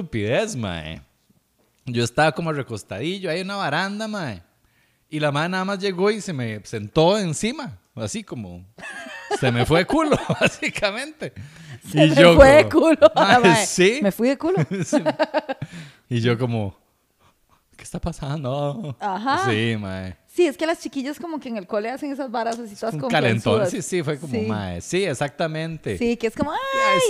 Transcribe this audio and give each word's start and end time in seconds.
Estupidez, 0.00 0.56
mae. 0.56 1.02
Yo 1.84 2.04
estaba 2.04 2.32
como 2.32 2.52
recostadillo, 2.52 3.30
hay 3.30 3.42
una 3.42 3.56
baranda, 3.56 4.08
mae. 4.08 4.42
Y 5.08 5.20
la 5.20 5.32
madre 5.32 5.50
nada 5.50 5.64
más 5.64 5.78
llegó 5.78 6.10
y 6.10 6.20
se 6.20 6.32
me 6.32 6.60
sentó 6.64 7.18
encima, 7.18 7.78
así 7.94 8.22
como 8.22 8.64
se 9.40 9.50
me 9.50 9.66
fue 9.66 9.80
de 9.80 9.86
culo, 9.86 10.16
básicamente. 10.40 11.32
Se 11.90 12.06
y 12.06 12.10
me 12.10 12.34
fue 12.34 12.48
de 12.48 12.68
culo. 12.68 13.12
Mae, 13.14 13.38
mae. 13.40 13.66
sí. 13.66 14.00
Me 14.02 14.12
fui 14.12 14.28
de 14.28 14.38
culo. 14.38 14.58
Sí. 14.84 15.02
Y 16.08 16.20
yo 16.20 16.38
como, 16.38 16.76
¿qué 17.76 17.84
está 17.84 18.00
pasando? 18.00 18.96
Ajá. 19.00 19.50
Sí, 19.50 19.76
mae. 19.78 20.16
Sí, 20.40 20.46
es 20.46 20.56
que 20.56 20.64
las 20.64 20.80
chiquillas 20.80 21.18
como 21.20 21.38
que 21.38 21.50
en 21.50 21.58
el 21.58 21.66
cole 21.66 21.90
hacen 21.90 22.10
esas 22.12 22.30
varas 22.30 22.58
así 22.58 22.74
todas 22.74 22.94
Un 22.94 23.10
calentón. 23.10 23.66
Sí, 23.66 23.82
sí, 23.82 24.02
fue 24.02 24.18
como, 24.18 24.32
Sí. 24.32 24.40
mae. 24.48 24.80
Sí, 24.80 25.04
exactamente. 25.04 25.98
Sí, 25.98 26.16
que 26.16 26.28
es 26.28 26.34
como, 26.34 26.50
ay, 26.52 26.58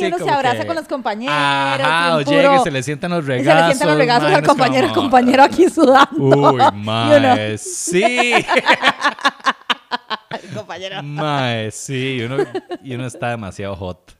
Sí, 0.00 0.06
uno 0.06 0.18
se 0.18 0.28
abraza 0.28 0.62
que- 0.62 0.66
con 0.66 0.74
los 0.74 0.88
compañeros. 0.88 1.32
Ajá, 1.38 2.16
o 2.16 2.22
llega 2.22 2.56
y 2.56 2.58
se 2.64 2.72
le 2.72 2.82
sientan 2.82 3.12
los 3.12 3.22
Y 3.22 3.26
se 3.26 3.32
regazos. 3.34 3.60
le 3.60 3.66
sientan 3.74 3.88
los 3.88 3.98
regazos 3.98 4.24
mae, 4.24 4.34
al 4.34 4.42
compañero, 4.44 4.88
como- 4.88 5.02
compañero 5.02 5.42
aquí 5.44 5.68
sudando. 5.70 6.18
Uy, 6.18 6.60
mae, 6.74 7.56
sí. 7.56 8.34
compañero. 10.54 11.00
Mae, 11.04 11.70
sí. 11.70 12.16
Y 12.18 12.22
uno, 12.22 12.38
y 12.82 12.94
uno 12.96 13.06
está 13.06 13.28
demasiado 13.30 13.76
hot. 13.76 14.10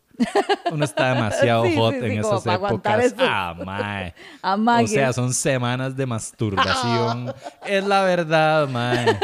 Uno 0.70 0.84
está 0.84 1.14
demasiado 1.14 1.64
Sí, 1.70 1.76
hot 1.76 1.94
sí, 1.94 1.98
en 2.04 2.10
sí, 2.12 2.18
esas 2.18 2.46
épocas. 2.46 3.04
eso. 3.04 3.16
Ah, 3.20 3.54
mae. 3.58 4.14
O 4.84 4.86
sea, 4.86 5.12
son 5.12 5.32
semanas 5.34 5.96
de 5.96 6.06
masturbación. 6.06 7.34
Es 7.66 7.84
la 7.84 8.02
verdad, 8.02 8.68
mae. 8.68 9.18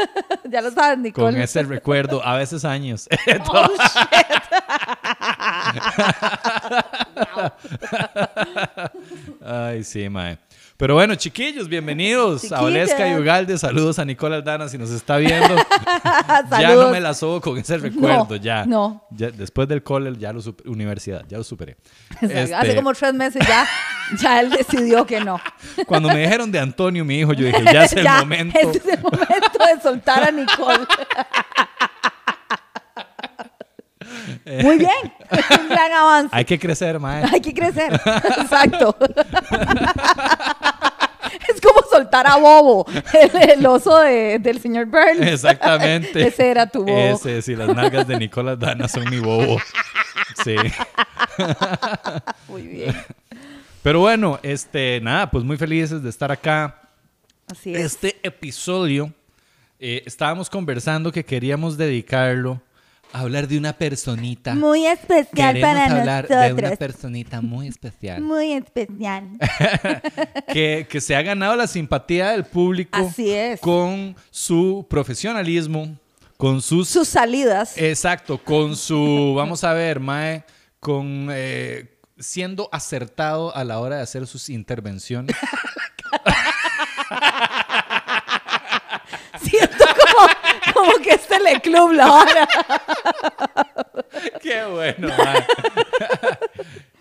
ya 0.49 0.61
lo 0.61 0.71
sabes, 0.71 0.97
Nicole. 0.99 1.33
Con 1.33 1.41
ese 1.41 1.63
recuerdo, 1.63 2.25
a 2.25 2.35
veces 2.35 2.63
años. 2.65 3.07
Oh, 3.49 3.67
shit. 3.67 4.27
Ay, 9.45 9.83
sí, 9.83 10.09
mae. 10.09 10.37
Pero 10.77 10.93
bueno, 10.93 11.15
chiquillos, 11.15 11.67
bienvenidos 11.67 12.37
a 12.37 12.59
Chiquillas. 12.59 12.61
Valesca 12.61 13.07
y 13.09 13.15
Ugalde. 13.19 13.57
Saludos 13.57 13.97
a 13.97 14.05
Nicole 14.05 14.35
Aldana 14.35 14.69
si 14.69 14.77
nos 14.77 14.91
está 14.91 15.17
viendo. 15.17 15.55
ya 16.59 16.75
no 16.75 16.89
me 16.91 16.99
la 16.99 17.15
sobo 17.15 17.41
con 17.41 17.57
ese 17.57 17.79
recuerdo, 17.79 18.27
No, 18.29 18.35
ya. 18.35 18.63
no. 18.63 19.03
Ya, 19.09 19.31
después 19.31 19.67
del 19.67 19.81
cole, 19.81 20.13
ya 20.19 20.31
lo 20.31 20.39
supe- 20.39 20.69
universidad, 20.69 21.25
ya 21.27 21.39
lo 21.39 21.43
superé. 21.43 21.77
Sea, 22.19 22.43
Este, 22.43 22.53
Hace 22.55 22.75
como 22.75 22.93
tres 22.93 23.11
meses 23.15 23.43
ya, 23.47 23.67
ya 24.19 24.39
él 24.39 24.51
decidió 24.51 25.03
que 25.07 25.19
no. 25.19 25.41
Cuando 25.87 26.09
me 26.09 26.19
dijeron 26.21 26.51
de 26.51 26.59
Antonio, 26.59 27.03
mi 27.03 27.17
hijo, 27.21 27.33
yo 27.33 27.47
dije, 27.47 27.63
ya 27.73 27.83
es 27.85 27.93
el 27.93 28.03
Ya, 28.03 28.19
momento. 28.19 28.59
Este 28.59 28.77
es 28.77 28.85
el 28.85 29.01
momento 29.01 29.59
de 29.75 29.81
soltar 29.81 30.23
a 30.25 30.31
Nicole. 30.31 30.85
Muy 34.63 34.77
bien, 34.77 35.13
es 35.31 35.59
un 35.59 35.67
gran 35.69 35.91
avance. 35.91 36.29
Hay 36.35 36.45
que 36.45 36.57
crecer, 36.57 36.99
mae. 36.99 37.23
Hay 37.31 37.41
que 37.41 37.53
crecer. 37.53 37.93
Exacto. 38.39 38.95
Es 42.17 42.23
como 42.23 42.25
soltar 42.25 42.27
a 42.27 42.35
Bobo, 42.37 42.85
el, 43.43 43.49
el 43.59 43.65
oso 43.65 43.99
de- 43.99 44.39
del 44.39 44.59
señor 44.61 44.85
Burns. 44.87 45.21
Exactamente. 45.21 46.27
Ese 46.27 46.49
era 46.49 46.67
tu 46.67 46.83
Bobo. 46.83 46.97
Ese, 46.97 47.41
sí, 47.41 47.55
las 47.55 47.69
nalgas 47.75 48.07
de 48.07 48.17
Nicolás 48.17 48.59
Dana 48.59 48.87
son 48.87 49.09
mi 49.09 49.19
bobo. 49.19 49.57
Sí. 50.43 50.55
Muy 52.47 52.61
bien. 52.67 52.95
Pero 53.83 53.99
bueno, 54.01 54.39
este, 54.43 54.99
nada, 55.01 55.29
pues 55.31 55.43
muy 55.43 55.55
felices 55.57 56.03
de 56.03 56.09
estar 56.09 56.31
acá. 56.31 56.81
Así 57.49 57.73
es. 57.73 57.79
Este 57.93 58.17
episodio, 58.23 59.13
eh, 59.79 60.03
estábamos 60.05 60.49
conversando 60.49 61.11
que 61.11 61.23
queríamos 61.23 61.77
dedicarlo 61.77 62.61
hablar 63.13 63.47
de 63.47 63.57
una 63.57 63.73
personita. 63.73 64.53
Muy 64.55 64.85
especial 64.85 65.53
Queremos 65.53 65.61
para 65.61 65.99
hablar 65.99 66.27
de 66.27 66.53
una 66.53 66.75
personita 66.75 67.41
muy 67.41 67.67
especial. 67.67 68.21
Muy 68.27 68.53
especial. 68.53 69.29
que, 70.53 70.87
que 70.89 71.01
se 71.01 71.15
ha 71.15 71.21
ganado 71.21 71.55
la 71.55 71.67
simpatía 71.67 72.31
del 72.31 72.45
público 72.45 72.97
Así 72.97 73.31
es. 73.31 73.59
con 73.61 74.15
su 74.29 74.85
profesionalismo, 74.89 75.97
con 76.37 76.61
sus... 76.61 76.87
Sus 76.89 77.07
salidas. 77.07 77.77
Exacto, 77.77 78.37
con 78.37 78.75
su, 78.75 79.33
vamos 79.35 79.63
a 79.63 79.73
ver, 79.73 79.99
Mae, 79.99 80.43
con 80.79 81.29
eh, 81.31 81.97
siendo 82.19 82.69
acertado 82.71 83.55
a 83.55 83.63
la 83.63 83.79
hora 83.79 83.97
de 83.97 84.03
hacer 84.03 84.27
sus 84.27 84.49
intervenciones. 84.49 85.35
Siento 89.41 89.85
como, 90.77 90.93
que 91.03 91.09
es 91.11 91.27
Teleclub 91.27 91.91
la 91.93 92.11
hora. 92.13 92.47
Qué 94.41 94.65
bueno, 94.65 95.07
Mae. 95.17 95.45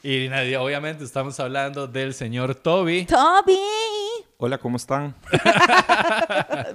y 0.02 0.28
nadie- 0.28 0.56
obviamente 0.56 1.04
estamos 1.04 1.38
hablando 1.40 1.86
del 1.86 2.14
señor 2.14 2.54
Toby. 2.54 3.06
Toby. 3.06 3.58
Hola, 4.38 4.58
¿cómo 4.58 4.76
están? 4.76 5.14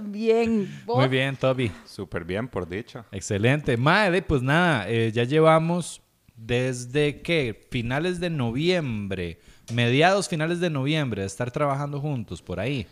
Bien. 0.01 0.81
¿Vos? 0.85 0.97
Muy 0.97 1.07
bien, 1.07 1.35
Toby. 1.35 1.71
Súper 1.85 2.23
bien, 2.25 2.47
por 2.47 2.67
dicha. 2.67 3.05
Excelente. 3.11 3.77
Mae, 3.77 4.21
pues 4.21 4.41
nada, 4.41 4.89
eh, 4.89 5.11
ya 5.13 5.23
llevamos 5.23 6.01
desde 6.35 7.21
que 7.21 7.67
finales 7.69 8.19
de 8.19 8.29
noviembre, 8.31 9.39
mediados 9.73 10.27
finales 10.27 10.59
de 10.59 10.69
noviembre, 10.71 11.21
de 11.21 11.27
estar 11.27 11.51
trabajando 11.51 11.99
juntos 12.01 12.41
por 12.41 12.59
ahí. 12.59 12.87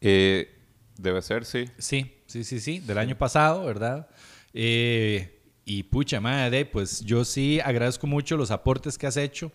Eh, 0.00 0.56
debe 0.96 1.20
ser, 1.22 1.44
sí. 1.44 1.64
Sí, 1.78 2.14
sí, 2.30 2.44
sí, 2.44 2.60
sí, 2.60 2.78
del 2.78 2.98
año 2.98 3.16
pasado, 3.18 3.64
¿verdad? 3.64 4.08
Eh, 4.54 5.40
y 5.64 5.82
pucha 5.84 6.20
madre, 6.20 6.64
pues 6.64 7.00
yo 7.00 7.24
sí 7.24 7.60
agradezco 7.60 8.06
mucho 8.06 8.36
los 8.36 8.50
aportes 8.50 8.96
que 8.96 9.06
has 9.06 9.16
hecho 9.16 9.52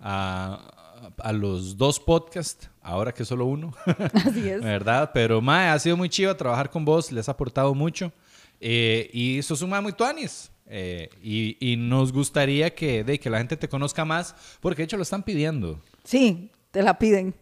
a, 0.00 1.12
a 1.18 1.32
los 1.32 1.76
dos 1.76 1.98
podcasts, 1.98 2.68
ahora 2.82 3.12
que 3.12 3.24
solo 3.24 3.46
uno, 3.46 3.74
Así 4.14 4.48
es. 4.48 4.62
¿verdad? 4.62 5.10
Pero 5.12 5.40
madre, 5.40 5.68
ha 5.70 5.78
sido 5.78 5.96
muy 5.96 6.08
chido 6.08 6.34
trabajar 6.36 6.70
con 6.70 6.84
vos, 6.84 7.10
les 7.12 7.28
ha 7.28 7.32
aportado 7.32 7.74
mucho 7.74 8.12
eh, 8.60 9.10
y 9.12 9.42
sos 9.42 9.62
un 9.62 9.70
muy 9.82 9.92
tuanis. 9.92 10.50
eh, 10.66 11.08
y, 11.22 11.56
y 11.60 11.76
nos 11.76 12.12
gustaría 12.12 12.74
que, 12.74 13.02
de, 13.04 13.18
que 13.18 13.30
la 13.30 13.38
gente 13.38 13.56
te 13.56 13.68
conozca 13.68 14.04
más, 14.04 14.34
porque 14.60 14.82
de 14.82 14.84
hecho 14.84 14.96
lo 14.96 15.02
están 15.02 15.22
pidiendo. 15.22 15.80
Sí, 16.04 16.50
te 16.70 16.82
la 16.82 16.98
piden. 16.98 17.34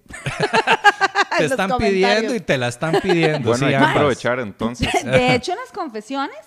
Te 1.39 1.45
están 1.45 1.77
pidiendo 1.79 2.35
y 2.35 2.41
te 2.41 2.57
la 2.57 2.69
están 2.69 3.01
pidiendo. 3.03 3.51
Bueno, 3.51 3.67
sí, 3.69 3.75
hay 3.75 3.79
que 3.79 3.91
aprovechar 3.91 4.41
entonces. 4.41 4.89
De 5.05 5.35
hecho, 5.35 5.53
en 5.53 5.59
las 5.59 5.71
confesiones, 5.73 6.39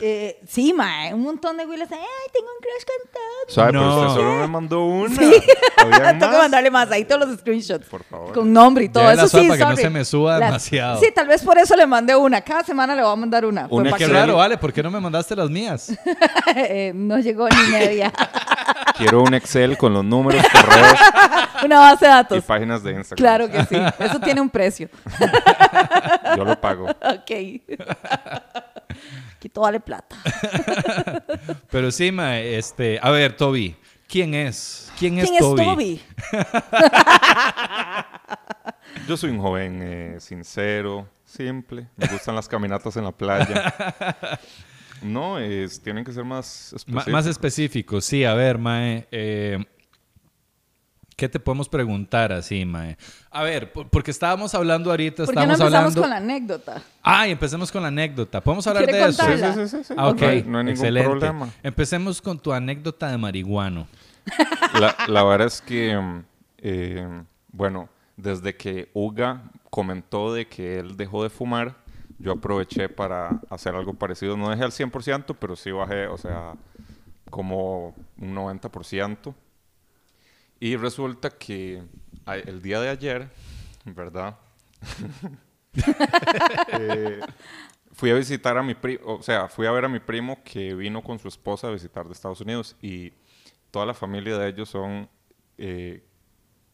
eh, 0.00 0.40
sí, 0.46 0.72
mae, 0.72 1.12
un 1.14 1.22
montón 1.22 1.56
de 1.56 1.64
güeyes, 1.64 1.88
ay, 1.90 1.98
tengo 2.32 2.46
un 2.46 2.60
crush 2.60 2.84
con 2.86 3.12
Toby. 3.12 3.54
¿Sabe? 3.54 3.72
No. 3.72 3.80
Pero 3.80 4.00
usted 4.02 4.14
solo 4.14 4.34
me 4.34 4.46
mandó 4.46 4.84
una. 4.84 5.16
Sí. 5.16 5.42
¿Habían 5.76 6.18
Tengo 6.18 6.32
que 6.32 6.38
mandarle 6.38 6.70
más, 6.70 6.90
ahí 6.90 7.04
todos 7.04 7.26
los 7.28 7.38
screenshots. 7.40 7.86
Por 7.86 8.04
favor. 8.04 8.32
Con 8.32 8.52
nombre 8.52 8.84
y 8.84 8.88
todo. 8.88 9.04
Lleve 9.04 9.16
la 9.16 9.22
Eso 9.24 9.38
sí, 9.38 9.44
sopa 9.46 9.56
que 9.58 9.64
no 9.64 9.76
se 9.76 9.90
me 9.90 10.04
suba 10.04 10.38
La- 10.38 10.46
demasiado. 10.46 11.00
Sí, 11.00 11.06
tal 11.14 11.26
vez 11.28 11.42
por 11.42 11.58
eso 11.58 11.74
le 11.76 11.86
mandé 11.86 12.14
una. 12.16 12.40
Cada 12.40 12.62
semana 12.64 12.94
le 12.94 13.02
voy 13.02 13.12
a 13.12 13.16
mandar 13.16 13.44
una. 13.44 13.66
Una 13.70 13.96
Sí. 13.98 14.04
raro, 14.04 14.36
vale, 14.36 14.56
¿por 14.58 14.72
qué 14.72 14.82
no 14.82 14.90
me 14.90 15.00
mandaste 15.00 15.34
las 15.36 15.50
mías? 15.50 15.92
Eh, 16.56 16.92
no 16.94 17.18
llegó 17.18 17.48
ni 17.48 17.70
media. 17.70 18.12
Quiero 18.96 19.22
un 19.22 19.34
Excel 19.34 19.76
con 19.76 19.92
los 19.92 20.04
números, 20.04 20.42
correos. 20.50 20.98
Una 21.64 21.78
base 21.80 22.04
de 22.06 22.10
Y 22.10 22.14
datos. 22.14 22.44
páginas 22.44 22.82
de 22.82 22.92
Instagram. 22.92 23.16
Claro 23.16 23.48
que 23.50 23.64
sí. 23.66 23.76
Eso 24.04 24.18
tiene 24.20 24.40
un 24.40 24.48
precio. 24.50 24.88
Yo 26.36 26.44
lo 26.44 26.60
pago. 26.60 26.86
Ok. 26.88 27.30
Quito 29.38 29.60
vale 29.62 29.80
plata. 29.80 30.16
Pero 31.70 31.90
sí, 31.90 32.12
mae, 32.12 32.56
este, 32.58 32.98
a 33.02 33.10
ver, 33.10 33.36
Toby, 33.36 33.76
¿quién 34.08 34.34
es? 34.34 34.90
¿Quién 34.98 35.18
es 35.18 35.24
¿Quién 35.24 35.34
es 35.34 35.40
Toby? 35.40 35.64
Toby? 35.64 36.02
Yo 39.08 39.16
soy 39.16 39.30
un 39.30 39.38
joven 39.40 39.80
eh, 39.82 40.16
sincero, 40.20 41.08
simple. 41.24 41.86
Me 41.96 42.06
gustan 42.08 42.34
las 42.34 42.48
caminatas 42.48 42.96
en 42.96 43.04
la 43.04 43.12
playa. 43.12 43.74
No, 45.00 45.38
es, 45.38 45.80
tienen 45.80 46.04
que 46.04 46.12
ser 46.12 46.24
más 46.24 46.72
Ma- 46.72 46.76
específicos. 46.76 47.12
más 47.12 47.26
específico, 47.26 48.00
sí, 48.00 48.24
a 48.24 48.34
ver, 48.34 48.58
mae. 48.58 49.06
eh, 49.12 49.64
¿Qué 51.18 51.28
te 51.28 51.40
podemos 51.40 51.68
preguntar 51.68 52.32
así, 52.32 52.64
mae? 52.64 52.96
A 53.32 53.42
ver, 53.42 53.72
por- 53.72 53.88
porque 53.88 54.12
estábamos 54.12 54.54
hablando 54.54 54.88
ahorita, 54.90 55.24
¿Por 55.24 55.34
qué 55.34 55.40
no 55.40 55.42
empezamos 55.54 55.74
hablando... 55.74 56.00
con 56.00 56.10
la 56.10 56.16
anécdota? 56.18 56.82
Ah, 57.02 57.26
y 57.26 57.32
empecemos 57.32 57.72
con 57.72 57.82
la 57.82 57.88
anécdota. 57.88 58.40
¿Podemos 58.40 58.64
hablar 58.68 58.84
¿Quiere 58.84 58.98
de 59.00 59.08
eso? 59.10 59.22
Sí, 59.24 59.28
contarla? 59.32 59.66
sí, 59.68 59.78
sí. 59.82 59.94
Ah, 59.96 60.08
ok, 60.10 60.20
No 60.20 60.28
hay, 60.28 60.42
no 60.44 60.58
hay 60.58 60.64
ningún 60.66 60.68
excelente. 60.68 61.10
problema. 61.10 61.48
Empecemos 61.64 62.22
con 62.22 62.38
tu 62.38 62.52
anécdota 62.52 63.10
de 63.10 63.18
marihuano. 63.18 63.88
La, 64.80 64.94
la 65.08 65.24
verdad 65.24 65.48
es 65.48 65.60
que, 65.60 65.98
eh, 66.58 67.22
bueno, 67.50 67.88
desde 68.16 68.54
que 68.54 68.88
Uga 68.94 69.42
comentó 69.70 70.32
de 70.32 70.46
que 70.46 70.78
él 70.78 70.96
dejó 70.96 71.24
de 71.24 71.30
fumar, 71.30 71.74
yo 72.20 72.30
aproveché 72.30 72.88
para 72.88 73.40
hacer 73.50 73.74
algo 73.74 73.92
parecido. 73.94 74.36
No 74.36 74.50
dejé 74.50 74.62
al 74.62 74.70
100%, 74.70 75.34
pero 75.40 75.56
sí 75.56 75.72
bajé, 75.72 76.06
o 76.06 76.16
sea, 76.16 76.52
como 77.28 77.88
un 78.20 78.34
90%. 78.36 79.34
Y 80.60 80.76
resulta 80.76 81.30
que 81.30 81.82
el 82.26 82.62
día 82.62 82.80
de 82.80 82.88
ayer, 82.88 83.28
¿verdad? 83.84 84.38
Eh, 86.72 87.20
fui 87.92 88.10
a 88.10 88.14
visitar 88.14 88.56
a 88.58 88.62
mi 88.62 88.74
primo, 88.74 89.16
o 89.16 89.22
sea, 89.22 89.48
fui 89.48 89.66
a 89.66 89.70
ver 89.70 89.84
a 89.84 89.88
mi 89.88 90.00
primo 90.00 90.42
que 90.42 90.74
vino 90.74 91.02
con 91.02 91.18
su 91.18 91.28
esposa 91.28 91.68
a 91.68 91.70
visitar 91.70 92.06
de 92.06 92.12
Estados 92.12 92.40
Unidos 92.40 92.76
y 92.82 93.12
toda 93.70 93.86
la 93.86 93.94
familia 93.94 94.38
de 94.38 94.48
ellos 94.48 94.68
son 94.70 95.08
eh, 95.56 96.02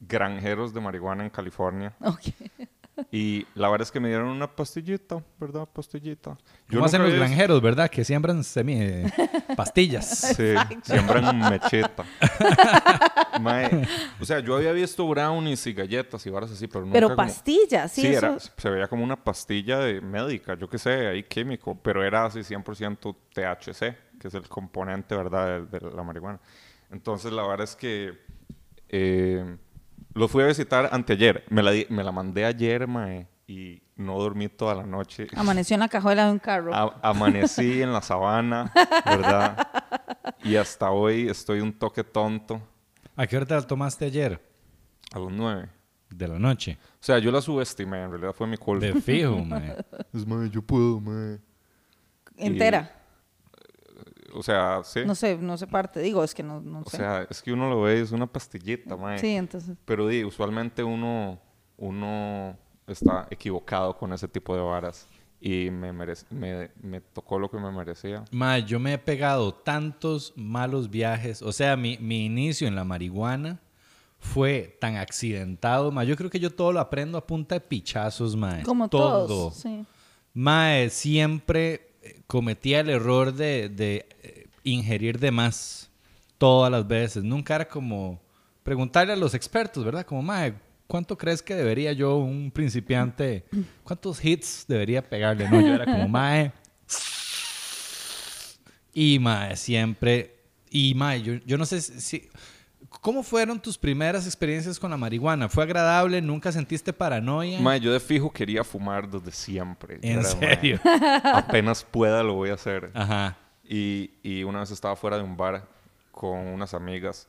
granjeros 0.00 0.72
de 0.72 0.80
marihuana 0.80 1.24
en 1.24 1.30
California. 1.30 1.94
Ok. 2.00 2.68
Y 3.10 3.44
la 3.56 3.68
verdad 3.68 3.86
es 3.86 3.90
que 3.92 3.98
me 3.98 4.08
dieron 4.08 4.28
una 4.28 4.54
pastillita, 4.54 5.22
¿verdad? 5.40 5.68
Pastillita. 5.72 6.36
Yo 6.68 6.74
¿Cómo 6.78 6.84
hacen 6.84 7.02
los 7.02 7.10
había- 7.10 7.20
granjeros, 7.26 7.60
verdad? 7.60 7.90
Que 7.90 8.04
siembran 8.04 8.44
semi 8.44 8.74
eh, 8.80 9.06
pastillas. 9.56 10.06
Sí, 10.36 10.54
siembran 10.82 11.38
mecheta. 11.50 12.04
Mae, 13.40 13.86
o 14.20 14.24
sea, 14.24 14.38
yo 14.38 14.56
había 14.56 14.72
visto 14.72 15.06
brownies 15.08 15.66
y 15.66 15.72
galletas 15.72 16.24
y 16.26 16.30
varas 16.30 16.52
así, 16.52 16.68
pero 16.68 16.82
nunca 16.82 16.92
Pero 16.94 17.06
como- 17.08 17.16
pastillas, 17.16 17.90
sí, 17.90 18.02
Sí, 18.02 18.06
eso. 18.08 18.26
era, 18.26 18.38
se 18.38 18.70
veía 18.70 18.86
como 18.88 19.02
una 19.02 19.16
pastilla 19.22 19.78
de 19.80 20.00
médica, 20.00 20.54
yo 20.54 20.68
qué 20.68 20.78
sé, 20.78 21.08
ahí 21.08 21.24
químico, 21.24 21.76
pero 21.82 22.04
era 22.04 22.26
así 22.26 22.40
100% 22.40 23.16
THC, 23.34 23.96
que 24.20 24.28
es 24.28 24.34
el 24.34 24.48
componente, 24.48 25.16
¿verdad?, 25.16 25.62
de, 25.62 25.80
de 25.80 25.90
la 25.90 26.02
marihuana. 26.04 26.38
Entonces, 26.92 27.32
la 27.32 27.42
verdad 27.46 27.64
es 27.64 27.74
que 27.74 28.12
eh, 28.88 29.56
lo 30.14 30.28
fui 30.28 30.42
a 30.42 30.46
visitar 30.46 30.88
anteayer. 30.92 31.44
Me 31.50 31.62
la, 31.62 31.70
di- 31.72 31.86
me 31.90 32.02
la 32.04 32.12
mandé 32.12 32.44
ayer, 32.44 32.86
mae, 32.86 33.26
y 33.46 33.82
no 33.96 34.18
dormí 34.18 34.48
toda 34.48 34.74
la 34.74 34.84
noche. 34.86 35.26
Amaneció 35.36 35.74
en 35.74 35.80
la 35.80 35.88
cajuela 35.88 36.26
de 36.26 36.32
un 36.32 36.38
carro. 36.38 36.74
A- 36.74 36.98
amanecí 37.02 37.82
en 37.82 37.92
la 37.92 38.00
sabana, 38.02 38.72
¿verdad? 39.04 39.68
Y 40.42 40.56
hasta 40.56 40.90
hoy 40.90 41.28
estoy 41.28 41.60
un 41.60 41.72
toque 41.72 42.02
tonto 42.04 42.60
¿A 43.16 43.26
qué 43.26 43.36
hora 43.36 43.46
te 43.46 43.54
la 43.54 43.62
tomaste 43.62 44.04
ayer? 44.06 44.40
a 45.12 45.18
los 45.18 45.30
nueve. 45.32 45.68
De 46.10 46.26
la 46.28 46.38
noche. 46.38 46.78
O 46.80 46.96
sea, 47.00 47.18
yo 47.18 47.30
la 47.32 47.40
subestimé, 47.40 48.02
en 48.02 48.10
realidad 48.10 48.32
fue 48.32 48.46
mi 48.46 48.56
culpa. 48.56 48.86
De 48.86 49.00
fijo, 49.00 49.36
mae. 49.44 49.76
Es 50.12 50.26
mae, 50.26 50.48
yo 50.50 50.62
puedo, 50.62 51.00
mae. 51.00 51.38
Entera. 52.36 52.90
O 54.34 54.42
sea, 54.42 54.80
sí. 54.84 55.00
No 55.06 55.14
sé, 55.14 55.36
no 55.38 55.56
sé 55.56 55.66
parte. 55.66 56.00
Digo, 56.00 56.22
es 56.24 56.34
que 56.34 56.42
no, 56.42 56.60
no 56.60 56.80
O 56.84 56.90
sé. 56.90 56.96
sea, 56.98 57.26
es 57.30 57.40
que 57.42 57.52
uno 57.52 57.68
lo 57.70 57.82
ve, 57.82 58.00
es 58.00 58.12
una 58.12 58.26
pastillita, 58.26 58.96
mae. 58.96 59.18
sí, 59.18 59.28
entonces. 59.34 59.76
Pero 59.84 60.06
di, 60.08 60.24
usualmente 60.24 60.82
uno, 60.82 61.38
uno 61.76 62.56
está 62.86 63.26
equivocado 63.30 63.96
con 63.96 64.12
ese 64.12 64.28
tipo 64.28 64.54
de 64.54 64.62
varas. 64.62 65.08
Y 65.40 65.70
me, 65.70 65.92
merece- 65.92 66.24
me, 66.30 66.70
me 66.80 67.00
tocó 67.02 67.38
lo 67.38 67.50
que 67.50 67.58
me 67.58 67.70
merecía. 67.70 68.24
Mae, 68.30 68.64
yo 68.64 68.80
me 68.80 68.94
he 68.94 68.98
pegado 68.98 69.52
tantos 69.52 70.32
malos 70.36 70.88
viajes. 70.88 71.42
O 71.42 71.52
sea, 71.52 71.76
mi, 71.76 71.98
mi 71.98 72.24
inicio 72.24 72.66
en 72.66 72.74
la 72.74 72.84
marihuana 72.84 73.60
fue 74.18 74.78
tan 74.80 74.96
accidentado, 74.96 75.92
mae. 75.92 76.06
Yo 76.06 76.16
creo 76.16 76.30
que 76.30 76.40
yo 76.40 76.50
todo 76.50 76.72
lo 76.72 76.80
aprendo 76.80 77.18
a 77.18 77.26
punta 77.26 77.54
de 77.56 77.60
pichazos, 77.60 78.34
mae. 78.36 78.62
Como 78.62 78.88
todo. 78.88 79.26
todos. 79.26 79.54
Sí. 79.56 79.84
Mae, 80.32 80.88
siempre 80.88 81.93
cometía 82.26 82.80
el 82.80 82.90
error 82.90 83.32
de, 83.34 83.68
de, 83.68 84.06
eh, 84.22 84.46
ingerir 84.62 85.18
de 85.18 85.30
más 85.30 85.90
todas 86.38 86.70
las 86.70 86.86
veces. 86.86 87.22
Nunca 87.24 87.54
era 87.54 87.68
como 87.68 88.20
preguntarle 88.62 89.12
a 89.12 89.16
los 89.16 89.34
expertos, 89.34 89.84
¿verdad? 89.84 90.04
Como, 90.06 90.22
mae, 90.22 90.54
¿cuánto 90.86 91.16
crees 91.18 91.42
que 91.42 91.54
debería 91.54 91.92
yo, 91.92 92.16
un 92.16 92.50
principiante, 92.50 93.44
cuántos 93.82 94.24
hits 94.24 94.64
debería 94.68 95.02
pegarle? 95.08 95.48
No, 95.48 95.60
yo 95.60 95.74
era 95.74 95.84
como, 95.84 96.08
mae. 96.08 96.52
Y 98.92 99.18
mae, 99.18 99.56
siempre. 99.56 100.36
Y 100.70 100.94
mae, 100.94 101.22
yo, 101.22 101.34
yo 101.46 101.58
no 101.58 101.66
sé 101.66 101.80
si. 101.80 102.00
si- 102.00 102.28
¿Cómo 103.04 103.22
fueron 103.22 103.60
tus 103.60 103.76
primeras 103.76 104.24
experiencias 104.24 104.80
con 104.80 104.90
la 104.90 104.96
marihuana? 104.96 105.50
¿Fue 105.50 105.62
agradable? 105.62 106.22
¿Nunca 106.22 106.50
sentiste 106.50 106.90
paranoia? 106.90 107.60
Mae, 107.60 107.78
yo 107.78 107.92
de 107.92 108.00
fijo 108.00 108.32
quería 108.32 108.64
fumar 108.64 109.06
desde 109.06 109.30
siempre. 109.30 109.98
¿En 110.00 110.20
Era, 110.20 110.22
serio? 110.24 110.80
apenas 111.34 111.84
pueda 111.84 112.22
lo 112.22 112.32
voy 112.32 112.48
a 112.48 112.54
hacer. 112.54 112.90
Ajá. 112.94 113.36
Y, 113.62 114.10
y 114.22 114.42
una 114.44 114.60
vez 114.60 114.70
estaba 114.70 114.96
fuera 114.96 115.18
de 115.18 115.22
un 115.22 115.36
bar 115.36 115.68
con 116.12 116.38
unas 116.38 116.72
amigas 116.72 117.28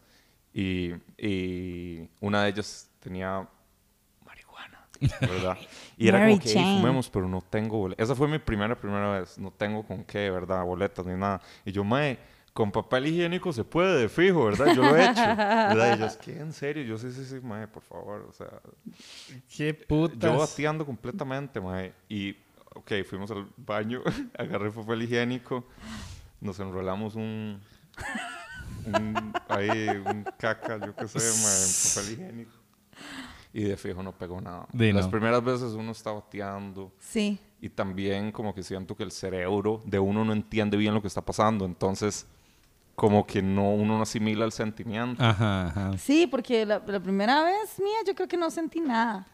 y, 0.54 0.94
y 1.18 2.08
una 2.22 2.44
de 2.44 2.50
ellas 2.52 2.90
tenía 3.02 3.46
marihuana, 4.26 4.80
¿verdad? 5.20 5.58
Y 5.98 6.08
era 6.08 6.20
Mary 6.20 6.32
como 6.32 6.44
que 6.44 6.50
"Ey, 6.52 6.56
Jane. 6.56 6.78
fumemos, 6.80 7.10
pero 7.10 7.28
no 7.28 7.42
tengo 7.42 7.78
boletas. 7.80 8.04
Esa 8.06 8.16
fue 8.16 8.30
mi 8.30 8.40
primera, 8.40 8.80
primera 8.80 9.20
vez. 9.20 9.38
No 9.38 9.52
tengo 9.52 9.84
con 9.86 10.06
qué, 10.06 10.30
¿verdad? 10.30 10.64
Boletas 10.64 11.06
ni 11.06 11.16
nada. 11.16 11.42
Y 11.66 11.74
yo, 11.74 11.84
mae, 11.84 12.18
con 12.56 12.72
papel 12.72 13.08
higiénico 13.08 13.52
se 13.52 13.66
puede 13.66 14.00
de 14.00 14.08
fijo, 14.08 14.46
¿verdad? 14.46 14.74
Yo 14.74 14.82
lo 14.82 14.96
he 14.96 15.04
hecho. 15.04 15.22
¿verdad? 15.22 15.90
Y 15.92 15.94
ellos, 16.02 16.16
¿qué? 16.16 16.40
¿En 16.40 16.54
serio? 16.54 16.84
Yo, 16.86 16.98
sí, 16.98 17.12
sí, 17.12 17.26
sí, 17.26 17.36
mae, 17.44 17.68
por 17.68 17.84
favor. 17.84 18.26
O 18.30 18.32
sea, 18.32 18.48
Qué 19.54 19.74
putas. 19.74 20.18
yo 20.20 20.38
bateando 20.38 20.86
completamente, 20.86 21.60
mae. 21.60 21.92
Y, 22.08 22.32
ok, 22.74 22.94
fuimos 23.06 23.30
al 23.32 23.46
baño, 23.58 24.02
agarré 24.40 24.72
papel 24.72 25.02
higiénico, 25.02 25.66
nos 26.40 26.58
enrolamos 26.62 27.16
un, 27.16 27.60
un 28.86 29.34
ahí, 29.50 29.90
un 29.90 30.24
caca, 30.38 30.78
yo 30.86 30.96
qué 30.96 31.08
sé, 31.10 31.20
mae, 31.20 31.62
en 31.62 31.94
papel 31.94 32.14
higiénico. 32.14 32.52
Y 33.54 33.64
de 33.64 33.76
fijo 33.78 34.02
no 34.02 34.12
pegó 34.14 34.40
nada. 34.40 34.66
Di 34.72 34.94
Las 34.94 35.10
primeras 35.10 35.44
veces 35.44 35.74
uno 35.74 35.92
está 35.92 36.12
bateando 36.14 36.92
Sí. 37.00 37.38
y 37.62 37.68
también 37.70 38.32
como 38.32 38.56
que 38.56 38.64
siento 38.64 38.96
que 38.96 39.04
el 39.04 39.12
cerebro 39.12 39.82
de 39.86 40.00
uno 40.00 40.24
no 40.24 40.32
entiende 40.34 40.78
bien 40.78 40.94
lo 40.94 41.02
que 41.02 41.08
está 41.10 41.22
pasando. 41.22 41.66
Entonces, 41.66 42.26
como 42.96 43.26
que 43.28 43.42
no, 43.42 43.72
uno 43.74 43.98
no 43.98 44.04
asimila 44.04 44.46
el 44.46 44.52
sentimiento. 44.52 45.22
Ajá, 45.24 45.68
ajá. 45.68 45.98
Sí, 45.98 46.28
porque 46.28 46.66
la, 46.66 46.82
la 46.88 47.00
primera 47.00 47.44
vez 47.44 47.78
mía 47.80 47.98
yo 48.08 48.16
creo 48.16 48.28
que 48.28 48.38
no 48.38 48.50
sentí 48.50 48.80
nada. 48.80 49.28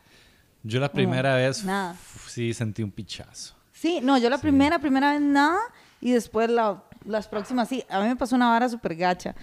Yo 0.64 0.80
la 0.80 0.92
primera 0.92 1.36
vez 1.36 1.64
nada. 1.64 1.96
sí 2.28 2.54
sentí 2.54 2.84
un 2.84 2.92
pichazo. 2.92 3.56
Sí, 3.72 4.00
no, 4.02 4.18
yo 4.18 4.30
la 4.30 4.38
primera, 4.38 4.78
primera 4.80 5.12
vez 5.12 5.22
nada 5.22 5.60
y 6.00 6.12
después 6.12 6.50
la- 6.50 6.84
las 7.06 7.28
próximas 7.28 7.68
sí. 7.68 7.84
A 7.90 8.00
mí 8.02 8.08
me 8.08 8.16
pasó 8.16 8.36
una 8.36 8.50
vara 8.50 8.70
súper 8.70 8.96
gacha. 8.96 9.36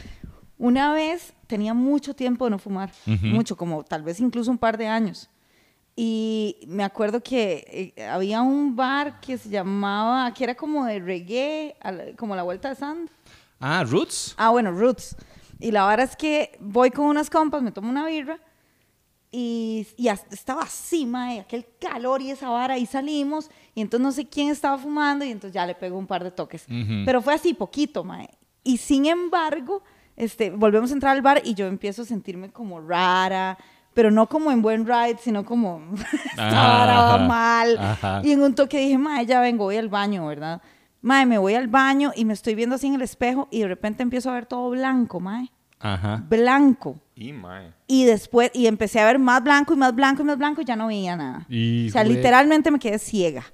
Una 0.59 0.93
vez 0.93 1.33
tenía 1.47 1.75
mucho 1.75 2.15
tiempo 2.15 2.45
de 2.45 2.51
no 2.53 2.59
fumar, 2.59 2.91
mucho, 3.23 3.57
como 3.57 3.83
tal 3.85 4.03
vez 4.03 4.19
incluso 4.21 4.51
un 4.51 4.59
par 4.59 4.77
de 4.79 4.87
años. 4.89 5.29
Y 5.97 6.57
me 6.69 6.85
acuerdo 6.85 7.21
que 7.21 7.93
eh, 7.97 8.05
había 8.07 8.43
un 8.43 8.77
bar 8.77 9.19
que 9.21 9.37
se 9.39 9.49
llamaba, 9.49 10.33
que 10.33 10.45
era 10.45 10.55
como 10.55 10.85
de 10.85 11.01
reggae, 11.01 11.77
a 11.81 11.91
la- 11.91 12.05
como 12.17 12.37
la 12.37 12.45
vuelta 12.45 12.69
de 12.69 12.77
Sand. 12.77 13.11
Ah, 13.61 13.85
Roots. 13.85 14.35
Ah, 14.39 14.51
bueno, 14.51 14.71
Roots. 14.73 15.17
Y 15.59 15.71
la 15.73 15.87
verdad 15.87 16.09
es 16.09 16.17
que 16.17 16.57
voy 16.61 16.91
con 16.91 17.07
unas 17.07 17.29
compas, 17.31 17.63
me 17.63 17.73
tomo 17.73 17.91
una 17.91 18.07
birra 18.07 18.39
y, 19.31 19.87
y 19.97 20.09
estaba 20.09 20.63
así, 20.63 21.05
mae, 21.05 21.41
aquel 21.41 21.67
calor 21.81 22.23
y 22.23 22.31
esa 22.31 22.49
vara, 22.49 22.79
y 22.79 22.87
salimos, 22.87 23.51
y 23.75 23.81
entonces 23.83 24.03
no 24.05 24.13
sé 24.13 24.27
quién 24.27 24.49
estaba 24.51 24.79
fumando, 24.79 25.25
y 25.25 25.31
entonces 25.31 25.53
ya 25.55 25.67
le 25.67 25.75
pegó 25.75 25.99
un 25.99 26.07
par 26.07 26.25
de 26.25 26.31
toques. 26.31 26.65
Ujú. 26.69 27.03
Pero 27.05 27.21
fue 27.21 27.35
así, 27.35 27.53
poquito, 27.55 28.05
mae. 28.05 28.31
Y 28.65 28.79
sin 28.79 29.07
embargo, 29.07 29.83
este, 30.17 30.51
volvemos 30.51 30.91
a 30.91 30.95
entrar 30.95 31.15
al 31.17 31.23
bar 31.23 31.43
y 31.45 31.55
yo 31.55 31.67
empiezo 31.67 32.03
a 32.03 32.05
sentirme 32.05 32.51
como 32.51 32.81
rara, 32.81 33.59
pero 33.93 34.11
no 34.11 34.29
como 34.29 34.51
en 34.53 34.63
buen 34.63 34.87
ride, 34.87 35.19
sino 35.21 35.45
como 35.45 35.83
esta 36.31 36.51
vara 36.51 37.01
va 37.01 37.15
Ajá, 37.17 37.27
mal. 37.27 37.79
ajá. 37.79 38.21
Y 38.25 38.33
en 38.33 38.43
un 38.43 38.55
toque 38.55 38.79
dije, 38.79 38.97
mae, 38.97 39.27
ya 39.27 39.41
vengo, 39.41 39.65
voy 39.65 39.77
al 39.77 39.89
baño, 39.89 40.27
¿verdad? 40.27 40.63
Mae, 41.01 41.27
me 41.27 41.39
voy 41.39 41.55
al 41.55 41.69
baño 41.69 42.13
y 42.17 42.25
me 42.25 42.33
estoy 42.33 42.55
viendo 42.55 42.75
así 42.77 42.87
en 42.89 42.95
el 42.95 43.03
espejo 43.03 43.49
y 43.51 43.61
de 43.61 43.69
repente 43.69 44.03
empiezo 44.03 44.31
a 44.31 44.35
ver 44.35 44.47
todo 44.47 44.71
blanco, 44.71 45.21
mae. 45.21 45.51
Ajá. 45.81 46.25
blanco. 46.29 46.97
Y 47.15 47.33
mae. 47.33 47.73
Y 47.87 48.05
después, 48.05 48.51
y 48.53 48.67
empecé 48.67 48.99
a 49.01 49.05
ver 49.07 49.19
más 49.21 49.43
blanco 49.45 49.75
y 49.75 49.77
más 49.77 49.95
blanco 49.95 50.23
y 50.23 50.25
más 50.25 50.37
blanco 50.37 50.61
y 50.61 50.65
ya 50.65 50.75
no 50.75 50.89
veía 50.89 51.15
nada. 51.17 51.47
Hijo 51.49 51.91
o 51.91 51.93
sea, 51.93 52.03
literalmente 52.05 52.71
me 52.73 52.79
quedé 52.81 52.99
ciega. 52.99 53.45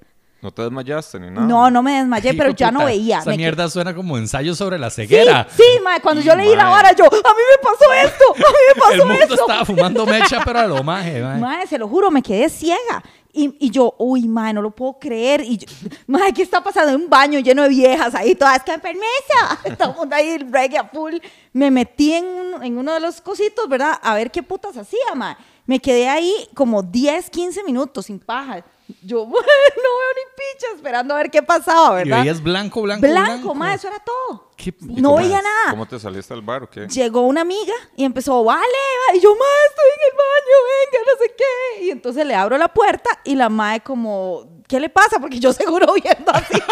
No 0.41 0.51
te 0.51 0.61
desmayaste 0.63 1.19
ni 1.19 1.29
nada. 1.31 1.45
No, 1.47 1.71
no 1.71 1.81
me 1.81 1.93
desmayé, 1.99 2.29
Hijo 2.29 2.37
pero 2.37 2.49
ya 2.51 2.71
no 2.71 2.85
veía. 2.85 3.19
Esa 3.19 3.29
Me 3.31 3.37
mierda 3.37 3.67
suena 3.69 3.93
como 3.95 4.17
ensayo 4.17 4.53
sobre 4.55 4.77
la 4.79 4.89
Sí, 4.89 5.03
ceguera. 5.03 5.47
sí, 5.55 5.63
mae, 5.83 6.01
cuando 6.01 6.21
yo 6.21 6.33
Y, 6.33 6.37
leí 6.37 6.55
la 6.55 6.63
mae. 6.65 6.71
vara, 6.73 6.91
yo, 6.95 7.05
a 7.05 7.09
mí 7.09 7.17
me 7.17 7.63
pasó 7.63 7.93
esto, 7.93 8.23
a 8.33 8.37
mí 8.37 8.43
me 8.75 8.81
pasó 8.81 8.93
El 8.93 8.99
mundo 9.07 9.13
esto. 9.23 9.33
estaba 9.35 9.65
fumando 9.65 10.05
mecha, 10.05 10.41
pero 10.45 10.59
a 10.59 10.65
lo 10.67 10.83
maje, 10.83 11.21
mae. 11.23 11.39
Mae, 11.39 11.67
se 11.67 11.77
lo 11.77 11.87
juro, 11.87 12.09
me 12.11 12.21
quedé 12.23 12.49
ciega. 12.49 13.03
Y, 13.37 13.69
yo, 13.69 13.93
uy, 13.97 14.27
mae, 14.27 14.53
no 14.53 14.61
lo 14.61 14.71
puedo 14.71 14.97
creer. 14.97 15.41
Y 15.41 15.57
yo, 15.57 15.67
mae, 16.07 16.33
¿qué 16.33 16.41
está 16.41 16.63
pasando? 16.63 16.93
En 16.93 17.01
un 17.01 17.09
baño 17.09 17.39
lleno 17.39 17.63
de 17.63 17.69
viejas 17.69 18.15
ahí, 18.15 18.33
todas, 18.33 18.63
que 18.63 18.77
permiso. 18.79 19.05
Todo 19.77 19.91
el 19.91 19.95
mundo 19.97 20.15
ahí, 20.15 20.37
reggae 20.37 20.77
a 20.77 20.85
full. 20.85 21.15
Me 21.51 21.69
metí 21.69 22.13
en, 22.13 22.25
en 22.61 22.77
uno 22.77 22.93
de 22.93 22.99
los 23.01 23.19
cositos, 23.19 23.67
¿verdad? 23.67 23.99
A 24.01 24.13
ver 24.15 24.31
qué 24.31 24.41
putas 24.41 24.77
hacía, 24.77 25.13
mae. 25.15 25.35
Me 25.65 25.79
quedé 25.79 26.07
ahí 26.07 26.47
como 26.53 26.83
10, 26.83 27.29
15 27.29 27.63
minutos 27.63 28.05
sin 28.05 28.19
paja. 28.19 28.63
Yo, 29.01 29.25
bueno, 29.25 29.47
no 29.47 29.81
veo 29.81 30.13
ni 30.15 30.31
picha, 30.35 30.67
esperando 30.75 31.13
a 31.15 31.17
ver 31.17 31.31
qué 31.31 31.41
pasaba, 31.41 31.99
Y 32.01 32.03
¿verdad? 32.03 32.19
veías 32.21 32.41
blanco, 32.43 32.83
blanco, 32.83 33.01
blanco, 33.01 33.31
blanco. 33.31 33.55
mae, 33.55 33.75
eso 33.75 33.87
era 33.87 33.97
todo. 33.99 34.51
¿Qué 34.55 34.73
No 34.81 35.15
veía 35.15 35.41
nada. 35.41 35.71
¿Cómo 35.71 35.87
te 35.87 35.99
saliste 35.99 36.33
al 36.35 36.41
bar 36.43 36.63
o 36.63 36.69
qué? 36.69 36.87
Llegó 36.87 37.21
una 37.21 37.41
amiga 37.41 37.73
y 37.97 38.03
empezó, 38.05 38.43
vale, 38.43 38.61
va", 38.61 39.15
y 39.15 39.19
yo, 39.19 39.31
ma, 39.31 39.45
estoy 39.69 39.89
en 39.95 40.01
el 40.11 40.17
baño, 40.17 40.57
venga, 40.69 40.99
no 41.11 41.17
sé 41.25 41.35
qué. 41.35 41.83
Y 41.85 41.89
entonces 41.89 42.25
le 42.27 42.35
abro 42.35 42.57
la 42.59 42.67
puerta 42.67 43.09
y 43.23 43.33
la 43.35 43.49
mae 43.49 43.81
como, 43.81 44.61
¿qué 44.67 44.79
le 44.79 44.89
pasa? 44.89 45.19
Porque 45.19 45.39
yo 45.39 45.51
seguro 45.51 45.91
viendo 45.93 46.31
así. 46.31 46.53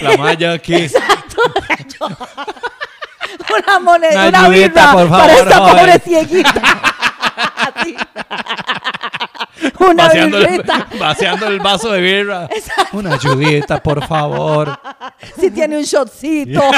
La 0.00 0.16
malla 0.16 0.52
aquí. 0.54 0.74
Exacto. 0.76 1.42
Yo- 1.98 2.08
una 3.62 3.80
moneda, 3.80 4.28
Una 4.28 4.40
una, 4.40 4.48
birra 4.48 4.92
por 4.92 5.08
favor, 5.08 5.26
para 5.26 5.32
esta 5.34 5.58
pobre 5.58 5.98
cieguita. 6.00 6.62
Así. 7.56 7.96
Una 9.78 10.04
vaciando, 10.06 10.38
el, 10.38 10.62
vaciando 10.98 11.46
el 11.46 11.60
vaso 11.60 11.90
de 11.92 12.00
birra. 12.00 12.48
Una 12.92 13.14
ayudita, 13.14 13.82
por 13.82 14.06
favor. 14.06 14.78
Si 15.38 15.50
tiene 15.50 15.76
un 15.78 15.84
shotcito. 15.84 16.60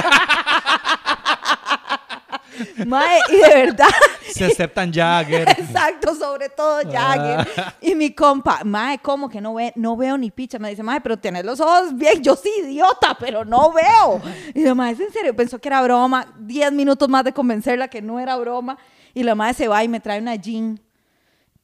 Mae, 2.86 3.18
y 3.30 3.36
de 3.36 3.48
verdad, 3.48 3.88
Se 4.28 4.44
aceptan 4.44 4.92
Jagger. 4.92 5.48
Exacto, 5.58 6.14
sobre 6.14 6.48
todo 6.48 6.78
Jagger. 6.90 7.48
Ah. 7.56 7.74
Y 7.80 7.94
mi 7.94 8.14
compa, 8.14 8.60
mae, 8.64 8.98
¿cómo 8.98 9.28
que 9.28 9.40
no 9.40 9.54
ve? 9.54 9.72
No 9.76 9.96
veo 9.96 10.16
ni 10.18 10.30
picha. 10.30 10.58
Me 10.58 10.70
dice, 10.70 10.82
mae, 10.82 11.00
pero 11.00 11.16
tienes 11.16 11.44
los 11.44 11.60
ojos 11.60 11.96
bien. 11.96 12.22
Yo 12.22 12.36
sí, 12.36 12.50
idiota, 12.62 13.16
pero 13.18 13.44
no 13.44 13.72
veo. 13.72 14.20
Y 14.54 14.62
la 14.64 14.74
mae, 14.74 14.92
¿es 14.92 15.00
en 15.00 15.12
serio? 15.12 15.34
Pensó 15.34 15.58
que 15.58 15.68
era 15.68 15.82
broma. 15.82 16.26
Diez 16.38 16.72
minutos 16.72 17.08
más 17.08 17.24
de 17.24 17.32
convencerla 17.32 17.88
que 17.88 18.02
no 18.02 18.18
era 18.20 18.36
broma. 18.36 18.76
Y 19.14 19.22
la 19.22 19.34
mae 19.34 19.54
se 19.54 19.68
va 19.68 19.82
y 19.84 19.88
me 19.88 20.00
trae 20.00 20.20
una 20.20 20.34
jean. 20.36 20.80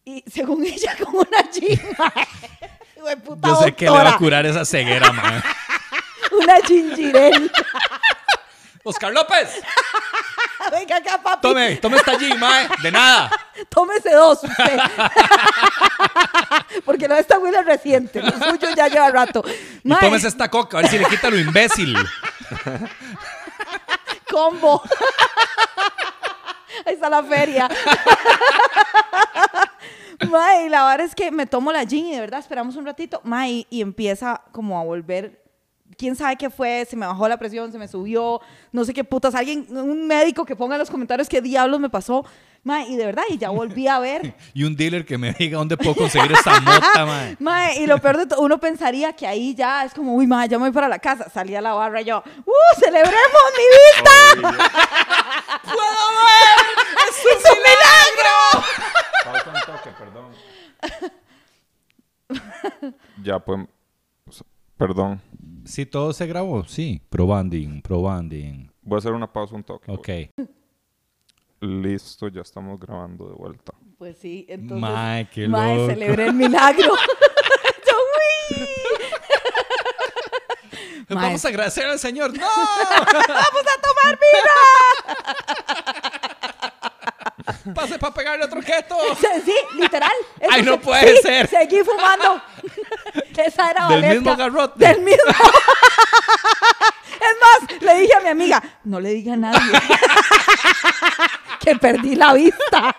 Y 0.05 0.25
según 0.31 0.65
ella, 0.65 0.97
con 1.05 1.15
una 1.17 1.51
jean, 1.51 1.81
mae. 1.99 3.17
Puta 3.25 3.49
Yo 3.49 3.57
sé 3.57 3.73
que 3.75 3.87
le 3.87 3.91
va 3.91 3.97
a 3.97 4.05
doctora. 4.05 4.19
curar 4.19 4.47
esa 4.47 4.65
ceguera, 4.65 5.13
man. 5.13 5.43
Una 6.31 6.55
ginger 6.67 7.51
Oscar 8.85 9.13
López, 9.13 9.61
Venga 10.73 10.97
acá, 10.97 11.21
papi. 11.23 11.43
tome, 11.43 11.77
tome 11.77 11.99
esta 11.99 12.15
G, 12.15 12.35
mae. 12.39 12.67
De 12.83 12.91
nada. 12.91 13.31
Tómese 13.69 14.11
dos 14.15 14.43
usted. 14.43 14.79
Porque 16.87 17.07
no 17.07 17.15
está 17.15 17.39
muy 17.39 17.51
reciente. 17.51 18.23
Lo 18.23 18.33
suyo 18.33 18.69
ya 18.75 18.89
lleva 18.89 19.11
rato. 19.11 19.45
Y 19.85 19.89
Mae, 19.89 20.01
tómese 20.01 20.29
esta 20.29 20.49
coca, 20.49 20.79
a 20.79 20.81
ver 20.81 20.91
si 20.91 20.99
le 20.99 21.05
quita 21.05 21.29
lo 21.29 21.39
imbécil. 21.39 21.95
combo. 24.31 24.83
Ahí 26.87 26.95
está 26.95 27.11
la 27.11 27.23
feria. 27.23 27.69
Mae, 30.31 30.65
y 30.65 30.69
la 30.71 30.89
verdad 30.89 31.07
es 31.07 31.15
que 31.15 31.31
me 31.31 31.45
tomo 31.45 31.71
la 31.71 31.85
gin 31.85 32.07
y 32.07 32.15
de 32.15 32.21
verdad 32.21 32.41
esperamos 32.41 32.77
un 32.77 32.87
ratito. 32.87 33.21
Mae, 33.25 33.51
y, 33.51 33.67
y 33.69 33.83
empieza 33.83 34.41
como 34.53 34.81
a 34.81 34.85
volver. 34.85 35.42
¿Quién 35.97 36.17
sabe 36.17 36.37
qué 36.37 36.51
fue? 36.51 36.87
Se 36.89 36.97
me 36.97 37.07
bajó 37.07 37.29
la 37.29 37.37
presión, 37.37 37.71
se 37.73 37.79
me 37.79 37.89
subió, 37.89 38.41
no 38.73 38.85
sé 38.85 38.95
qué 38.95 39.05
putas. 39.05 39.35
Alguien, 39.35 39.67
un 39.71 40.07
médico 40.07 40.45
que 40.45 40.57
ponga 40.57 40.77
en 40.77 40.81
los 40.81 40.91
comentarios 40.91 41.29
qué 41.29 41.41
diablos 41.41 41.81
me 41.81 41.91
pasó. 41.91 42.25
Mae, 42.65 42.89
y 42.89 42.97
de 42.97 43.07
verdad, 43.07 43.25
y 43.29 43.39
ya 43.39 43.51
volví 43.51 43.89
a 43.89 43.99
ver. 43.99 44.35
Y 44.55 44.63
un 44.65 44.77
dealer 44.77 45.05
que 45.05 45.19
me 45.19 45.33
diga 45.33 45.59
dónde 45.59 45.77
puedo 45.77 45.97
conseguir 45.97 46.31
esta 46.31 46.61
mota, 46.61 47.07
mae. 47.07 47.37
Mae, 47.41 47.83
y 47.83 47.87
lo 47.87 47.99
peor 47.99 48.19
de 48.19 48.27
todo, 48.27 48.41
uno 48.41 48.59
pensaría 48.59 49.13
que 49.15 49.27
ahí 49.27 49.55
ya 49.55 49.85
es 49.85 49.93
como, 49.95 50.15
uy, 50.15 50.27
mae, 50.27 50.49
ya 50.49 50.59
me 50.59 50.65
voy 50.67 50.73
para 50.73 50.89
la 50.89 51.01
casa. 51.01 51.29
Salí 51.29 51.57
a 51.57 51.61
la 51.61 51.75
barra 51.75 52.03
y 52.03 52.05
yo, 52.05 52.19
¡uh, 52.19 52.81
celebremos 52.81 53.43
mi 53.57 53.65
vista! 54.45 54.59
¡Puedo 55.65 56.05
ver! 56.23 56.59
¡Es 57.09 57.25
un 57.51 57.59
milagro! 57.59 58.33
Pausa 59.25 59.51
un 59.51 59.61
toque, 59.75 59.91
perdón. 59.99 60.33
ya, 63.25 63.39
pues. 63.41 63.67
Perdón. 64.77 65.21
Sí, 65.73 65.87
todo 65.87 66.13
se 66.13 66.27
grabó, 66.27 66.65
sí. 66.65 67.01
Probanding, 67.09 67.81
probanding. 67.81 68.71
Voy 68.83 68.97
a 68.97 68.99
hacer 68.99 69.13
una 69.13 69.33
pausa 69.33 69.55
un 69.55 69.65
toque. 69.65 69.91
Ok. 69.91 70.07
Listo, 71.63 72.29
ya 72.29 72.43
estamos 72.43 72.79
grabando 72.79 73.27
de 73.27 73.33
vuelta. 73.33 73.73
Pues 73.97 74.19
sí, 74.19 74.45
entonces. 74.51 74.83
Mae, 74.83 75.31
qué 75.31 75.49
mae, 75.49 75.75
loco. 75.75 75.89
celebré 75.89 76.27
el 76.27 76.35
milagro. 76.35 76.93
Mae. 81.09 81.25
Vamos 81.25 81.43
a 81.43 81.49
agradecer 81.49 81.87
al 81.87 81.99
Señor. 81.99 82.35
¡No! 82.35 82.47
¡Vamos 83.09 83.65
a 83.67 83.81
tomar 83.81 84.19
vino! 84.21 84.53
Pase 87.75 87.99
para 87.99 88.15
pegarle 88.15 88.45
otro 88.45 88.61
keto. 88.61 88.97
Sí, 89.45 89.55
literal. 89.77 90.11
Eso 90.41 90.51
Ay, 90.53 90.63
no 90.63 90.73
se- 90.73 90.79
puede 90.79 91.17
sí, 91.17 91.23
ser. 91.23 91.49
Seguí 91.49 91.79
fumando. 91.85 92.41
Esa 93.37 93.71
era 93.71 93.89
Del 93.89 94.03
Valesca. 94.03 94.15
mismo 94.15 94.37
garrote. 94.37 94.87
Del 94.87 95.01
mismo. 95.01 95.23
es 97.15 97.37
más, 97.41 97.83
le 97.83 97.95
dije 98.01 98.15
a 98.15 98.21
mi 98.21 98.29
amiga, 98.29 98.63
no 98.85 99.01
le 99.01 99.11
diga 99.11 99.35
a 99.35 99.37
nadie 99.37 99.73
que 101.61 101.77
perdí 101.77 102.15
la 102.17 102.33
vista 102.35 102.95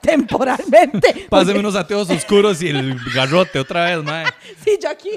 temporalmente. 0.00 1.26
Páseme 1.28 1.52
Porque- 1.54 1.58
unos 1.58 1.74
ateos 1.76 2.10
oscuros 2.10 2.60
y 2.62 2.68
el 2.68 2.98
garrote 3.14 3.58
otra 3.58 3.84
vez, 3.86 4.02
mae. 4.04 4.26
Sí, 4.64 4.78
yo 4.82 4.90
aquí. 4.90 5.10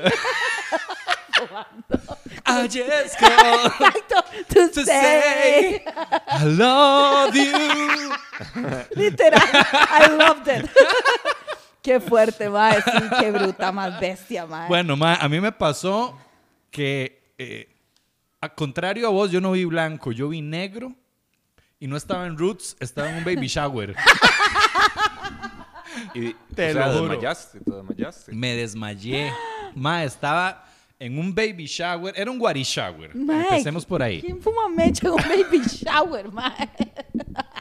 I 2.45 2.67
just 2.67 3.17
called 3.17 3.71
Exacto. 3.71 4.23
To, 4.49 4.69
to 4.69 4.85
say. 4.85 5.81
say 5.81 5.83
I 5.85 6.43
love 6.45 7.35
you. 7.35 8.11
Literal. 8.95 9.39
I 9.41 10.07
loved 10.17 10.47
it. 10.47 10.69
Qué 11.83 11.99
fuerte, 11.99 12.49
mae. 12.49 12.81
Sí, 12.81 13.09
qué 13.19 13.29
bruta, 13.31 13.71
más 13.73 13.99
bestia, 13.99 14.45
mae. 14.45 14.67
Bueno, 14.69 14.95
mae, 14.95 15.17
a 15.19 15.27
mí 15.27 15.41
me 15.41 15.51
pasó 15.51 16.17
que, 16.71 17.33
eh, 17.37 17.67
a 18.39 18.47
contrario 18.47 19.05
a 19.07 19.11
vos, 19.11 19.31
yo 19.31 19.41
no 19.41 19.51
vi 19.51 19.65
blanco, 19.65 20.13
yo 20.13 20.29
vi 20.29 20.41
negro 20.41 20.93
y 21.81 21.87
no 21.87 21.97
estaba 21.97 22.25
en 22.25 22.37
Roots, 22.37 22.77
estaba 22.79 23.09
en 23.09 23.17
un 23.17 23.23
baby 23.25 23.47
shower. 23.47 23.95
Y 26.15 26.33
Te 26.55 26.71
o 26.71 26.73
sea, 26.73 26.87
lo 26.87 26.93
juro. 26.99 27.09
desmayaste, 27.09 27.59
te 27.59 27.71
desmayaste. 27.71 28.31
Me 28.33 28.55
desmayé. 28.55 29.31
Mae, 29.75 30.05
estaba 30.05 30.65
en 30.99 31.17
un 31.17 31.33
baby 31.33 31.65
shower, 31.65 32.13
era 32.17 32.29
un 32.31 32.39
guari 32.39 32.63
shower. 32.63 33.15
Mae, 33.15 33.43
Empecemos 33.43 33.85
por 33.85 34.01
ahí. 34.01 34.21
¿Quién 34.21 34.41
fuma 34.41 34.69
mecha 34.69 35.07
en 35.07 35.13
un 35.13 35.21
baby 35.21 35.59
shower, 35.67 36.31
mae? 36.31 36.69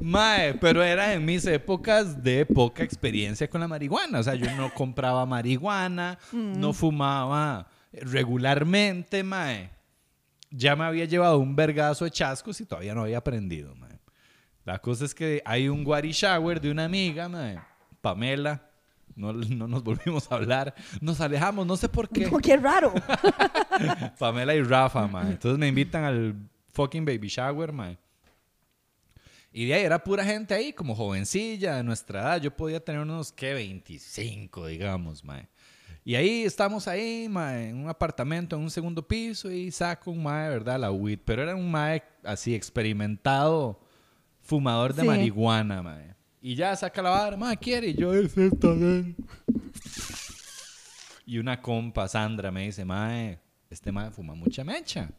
Mae, 0.00 0.54
pero 0.54 0.82
era 0.82 1.12
en 1.12 1.24
mis 1.24 1.44
épocas 1.46 2.22
de 2.22 2.46
poca 2.46 2.84
experiencia 2.84 3.50
con 3.50 3.60
la 3.60 3.66
marihuana. 3.66 4.20
O 4.20 4.22
sea, 4.22 4.36
yo 4.36 4.48
no 4.56 4.72
compraba 4.72 5.26
marihuana, 5.26 6.18
no 6.32 6.72
fumaba 6.72 7.68
regularmente, 7.92 9.24
mae. 9.24 9.70
Ya 10.50 10.76
me 10.76 10.84
había 10.84 11.04
llevado 11.04 11.38
un 11.38 11.56
vergazo 11.56 12.04
de 12.04 12.12
chascos 12.12 12.60
y 12.60 12.66
todavía 12.66 12.94
no 12.94 13.02
había 13.02 13.18
aprendido, 13.18 13.74
mae. 13.74 13.98
La 14.64 14.78
cosa 14.78 15.04
es 15.04 15.14
que 15.14 15.42
hay 15.44 15.68
un 15.68 15.82
guari 15.82 16.12
shower 16.12 16.60
de 16.60 16.70
una 16.70 16.84
amiga, 16.84 17.28
mae, 17.28 17.58
Pamela. 18.00 18.67
No, 19.18 19.32
no 19.32 19.66
nos 19.68 19.82
volvimos 19.82 20.30
a 20.30 20.36
hablar. 20.36 20.74
Nos 21.00 21.20
alejamos, 21.20 21.66
no 21.66 21.76
sé 21.76 21.88
por 21.88 22.08
qué. 22.08 22.24
Como 22.24 22.38
qué 22.38 22.56
raro. 22.56 22.94
Pamela 24.18 24.54
y 24.54 24.62
Rafa, 24.62 25.06
mae. 25.06 25.32
Entonces 25.32 25.58
me 25.58 25.68
invitan 25.68 26.04
al 26.04 26.34
fucking 26.72 27.04
baby 27.04 27.28
shower, 27.28 27.72
mae. 27.72 27.98
Y 29.52 29.66
de 29.66 29.74
ahí 29.74 29.82
era 29.84 30.02
pura 30.02 30.24
gente 30.24 30.54
ahí, 30.54 30.72
como 30.72 30.94
jovencilla, 30.94 31.76
de 31.76 31.82
nuestra 31.82 32.20
edad. 32.20 32.40
Yo 32.40 32.54
podía 32.54 32.78
tener 32.84 33.00
unos, 33.00 33.32
¿qué? 33.32 33.54
25, 33.54 34.66
digamos, 34.66 35.24
mae. 35.24 35.48
Y 36.04 36.14
ahí 36.14 36.44
estamos 36.44 36.86
ahí, 36.88 37.28
mae, 37.28 37.70
en 37.70 37.76
un 37.76 37.88
apartamento, 37.88 38.56
en 38.56 38.62
un 38.62 38.70
segundo 38.70 39.06
piso, 39.06 39.50
y 39.50 39.70
saco 39.70 40.10
un 40.10 40.22
mae, 40.22 40.48
¿verdad? 40.48 40.78
La 40.78 40.90
weed. 40.92 41.18
Pero 41.24 41.42
era 41.42 41.54
un 41.56 41.70
mae 41.70 42.02
así, 42.24 42.54
experimentado, 42.54 43.80
fumador 44.42 44.94
de 44.94 45.02
Sí. 45.02 45.08
marihuana, 45.08 45.82
mae. 45.82 46.14
Y 46.40 46.54
ya 46.54 46.74
saca 46.76 47.02
la 47.02 47.10
vara, 47.10 47.36
mae, 47.36 47.56
quiere. 47.56 47.88
Y 47.88 47.94
yo, 47.94 48.14
es 48.14 48.36
esta, 48.36 48.68
ven. 48.68 49.16
Y 51.26 51.38
una 51.38 51.60
compa, 51.60 52.08
Sandra, 52.08 52.50
me 52.50 52.64
dice, 52.64 52.84
mae, 52.84 53.38
este 53.68 53.92
mae 53.92 54.10
fuma 54.10 54.34
mucha 54.34 54.64
mecha. 54.64 55.10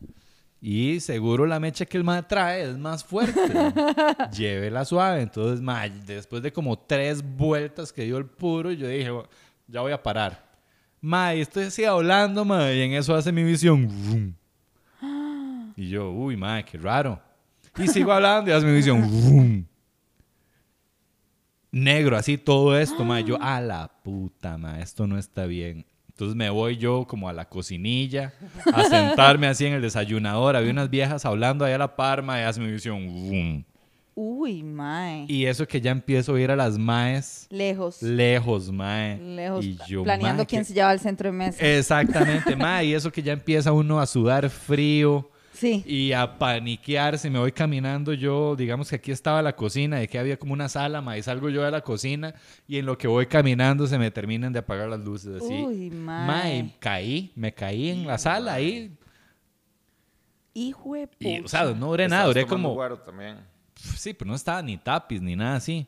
Y 0.62 1.00
seguro 1.00 1.46
la 1.46 1.60
mecha 1.60 1.86
que 1.86 1.98
el 1.98 2.04
mae 2.04 2.24
trae 2.24 2.64
es 2.64 2.78
más 2.78 3.04
fuerte. 3.04 3.40
Llévela 4.36 4.84
suave. 4.86 5.22
Entonces, 5.22 5.62
mae, 5.62 5.90
después 6.06 6.42
de 6.42 6.52
como 6.52 6.78
tres 6.80 7.22
vueltas 7.22 7.94
que 7.94 8.04
dio 8.04 8.18
el 8.18 8.26
puro, 8.26 8.72
yo 8.72 8.88
dije, 8.88 9.10
"Bueno, 9.10 9.30
ya 9.68 9.82
voy 9.82 9.92
a 9.92 10.02
parar. 10.02 10.50
Mae, 11.02 11.40
estoy 11.42 11.66
así 11.66 11.86
hablando, 11.86 12.44
mae, 12.44 12.76
y 12.76 12.82
en 12.82 12.94
eso 12.94 13.16
hace 13.16 13.32
mi 13.32 13.44
visión. 13.44 14.36
Y 15.78 15.88
yo, 15.88 16.12
uy, 16.12 16.36
mae, 16.36 16.66
qué 16.66 16.78
raro. 16.78 17.22
Y 17.78 17.88
sigo 17.88 18.12
hablando 18.12 18.52
y 18.52 18.54
hace 18.54 18.66
mi 18.66 18.74
visión. 18.74 19.66
Negro, 21.72 22.18
así 22.18 22.38
todo 22.38 22.78
esto, 22.78 23.04
mae. 23.04 23.24
Yo, 23.24 23.38
a 23.42 23.62
la 23.62 23.92
puta, 24.04 24.58
mae, 24.58 24.82
esto 24.82 25.06
no 25.08 25.18
está 25.18 25.46
bien. 25.46 25.86
Entonces 26.10 26.36
me 26.36 26.50
voy 26.50 26.76
yo 26.78 27.06
como 27.08 27.30
a 27.30 27.34
la 27.34 27.46
cocinilla 27.48 28.34
a 28.74 28.84
sentarme 28.90 29.48
así 29.48 29.66
en 29.66 29.74
el 29.74 29.82
desayunador. 29.82 30.56
Había 30.56 30.72
unas 30.72 30.90
viejas 30.90 31.26
hablando 31.26 31.64
ahí 31.64 31.72
a 31.74 31.78
la 31.78 31.96
par, 31.96 32.22
mae, 32.24 32.42
y 32.42 32.46
hace 32.46 32.60
mi 32.60 32.72
visión. 32.72 33.08
vroom. 33.08 33.64
Uy, 34.16 34.64
mae. 34.64 35.24
Y 35.30 35.46
eso 35.46 35.66
que 35.66 35.80
ya 35.80 35.92
empiezo 35.92 36.36
a 36.36 36.42
ir 36.42 36.52
a 36.52 36.56
las 36.58 36.78
maes 36.78 37.48
Lejos. 37.50 38.02
lejos, 38.02 38.70
mae. 38.70 39.18
Lejos. 39.18 39.64
Y 39.64 39.78
yo, 39.88 40.04
planeando 40.04 40.42
mae, 40.42 40.46
quién 40.46 40.62
que- 40.62 40.66
se 40.66 40.74
lleva 40.74 40.90
al 40.90 41.00
centro 41.00 41.32
de 41.32 41.38
mesa. 41.38 41.66
Exactamente, 41.66 42.54
mae. 42.58 42.88
Y 42.88 42.94
eso 42.96 43.12
que 43.14 43.24
ya 43.24 43.32
empieza 43.32 43.72
uno 43.72 44.02
a 44.02 44.06
sudar 44.06 44.50
frío 44.50 45.30
sí. 45.60 45.84
y 45.86 46.13
a 46.13 46.38
paniquearse. 46.38 47.30
Me 47.30 47.39
voy 47.39 47.51
caminando 47.51 48.13
yo, 48.13 48.56
digamos 48.56 48.89
que 48.89 48.96
aquí 48.96 49.12
estaba 49.12 49.42
la 49.42 49.56
cocina, 49.56 50.01
y 50.01 50.08
que 50.08 50.18
había 50.18 50.38
como 50.38 50.54
una 50.54 50.70
sala, 50.70 51.01
mae. 51.01 51.20
Y 51.20 51.24
salgo 51.24 51.50
yo 51.50 51.63
de 51.63 51.72
la 51.72 51.82
cocina 51.82 52.34
y 52.68 52.78
en 52.78 52.86
lo 52.86 52.98
que 52.98 53.08
voy 53.08 53.28
caminando 53.28 53.86
se 53.88 53.98
me 53.98 54.12
terminan 54.12 54.54
de 54.54 54.60
apagar 54.60 54.89
las 54.89 55.00
luces. 55.00 55.42
Así. 55.42 55.54
Uy, 55.54 55.89
mae. 55.89 56.28
Mae, 56.28 56.75
caí, 56.80 57.32
me 57.36 57.54
caí 57.54 57.89
en 57.89 58.08
la 58.08 58.18
sala 58.18 58.54
ahí. 58.54 58.98
Hijo 60.54 60.94
de 60.94 61.10
Y, 61.20 61.39
o 61.42 61.48
sea, 61.48 61.66
no 61.66 61.88
duré 61.88 62.08
nada, 62.08 62.25
duré 62.25 62.46
como... 62.46 62.78
también. 63.06 63.38
Sí, 63.75 64.13
pero 64.13 64.30
no 64.30 64.36
estaba 64.36 64.62
ni 64.62 64.78
tapis 64.78 65.22
ni 65.22 65.36
nada 65.36 65.58
así. 65.58 65.88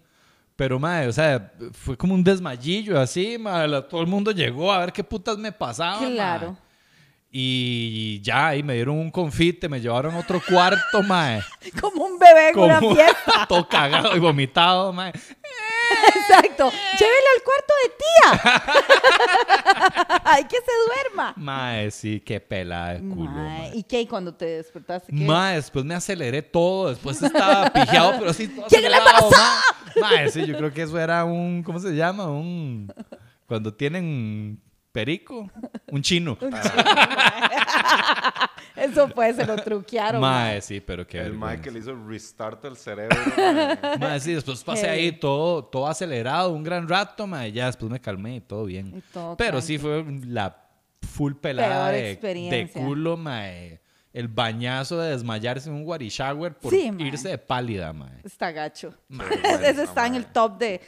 Pero, 0.56 0.80
madre, 0.80 1.08
o 1.08 1.14
sea, 1.14 1.52
fue 1.72 1.98
como 1.98 2.14
un 2.14 2.24
desmayillo 2.24 3.00
así, 3.00 3.38
madre. 3.38 3.82
Todo 3.82 4.02
el 4.02 4.08
mundo 4.08 4.32
llegó 4.32 4.72
a 4.72 4.80
ver 4.80 4.94
qué 4.94 5.04
putas 5.04 5.38
me 5.38 5.52
pasaba. 5.52 6.00
Claro. 6.08 6.58
Y 7.34 8.20
ya, 8.22 8.50
ahí 8.50 8.62
me 8.62 8.74
dieron 8.74 8.98
un 8.98 9.10
confite, 9.10 9.70
me 9.70 9.80
llevaron 9.80 10.14
a 10.16 10.20
otro 10.20 10.42
cuarto, 10.46 11.02
madre. 11.02 11.42
Como 11.80 12.04
un 12.04 12.20
bebé 12.20 12.50
en 12.50 12.60
una 12.60 12.80
fiesta. 12.80 13.46
todo 13.48 13.70
cagado 13.70 14.14
y 14.18 14.20
vomitado, 14.20 14.92
madre. 14.92 15.18
Exacto. 16.16 16.70
Llévelo 17.00 17.28
al 17.36 17.44
cuarto 17.44 17.74
de 17.84 17.90
tía. 18.02 18.64
Ay, 20.26 20.44
que 20.44 20.58
se 20.58 20.72
duerma. 20.88 21.34
Madre, 21.38 21.92
sí, 21.92 22.20
qué 22.20 22.42
pelada 22.42 22.96
de 22.96 23.00
culo, 23.00 23.32
Mae. 23.32 23.72
¿Y 23.76 23.84
qué? 23.84 24.02
¿Y 24.02 24.08
cuando 24.08 24.34
te 24.34 24.46
despertaste? 24.46 25.14
¿qué? 25.14 25.24
Mae, 25.24 25.56
después 25.56 25.86
me 25.86 25.96
aceleré 25.96 26.42
todo, 26.42 26.90
después 26.90 27.22
estaba 27.22 27.72
pijado, 27.72 28.16
pero 28.20 28.32
así 28.32 28.50
todo 28.50 28.66
¿Qué 28.68 28.82
le 28.82 28.88
acelerado, 28.88 29.30
mae. 29.30 30.02
Mae, 30.02 30.30
sí, 30.32 30.46
yo 30.46 30.58
creo 30.58 30.74
que 30.74 30.82
eso 30.82 31.00
era 31.00 31.24
un, 31.24 31.64
¿cómo 31.64 31.80
se 31.80 31.96
llama? 31.96 32.28
Un, 32.28 32.94
cuando 33.48 33.74
tienen 33.74 34.62
perico, 34.92 35.50
un 35.92 36.02
chino. 36.02 36.38
Eso 38.76 39.10
fue, 39.10 39.34
se 39.34 39.46
lo 39.46 39.56
truquearon. 39.58 40.22
mae. 40.22 40.54
Mae, 40.54 40.62
sí, 40.62 40.80
pero 40.80 41.06
qué 41.06 41.18
El 41.20 41.32
vergüenza. 41.32 41.52
Mike 41.52 41.64
que 41.64 41.72
le 41.72 41.80
hizo 41.80 41.96
restart 42.08 42.64
el 42.66 42.78
cerebro. 42.78 43.18
mae. 43.38 43.98
Mae, 44.00 44.20
sí, 44.20 44.34
después 44.34 44.64
pasé 44.64 44.90
ahí 44.90 45.12
todo, 45.12 45.66
todo 45.66 45.88
acelerado, 45.88 46.52
un 46.52 46.64
gran 46.64 46.88
rato, 46.88 47.28
mae, 47.28 47.52
ya 47.52 47.66
después 47.68 47.92
me 47.92 48.00
calmé 48.00 48.38
y 48.38 48.42
todo 48.42 48.66
bien. 48.66 48.94
Y 48.98 49.02
todo 49.14 49.38
Pero 49.38 49.62
sí 49.62 49.78
fue 49.78 50.04
la 50.26 50.58
full 51.02 51.34
pelada 51.34 51.90
de, 51.92 52.16
de 52.16 52.70
culo, 52.74 53.18
mae. 53.18 53.80
El 54.14 54.28
bañazo 54.28 55.00
de 55.00 55.12
desmayarse 55.12 55.70
en 55.70 55.76
un 55.76 55.86
water 55.86 56.08
shower 56.10 56.54
por 56.58 56.74
Sí, 56.74 56.92
mae. 56.92 57.08
irse 57.08 57.30
de 57.30 57.38
pálida, 57.38 57.94
mae. 57.94 58.20
Está 58.24 58.52
gacho. 58.52 58.94
vergüenza, 59.10 59.70
Ese 59.70 59.84
está 59.84 60.08
en 60.08 60.16
el 60.16 60.24
mae. 60.24 60.32
top 60.34 60.58
de... 60.58 60.82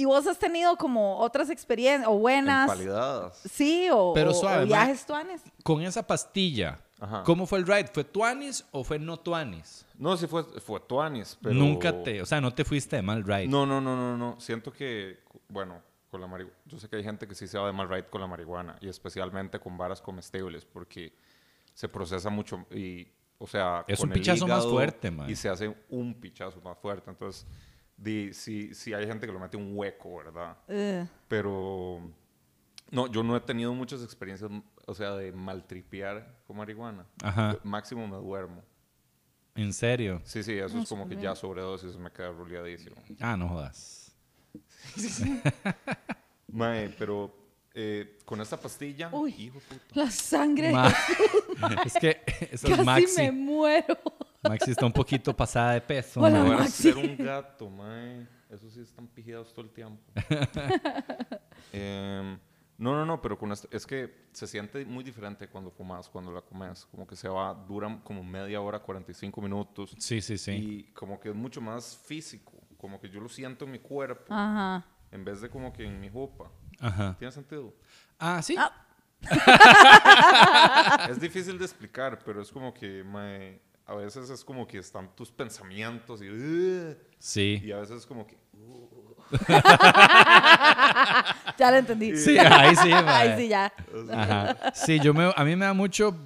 ¿Y 0.00 0.06
vos 0.06 0.26
has 0.26 0.38
tenido 0.38 0.76
como 0.76 1.18
otras 1.18 1.50
experiencias 1.50 2.08
o 2.10 2.18
buenas? 2.18 2.70
Empalidadas. 2.70 3.38
Sí, 3.50 3.86
o, 3.92 4.12
Pero 4.14 4.30
o- 4.30 4.34
suave, 4.34 4.62
o 4.62 4.66
viajes 4.66 5.04
tuanes. 5.04 5.42
Con 5.62 5.82
esa 5.82 6.06
pastilla, 6.06 6.80
Ajá. 6.98 7.22
¿cómo 7.22 7.46
fue 7.46 7.58
el 7.58 7.66
ride? 7.66 7.88
¿Fue 7.92 8.04
tuanis 8.04 8.64
o 8.70 8.82
fue 8.82 8.98
no 8.98 9.18
tuanis? 9.18 9.84
No, 9.98 10.16
sí 10.16 10.26
fue, 10.26 10.42
fue 10.44 10.80
Tuanis, 10.80 11.36
pero... 11.42 11.54
Nunca 11.54 12.02
te, 12.02 12.22
o 12.22 12.24
sea, 12.24 12.40
no 12.40 12.54
te 12.54 12.64
fuiste 12.64 12.96
de 12.96 13.02
mal 13.02 13.22
ride. 13.22 13.46
No, 13.48 13.66
no, 13.66 13.78
no, 13.82 13.94
no, 13.94 14.16
no. 14.16 14.40
Siento 14.40 14.72
que, 14.72 15.18
bueno, 15.50 15.82
con 16.10 16.22
la 16.22 16.26
marihuana... 16.26 16.56
Yo 16.64 16.78
sé 16.78 16.88
que 16.88 16.96
hay 16.96 17.04
gente 17.04 17.28
que 17.28 17.34
sí 17.34 17.46
se 17.46 17.58
va 17.58 17.66
de 17.66 17.72
mal 17.74 17.86
ride 17.86 18.06
con 18.08 18.22
la 18.22 18.26
marihuana 18.26 18.76
y 18.80 18.88
especialmente 18.88 19.60
con 19.60 19.76
varas 19.76 20.00
comestibles 20.00 20.64
porque 20.64 21.12
se 21.74 21.86
procesa 21.90 22.30
mucho 22.30 22.64
y, 22.70 23.06
o 23.36 23.46
sea... 23.46 23.84
Es 23.86 23.98
con 24.00 24.08
un 24.08 24.14
el 24.14 24.20
pichazo 24.20 24.46
más 24.46 24.64
fuerte, 24.66 25.10
man. 25.10 25.28
Y 25.28 25.36
se 25.36 25.50
hace 25.50 25.76
un 25.90 26.14
pichazo 26.14 26.58
más 26.62 26.78
fuerte. 26.78 27.10
Entonces, 27.10 27.46
di, 28.00 28.32
sí, 28.32 28.74
sí 28.74 28.92
hay 28.94 29.06
gente 29.06 29.26
que 29.26 29.32
lo 29.32 29.38
mete 29.38 29.56
un 29.56 29.76
hueco, 29.76 30.16
¿verdad? 30.16 30.56
Ugh. 30.68 31.08
Pero... 31.28 32.10
No, 32.90 33.06
yo 33.06 33.22
no 33.22 33.36
he 33.36 33.40
tenido 33.40 33.72
muchas 33.72 34.02
experiencias, 34.02 34.50
o 34.86 34.94
sea, 34.94 35.12
de 35.12 35.30
maltripear 35.30 36.42
con 36.46 36.56
marihuana. 36.56 37.06
Ajá. 37.22 37.56
Máximo 37.62 38.08
me 38.08 38.16
duermo. 38.16 38.64
¿En 39.54 39.72
serio? 39.72 40.20
Sí, 40.24 40.42
sí, 40.42 40.54
eso 40.58 40.78
es 40.78 40.88
como 40.88 41.08
que 41.08 41.16
ya 41.16 41.36
sobredosis 41.36 41.96
me 41.96 42.10
queda 42.10 42.30
ruleadísimo. 42.32 42.96
Ah, 43.20 43.36
no 43.36 43.48
jodas. 43.48 44.12
Mae, 46.48 46.88
pero 46.98 47.32
eh, 47.74 48.18
con 48.24 48.40
esta 48.40 48.56
pastilla, 48.56 49.08
Uy. 49.12 49.34
hijo 49.38 49.60
de 49.60 49.76
puta. 49.76 49.84
La 50.04 50.10
sangre. 50.10 50.72
Ma- 50.72 50.92
es 51.84 51.94
que 51.94 52.22
esa 52.50 52.66
es 52.68 52.74
Casi 52.74 52.84
Maxi. 52.84 53.22
me 53.22 53.32
muero. 53.32 53.98
Maxi 54.42 54.70
está 54.70 54.86
un 54.86 54.92
poquito 54.92 55.36
pasada 55.36 55.72
de 55.74 55.80
peso. 55.80 56.20
Hola. 56.20 56.42
Me 56.42 56.50
Maxi. 56.56 56.88
hacer 56.88 56.96
un 56.96 57.16
gato, 57.16 57.68
mae. 57.68 58.26
Esos 58.48 58.72
sí 58.72 58.80
están 58.80 59.06
pijados 59.06 59.52
todo 59.52 59.64
el 59.64 59.70
tiempo. 59.70 60.02
Em, 61.72 62.38
no, 62.78 62.94
no, 62.94 63.04
no, 63.04 63.20
pero 63.20 63.38
con 63.38 63.52
esto, 63.52 63.68
es 63.70 63.86
que 63.86 64.28
se 64.32 64.46
siente 64.46 64.84
muy 64.86 65.04
diferente 65.04 65.46
cuando 65.48 65.70
fumas, 65.70 66.08
cuando 66.08 66.32
la 66.32 66.40
comes. 66.40 66.86
Como 66.86 67.06
que 67.06 67.14
se 67.14 67.28
va, 67.28 67.54
dura 67.54 68.00
como 68.02 68.24
media 68.24 68.60
hora, 68.60 68.80
45 68.80 69.40
minutos. 69.42 69.94
Sí, 69.98 70.20
sí, 70.20 70.36
sí. 70.38 70.52
Y 70.52 70.82
como 70.94 71.20
que 71.20 71.28
es 71.28 71.34
mucho 71.34 71.60
más 71.60 71.96
físico. 72.06 72.52
Como 72.78 72.98
que 72.98 73.08
yo 73.10 73.20
lo 73.20 73.28
siento 73.28 73.66
en 73.66 73.72
mi 73.72 73.78
cuerpo. 73.78 74.32
Ajá. 74.32 74.84
En 75.12 75.24
vez 75.24 75.42
de 75.42 75.50
como 75.50 75.72
que 75.72 75.84
en 75.84 76.00
mi 76.00 76.08
jupa. 76.08 76.50
Ajá. 76.80 77.14
¿Tiene 77.18 77.30
sentido? 77.30 77.74
Ah, 78.18 78.40
sí. 78.42 78.56
Ah. 78.58 78.86
Es 81.10 81.20
difícil 81.20 81.58
de 81.58 81.66
explicar, 81.66 82.18
pero 82.24 82.40
es 82.40 82.50
como 82.50 82.72
que 82.72 83.04
mae, 83.04 83.60
a 83.90 83.94
veces 83.96 84.30
es 84.30 84.44
como 84.44 84.66
que 84.66 84.78
están 84.78 85.08
tus 85.16 85.30
pensamientos 85.32 86.22
y, 86.22 86.26
Sí. 87.18 87.60
y 87.64 87.72
a 87.72 87.78
veces 87.78 87.98
es 87.98 88.06
como 88.06 88.24
que 88.26 88.38
Ya 91.58 91.70
lo 91.70 91.76
entendí. 91.76 92.16
Sí, 92.16 92.38
ahí 92.38 92.74
sí. 92.76 92.90
Ahí 93.06 93.34
sí, 93.36 93.48
ya. 93.48 93.72
Ajá. 94.12 94.72
Sí, 94.74 94.98
yo 95.00 95.12
me, 95.14 95.32
a 95.34 95.44
mí 95.44 95.56
me 95.56 95.64
da 95.66 95.74
mucho 95.74 96.16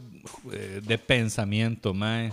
eh, 0.53 0.81
de 0.83 0.99
pensamiento, 0.99 1.93
mae. 1.95 2.33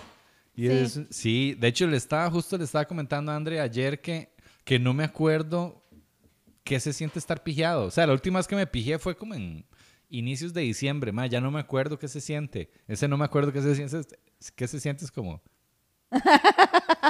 Y 0.55 0.67
Sí. 0.67 0.71
es- 0.71 0.99
sí, 1.09 1.55
de 1.59 1.67
hecho 1.69 1.87
le 1.87 1.97
estaba 1.97 2.29
justo 2.29 2.57
le 2.57 2.65
estaba 2.65 2.85
comentando 2.85 3.31
a 3.31 3.35
André 3.35 3.59
ayer 3.59 4.01
que, 4.01 4.33
que 4.63 4.77
no 4.79 4.93
me 4.93 5.03
acuerdo 5.03 5.81
qué 6.63 6.79
se 6.79 6.93
siente 6.93 7.19
estar 7.19 7.41
pijado. 7.43 7.85
O 7.85 7.91
sea, 7.91 8.05
la 8.05 8.13
última 8.13 8.39
vez 8.39 8.47
que 8.47 8.55
me 8.55 8.67
pijé 8.67 8.99
fue 8.99 9.15
como 9.15 9.33
en 9.33 9.65
inicios 10.12 10.54
de 10.54 10.62
diciembre, 10.62 11.12
mae, 11.12 11.30
ya 11.30 11.41
no 11.41 11.50
me 11.50 11.60
acuerdo 11.60 11.97
qué 11.97 12.08
se 12.08 12.21
siente. 12.21 12.69
Ese 12.88 13.08
no 13.08 13.17
me 13.17 13.26
acuerdo 13.26 13.52
qué 13.52 13.62
se 13.62 13.76
siente, 13.76 14.19
qué 14.56 14.67
se 14.67 14.80
siente 14.80 15.06
es 15.06 15.12
como 15.12 15.41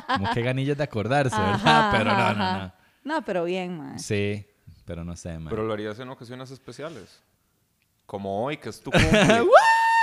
como 0.08 0.32
que 0.34 0.42
ganillas 0.42 0.78
de 0.78 0.84
acordarse, 0.84 1.36
¿verdad? 1.36 1.54
Ajá, 1.56 1.92
Pero 1.98 2.04
no, 2.06 2.12
ajá, 2.12 2.34
no, 2.34 2.44
ajá. 2.44 2.76
No, 3.04 3.26
pero 3.26 3.44
bien, 3.46 3.78
man. 3.78 3.94
no. 3.94 4.00
Sí, 4.00 4.46
pero 4.86 5.04
no 5.04 5.16
sé, 5.16 5.38
mae. 5.40 5.50
Pero 5.50 5.66
lo 5.66 5.74
harías 5.74 5.98
en 6.00 6.10
ocasiones 6.10 6.52
especiales. 6.52 7.22
Como 8.06 8.44
hoy, 8.46 8.58
que 8.58 8.70
es 8.70 8.80
tu 8.80 8.92
cumple. 8.92 9.10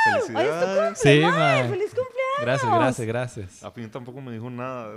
Felicidades. 0.04 0.98
Sí, 0.98 1.20
Mae, 1.20 1.30
mae. 1.30 1.68
¡Feliz 1.68 1.94
cumpleaños! 1.94 2.40
Gracias, 2.40 2.74
gracias, 2.74 3.06
gracias. 3.06 3.62
A 3.62 3.70
fin 3.70 3.90
tampoco 3.90 4.20
me 4.20 4.32
dijo 4.32 4.50
nada. 4.50 4.92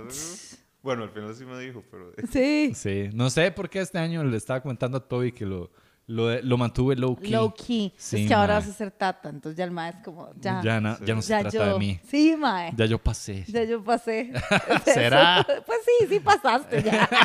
Bueno, 0.82 1.04
al 1.04 1.10
final 1.10 1.32
sí 1.36 1.44
me 1.44 1.58
dijo, 1.60 1.84
pero... 1.88 2.12
Sí. 2.32 2.72
Sí, 2.74 3.10
no 3.12 3.30
sé 3.30 3.52
por 3.52 3.70
qué 3.70 3.80
este 3.80 3.98
año 3.98 4.24
le 4.24 4.36
estaba 4.36 4.60
comentando 4.60 4.98
a 4.98 5.06
Toby 5.06 5.30
que 5.30 5.46
lo, 5.46 5.70
lo, 6.12 6.40
lo 6.42 6.58
mantuve 6.58 6.94
low 6.96 7.16
key. 7.16 7.30
Low 7.30 7.54
key. 7.54 7.92
Sí, 7.96 8.22
es 8.22 8.28
que 8.28 8.34
ahora 8.34 8.54
vas 8.54 8.68
a 8.68 8.72
ser 8.72 8.90
tata, 8.90 9.28
entonces 9.30 9.56
ya 9.56 9.64
el 9.64 9.70
mae 9.70 9.90
es 9.90 9.96
como, 10.04 10.30
ya. 10.38 10.60
Ya, 10.62 10.80
na- 10.80 10.98
ya 11.04 11.14
no 11.14 11.22
se 11.22 11.28
ya 11.30 11.40
trata 11.40 11.56
yo. 11.56 11.72
de 11.72 11.78
mí. 11.78 12.00
Sí, 12.06 12.36
mae. 12.36 12.72
Ya 12.76 12.84
yo 12.86 12.98
pasé. 12.98 13.44
Ya 13.48 13.64
yo 13.64 13.82
pasé. 13.82 14.32
¿Será? 14.84 15.46
Pues 15.64 15.78
sí, 15.86 16.06
sí 16.08 16.20
pasaste 16.20 16.82
ya. 16.82 17.08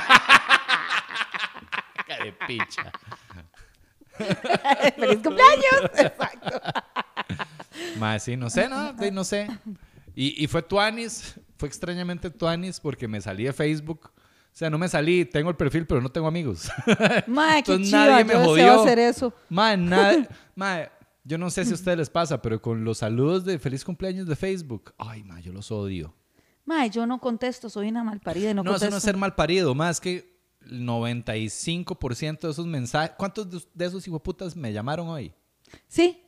De 2.24 2.32
picha. 2.48 2.92
¡Feliz 4.96 5.20
cumpleaños! 5.22 5.82
Exacto. 5.94 6.62
Mae, 8.00 8.20
sí, 8.20 8.36
no 8.38 8.50
sé, 8.50 8.68
no, 8.70 8.98
sí, 8.98 9.12
no 9.12 9.24
sé. 9.24 9.48
Y, 10.16 10.44
y 10.44 10.48
fue 10.48 10.64
Tuanis, 10.64 11.40
fue 11.58 11.68
extrañamente 11.68 12.30
Tuanis 12.32 12.80
porque 12.80 13.08
me 13.08 13.22
salí 13.22 13.44
de 13.44 13.54
Facebook. 13.54 14.12
O 14.58 14.60
sea, 14.60 14.72
no 14.72 14.80
me 14.80 14.90
salí, 14.90 15.24
tengo 15.24 15.52
el 15.52 15.56
perfil, 15.56 15.86
pero 15.86 16.02
no 16.02 16.10
tengo 16.10 16.26
amigos. 16.28 16.68
Mae, 17.28 17.62
qué 17.62 17.74
Entonces 17.74 17.90
chido. 17.90 18.00
nadie 18.06 18.26
me 18.26 18.34
yo 18.34 18.44
jodió. 18.44 18.82
hacer 18.82 18.98
eso. 18.98 19.32
Mae, 19.50 19.78
nadie, 19.78 20.28
mae, 20.56 20.90
Yo 21.24 21.38
no 21.38 21.52
sé 21.52 21.64
si 21.64 21.74
a 21.74 21.76
ustedes 21.76 21.96
les 22.00 22.10
pasa, 22.10 22.42
pero 22.42 22.60
con 22.60 22.84
los 22.84 22.98
saludos 22.98 23.46
de 23.46 23.60
feliz 23.60 23.86
cumpleaños 23.86 24.26
de 24.26 24.36
Facebook, 24.36 24.96
ay, 24.98 25.24
ma, 25.24 25.40
yo 25.42 25.54
los 25.54 25.70
odio. 25.72 26.16
Mae, 26.66 26.90
yo 26.90 27.06
no 27.06 27.20
contesto, 27.20 27.70
soy 27.70 27.90
una 27.90 28.04
malparida 28.04 28.50
y 28.50 28.54
no, 28.56 28.64
No, 28.64 28.72
eso 28.72 28.80
contesto. 28.80 28.92
no 28.94 28.98
es 28.98 29.04
ser 29.04 29.16
mal 29.18 29.36
parido, 29.36 29.76
más 29.76 30.02
que 30.02 30.42
el 30.66 30.82
95% 30.88 32.40
de 32.42 32.50
esos 32.50 32.66
mensajes. 32.66 33.12
¿Cuántos 33.16 33.52
de, 33.52 33.62
de 33.76 33.86
esos 33.86 34.08
hijueputas 34.08 34.56
me 34.56 34.74
llamaron 34.74 35.08
hoy? 35.08 35.32
Sí, 35.88 36.24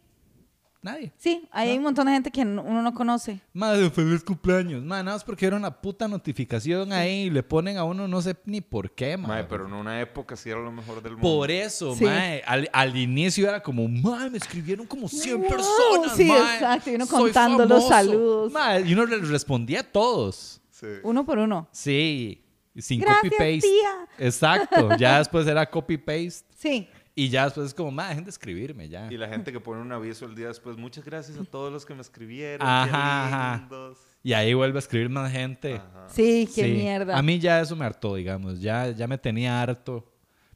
Nadie. 0.81 1.11
sí, 1.17 1.45
hay 1.51 1.77
un 1.77 1.83
montón 1.83 2.05
de 2.07 2.13
gente 2.13 2.31
que 2.31 2.45
no- 2.45 2.63
uno 2.63 2.81
no 2.81 2.93
conoce. 2.93 3.41
Madre, 3.51 3.89
feliz 3.89 4.23
cumpleaños. 4.23 4.81
Man, 4.81 5.03
nada 5.03 5.17
más 5.17 5.25
porque 5.25 5.45
era 5.45 5.57
una 5.57 5.69
puta 5.81 6.07
notificación 6.07 6.93
ahí 6.93 7.23
y 7.23 7.29
le 7.29 7.43
ponen 7.43 7.77
a 7.77 7.83
uno 7.83 8.07
no 8.07 8.21
sé 8.21 8.33
ni 8.45 8.61
por 8.61 8.89
qué, 8.91 9.17
man. 9.17 9.27
Mae, 9.29 9.43
pero 9.43 9.65
en 9.67 9.73
una 9.73 9.99
época 9.99 10.37
sí 10.37 10.49
era 10.49 10.59
lo 10.61 10.71
mejor 10.71 11.03
del 11.03 11.13
mundo. 11.17 11.27
Por 11.27 11.51
eso, 11.51 11.95
Sí. 11.97 12.05
mae, 12.05 12.41
al, 12.47 12.69
al 12.71 12.95
inicio 12.95 13.49
era 13.49 13.61
como, 13.61 13.87
mae, 13.89 14.29
me 14.29 14.37
escribieron 14.37 14.85
como 14.87 15.09
100 15.09 15.39
Wow, 15.41 15.49
personas, 15.49 16.15
sí, 16.15 16.31
exacto, 16.31 16.89
y 16.91 16.95
uno 16.95 17.05
soy 17.05 17.23
contando 17.23 17.65
los 17.65 17.83
famoso". 17.83 17.89
saludos. 17.89 18.51
Mae, 18.53 18.81
y 18.87 18.93
uno 18.93 19.05
les 19.05 19.27
respondía 19.27 19.81
a 19.81 19.83
todos. 19.83 20.61
Sí. 20.69 20.87
Uno 21.03 21.25
por 21.25 21.39
uno. 21.39 21.67
Sí, 21.73 22.41
sin 22.77 23.01
Gracias, 23.01 23.23
copy-paste. 23.23 23.59
tía. 23.67 24.07
Exacto, 24.17 24.95
ya 24.97 25.17
después 25.19 25.45
era 25.45 25.69
copy-paste 25.69 26.45
Sí. 26.55 26.87
Y 27.15 27.29
ya 27.29 27.45
después 27.45 27.67
es 27.67 27.73
como, 27.73 27.91
mae, 27.91 28.09
dejen 28.09 28.23
de 28.23 28.29
escribirme 28.29 28.87
ya. 28.89 29.11
Y 29.11 29.17
la 29.17 29.27
gente 29.27 29.51
que 29.51 29.59
pone 29.59 29.81
un 29.81 29.91
aviso 29.91 30.25
el 30.25 30.35
día 30.35 30.47
después, 30.47 30.77
muchas 30.77 31.03
gracias 31.03 31.37
a 31.37 31.43
todos 31.43 31.71
los 31.71 31.85
que 31.85 31.93
me 31.95 32.01
escribieron. 32.01 32.65
Ajá, 32.67 32.85
qué 32.87 32.95
ajá. 32.95 33.57
lindos". 33.59 33.97
Y 34.23 34.33
ahí 34.33 34.53
vuelve 34.53 34.77
a 34.77 34.79
escribir 34.79 35.09
más 35.09 35.31
gente. 35.31 35.75
Ajá. 35.75 36.07
Sí, 36.09 36.47
qué 36.53 36.65
Sí. 36.65 36.71
mierda. 36.71 37.17
A 37.17 37.21
mí 37.21 37.39
ya 37.39 37.61
eso 37.61 37.75
me 37.75 37.85
hartó, 37.85 38.15
digamos. 38.15 38.59
Ya, 38.61 38.89
ya 38.91 39.07
me 39.07 39.17
tenía 39.17 39.61
harto. 39.61 40.05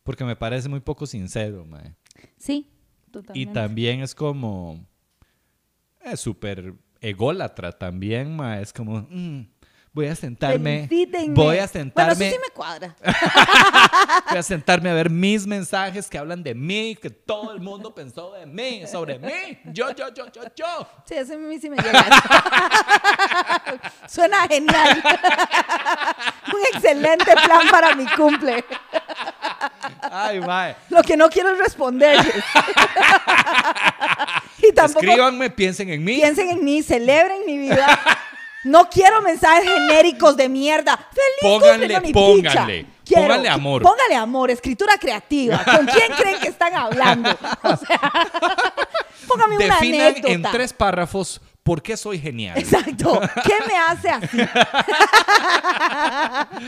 Porque 0.04 0.26
me 0.26 0.36
parece 0.36 0.68
muy 0.68 0.82
poco 0.82 1.06
sincero, 1.06 1.64
mae. 1.66 1.96
Sí, 2.38 2.70
Y 3.08 3.12
totalmente. 3.12 3.54
también 3.54 4.02
es 4.02 4.14
como. 4.14 4.86
Es 6.04 6.20
súper 6.20 6.74
ególatra 7.00 7.72
también, 7.72 8.36
mae. 8.36 8.62
Es 8.62 8.74
como. 8.74 9.08
mm, 9.10 9.48
voy 9.94 10.08
a 10.08 10.16
sentarme. 10.16 10.88
Felicítenme. 10.90 11.34
Voy 11.36 11.46
a 11.58 11.62
Bueno, 11.62 11.68
sentarme. 11.68 12.28
eso 12.28 12.36
sí 12.36 12.42
me 12.48 12.54
cuadra. 12.54 12.96
Voy 14.30 14.38
a 14.40 14.44
sentarme 14.44 14.90
a 14.90 14.94
ver 14.94 15.10
mis 15.10 15.46
mensajes 15.46 16.10
que 16.10 16.18
hablan 16.18 16.42
de 16.44 16.56
mí, 16.56 16.98
que 17.00 17.10
todo 17.12 17.52
el 17.54 17.60
mundo 17.62 17.94
pensó 17.94 18.34
de 18.34 18.46
mí, 18.46 18.84
sobre 18.88 19.20
mí. 19.20 19.60
Yo, 19.66 19.92
yo, 19.92 20.10
yo, 20.14 20.26
yo, 20.32 20.42
yo. 20.56 20.88
Sí, 21.06 21.14
eso 21.16 21.34
a 21.34 21.38
mí 21.38 21.60
sí 21.60 21.70
me 21.70 21.78
llega. 21.78 22.04
Suena 24.08 24.48
genial. 24.48 25.04
Un 26.54 26.62
excelente 26.74 27.34
plan 27.46 27.68
para 27.70 27.96
mi 27.96 28.06
cumple. 28.08 28.64
Ay, 30.02 30.40
mae. 30.40 30.76
Lo 30.90 31.02
que 31.04 31.16
no 31.16 31.30
quiero 31.30 31.52
es 31.54 31.60
responderles. 31.60 32.34
y 34.58 34.72
tampoco 34.74 35.06
Escríbanme, 35.06 35.50
piensen 35.50 35.90
en 35.90 36.04
mí. 36.04 36.16
piensen 36.16 36.50
en 36.50 36.64
mí, 36.64 36.82
celebren 36.84 37.46
mi 37.46 37.58
vida. 37.58 38.00
No 38.64 38.90
quiero 38.90 39.22
mensajes 39.22 39.66
genéricos 39.66 40.38
de 40.38 40.48
mierda. 40.50 40.98
Feliz 40.98 41.42
Pónganle, 41.42 41.78
cumple, 41.80 41.94
no, 41.94 42.00
ni 42.02 42.14
pónganle. 42.14 42.86
Quiero- 43.06 43.24
Pónganle 43.24 43.50
amor. 43.50 43.82
Póngale 43.82 44.16
amor, 44.16 44.50
escritura 44.52 44.98
creativa. 44.98 45.64
¿Con 45.66 45.86
quién 45.86 46.12
creen 46.18 46.40
que 46.40 46.48
están 46.48 46.74
hablando? 46.74 47.30
O 47.64 47.76
sea, 47.78 48.00
póngame 49.28 49.58
una 49.58 49.76
Definan 49.76 50.02
anécdota. 50.08 50.34
en 50.34 50.42
tres 50.44 50.72
párrafos 50.74 51.42
por 51.64 51.82
qué 51.82 51.98
soy 51.98 52.20
genial. 52.20 52.58
Exacto. 52.58 53.20
¿Qué 53.46 53.54
me 53.68 53.78
hace 53.78 54.10
así? 54.10 54.38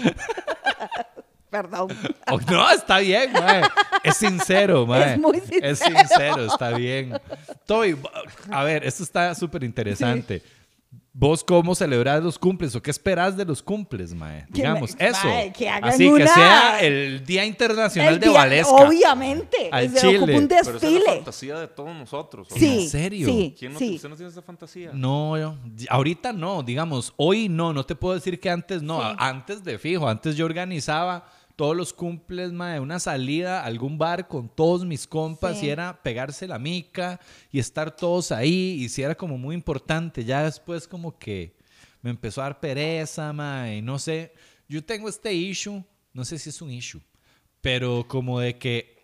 Perdón. 1.50 1.88
Oh, 2.30 2.40
no, 2.52 2.70
está 2.72 3.00
bien, 3.00 3.32
mae. 3.32 3.62
Es 4.04 4.18
sincero, 4.18 4.86
mae. 4.86 5.14
Es 5.14 5.20
muy 5.20 5.40
sincero. 5.40 5.68
Es 5.68 5.80
sincero, 5.80 6.46
está 6.46 6.72
bien. 6.72 7.20
Toy, 7.66 7.98
a 8.52 8.64
ver, 8.64 8.86
esto 8.86 9.04
está 9.04 9.34
súper 9.36 9.64
interesante. 9.64 10.42
¿Vos 11.18 11.46
cómo 11.46 11.74
celebrás 11.76 12.22
los 12.22 12.38
cumples 12.38 12.76
o 12.76 12.82
qué 12.82 12.92
esperás 12.92 13.38
de 13.38 13.46
los 13.46 13.64
cumples, 13.64 14.14
mae? 14.14 14.46
Que 14.48 14.56
Digamos, 14.56 14.98
me- 15.00 15.08
eso. 15.08 15.26
mae, 15.26 15.54
que 15.54 15.70
hagan 15.70 15.90
Así 15.92 16.14
que 16.14 16.28
sea 16.28 16.82
el 16.82 17.26
Día 17.26 17.46
Internacional 17.46 18.16
El 18.16 18.20
de 18.20 18.28
día- 18.28 18.38
Valesca. 18.38 18.72
Obviamente. 18.74 19.70
Al 19.72 19.90
se 19.92 20.02
chile. 20.02 20.18
ocupa 20.18 20.38
un 20.40 20.48
Pero 20.50 20.60
esa 20.62 20.72
es 20.76 20.82
la 20.84 20.90
desfile. 20.90 21.16
fantasía 21.16 21.60
de 21.60 21.68
todos 21.70 21.96
nosotros. 21.96 22.48
¿o 22.52 22.56
Sí. 22.56 22.82
¿En 22.84 22.90
serio? 22.90 23.28
Sí. 23.30 23.56
¿Quién 23.58 23.72
no, 23.72 23.80
sí. 23.80 23.96
¿Usted 23.96 24.10
no 24.10 24.16
tiene 24.18 24.30
esa 24.30 24.42
fantasía? 24.42 24.92
No, 24.94 25.38
yo- 25.38 25.56
ahorita 25.90 26.34
no, 26.34 26.62
digamos, 26.64 27.14
hoy 27.16 27.48
no, 27.48 27.72
no 27.72 27.86
te 27.86 27.96
puedo 27.96 28.14
decir 28.16 28.38
que 28.38 28.50
antes 28.50 28.82
no, 28.82 29.00
Sí. 29.00 29.16
antes 29.18 29.64
de 29.64 29.80
fijo, 29.80 30.10
antes 30.10 30.36
yo 30.36 30.44
organizaba 30.46 31.26
todos 31.56 31.76
los 31.76 31.94
cumples, 31.94 32.52
mae, 32.52 32.80
una 32.80 33.00
salida 33.00 33.62
a 33.62 33.66
algún 33.66 33.98
bar 33.98 34.28
con 34.28 34.50
todos 34.50 34.86
mis 34.86 35.08
compas 35.08 35.60
Sí. 35.60 35.68
y 35.68 35.70
era 35.70 36.02
pegarse 36.04 36.48
la 36.48 36.60
mica 36.60 37.20
y 37.52 37.60
estar 37.60 37.96
todos 37.96 38.32
ahí 38.32 38.78
y 38.84 38.90
sí 38.90 39.02
era 39.02 39.16
como 39.16 39.38
muy 39.38 39.56
importante, 39.56 40.24
ya 40.26 40.44
después 40.44 40.88
como 40.88 41.18
que 41.18 41.56
me 42.02 42.10
empezó 42.10 42.42
a 42.42 42.46
dar 42.46 42.60
pereza, 42.60 43.32
mae, 43.34 43.82
no 43.82 43.98
sé, 44.00 44.34
yo 44.68 44.84
tengo 44.84 45.08
este 45.10 45.34
issue, 45.34 45.84
no 46.14 46.26
sé 46.26 46.38
si 46.40 46.50
es 46.50 46.62
un 46.62 46.72
issue, 46.72 47.02
pero 47.62 48.06
como 48.08 48.40
de 48.40 48.58
que 48.58 48.95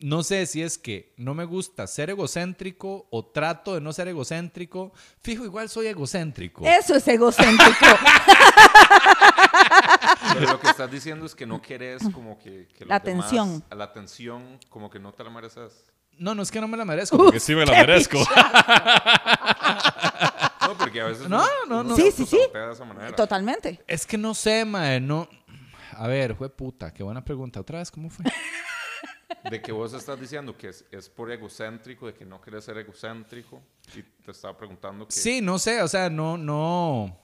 no 0.00 0.22
sé 0.22 0.46
si 0.46 0.62
es 0.62 0.78
que 0.78 1.12
no 1.16 1.34
me 1.34 1.44
gusta 1.44 1.86
ser 1.86 2.10
egocéntrico 2.10 3.08
o 3.10 3.24
trato 3.26 3.74
de 3.74 3.80
no 3.80 3.92
ser 3.92 4.08
egocéntrico. 4.08 4.92
Fijo, 5.22 5.44
igual 5.44 5.68
soy 5.68 5.88
egocéntrico. 5.88 6.64
Eso 6.64 6.94
es 6.94 7.06
egocéntrico. 7.08 7.74
Pero 10.34 10.52
lo 10.52 10.60
que 10.60 10.68
estás 10.68 10.90
diciendo 10.90 11.26
es 11.26 11.34
que 11.34 11.46
no 11.46 11.60
querés 11.60 12.02
como 12.12 12.38
que, 12.38 12.68
que 12.76 12.84
La 12.84 12.96
atención. 12.96 13.64
a 13.70 13.74
la 13.74 13.84
atención, 13.84 14.58
como 14.68 14.88
que 14.90 14.98
no 15.00 15.12
te 15.12 15.24
la 15.24 15.30
mereces. 15.30 15.84
No, 16.18 16.34
no 16.34 16.42
es 16.42 16.50
que 16.50 16.60
no 16.60 16.68
me 16.68 16.76
la 16.76 16.84
merezco, 16.84 17.16
porque 17.16 17.40
sí 17.40 17.54
me 17.54 17.64
la 17.66 17.72
merezco. 17.72 18.18
No, 20.60 20.76
porque 20.76 21.00
a 21.00 21.04
veces 21.06 21.26
No, 21.30 21.42
no, 21.66 21.82
no. 21.82 21.96
se 21.96 22.10
Sí, 22.10 22.12
sí, 22.18 22.26
sí. 22.26 22.36
autosabotea 22.36 22.66
de 22.66 22.72
esa 22.74 22.84
manera. 22.84 23.16
Totalmente. 23.16 23.80
es 23.86 24.04
que 24.06 24.18
no 24.18 24.34
sé, 24.34 24.66
mae, 24.66 25.00
no. 25.00 25.26
A 25.92 26.06
ver, 26.06 26.34
fue 26.34 26.50
puta, 26.50 26.92
qué 26.92 27.02
buena 27.02 27.24
pregunta. 27.24 27.58
Otra 27.60 27.78
vez, 27.78 27.90
¿cómo 27.90 28.10
fue? 28.10 28.26
De 29.50 29.60
que 29.60 29.72
vos 29.72 29.92
estás 29.92 30.18
diciendo 30.20 30.56
que 30.56 30.68
es, 30.68 30.84
es 30.90 31.08
por 31.08 31.30
egocéntrico, 31.30 32.06
de 32.06 32.14
que 32.14 32.24
no 32.24 32.40
querés 32.40 32.64
ser 32.64 32.78
egocéntrico. 32.78 33.62
Y 33.96 34.02
te 34.24 34.30
estaba 34.30 34.56
preguntando 34.56 35.06
que... 35.06 35.12
Sí, 35.12 35.40
no 35.40 35.58
sé, 35.58 35.82
o 35.82 35.88
sea, 35.88 36.08
no, 36.08 36.36
no. 36.38 37.16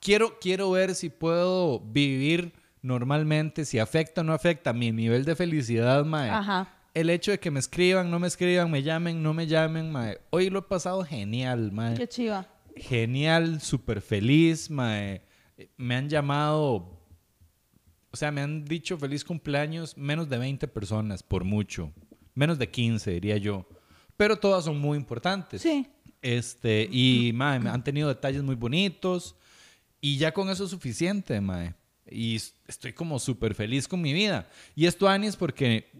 Quiero, 0.00 0.38
quiero 0.40 0.70
ver 0.72 0.94
si 0.94 1.10
puedo 1.10 1.78
vivir 1.80 2.52
normalmente, 2.82 3.64
si 3.64 3.78
afecta 3.78 4.22
o 4.22 4.24
no 4.24 4.32
afecta 4.32 4.72
mi 4.72 4.90
nivel 4.90 5.24
de 5.24 5.36
felicidad, 5.36 6.04
mae. 6.04 6.30
Ajá. 6.30 6.74
El 6.94 7.08
hecho 7.08 7.30
de 7.30 7.38
que 7.38 7.50
me 7.50 7.60
escriban, 7.60 8.10
no 8.10 8.18
me 8.18 8.26
escriban, 8.26 8.70
me 8.70 8.82
llamen, 8.82 9.22
no 9.22 9.32
me 9.32 9.46
llamen, 9.46 9.90
mae. 9.92 10.20
Hoy 10.30 10.50
lo 10.50 10.58
he 10.58 10.62
pasado 10.62 11.04
genial, 11.04 11.70
mae. 11.72 11.94
Qué 11.94 12.08
chiva. 12.08 12.46
genial, 12.76 13.60
súper 13.60 14.00
feliz, 14.00 14.68
mae. 14.70 15.22
Me 15.76 15.94
han 15.94 16.08
llamado, 16.08 16.91
o 18.12 18.16
sea, 18.16 18.30
me 18.30 18.42
han 18.42 18.64
dicho 18.66 18.98
feliz 18.98 19.24
cumpleaños 19.24 19.96
menos 19.96 20.28
de 20.28 20.36
20 20.36 20.68
personas, 20.68 21.22
por 21.22 21.44
mucho. 21.44 21.90
Menos 22.34 22.58
de 22.58 22.70
15, 22.70 23.10
diría 23.10 23.38
yo. 23.38 23.66
Pero 24.18 24.36
todas 24.36 24.64
son 24.66 24.78
muy 24.78 24.98
importantes. 24.98 25.62
Sí. 25.62 25.86
Este, 26.20 26.88
y, 26.90 27.32
mae, 27.34 27.56
han 27.66 27.82
tenido 27.82 28.08
detalles 28.08 28.42
muy 28.42 28.54
bonitos. 28.54 29.34
Y 30.00 30.18
ya 30.18 30.32
con 30.32 30.50
eso 30.50 30.64
es 30.64 30.70
suficiente, 30.70 31.40
mae. 31.40 31.74
Y 32.10 32.36
estoy 32.66 32.92
como 32.92 33.18
súper 33.18 33.54
feliz 33.54 33.88
con 33.88 34.02
mi 34.02 34.12
vida. 34.12 34.50
Y 34.76 34.84
esto, 34.84 35.08
Anis, 35.08 35.34
porque 35.34 35.90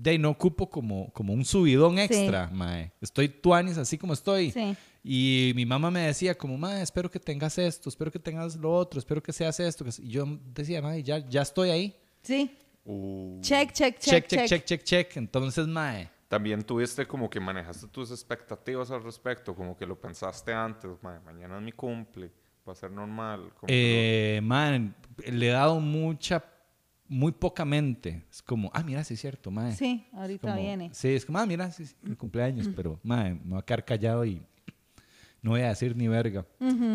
de 0.00 0.18
no 0.18 0.30
ocupo 0.30 0.70
como, 0.70 1.12
como 1.12 1.32
un 1.32 1.44
subidón 1.44 1.96
Sí. 1.96 2.02
extra, 2.02 2.48
mae. 2.52 2.92
Estoy 3.00 3.28
tuanis 3.28 3.78
así 3.78 3.98
como 3.98 4.12
estoy. 4.12 4.50
Sí. 4.52 4.76
Y 5.02 5.52
mi 5.56 5.64
mamá 5.66 5.90
me 5.90 6.00
decía 6.00 6.36
como, 6.36 6.56
mae, 6.56 6.82
espero 6.82 7.10
que 7.10 7.18
tengas 7.18 7.58
esto, 7.58 7.88
espero 7.88 8.10
que 8.10 8.18
tengas 8.18 8.56
lo 8.56 8.72
otro, 8.72 8.98
espero 8.98 9.22
que 9.22 9.32
seas 9.32 9.58
esto. 9.60 9.84
que 9.84 9.92
se-". 9.92 10.02
Y 10.02 10.08
yo 10.10 10.24
decía, 10.54 10.80
mae, 10.82 11.02
ya, 11.02 11.18
ya 11.28 11.42
estoy 11.42 11.70
ahí. 11.70 11.96
Sí. 12.22 12.50
Uh, 12.84 13.40
Check, 13.42 13.72
check, 13.72 13.98
Check, 13.98 14.26
check, 14.26 14.28
check, 14.28 14.46
check, 14.48 14.64
check, 14.64 14.82
check. 14.84 15.16
Entonces, 15.16 15.66
mae. 15.66 16.08
También 16.28 16.62
tuviste 16.62 17.06
como 17.06 17.28
que 17.30 17.40
manejaste 17.40 17.86
tus 17.88 18.10
expectativas 18.10 18.90
al 18.90 19.02
respecto, 19.02 19.54
como 19.54 19.76
que 19.76 19.86
lo 19.86 19.98
pensaste 19.98 20.52
antes, 20.52 20.90
"Ma, 21.02 21.20
mañana 21.24 21.56
es 21.56 21.62
mi 21.62 21.72
cumple, 21.72 22.30
va 22.68 22.72
a 22.72 22.76
ser 22.76 22.90
normal. 22.90 23.50
como 23.56 23.66
que 23.66 24.36
Eh, 24.36 24.40
man, 24.42 24.94
le 25.26 25.48
he 25.48 25.50
dado 25.50 25.80
mucha, 25.80 26.44
muy 27.08 27.32
poca 27.32 27.64
mente. 27.64 28.24
Es 28.30 28.42
como, 28.42 28.70
ah, 28.74 28.82
mira, 28.82 29.02
sí 29.04 29.14
es 29.14 29.20
cierto, 29.20 29.50
mae. 29.50 29.74
Sí, 29.74 30.06
ahorita 30.12 30.48
Como- 30.48 30.60
viene. 30.60 30.90
Sí, 30.92 31.08
es 31.14 31.24
como, 31.24 31.38
ah, 31.38 31.46
mira, 31.46 31.70
sí, 31.72 31.86
sí, 31.86 31.94
mi 32.02 32.14
cumpleaños, 32.16 32.68
pero, 32.74 33.00
mae, 33.02 33.34
me 33.34 33.50
voy 33.50 33.58
a 33.58 33.62
quedar 33.62 33.84
callado 33.84 34.24
y 34.24 34.42
no 35.40 35.52
voy 35.52 35.60
a 35.62 35.68
decir 35.68 35.96
ni 35.96 36.08
verga. 36.08 36.44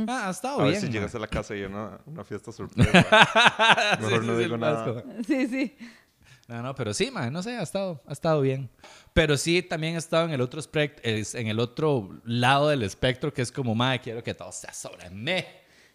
Ah, 0.08 0.28
ha 0.28 0.32
estado 0.32 0.60
a 0.60 0.63
bien. 0.63 0.73
ver 0.73 0.82
si 0.82 0.88
mae. 0.88 0.93
llegas 0.93 1.15
a 1.15 1.19
la 1.19 1.28
casa 1.28 1.56
y 1.56 1.60
hay 1.60 1.65
una, 1.65 1.99
una 2.06 2.23
fiesta 2.23 2.52
sorpresa. 2.54 2.91
Mejor 4.02 4.21
Sí, 4.21 4.28
no 4.28 4.34
sí, 4.34 4.38
sí, 4.38 4.43
digo 4.43 4.58
nada. 4.58 5.04
Sí, 5.26 5.47
sí. 5.47 5.76
No, 6.47 6.62
no, 6.62 6.76
pero 6.76 6.93
sí, 6.93 7.10
mae, 7.10 7.32
no 7.32 7.41
sé, 7.41 7.56
ha 7.56 7.63
estado, 7.63 8.04
ha 8.06 8.12
estado 8.12 8.41
bien. 8.41 8.69
Pero 9.13 9.38
sí, 9.38 9.62
también 9.63 9.95
he 9.95 9.97
estado 9.97 10.26
en 10.26 10.32
el 10.32 10.41
otro 10.41 10.60
en 10.73 11.47
el 11.47 11.60
otro 11.60 12.19
lado 12.26 12.67
del 12.69 12.84
espectro, 12.84 13.34
que 13.34 13.41
es 13.41 13.52
como, 13.52 13.73
mae, 13.73 13.99
quiero 14.02 14.21
que 14.21 14.34
todo 14.34 14.52
sea 14.52 14.73
sobre 14.73 15.10
mí. 15.10 15.43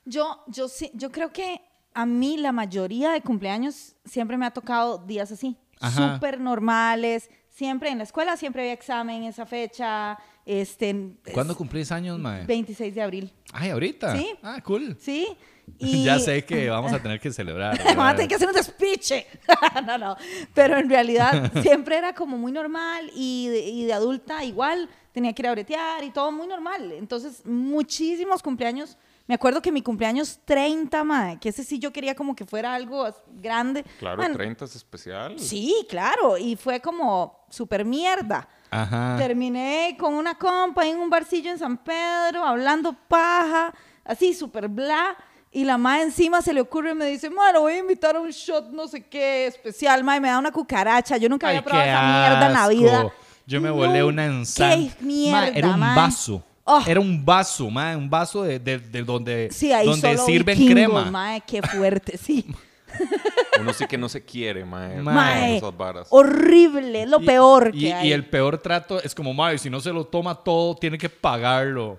Yo, 0.07 0.43
yo 0.49 0.69
sí, 0.69 0.91
yo 0.95 1.13
creo 1.13 1.31
que 1.33 1.61
a 1.99 2.07
mí 2.07 2.37
la 2.37 2.53
mayoría 2.53 3.11
de 3.11 3.21
cumpleaños 3.23 3.97
siempre 4.05 4.37
me 4.37 4.47
ha 4.47 4.53
tocado 4.53 4.99
días 4.99 5.33
así. 5.33 5.57
Súper 5.97 6.39
normales. 6.39 7.29
Siempre 7.49 7.91
en 7.91 7.99
la 7.99 8.05
escuela 8.05 8.37
siempre 8.37 8.63
había 8.63 8.73
examen 8.73 9.25
esa 9.25 9.45
fecha. 9.47 10.17
Este, 10.47 10.95
¿Cuándo 11.35 11.57
cumplís 11.57 11.91
años, 11.91 12.17
mae? 12.21 12.47
26 12.47 12.95
de 12.95 13.03
abril. 13.03 13.33
Ay, 13.53 13.71
ahorita. 13.71 14.17
Sí. 14.17 14.29
Ah, 14.45 14.61
cool. 14.63 14.97
¿Sí? 15.01 15.27
Y 15.79 16.05
Ya 16.05 16.19
sé 16.19 16.45
que 16.47 16.71
vamos 16.71 16.93
a 16.93 17.03
tener 17.03 17.21
que 17.21 17.31
celebrar. 17.31 17.79
Vamos 17.85 18.07
a 18.07 18.15
tener 18.15 18.29
que 18.29 18.37
hacer 18.37 18.49
un 18.49 18.55
despiche. 18.55 19.27
no, 19.87 19.99
no. 19.99 20.17
Pero 20.55 20.79
en 20.79 20.89
realidad 20.89 21.53
siempre 21.61 21.99
era 21.99 22.15
como 22.15 22.39
muy 22.39 22.53
normal 22.53 23.11
y 23.15 23.49
de, 23.49 23.61
y 23.69 23.85
de 23.85 23.93
adulta 23.93 24.43
igual 24.45 24.89
tenía 25.13 25.35
que 25.35 25.43
ir 25.43 25.49
a 25.49 25.53
bretear 25.53 26.05
y 26.05 26.11
todo 26.11 26.33
muy 26.33 26.47
normal. 26.47 26.93
Entonces, 26.93 27.45
muchísimos 27.45 28.43
cumpleaños. 28.43 28.97
Me 29.29 29.35
acuerdo 29.35 29.61
que 29.61 29.71
mi 29.71 29.83
cumpleaños 29.83 30.41
30, 30.47 31.05
madre, 31.05 31.39
que 31.39 31.51
ese 31.51 31.63
sí 31.63 31.79
yo 31.79 31.93
quería 31.93 32.15
como 32.15 32.35
que 32.35 32.47
fuera 32.47 32.75
algo 32.75 33.07
grande. 33.37 33.85
Claro, 33.99 34.23
Man, 34.23 34.33
30 34.33 34.65
es 34.65 34.75
especial. 34.75 35.39
Sí, 35.39 35.87
claro. 35.87 36.39
Y 36.39 36.57
fue 36.57 36.81
como 36.81 37.45
súper 37.51 37.85
mierda. 37.85 38.49
Ajá. 38.71 39.17
Terminé 39.19 39.97
con 40.01 40.15
una 40.15 40.37
compa 40.37 40.87
en 40.87 40.97
un 40.97 41.11
barcillo 41.11 41.51
en 41.51 41.59
San 41.59 41.77
Pedro, 41.77 42.43
hablando 42.43 42.95
paja, 43.07 43.75
así 44.03 44.33
súper 44.33 44.67
bla. 44.69 45.15
Y 45.53 45.65
la 45.65 45.77
ma 45.77 46.01
encima 46.01 46.41
se 46.41 46.55
le 46.55 46.63
ocurre 46.63 46.93
y 46.93 46.95
me 46.95 47.05
dice, 47.05 47.29
bueno, 47.29 47.61
voy 47.61 47.75
a 47.75 47.79
invitar 47.81 48.17
a 48.17 48.21
un 48.21 48.31
shot 48.31 48.71
no 48.71 48.89
sé 48.89 49.07
qué 49.09 49.47
especial, 49.47 50.05
ma, 50.05 50.17
y 50.17 50.21
me 50.21 50.29
da 50.29 50.39
una 50.39 50.53
cucaracha. 50.53 51.19
Yo 51.19 51.29
nunca 51.29 51.49
Ay, 51.49 51.57
había 51.59 51.65
probado 51.65 51.87
esa 51.87 52.03
mierda 52.03 52.47
en 52.47 52.53
la 52.55 52.69
vida. 52.69 53.13
Yo 53.47 53.61
me 53.61 53.71
volé 53.71 54.03
una 54.05 54.25
ensalada. 54.25 54.77
¡Qué 54.77 55.05
mierda, 55.05 55.49
Era 55.49 55.69
un 55.69 55.81
ma. 55.81 55.95
vaso. 55.95 56.43
Oh. 56.71 56.83
Era 56.87 57.01
un 57.01 57.25
vaso, 57.25 57.71
mae, 57.71 57.97
un 57.97 58.11
vaso 58.11 58.43
de, 58.43 58.59
de- 58.59 58.79
de 58.79 59.03
donde, 59.03 59.49
Sí, 59.51 59.73
ahí 59.73 59.87
donde 59.87 60.13
solo 60.17 60.27
sirven 60.27 60.59
vikingos, 60.59 60.75
crema. 60.75 61.11
ma, 61.11 61.41
qué 61.41 61.63
fuerte, 61.63 62.19
sí. 62.19 62.45
Uno 63.61 63.73
sí 63.73 63.87
que 63.87 63.97
no 63.97 64.09
se 64.09 64.23
quiere, 64.25 64.65
mae. 64.67 64.97
Mae. 65.01 65.15
Mae, 65.15 65.57
Esas 65.57 65.77
varas. 65.77 66.07
horrible, 66.11 67.03
es 67.05 67.09
lo 67.09 67.21
Y- 67.23 67.27
peor 67.27 67.71
y, 67.73 67.81
que 67.81 67.87
y 67.87 67.93
hay. 67.93 68.13
el 68.13 68.27
peor 68.27 68.59
trato 68.59 69.03
es 69.03 69.15
como, 69.15 69.33
mae, 69.33 69.57
si 69.59 69.71
no 69.71 69.81
se 69.81 69.93
lo 69.93 70.05
toma 70.05 70.35
todo, 70.35 70.75
tiene 70.77 70.99
que 70.99 71.09
pagarlo. 71.09 71.99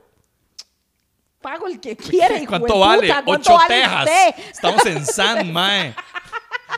Pago 1.41 1.67
el 1.67 1.79
que 1.79 1.95
quiere, 1.95 2.35
hijo 2.43 2.51
de 2.53 2.59
¿Cuánto 2.59 2.79
vale? 2.79 3.01
puta, 3.07 3.23
¿cuánto 3.23 3.49
Ocho 3.49 3.57
vale 3.57 3.75
tejas. 3.75 4.05
usted? 4.05 4.43
Estamos 4.51 4.85
en 4.85 5.05
San, 5.05 5.51
mae. 5.53 5.95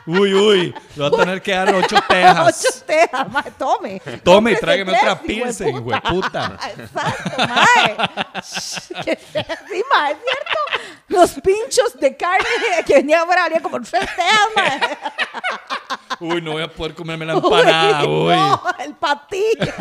Uy, 0.06 0.34
uy. 0.34 0.74
Le 0.96 1.08
voy 1.08 1.14
a 1.14 1.22
tener 1.24 1.42
que 1.42 1.52
dar 1.52 1.74
ocho 1.74 1.96
tejas. 2.08 2.64
Ocho 2.66 2.84
tejas, 2.86 3.30
mae, 3.30 3.50
tome. 3.58 4.00
Tome 4.24 4.56
tráigame 4.56 4.92
otra 4.96 5.20
pilsen, 5.20 5.68
hijo 5.68 5.90
de 5.90 6.00
puta. 6.00 6.58
Exacto, 6.76 7.30
mae. 7.38 7.96
Que 9.04 9.16
sea 9.16 9.46
así, 9.48 9.82
mae, 9.90 10.12
es 10.12 10.18
cierto. 10.18 10.58
Los 11.08 11.32
pinchos 11.34 11.98
de 12.00 12.16
carne 12.16 12.46
que 12.86 12.94
venían 12.94 13.20
afuera 13.22 13.42
valían 13.42 13.62
como 13.62 13.80
tres 13.80 14.08
tejas, 14.16 14.48
mae. 14.56 14.98
Uy, 16.20 16.40
no 16.42 16.52
voy 16.52 16.62
a 16.62 16.68
poder 16.72 16.94
comerme 16.94 17.24
la 17.26 17.34
empanada, 17.34 18.04
Uy, 18.04 18.08
uy. 18.30 18.34
No, 18.36 18.62
el 18.78 18.94
patillo. 18.94 19.72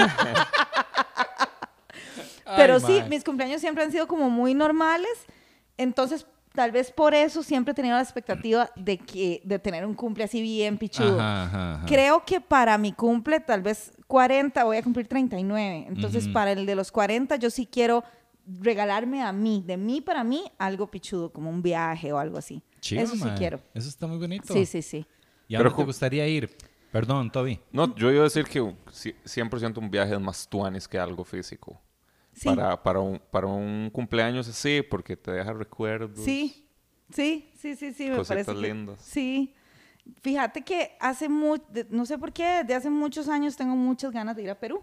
Pero 2.55 2.75
Ay, 2.75 2.81
sí, 2.81 2.99
mae. 2.99 3.09
mis 3.09 3.23
cumpleaños 3.23 3.61
siempre 3.61 3.83
han 3.83 3.91
sido 3.91 4.07
como 4.07 4.29
muy 4.29 4.53
normales. 4.53 5.25
Entonces, 5.77 6.25
tal 6.53 6.71
vez 6.71 6.91
por 6.91 7.13
eso 7.13 7.43
siempre 7.43 7.71
he 7.71 7.75
tenido 7.75 7.95
la 7.95 8.01
expectativa 8.01 8.69
de, 8.75 8.97
que, 8.97 9.41
de 9.43 9.59
tener 9.59 9.85
un 9.85 9.93
cumple 9.93 10.23
así 10.25 10.41
bien 10.41 10.77
pichudo. 10.77 11.19
Ajá, 11.19 11.43
ajá, 11.45 11.73
ajá. 11.75 11.85
Creo 11.85 12.23
que 12.25 12.41
para 12.41 12.77
mi 12.77 12.91
cumple, 12.93 13.39
tal 13.39 13.61
vez 13.61 13.93
40, 14.07 14.63
voy 14.63 14.77
a 14.77 14.83
cumplir 14.83 15.07
39. 15.07 15.85
Entonces, 15.87 16.25
Ujú. 16.25 16.33
para 16.33 16.51
el 16.51 16.65
de 16.65 16.75
los 16.75 16.91
40, 16.91 17.35
yo 17.37 17.49
sí 17.49 17.65
quiero 17.65 18.03
regalarme 18.59 19.21
a 19.21 19.31
mí, 19.31 19.63
de 19.65 19.77
mí 19.77 20.01
para 20.01 20.23
mí, 20.23 20.43
algo 20.57 20.89
pichudo, 20.89 21.31
como 21.31 21.49
un 21.49 21.61
viaje 21.61 22.11
o 22.11 22.17
algo 22.17 22.37
así. 22.37 22.61
Chido, 22.79 23.03
Eso 23.03 23.15
sí 23.15 23.29
quiero. 23.37 23.59
Eso 23.73 23.87
está 23.87 24.07
muy 24.07 24.17
bonito. 24.17 24.53
Sí, 24.53 24.65
sí, 24.65 24.81
sí. 24.81 25.05
¿Y 25.47 25.55
a 25.55 25.59
Pero 25.59 25.69
dónde 25.69 25.83
te 25.83 25.87
gustaría 25.87 26.27
ir? 26.27 26.49
Perdón, 26.91 27.31
Toby. 27.31 27.59
No, 27.71 27.95
yo 27.95 28.11
iba 28.11 28.21
a 28.21 28.23
decir 28.25 28.43
que 28.45 28.59
ci- 28.61 29.15
100% 29.23 29.77
un 29.77 29.89
viaje 29.89 30.13
es 30.13 30.19
más 30.19 30.47
tuanis 30.49 30.87
que 30.87 30.99
algo 30.99 31.23
físico. 31.23 31.79
Sí. 32.33 32.47
Para, 32.49 32.81
para, 32.81 32.99
un, 32.99 33.21
para 33.31 33.47
un 33.47 33.89
cumpleaños 33.91 34.47
sí, 34.47 34.81
porque 34.89 35.17
te 35.17 35.31
deja 35.31 35.53
recuerdos. 35.53 36.23
Sí, 36.23 36.67
sí, 37.13 37.49
sí, 37.59 37.75
sí, 37.75 37.93
sí, 37.93 38.09
me 38.09 38.23
parece. 38.23 38.51
que- 38.53 38.57
lindas. 38.59 38.99
sí. 39.01 39.53
Fíjate 40.23 40.63
que 40.63 40.97
hace 40.99 41.29
mucho, 41.29 41.63
no 41.91 42.07
sé 42.07 42.17
por 42.17 42.33
qué, 42.33 42.61
desde 42.63 42.73
hace 42.73 42.89
muchos 42.89 43.29
años 43.29 43.55
tengo 43.55 43.75
muchas 43.75 44.11
ganas 44.11 44.35
de 44.35 44.41
ir 44.43 44.49
a 44.49 44.55
Perú. 44.59 44.81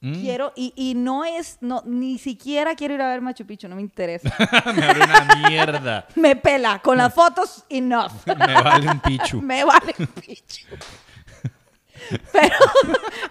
Mm. 0.00 0.12
Quiero, 0.20 0.52
y, 0.54 0.72
y 0.76 0.94
no 0.94 1.24
es, 1.24 1.56
no, 1.62 1.82
ni 1.86 2.18
siquiera 2.18 2.74
quiero 2.76 2.94
ir 2.94 3.00
a 3.02 3.08
ver 3.08 3.20
Machu 3.22 3.46
Picchu, 3.46 3.68
no 3.68 3.74
me 3.74 3.80
interesa. 3.82 4.28
Me 4.76 4.84
abre 4.84 5.02
una 5.02 5.48
mierda. 5.48 6.06
me 6.14 6.36
pela, 6.36 6.78
con 6.80 6.98
las 6.98 7.12
fotos, 7.14 7.64
enough. 7.70 8.12
Me 8.26 8.62
vale 8.62 8.90
un 8.90 9.00
pichu. 9.00 9.40
me 9.40 9.64
vale 9.64 9.94
un 9.98 10.06
picho. 10.06 10.66
Pero 12.32 12.56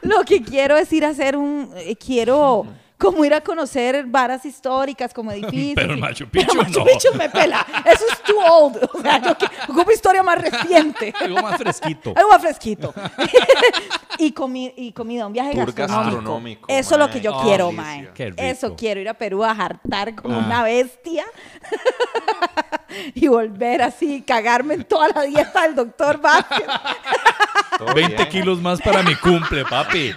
lo 0.02 0.24
que 0.24 0.42
quiero 0.44 0.76
es 0.78 0.92
ir 0.92 1.06
a 1.06 1.10
hacer 1.10 1.38
un, 1.38 1.72
eh, 1.76 1.96
quiero 1.96 2.66
como 2.98 3.24
ir 3.24 3.34
a 3.34 3.42
conocer 3.42 4.06
varas 4.08 4.44
históricas, 4.46 5.14
como 5.14 5.32
edificios. 5.32 5.76
Pero 5.76 5.94
y- 5.96 6.00
Machu 6.02 6.28
pero 6.30 6.48
Picchu 6.48 6.58
Machu 6.58 6.80
no. 6.80 6.86
Picchu 6.86 7.14
me 7.16 7.30
pela. 7.30 7.66
Eso 7.86 8.04
es 8.12 8.24
too 8.24 8.40
old. 8.40 8.90
O 8.94 9.02
sea, 9.02 9.22
yo 9.22 9.36
ocupo 9.70 9.92
historia 9.92 10.24
más 10.24 10.42
reciente. 10.42 11.14
Algo 11.22 11.42
más 11.42 11.58
fresquito. 11.58 12.14
Algo 12.16 12.30
más 12.32 12.42
fresquito. 12.42 12.94
y, 14.18 14.34
comi- 14.34 14.74
y 14.76 14.92
comida, 14.94 15.28
un 15.28 15.34
viaje 15.34 15.52
Tour 15.52 15.66
gastronómico. 15.74 16.16
gastronómico, 16.16 16.66
Eso 16.70 16.96
es 16.96 17.00
lo 17.00 17.10
que 17.12 17.22
yo 17.22 17.36
Oh, 17.38 17.44
quiero, 17.44 17.72
mae. 17.72 18.10
Eso 18.38 18.76
quiero, 18.76 19.00
ir 19.00 19.10
a 19.10 19.14
Perú 19.14 19.44
a 19.44 19.54
jartar 19.54 20.16
como 20.16 20.36
Ah. 20.36 20.44
una 20.46 20.64
bestia. 20.64 21.26
y 23.14 23.28
volver 23.28 23.82
así, 23.84 24.22
cagarme 24.24 24.74
en 24.76 24.84
toda 24.86 25.10
la 25.10 25.22
dieta 25.24 25.62
del 25.64 25.76
doctor 25.76 26.20
Vázquez. 26.20 26.66
Todo 27.78 27.94
20 27.94 28.16
bien. 28.16 28.30
kilos 28.30 28.60
más 28.62 28.82
para 28.82 29.04
mi 29.04 29.14
cumple, 29.16 29.66
papi. 29.66 30.14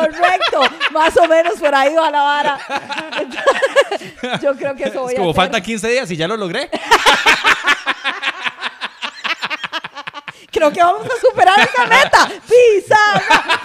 Correcto, 0.00 0.60
más 0.90 1.16
o 1.16 1.28
menos 1.28 1.54
por 1.54 1.74
ahí 1.74 1.94
va 1.94 2.10
la 2.10 2.22
vara. 2.22 2.58
Entonces, 3.20 4.40
yo 4.42 4.54
creo 4.56 4.74
que 4.74 4.84
eso 4.84 5.02
voy 5.02 5.12
Es 5.14 5.18
a 5.18 5.20
como 5.20 5.30
hacer. 5.30 5.42
falta 5.42 5.60
15 5.60 5.88
días 5.88 6.10
y 6.10 6.16
ya 6.16 6.26
lo 6.28 6.36
logré. 6.36 6.70
Creo 10.50 10.72
que 10.72 10.80
vamos 10.82 11.06
a 11.06 11.20
superar 11.20 11.58
esa 11.60 11.86
meta. 11.86 12.28
Pizarra, 12.48 13.60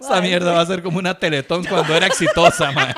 Esa 0.00 0.20
mierda 0.20 0.52
va 0.52 0.60
a 0.60 0.66
ser 0.66 0.82
como 0.82 0.98
una 0.98 1.18
teletón 1.18 1.64
cuando 1.64 1.94
era 1.94 2.06
exitosa, 2.06 2.72
man. 2.72 2.94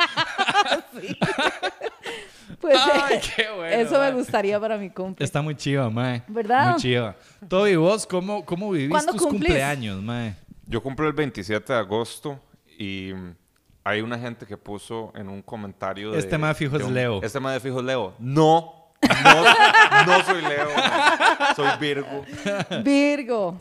Pues 2.65 2.79
Ay, 2.95 3.17
eh, 3.17 3.21
qué 3.37 3.47
bueno, 3.55 3.77
eso 3.77 4.01
me 4.01 4.11
gustaría 4.13 4.59
para 4.59 4.79
mi 4.79 4.89
cumple. 4.89 5.23
Está 5.23 5.43
muy 5.43 5.55
chiva, 5.55 5.91
mae. 5.91 6.23
¿Verdad? 6.29 6.71
Muy 6.71 6.81
chiva. 6.81 7.15
Toby, 7.47 7.77
vos, 7.77 8.07
¿cómo, 8.07 8.43
cómo 8.47 8.71
vivís 8.71 8.89
¿Cuándo 8.89 9.13
tus 9.13 9.21
cumplís? 9.21 9.49
cumpleaños, 9.51 10.01
mae? 10.03 10.35
Yo 10.67 10.83
cumplo 10.83 11.07
el 11.07 11.13
27 11.13 11.75
de 11.75 11.79
agosto 11.79 12.41
y 12.79 13.13
hay 13.85 14.01
una 14.01 14.19
gente 14.19 14.47
que 14.47 14.57
puso 14.57 15.13
en 15.15 15.29
un 15.29 15.43
comentario 15.43 16.13
de... 16.13 16.19
Este 16.19 16.39
mae 16.39 16.55
fijo 16.55 16.79
de 16.79 16.85
es 16.85 16.89
un- 16.89 16.95
Leo. 16.95 17.21
Este 17.23 17.39
mae 17.39 17.53
de 17.53 17.61
fijo 17.61 17.81
es 17.81 17.85
Leo. 17.85 18.15
No, 18.19 18.89
no, 19.03 19.45
no 20.07 20.25
soy 20.25 20.41
Leo. 20.41 20.69
mae. 20.75 21.55
Soy 21.55 21.69
Virgo. 21.79 22.25
Virgo. 22.83 23.59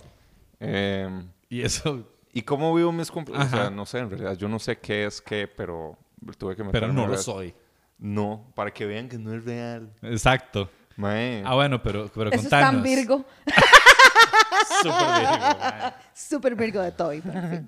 Em, 0.62 1.28
Y 1.50 1.62
eso, 1.62 2.08
¿Y 2.32 2.42
cómo 2.44 2.74
vivo 2.74 2.92
mis 2.94 3.12
cumpleaños? 3.12 3.52
O 3.54 3.58
sea, 3.58 3.70
no 3.70 3.86
sé, 3.86 4.00
en 4.00 4.10
realidad. 4.10 4.38
Yo 4.38 4.48
no 4.48 4.60
sé 4.60 4.78
qué 4.80 5.06
es 5.06 5.22
qué, 5.22 5.48
pero 5.48 5.98
tuve 6.38 6.56
que 6.56 6.64
pero 6.64 6.88
meterme 6.88 6.94
no 6.94 7.04
a 7.04 7.08
lo 7.10 7.18
soy. 7.18 7.54
No, 7.98 8.52
para 8.56 8.72
que 8.72 8.86
vean 8.86 9.08
que 9.10 9.18
no 9.18 9.34
es 9.34 9.44
real. 9.46 9.94
Exacto. 10.02 10.70
Mae. 10.96 11.42
Ah, 11.46 11.56
bueno, 11.56 11.82
pero, 11.82 12.10
pero 12.14 12.30
Eso 12.32 12.44
es 12.44 12.50
tan 12.50 12.84
Virgo. 12.84 13.26
Súper 14.82 15.08
Virgo, 15.08 15.38
mae. 15.60 15.94
Súper 16.14 16.56
Virgo 16.56 16.82
de 16.82 16.92
Toy. 16.92 17.22
pero 17.22 17.42
sí. 17.50 17.66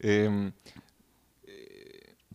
Em, 0.00 0.52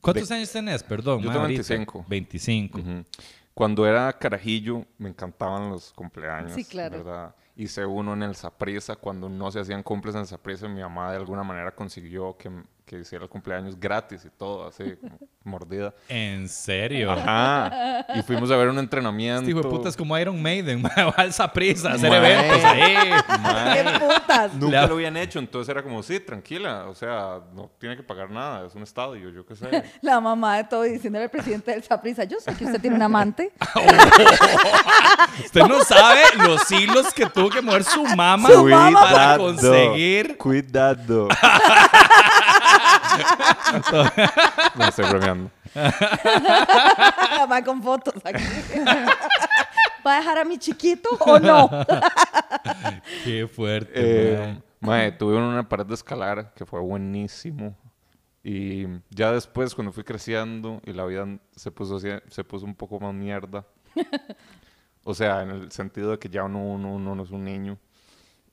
¿Cuántos 0.01 0.29
años 0.31 0.51
tenés? 0.51 0.83
Perdón, 0.83 1.21
Yo 1.21 1.27
mae, 1.29 1.33
tengo 1.33 1.41
ahorita. 1.41 1.57
25. 1.73 2.05
25. 2.07 2.79
Ujú. 2.79 3.05
Cuando 3.53 3.87
era 3.87 4.11
carajillo, 4.13 4.85
me 4.97 5.09
encantaban 5.09 5.69
los 5.69 5.91
cumpleaños. 5.93 6.51
Sí, 6.53 6.63
claro. 6.65 6.97
¿verdad? 7.03 7.35
Hice 7.55 7.85
uno 7.85 8.13
en 8.13 8.23
el 8.23 8.35
Saprisa. 8.35 8.95
Cuando 8.97 9.29
no 9.29 9.49
se 9.51 9.61
hacían 9.61 9.81
cumples 9.81 10.13
en 10.15 10.21
el 10.21 10.27
Saprisa, 10.27 10.67
mi 10.67 10.81
mamá 10.81 11.11
de 11.11 11.17
alguna 11.17 11.41
manera 11.41 11.73
consiguió 11.73 12.37
que, 12.37 12.51
que 12.85 12.99
hiciera 12.99 13.23
el 13.23 13.29
cumpleaños 13.29 13.79
gratis 13.79 14.23
y 14.25 14.29
todo, 14.29 14.67
así, 14.67 14.83
como 15.01 15.17
mordida. 15.43 15.93
¿En 16.07 16.47
serio? 16.47 17.11
Ajá. 17.11 18.05
Y 18.15 18.21
fuimos 18.21 18.49
a 18.51 18.55
ver 18.57 18.69
un 18.69 18.77
entrenamiento. 18.79 19.39
Este 19.41 19.51
hijo 19.51 19.61
de 19.61 19.69
puta 19.69 19.89
es 19.89 19.97
como 19.97 20.17
Iron 20.17 20.39
Maiden, 20.41 20.81
mae. 20.81 20.91
Va 21.05 21.13
a 21.17 21.25
esa 21.25 21.51
prisa 21.51 21.89
a 21.91 21.93
hacer 21.95 22.09
Mae. 22.11 22.19
eventos 22.19 22.63
ahí. 22.63 22.95
¡Qué 23.73 23.83
putas! 24.05 24.53
Nunca 24.53 24.81
La- 24.81 24.87
lo 24.87 24.93
habían 24.95 25.17
hecho, 25.17 25.39
entonces 25.39 25.69
era 25.69 25.81
como, 25.83 26.01
sí, 26.03 26.19
tranquila, 26.19 26.85
o 26.87 26.93
sea, 26.95 27.39
no 27.53 27.71
tiene 27.79 27.95
que 27.97 28.03
pagar 28.03 28.29
nada, 28.29 28.65
es 28.67 28.75
un 28.75 28.83
estadio, 28.83 29.29
yo 29.29 29.45
qué 29.45 29.55
sé. 29.55 29.83
La 30.01 30.19
mamá 30.19 30.57
de 30.57 30.63
Toy 30.65 30.91
diciéndole 30.91 31.25
al 31.25 31.31
presidente 31.31 31.71
del 31.71 31.83
Saprisa, 31.83 32.23
yo 32.23 32.37
sé 32.39 32.53
que 32.55 32.65
usted 32.65 32.79
tiene 32.81 32.95
un 32.97 33.01
amante. 33.01 33.51
Usted 35.43 35.61
no 35.63 35.83
sabe 35.83 36.21
los 36.47 36.71
hilos 36.71 37.13
que 37.13 37.25
tuvo 37.27 37.49
que 37.49 37.61
mover 37.61 37.83
Su 37.83 38.03
mamá 38.05 38.47
para 38.93 39.37
conseguir. 39.37 40.37
Cuidado. 40.37 41.27
no 44.75 44.85
estoy 44.85 45.05
bromeando. 45.09 45.51
Va 47.51 47.61
con 47.63 47.81
fotos 47.83 48.15
aquí. 48.23 48.43
¿Va 50.05 50.13
a 50.15 50.19
dejar 50.19 50.37
a 50.39 50.45
mi 50.45 50.57
chiquito 50.57 51.09
o 51.19 51.39
no? 51.39 51.69
Qué 53.23 53.47
fuerte, 53.47 53.91
Eh, 53.95 54.61
mae, 54.79 55.11
tuve 55.11 55.35
una 55.37 55.67
pared 55.67 55.85
de 55.85 55.93
escalar 55.95 56.53
que 56.53 56.65
fue 56.65 56.79
buenísimo. 56.79 57.75
Y 58.43 58.85
ya 59.09 59.31
después, 59.31 59.73
cuando 59.73 59.91
fui 59.91 60.03
creciendo 60.03 60.79
y 60.85 60.93
la 60.93 61.05
vida 61.05 61.25
se 61.55 61.71
puso, 61.71 61.95
así- 61.97 62.09
se 62.29 62.43
puso 62.43 62.65
un 62.65 62.75
poco 62.75 62.99
más 62.99 63.13
mierda. 63.13 63.65
o 65.03 65.13
sea, 65.15 65.41
en 65.41 65.49
el 65.49 65.71
sentido 65.71 66.11
de 66.11 66.19
que 66.19 66.29
ya 66.29 66.43
uno, 66.43 66.59
uno, 66.59 66.93
uno 66.93 67.15
no 67.15 67.23
es 67.23 67.31
un 67.31 67.43
niño. 67.43 67.79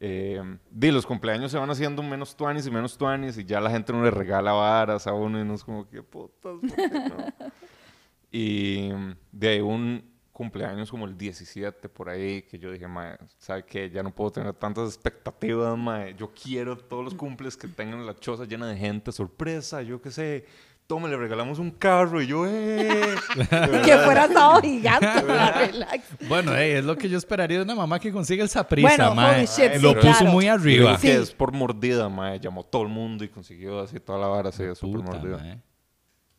Eh, 0.04 0.42
di, 0.68 0.90
los 0.90 1.06
cumpleaños 1.06 1.52
se 1.52 1.58
van 1.58 1.70
haciendo 1.70 2.02
menos 2.02 2.34
tuanis 2.34 2.66
y 2.66 2.72
menos 2.72 2.98
tuanis 2.98 3.38
y 3.38 3.44
ya 3.44 3.60
la 3.60 3.70
gente 3.70 3.92
no 3.92 4.02
le 4.02 4.10
regala 4.10 4.50
varas 4.50 5.06
a 5.06 5.12
uno 5.12 5.40
y 5.40 5.44
no 5.44 5.54
es 5.54 5.62
como 5.62 5.84
putas, 5.86 6.58
¿por 6.58 6.60
qué 6.60 6.88
no?" 6.88 7.50
Y 8.32 8.90
de 9.30 9.48
ahí 9.48 9.60
un 9.60 10.02
cumpleaños 10.32 10.90
como 10.90 11.06
el 11.06 11.16
17 11.16 11.88
por 11.88 12.08
ahí, 12.08 12.42
que 12.42 12.58
yo 12.58 12.72
dije, 12.72 12.88
mae, 12.88 13.16
¿sabe 13.38 13.64
qué? 13.64 13.90
Ya 13.90 14.02
no 14.02 14.12
puedo 14.12 14.32
tener 14.32 14.54
tantas 14.54 14.88
expectativas, 14.88 15.78
mae. 15.78 16.16
Yo 16.16 16.32
quiero 16.32 16.76
todos 16.76 17.04
los 17.04 17.14
cumples 17.14 17.56
que 17.56 17.68
tengan 17.68 18.04
la 18.04 18.16
choza 18.16 18.44
llena 18.44 18.66
de 18.66 18.76
gente, 18.76 19.12
sorpresa, 19.12 19.82
yo 19.82 20.02
qué 20.02 20.10
sé. 20.10 20.46
Tome, 20.86 21.08
le 21.08 21.16
regalamos 21.16 21.58
un 21.58 21.70
carro 21.70 22.20
y 22.20 22.26
yo, 22.26 22.44
¡eh! 22.46 23.14
Que 23.84 23.96
fuera 23.98 24.28
sábado 24.28 24.60
gigante. 24.60 25.06
relax. 25.22 26.04
Bueno, 26.28 26.54
es 26.54 26.84
lo 26.84 26.96
que 26.98 27.08
yo 27.08 27.16
esperaría 27.16 27.58
de 27.58 27.64
una 27.64 27.74
mamá 27.74 27.98
que 27.98 28.12
consiga 28.12 28.42
el 28.42 28.48
Saprissa, 28.50 28.88
Bueno, 28.88 29.14
mae. 29.14 29.36
holy 29.38 29.46
shit, 29.46 29.80
Lo 29.80 29.90
sí, 29.90 29.94
puso 29.96 30.18
claro. 30.18 30.26
muy 30.32 30.48
arriba. 30.48 30.98
que 30.98 31.14
es 31.14 31.32
por 31.32 31.52
mordida, 31.52 32.08
mae. 32.10 32.38
Llamó 32.40 32.64
todo 32.64 32.82
el 32.82 32.88
mundo 32.88 33.24
y 33.24 33.28
consiguió 33.28 33.80
así 33.80 34.00
toda 34.00 34.18
la 34.18 34.26
vara, 34.26 34.50
así, 34.50 34.64
súper 34.74 35.02
mordida. 35.02 35.38
mae. 35.38 35.58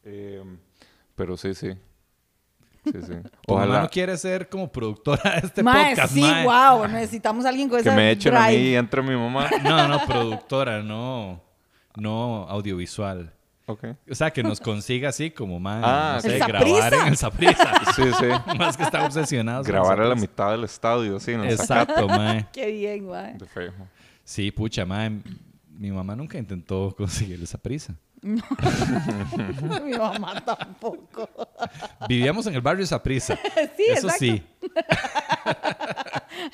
Eh, 0.04 0.44
pero 1.16 1.36
sí, 1.38 1.54
sí. 1.56 1.72
Sí, 2.84 2.92
sí. 3.02 3.14
Ojalá 3.48 3.82
no 3.82 3.90
quiere 3.90 4.18
ser 4.18 4.50
como 4.50 4.70
productora 4.72 5.40
de 5.40 5.48
este 5.48 5.64
Mae, 5.64 5.92
podcast, 5.92 6.14
sí, 6.14 6.22
mae. 6.22 6.44
wow. 6.46 6.88
Necesitamos 6.90 7.46
a 7.46 7.50
alguien 7.50 7.70
con 7.70 7.82
que 7.82 7.88
ese 7.90 7.96
me 7.96 8.12
echen 8.12 8.36
a 8.36 8.48
mí 8.50 8.54
y 8.54 8.58
drive. 8.58 8.76
entre 8.78 9.02
mi 9.02 9.16
mamá. 9.16 9.50
No, 9.64 9.88
no, 9.88 10.06
productora, 10.06 10.84
no. 10.84 11.42
No 11.96 12.46
audiovisual. 12.50 13.34
O 13.66 14.16
sea, 14.16 14.32
que 14.32 14.44
nos 14.44 14.60
consiga 14.60 15.10
así 15.10 15.32
como, 15.32 15.60
man, 15.60 15.82
Ah, 15.86 16.14
no 16.16 16.22
sé, 16.22 16.36
¿El 16.36 16.44
grabar 16.48 16.94
en 16.94 17.08
el 17.08 17.18
Saprissa. 17.18 17.74
Sí, 17.96 18.04
sí. 18.20 18.26
Más 18.58 18.76
que 18.76 18.84
están 18.84 19.06
obsesionados. 19.06 19.66
con 19.66 19.74
Grabar 19.74 20.02
a 20.02 20.06
la 20.08 20.16
mitad 20.16 20.52
del 20.52 20.64
estadio, 20.66 21.20
sí, 21.20 21.32
Exacto, 21.32 22.08
mae. 22.08 22.48
Qué 22.52 22.72
bien, 22.72 23.08
mae. 23.08 23.36
De 23.38 23.46
feo. 23.46 23.72
Sí, 24.24 24.52
pucha, 24.52 24.86
mae. 24.86 25.12
Mi 25.70 25.92
mamá 25.92 26.16
nunca 26.16 26.38
intentó 26.38 26.94
conseguir 26.96 27.42
esa 27.42 27.58
prisa. 27.58 27.96
Mi 29.84 29.98
mamá 29.98 30.44
tampoco. 30.46 31.30
Vivíamos 32.08 32.48
en 32.48 32.56
el 32.56 32.62
barrio 32.62 32.86
Saprissa. 32.86 33.38
Sí, 33.78 33.84
Eso 33.90 34.08
exacto. 34.08 34.18
sí. 34.20 34.44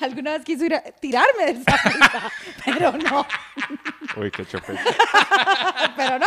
Alguna 0.00 0.32
vez 0.32 0.44
quiso 0.44 0.64
ir 0.64 0.74
a 0.74 0.82
tirarme 0.82 1.46
del 1.46 1.64
zapato, 1.64 2.18
pero 2.64 2.92
no, 2.92 3.26
Uy, 4.16 4.30
qué 4.30 4.44
chope. 4.46 4.74
pero 5.96 6.18
no. 6.18 6.26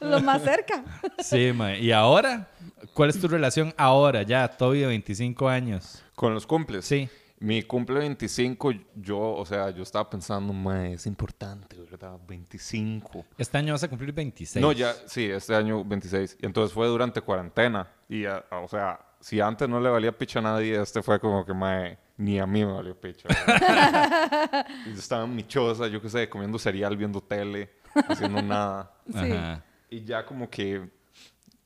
Lo 0.00 0.20
más 0.20 0.42
cerca. 0.42 0.82
Sí, 1.18 1.52
mae. 1.52 1.78
¿Y 1.80 1.92
ahora? 1.92 2.48
¿Cuál 2.94 3.10
es 3.10 3.20
tu 3.20 3.28
relación 3.28 3.72
ahora, 3.76 4.22
ya, 4.22 4.48
todavía 4.48 4.88
25 4.88 5.48
años? 5.48 6.02
Con 6.14 6.34
los 6.34 6.46
cumples. 6.46 6.84
Sí. 6.84 7.08
Mi 7.42 7.64
cumple 7.64 7.98
25, 7.98 8.72
yo, 8.94 9.18
o 9.18 9.44
sea, 9.44 9.70
yo 9.70 9.82
estaba 9.82 10.08
pensando, 10.08 10.52
mae, 10.52 10.92
es 10.92 11.06
importante, 11.06 11.76
¿verdad? 11.76 12.16
25. 12.28 13.24
Este 13.36 13.58
año 13.58 13.72
vas 13.72 13.82
a 13.82 13.88
cumplir 13.88 14.12
26. 14.12 14.62
No, 14.62 14.70
ya, 14.70 14.94
sí, 15.06 15.24
este 15.24 15.52
año 15.52 15.84
26. 15.84 16.38
Y 16.40 16.46
entonces 16.46 16.72
fue 16.72 16.86
durante 16.86 17.20
cuarentena. 17.20 17.88
Y, 18.08 18.26
ah, 18.26 18.44
o 18.62 18.68
sea, 18.68 19.00
si 19.18 19.40
antes 19.40 19.68
no 19.68 19.80
le 19.80 19.90
valía 19.90 20.16
picha 20.16 20.38
a 20.38 20.42
nadie, 20.42 20.80
este 20.80 21.02
fue 21.02 21.18
como 21.18 21.44
que, 21.44 21.52
mae, 21.52 21.98
ni 22.16 22.38
a 22.38 22.46
mí 22.46 22.64
me 22.64 22.74
valió 22.74 22.94
picha. 22.94 23.28
yo 24.86 24.92
estaba 24.92 25.24
en 25.24 25.34
mi 25.34 25.42
choza, 25.42 25.88
yo 25.88 26.00
qué 26.00 26.10
sé, 26.10 26.28
comiendo 26.28 26.60
cereal, 26.60 26.96
viendo 26.96 27.20
tele, 27.20 27.72
haciendo 28.06 28.40
nada. 28.40 28.94
Sí. 29.12 29.32
Ajá. 29.32 29.64
Y 29.90 30.04
ya 30.04 30.24
como 30.24 30.48
que 30.48 30.88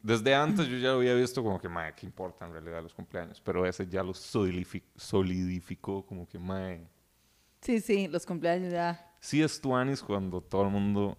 desde 0.07 0.35
antes 0.35 0.69
yo 0.69 0.77
ya 0.79 0.91
lo 0.93 0.99
había 0.99 1.15
visto 1.15 1.43
como 1.43 1.59
que, 1.61 1.69
mae, 1.69 1.95
¿qué 1.95 2.07
importa 2.07 2.47
en 2.47 2.53
realidad 2.53 2.83
los 2.83 2.95
cumpleaños? 2.95 3.41
Pero 3.41 3.67
ese 3.67 3.87
ya 3.87 4.03
lo 4.03 4.13
solidifi- 4.13 4.83
solidificó 4.95 6.05
como 6.07 6.29
que, 6.29 6.39
mae, 6.39 6.89
Sí, 7.61 7.81
sí, 7.81 8.07
los 8.09 8.25
cumpleaños 8.25 8.73
ya. 8.73 9.13
sí 9.21 9.43
es 9.43 9.61
tuanis 9.61 10.01
cuando 10.03 10.41
todo 10.41 10.63
el 10.63 10.71
mundo 10.71 11.19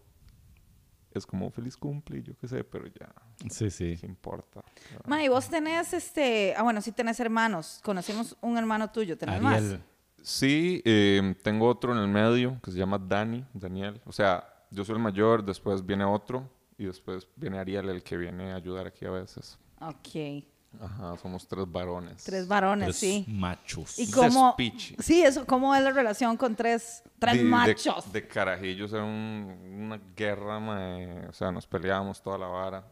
es 1.11 1.25
como 1.25 1.49
feliz 1.51 1.75
cumple, 1.75 2.19
y 2.19 2.23
yo 2.23 2.37
qué 2.37 2.47
sé, 2.47 2.63
pero 2.63 2.85
ya, 2.87 3.11
Sí, 3.49 3.69
sí. 3.69 3.97
¿qué 3.99 4.05
importa? 4.05 4.63
Ma, 5.05 5.23
y 5.23 5.27
vos 5.27 5.49
tenés 5.49 5.93
este. 5.93 6.53
Ah, 6.55 6.63
bueno, 6.63 6.79
sí 6.81 6.91
tenés 6.91 7.19
hermanos. 7.19 7.79
Conocimos 7.83 8.35
un 8.41 8.57
hermano 8.57 8.89
tuyo, 8.91 9.17
¿tenés 9.17 9.41
más? 9.41 9.57
Ariel. 9.61 9.83
Sí, 10.21 10.81
eh, 10.85 11.35
tengo 11.43 11.67
otro 11.67 11.91
en 11.93 11.99
el 11.99 12.07
medio 12.07 12.59
que 12.63 12.71
se 12.71 12.77
llama 12.77 12.97
Dani, 12.99 13.45
Daniel. 13.53 13.99
O 14.05 14.11
sea, 14.11 14.43
yo 14.71 14.83
soy 14.85 14.95
el 14.95 15.01
mayor, 15.01 15.43
después 15.43 15.85
viene 15.85 16.03
otro 16.03 16.49
y 16.77 16.85
después 16.85 17.27
viene 17.35 17.59
Ariel, 17.59 17.89
el 17.89 18.03
que 18.03 18.17
viene 18.17 18.51
a 18.51 18.55
ayudar 18.55 18.87
aquí 18.87 19.05
a 19.05 19.11
veces. 19.11 19.57
Ok. 19.81 20.43
Ajá, 20.79 21.17
somos 21.17 21.47
tres 21.47 21.65
varones. 21.71 22.23
Tres 22.23 22.47
varones, 22.47 22.87
Tres 22.87 22.97
sí. 22.97 23.25
machos. 23.27 23.97
¿Y 23.97 24.11
cómo? 24.11 24.53
Despiche. 24.57 24.95
Sí, 24.99 25.23
eso, 25.23 25.45
¿cómo 25.45 25.73
es 25.73 25.81
la 25.81 25.91
relación 25.91 26.37
con 26.37 26.55
tres, 26.55 27.03
tres 27.19 27.33
De- 27.35 27.43
de- 27.43 27.49
machos? 27.49 28.11
De, 28.11 28.27
carajillos 28.27 28.91
era 28.93 29.03
un- 29.03 29.57
una 29.85 29.99
guerra, 30.15 30.59
mae, 30.59 31.27
o 31.27 31.33
sea, 31.33 31.51
nos 31.51 31.65
peleábamos 31.65 32.21
toda 32.21 32.37
la 32.37 32.47
vara. 32.47 32.91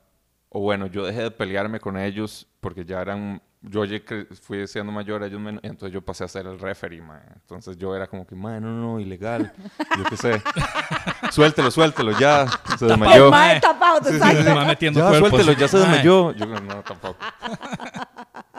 O 0.49 0.61
bueno, 0.61 0.87
yo 0.87 1.05
dejé 1.05 1.23
de 1.23 1.31
pelearme 1.31 1.79
con 1.79 1.97
ellos 1.97 2.47
porque 2.61 2.85
ya 2.85 3.01
eran, 3.01 3.41
yo 3.69 3.83
fui 4.41 4.67
siendo 4.67 4.91
mayor, 4.91 5.23
ellos 5.23 5.39
men- 5.39 5.59
y 5.63 5.67
entonces 5.67 5.93
yo 5.93 6.01
pasé 6.01 6.23
a 6.23 6.27
ser 6.27 6.45
el 6.47 6.59
referee, 6.59 7.01
mae. 7.01 7.21
Entonces 7.35 7.77
yo 7.77 7.95
era 7.95 8.07
como 8.07 8.25
que, 8.25 8.35
mae, 8.35 8.59
no, 8.61 8.69
no, 8.69 8.99
ilegal. 8.99 9.51
Yo 9.97 10.03
qué 10.05 10.17
sé. 10.17 10.41
suéltelo, 11.31 11.71
suéltelo, 11.71 12.11
ya. 12.19 12.45
Se 12.77 12.85
desmayó. 12.85 13.29
mae 13.31 13.59
tapado, 13.59 13.99
Sí, 14.03 14.13
sí, 14.17 14.19
sí, 14.37 14.43
se 14.43 14.53
va 14.53 14.65
metiendo 14.65 14.99
Ya, 14.99 15.09
cuerpos. 15.09 15.29
suéltelo, 15.29 15.57
ya 15.57 15.67
se 15.67 15.77
desmayó. 15.79 16.31
Yo 16.33 16.45
no, 16.45 16.81
tampoco. 16.83 17.17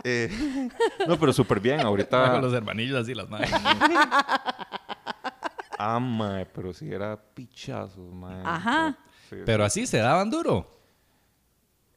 Eh, 0.09 0.31
no, 1.09 1.19
pero 1.19 1.33
súper 1.33 1.59
bien. 1.59 1.81
Ahorita 1.81 2.31
Con 2.31 2.43
los 2.43 2.53
hermanillos 2.55 3.03
así, 3.03 3.13
las 3.13 3.29
manos. 3.29 3.51
Ah, 5.79 5.99
mae, 5.99 6.47
pero 6.47 6.73
si 6.73 6.91
era 6.93 7.17
pichazos, 7.35 8.13
mae. 8.15 8.41
Ajá. 8.45 8.97
Sí, 9.29 9.37
Pero 9.45 9.65
sí. 9.65 9.67
así 9.83 9.87
se 9.89 9.99
daban 9.99 10.31
duro. 10.31 10.76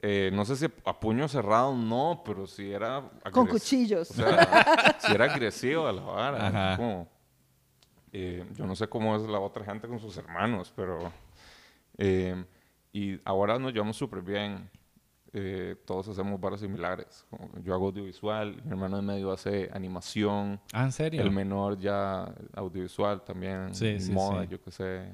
Eh, 0.02 0.30
no 0.34 0.46
sé 0.46 0.56
si 0.56 0.66
a 0.86 1.00
puño 1.00 1.28
cerrado 1.28 1.76
no, 1.76 2.22
pero 2.26 2.48
si 2.48 2.72
era... 2.72 3.04
Con 3.32 3.48
cuchillos. 3.48 4.12
O 4.12 4.14
sea, 4.14 4.96
si 5.00 5.12
era 5.14 5.26
agresivo 5.26 5.88
a 5.88 5.92
la 5.92 6.02
vara. 6.02 6.78
Como- 6.78 7.08
eh, 8.12 8.44
yo 8.56 8.66
no 8.66 8.76
sé 8.76 8.88
cómo 8.88 9.16
es 9.16 9.22
la 9.24 9.40
otra 9.40 9.64
gente 9.66 9.88
con 9.88 10.00
sus 10.00 10.18
hermanos, 10.18 10.72
pero... 10.76 11.12
eh, 11.98 12.44
y 12.92 13.20
ahora 13.26 13.60
nos 13.60 13.72
llevamos 13.74 13.98
súper 13.98 14.22
bien. 14.22 14.70
Eh, 15.32 15.76
todos 15.86 16.08
hacemos 16.08 16.40
varas 16.42 16.60
similares. 16.62 17.24
Como 17.30 17.50
yo 17.62 17.74
hago 17.76 17.88
audiovisual, 17.88 18.62
mi 18.64 18.72
hermano 18.72 18.96
de 18.96 19.04
medio 19.04 19.32
hace 19.32 19.70
animación. 19.72 20.60
Ah, 20.74 20.86
¿en 20.86 20.92
serio? 20.92 21.22
El 21.22 21.30
menor 21.30 21.78
ya 21.78 22.34
audiovisual 22.56 23.22
también, 23.24 23.76
Sí, 23.76 24.00
sí, 24.00 24.12
moda, 24.12 24.42
sí. 24.44 24.48
yo 24.50 24.60
qué 24.62 24.72
sé. 24.72 25.14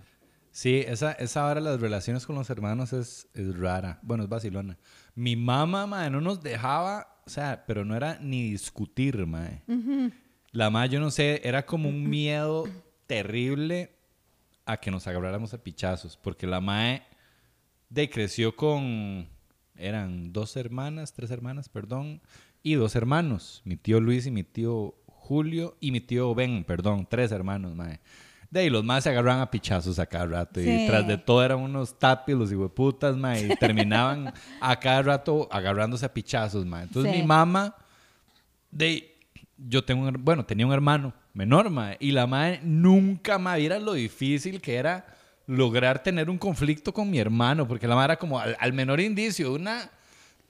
Sí, 0.55 0.85
esa, 0.87 1.11
esa 1.11 1.45
hora 1.45 1.59
las 1.59 1.81
relaciones 1.81 2.25
con 2.25 2.37
los 2.37 2.49
hermanos 2.49 2.93
es, 2.93 3.27
es 3.33 3.59
rara. 3.59 3.99
Bueno, 4.03 4.23
es 4.23 4.29
vacilona. 4.29 4.77
Mi 5.13 5.35
mamá, 5.35 5.85
mae, 5.85 6.09
no 6.09 6.21
nos 6.21 6.41
dejaba, 6.41 7.19
o 7.27 7.29
sea, 7.29 7.65
pero 7.67 7.83
no 7.83 7.93
era 7.93 8.19
ni 8.21 8.51
discutir, 8.51 9.25
mae. 9.25 9.63
La 10.53 10.69
mamá, 10.69 10.85
yo 10.85 11.01
no 11.01 11.11
sé, 11.11 11.41
era 11.43 11.65
como 11.65 11.89
un 11.89 12.09
miedo 12.09 12.69
terrible 13.05 13.91
a 14.65 14.77
que 14.77 14.91
nos 14.91 15.05
agarráramos 15.07 15.53
a 15.53 15.61
pichazos, 15.61 16.15
porque 16.15 16.47
la 16.47 16.61
mae 16.61 17.03
de 17.89 18.09
creció 18.09 18.55
con, 18.55 19.27
eran 19.75 20.31
dos 20.31 20.55
hermanas, 20.55 21.11
tres 21.11 21.31
hermanas, 21.31 21.67
perdón, 21.67 22.21
y 22.63 22.75
dos 22.75 22.95
hermanos, 22.95 23.61
mi 23.65 23.75
tío 23.75 23.99
Luis 23.99 24.25
y 24.25 24.31
mi 24.31 24.45
tío 24.45 24.95
Julio 25.07 25.75
y 25.81 25.91
mi 25.91 25.99
tío 25.99 26.33
Ben, 26.33 26.63
perdón, 26.63 27.07
tres 27.09 27.33
hermanos, 27.33 27.75
mae. 27.75 27.99
De 28.55 28.61
ahí 28.61 28.69
los 28.69 28.85
más 28.85 29.03
se 29.03 29.09
agarraban 29.09 29.41
a 29.41 29.51
pichazos 29.51 29.99
a 29.99 30.05
cada 30.05 30.25
rato. 30.27 30.61
Sí. 30.61 30.69
Y 30.69 30.87
tras 30.87 31.05
de 31.05 31.17
todo 31.17 31.43
eran 31.43 31.59
unos 31.59 31.99
tapis, 31.99 32.37
los 32.37 32.49
hijueputas, 32.49 33.17
mae. 33.17 33.47
Y 33.51 33.55
terminaban 33.57 34.33
a 34.61 34.79
cada 34.79 35.01
rato 35.01 35.49
agarrándose 35.51 36.05
a 36.05 36.13
pichazos, 36.13 36.65
mae. 36.65 36.83
Entonces 36.83 37.11
Sí. 37.11 37.19
mi 37.19 37.27
mamá, 37.27 37.75
de 38.71 39.13
yo 39.57 39.83
tengo 39.83 40.07
un, 40.07 40.23
bueno, 40.23 40.45
tenía 40.45 40.65
un 40.65 40.71
hermano 40.71 41.13
menor, 41.33 41.69
mae. 41.69 41.97
Y 41.99 42.11
la 42.11 42.27
madre 42.27 42.61
nunca, 42.63 43.37
mae, 43.37 43.59
viera 43.59 43.77
lo 43.77 43.91
difícil 43.91 44.61
que 44.61 44.75
era 44.75 45.05
lograr 45.47 46.01
tener 46.01 46.29
un 46.29 46.37
conflicto 46.37 46.93
con 46.93 47.09
mi 47.11 47.19
hermano. 47.19 47.67
Porque 47.67 47.89
la 47.89 47.95
madre 47.95 48.13
era 48.13 48.19
como 48.19 48.39
al, 48.39 48.55
al 48.57 48.71
menor 48.71 49.01
indicio, 49.01 49.51
una... 49.51 49.89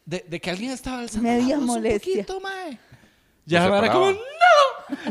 De, 0.05 0.23
de 0.29 0.39
que 0.39 0.51
alguien 0.51 0.69
estaba 0.69 0.99
alzando 0.99 1.27
la 1.27 1.37
Media 1.37 1.57
voz 1.57 1.65
molestia. 1.65 2.19
un 2.19 2.25
poquito, 2.25 2.39
mae. 2.39 2.77
Ya 3.45 3.67
la 3.69 3.77
era 3.79 3.91
como. 3.91 4.11
¡no! 4.11 4.17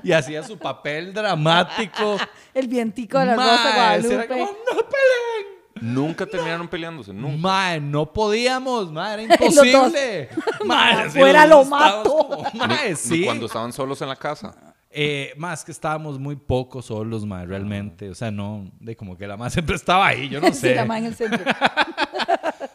Y 0.02 0.12
hacía 0.12 0.42
su 0.42 0.58
papel 0.58 1.12
dramático. 1.12 2.16
El 2.54 2.68
vientico 2.68 3.18
de 3.18 3.26
la 3.26 3.36
Mae, 3.36 3.48
Rosa 3.48 3.62
sí, 4.08 4.14
era 4.14 4.26
Guadalupe. 4.26 4.28
como, 4.28 4.44
¡no 4.46 4.88
peleen! 4.88 5.94
Nunca 5.94 6.24
terminaron 6.26 6.68
peleándose, 6.68 7.12
nunca. 7.12 7.36
Mae, 7.38 7.80
no 7.80 8.12
podíamos, 8.12 8.92
mae, 8.92 9.14
era 9.14 9.22
imposible. 9.34 10.28
Mae, 10.64 11.10
sí, 11.10 11.18
los 11.18 11.48
lo 11.48 11.64
mato. 11.64 12.44
Ni- 12.52 12.58
Mae, 12.60 12.90
ni 12.90 12.96
sí. 12.96 13.24
cuando 13.24 13.46
estaban 13.46 13.72
solos 13.72 14.00
en 14.02 14.08
la 14.08 14.16
casa. 14.16 14.54
Eh, 14.96 15.34
más 15.36 15.64
que 15.64 15.72
estábamos 15.72 16.20
muy 16.20 16.36
poco 16.36 16.80
solos, 16.80 17.26
mae, 17.26 17.44
realmente. 17.44 18.08
O 18.08 18.14
sea, 18.14 18.30
no, 18.30 18.70
de 18.78 18.94
como 18.96 19.16
que 19.18 19.26
la 19.26 19.36
más 19.36 19.52
siempre 19.52 19.74
estaba 19.74 20.06
ahí, 20.06 20.28
yo 20.28 20.40
no 20.40 20.46
Sí, 20.52 20.60
sé. 20.60 20.74
la 20.76 20.84
ma 20.84 20.98
en 20.98 21.06
el 21.06 21.14
centro. 21.16 21.44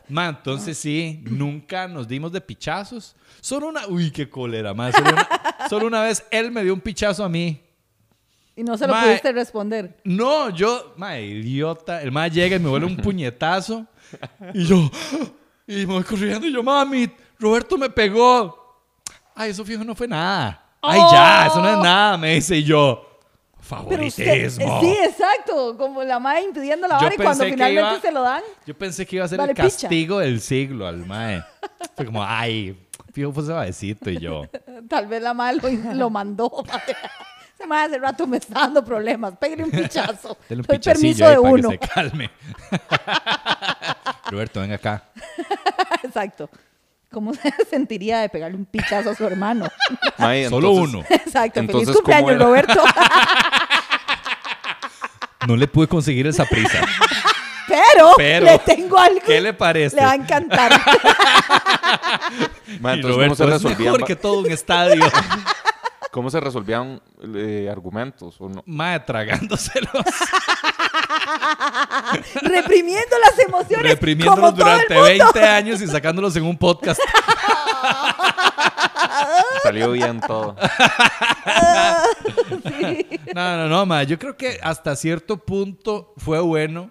Ma, 0.09 0.27
entonces 0.27 0.77
sí, 0.77 1.23
nunca 1.23 1.87
nos 1.87 2.07
dimos 2.07 2.31
de 2.31 2.41
pichazos. 2.41 3.15
Solo 3.41 3.67
una, 3.67 3.87
uy, 3.87 4.11
qué 4.11 4.29
cólera, 4.29 4.73
ma. 4.73 4.91
Solo 4.91 5.11
una, 5.11 5.29
solo 5.69 5.87
una 5.87 6.01
vez 6.01 6.25
él 6.31 6.51
me 6.51 6.63
dio 6.63 6.73
un 6.73 6.81
pichazo 6.81 7.23
a 7.23 7.29
mí. 7.29 7.61
Y 8.55 8.63
no 8.63 8.77
se 8.77 8.87
lo 8.87 8.93
Ma, 8.93 9.03
pudiste 9.03 9.31
responder. 9.31 9.97
No, 10.03 10.49
yo, 10.49 10.93
ma, 10.97 11.17
idiota. 11.17 12.01
El 12.01 12.11
ma 12.11 12.27
llega 12.27 12.57
y 12.57 12.59
me 12.59 12.67
vuelve 12.67 12.87
un 12.87 12.97
puñetazo. 12.97 13.85
Y 14.53 14.65
yo, 14.65 14.89
y 15.67 15.85
me 15.85 15.93
voy 15.93 16.03
corriendo 16.03 16.47
y 16.47 16.51
yo, 16.51 16.63
mami, 16.63 17.09
Roberto 17.37 17.77
me 17.77 17.89
pegó. 17.89 18.83
Ay, 19.35 19.51
eso 19.51 19.63
fijo 19.63 19.83
no 19.83 19.95
fue 19.95 20.07
nada. 20.07 20.65
Ay, 20.81 20.99
ya, 21.11 21.47
eso 21.47 21.61
no 21.61 21.69
es 21.69 21.77
nada, 21.77 22.17
me 22.17 22.35
dice 22.35 22.57
y 22.57 22.63
yo. 22.63 23.08
Usted, 23.69 23.77
Favoritismo. 23.77 24.81
sí, 24.81 24.97
exacto, 25.03 25.77
como 25.77 26.03
la 26.03 26.19
madre 26.19 26.43
impidiendo 26.43 26.87
la 26.87 26.95
vara 26.95 27.13
y 27.13 27.17
cuando 27.17 27.43
finalmente 27.45 27.91
iba- 27.91 28.01
se 28.01 28.11
lo 28.11 28.21
dan. 28.23 28.41
Yo 28.65 28.75
pensé 28.77 29.05
que 29.05 29.17
iba 29.17 29.25
a 29.25 29.27
ser 29.27 29.37
Vale, 29.37 29.51
el 29.51 29.55
picha. 29.55 29.69
castigo 29.69 30.19
del 30.19 30.41
siglo 30.41 30.87
al 30.87 31.05
mae. 31.05 31.43
Fue 31.95 32.05
como, 32.05 32.23
ay, 32.23 32.75
fijo 33.13 33.31
fue 33.31 33.43
suavecito 33.45 34.09
y 34.09 34.17
yo. 34.19 34.43
Tal 34.89 35.05
vez 35.07 35.21
la 35.21 35.33
madre 35.33 35.59
lo, 35.77 35.93
lo 35.93 36.09
mandó. 36.09 36.51
Ese 37.59 37.67
madre 37.67 37.95
hace 37.95 37.97
rato 37.99 38.25
me 38.25 38.37
está 38.37 38.61
dando 38.61 38.83
problemas. 38.85 39.35
Pégale 39.37 39.65
un 39.65 39.71
pichazo. 39.71 40.37
Dele 40.49 40.61
un 40.61 40.67
Doy 40.67 40.79
permiso 40.79 41.27
de 41.27 41.35
para 41.35 41.41
uno. 41.41 41.69
que 41.71 41.77
se 41.77 41.93
calme. 41.93 42.29
Roberto, 44.31 44.61
venga 44.61 44.75
acá. 44.75 45.03
Exacto. 46.03 46.49
¿Cómo 47.11 47.33
se 47.35 47.51
sentiría 47.69 48.19
de 48.19 48.29
pegarle 48.29 48.57
un 48.57 48.65
pichazo 48.65 49.11
a 49.11 49.15
su 49.15 49.25
hermano? 49.25 49.67
Solo 50.49 50.71
uno. 50.71 51.03
Exacto. 51.09 51.59
Entonces, 51.59 51.87
Feliz 51.89 52.01
¿cómo 52.03 52.15
cumpleaños? 52.15 52.41
Roberto. 52.41 52.83
No 55.47 55.55
le 55.55 55.67
pude 55.67 55.87
conseguir 55.87 56.27
esa 56.27 56.45
prisa. 56.45 56.81
Pero, 57.65 58.11
Pero, 58.17 58.45
le 58.45 58.59
tengo 58.59 58.99
algo. 58.99 59.21
¿qué 59.25 59.39
le 59.39 59.53
parece? 59.53 59.95
Le 59.95 60.03
va 60.03 60.11
a 60.11 60.15
encantar. 60.15 60.71
entonces, 62.69 63.01
¿cómo 63.01 63.07
Roberto 63.07 63.35
se 63.35 63.55
es 63.55 63.79
mejor 63.79 64.03
que 64.03 64.15
todo 64.17 64.39
un 64.41 64.51
estadio. 64.51 65.05
¿Cómo 66.11 66.29
se 66.29 66.39
resolvían 66.39 67.01
eh, 67.35 67.67
argumentos? 67.71 68.35
¿O 68.39 68.49
no? 68.49 68.63
Mae, 68.65 68.99
tragándoselos. 68.99 69.89
reprimiendo 72.41 73.15
las 73.19 73.39
emociones. 73.39 73.91
reprimiéndolos 73.91 74.51
como 74.51 74.57
todo 74.57 74.69
el 74.69 74.87
durante 74.87 74.93
mundo. 74.93 75.33
20 75.33 75.47
años 75.47 75.81
y 75.81 75.87
sacándolos 75.87 76.35
en 76.35 76.43
un 76.43 76.57
podcast. 76.57 76.99
Salió 79.63 79.91
bien 79.91 80.19
todo. 80.21 80.55
No, 83.35 83.57
no, 83.57 83.67
no, 83.67 83.85
mae. 83.85 84.07
Yo 84.07 84.17
creo 84.17 84.35
que 84.35 84.59
hasta 84.63 84.95
cierto 84.95 85.37
punto 85.37 86.13
fue 86.17 86.39
bueno 86.39 86.89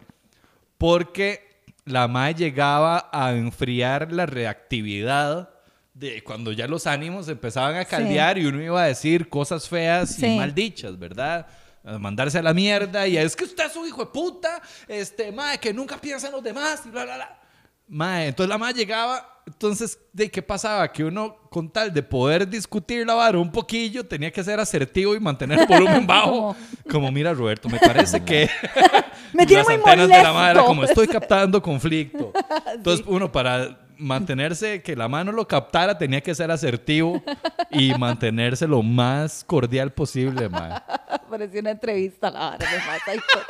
porque 0.77 1.61
la 1.85 2.07
mae 2.07 2.35
llegaba 2.35 3.09
a 3.13 3.33
enfriar 3.33 4.13
la 4.13 4.27
reactividad 4.27 5.51
de 5.99 6.23
cuando 6.23 6.53
ya 6.53 6.67
los 6.69 6.87
ánimos 6.87 7.29
empezaban 7.29 7.77
a 7.77 7.85
caldear 7.85 8.39
y 8.39 8.47
uno 8.47 8.63
iba 8.63 8.83
a 8.83 8.87
decir 8.87 9.29
cosas 9.29 9.69
feas 9.69 10.17
y 10.19 10.21
Sí. 10.23 10.37
mal 10.37 10.55
dichas, 10.55 10.99
¿verdad? 10.99 11.47
A 11.85 11.99
mandarse 11.99 12.39
a 12.39 12.43
la 12.43 12.55
mierda 12.55 13.07
y 13.09 13.17
es 13.17 13.35
que 13.35 13.45
usted 13.45 13.67
es 13.67 13.75
un 13.77 13.87
hijo 13.89 14.05
de 14.05 14.11
puta, 14.13 14.61
este, 14.87 15.33
mae, 15.33 15.59
que 15.59 15.73
nunca 15.75 15.97
piensa 16.01 16.27
en 16.29 16.33
los 16.35 16.43
demás 16.43 16.83
y 16.87 16.91
bla, 16.91 17.05
bla, 17.05 17.15
bla. 17.17 17.41
Mae, 17.89 18.29
entonces 18.29 18.49
la 18.51 18.59
mae 18.59 18.75
llegaba, 18.75 19.43
entonces, 19.47 19.99
¿de 20.13 20.31
qué 20.31 20.43
pasaba? 20.43 20.93
Que 20.93 21.03
uno, 21.05 21.37
con 21.51 21.71
tal 21.71 21.93
de 21.93 22.03
poder 22.03 22.47
discutir 22.47 23.07
la 23.07 23.15
vara 23.15 23.39
un 23.39 23.51
poquillo, 23.51 24.05
tenía 24.07 24.31
que 24.31 24.45
ser 24.45 24.61
asertivo 24.61 25.15
y 25.17 25.21
mantener 25.21 25.61
el 25.61 25.67
volumen 25.67 26.07
bajo. 26.07 26.55
Como, 26.91 27.11
mira, 27.11 27.33
Roberto, 27.33 27.69
me 27.71 27.79
parece 27.79 28.23
que 28.23 28.49
Me 29.33 29.47
tiene 29.47 29.63
las 29.63 29.67
muy 29.69 29.77
antenas 29.77 30.09
de 30.09 30.23
la 30.23 30.33
madre 30.33 30.55
molesto. 30.55 30.67
como, 30.67 30.85
estoy 30.85 31.09
captando 31.09 31.63
conflicto. 31.63 32.33
Entonces, 32.75 33.05
uno, 33.09 33.33
para 33.33 33.88
mantenerse, 33.99 34.83
que 34.83 34.97
la 34.97 35.09
mano 35.09 35.33
lo 35.33 35.47
captara, 35.47 35.99
tenía 35.99 36.21
que 36.21 36.35
ser 36.35 36.51
asertivo 36.51 37.23
y 37.71 37.95
mantenerse 37.99 38.67
lo 38.67 38.83
más 38.83 39.45
cordial 39.45 39.93
posible, 39.93 40.49
mae. 40.49 40.81
Pareció 41.29 41.61
una 41.61 41.71
entrevista, 41.71 42.31
la 42.31 42.39
vara, 42.51 42.71
me 42.71 42.79
mata 42.79 43.27
todo. 43.33 43.43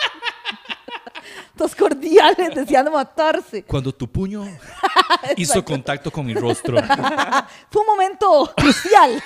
Todos 1.57 1.75
cordiales, 1.75 2.55
deseando 2.55 2.93
matarse. 2.93 3.65
Cuando 3.65 3.93
tu 3.93 4.09
puño 4.09 4.45
hizo 5.37 5.65
contacto 5.65 6.11
con 6.11 6.25
mi 6.25 6.33
rostro. 6.35 6.77
Fue 7.71 7.81
un 7.83 7.87
momento 7.87 8.53
crucial 8.57 9.21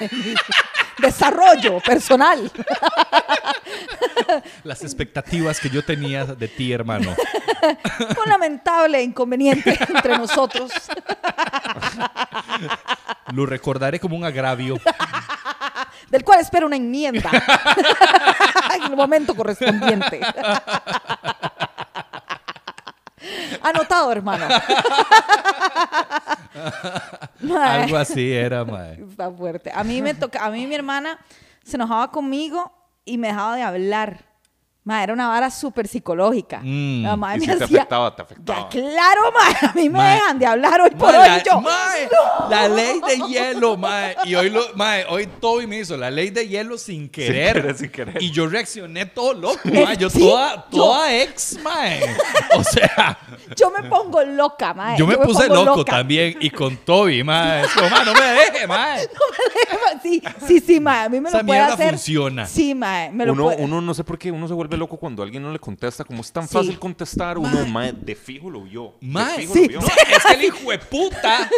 desarrollo 1.03 1.81
personal. 1.81 2.51
Las 4.65 4.83
expectativas 4.83 5.61
que 5.61 5.69
yo 5.69 5.85
tenía 5.85 6.25
de 6.25 6.49
ti, 6.49 6.73
hermano. 6.73 7.15
Un 8.25 8.29
lamentable 8.31 9.03
inconveniente 9.03 9.79
entre 9.89 10.17
nosotros. 10.17 10.73
Lo 13.35 13.45
recordaré 13.45 14.01
como 14.01 14.17
un 14.17 14.25
agravio. 14.25 14.79
del 16.09 16.25
cual 16.25 16.41
espero 16.41 16.67
una 16.67 16.77
enmienda 16.77 17.31
en 18.77 18.83
el 18.85 18.97
momento 18.97 19.35
correspondiente. 19.35 20.21
Anotado, 23.63 24.11
hermano. 24.13 24.47
Algo 27.61 27.97
así 27.97 28.33
era, 28.33 28.65
mae. 28.65 29.03
Está 29.03 29.31
fuerte. 29.31 29.71
A 29.75 29.85
mí 29.85 30.03
me 30.03 30.15
toca, 30.15 30.45
a 30.45 30.51
mí 30.51 30.67
mi 30.67 30.75
hermana 30.75 31.19
se 31.65 31.77
enojaba 31.77 32.11
conmigo 32.11 32.73
y 33.05 33.19
me 33.19 33.29
dejaba 33.29 33.57
de 33.57 33.63
hablar. 33.63 34.32
Ma, 34.85 35.01
era 35.01 35.13
una 35.13 35.29
vara 35.29 35.49
súper 35.49 35.87
psicológica. 35.87 36.59
Mm. 36.61 37.03
La 37.05 37.17
madre 37.17 37.37
Y 37.45 37.47
me 37.47 37.57
te 37.57 37.65
hacía- 37.65 37.77
afectaba, 37.83 38.17
te 38.17 38.23
afectaba. 38.23 38.59
Ya, 38.63 38.69
claro, 38.69 39.21
ma, 39.33 39.69
a 39.69 39.73
mí 39.75 39.89
me 39.89 40.03
dejan 40.03 40.39
de 40.41 40.47
hablar 40.47 40.81
hoy 40.81 40.91
por 40.91 41.15
hoy. 41.15 41.29
la, 41.29 41.41
yo, 41.41 41.61
mae, 41.61 42.09
la 42.51 42.69
ley 42.69 43.01
de 43.07 43.17
hielo, 43.29 43.77
mae. 43.77 44.17
Y 44.25 44.35
hoy, 44.35 44.51
lo, 44.51 44.75
mae, 44.75 45.05
hoy 45.09 45.29
Toby 45.41 45.69
me 45.69 45.79
hizo 45.79 45.97
la 45.97 46.11
ley 46.11 46.31
de 46.31 46.49
hielo 46.49 46.77
sin 46.79 47.09
querer. 47.09 47.55
querer, 47.55 47.79
sin 47.79 47.91
querer. 47.93 48.21
Y 48.21 48.33
yo 48.33 48.49
reaccioné 48.49 49.07
todo 49.07 49.35
loco, 49.35 49.61
mae. 49.67 49.97
Yo 49.97 50.11
Sí, 50.11 50.19
toda, 50.19 50.57
yo- 50.57 50.79
toda 50.79 51.15
ex, 51.15 51.59
mae. 51.63 52.01
O 52.57 52.65
sea, 52.65 53.19
yo 53.57 53.71
me 53.71 53.89
pongo 53.89 54.23
loca, 54.25 54.75
ma. 54.75 54.97
yo 54.97 55.07
me 55.07 55.17
puse 55.19 55.49
loco 55.49 55.79
loca. 55.79 55.93
también. 55.93 56.37
Y 56.41 56.51
con 56.51 56.77
Toby, 56.77 57.23
mae. 57.25 57.63
Es 57.65 57.73
como, 57.73 57.89
mae, 57.91 58.05
no 58.05 58.13
me 58.15 58.21
deje, 58.21 58.67
mae. 58.67 59.09
sí, 60.03 60.23
sí, 60.47 60.61
sí, 60.61 60.81
ma. 60.81 61.05
A 61.05 61.09
mí 61.09 61.21
me 61.21 61.29
Esa 61.29 61.39
lo 61.39 61.47
puede 61.47 61.59
mierda 61.61 61.75
hacer. 61.75 61.91
funciona. 61.91 62.47
Sí, 62.47 62.75
ma. 62.75 63.09
Me 63.13 63.27
lo 63.27 63.33
Uno, 63.33 63.45
puede- 63.45 63.63
uno 63.63 63.81
no 63.81 63.95
sé 63.95 64.05
por 64.05 64.19
qué, 64.19 64.31
uno 64.31 64.49
se 64.49 64.55
vuelve 64.55 64.77
loco 64.77 64.97
cuando 64.97 65.23
alguien 65.23 65.43
no 65.43 65.53
le 65.53 65.59
contesta. 65.59 66.05
Como 66.05 66.21
es 66.23 66.33
tan 66.33 66.47
Sí. 66.49 66.55
fácil 66.55 66.79
contestar, 66.79 67.39
uno, 67.39 67.67
mae, 67.67 67.93
de 67.93 68.15
fijo 68.15 68.51
lo 68.51 68.63
vio. 68.63 68.95
Fijo 69.01 69.53
sí, 69.55 69.63
lo 69.63 69.69
vio. 69.69 69.81
No, 69.81 69.87
es 69.87 70.25
que 70.25 70.33
el 70.35 70.45
hijo 70.45 70.71
de 70.71 70.79
puta. 70.79 71.49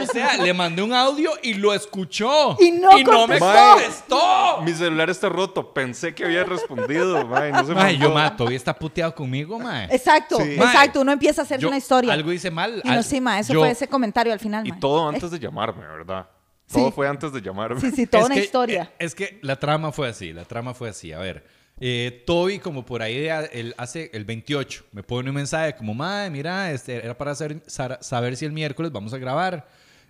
O 0.00 0.06
sea, 0.06 0.36
le 0.36 0.52
mandé 0.52 0.82
un 0.82 0.92
audio 0.92 1.32
y 1.42 1.54
lo 1.54 1.72
escuchó. 1.72 2.56
Y 2.60 2.70
no 2.72 2.92
me 2.96 3.04
contestó. 3.04 3.46
contestó. 3.74 4.60
Mi 4.62 4.72
celular 4.72 5.10
está 5.10 5.28
roto. 5.28 5.72
Pensé 5.72 6.14
que 6.14 6.24
había 6.24 6.44
respondido, 6.44 7.26
mae, 7.26 7.52
no 7.52 7.64
se 7.66 7.72
Mae, 7.74 7.96
yo, 7.96 8.10
mae, 8.12 8.30
todavía 8.32 8.56
está 8.56 8.74
puteado 8.74 9.14
conmigo, 9.14 9.58
mae. 9.58 9.86
Exacto, 9.94 10.36
Sí. 10.36 10.52
exacto. 10.54 11.00
Uno 11.00 11.11
empieza 11.12 11.42
a 11.42 11.44
hacerse 11.44 11.62
Yo 11.62 11.68
una 11.68 11.76
historia. 11.78 12.12
Algo 12.12 12.32
hice 12.32 12.50
mal. 12.50 12.80
y 12.84 12.88
no, 12.88 12.94
al- 12.94 13.04
sí, 13.04 13.20
ma. 13.20 13.38
Eso 13.38 13.52
yo- 13.52 13.60
fue 13.60 13.70
ese 13.70 13.88
comentario 13.88 14.32
al 14.32 14.40
final, 14.40 14.66
Y 14.66 14.70
ma. 14.72 14.80
todo 14.80 15.08
antes 15.08 15.30
de 15.30 15.38
llamarme, 15.38 15.86
¿verdad? 15.86 16.28
Sí. 16.66 16.74
Todo 16.78 16.92
fue 16.92 17.06
antes 17.08 17.32
de 17.32 17.40
llamarme. 17.42 17.80
Sí, 17.80 17.90
sí, 17.90 18.06
toda 18.06 18.22
es 18.22 18.26
una 18.26 18.34
que, 18.36 18.40
historia. 18.42 18.82
eh, 18.98 19.04
Es 19.04 19.14
que 19.14 19.38
la 19.42 19.56
trama 19.56 19.92
fue 19.92 20.08
así, 20.08 20.32
la 20.32 20.44
trama 20.44 20.72
fue 20.74 20.88
así. 20.88 21.12
A 21.12 21.18
ver, 21.18 21.44
eh, 21.80 22.22
Toby 22.26 22.58
como 22.60 22.84
por 22.86 23.02
ahí 23.02 23.18
de- 23.20 23.50
el, 23.52 23.74
hace 23.76 24.10
el 24.14 24.24
28 24.24 24.84
me 24.92 25.02
pone 25.02 25.28
un 25.30 25.36
mensaje 25.36 25.74
como, 25.76 25.92
madre, 25.94 26.30
mira, 26.30 26.70
este, 26.72 26.96
era 27.04 27.16
para 27.18 27.32
hacer- 27.32 27.62
sa- 27.66 27.98
saber 28.02 28.36
si 28.36 28.44
el 28.46 28.52
miércoles 28.52 28.90
vamos 28.92 29.12
a 29.12 29.18
grabar. 29.18 29.68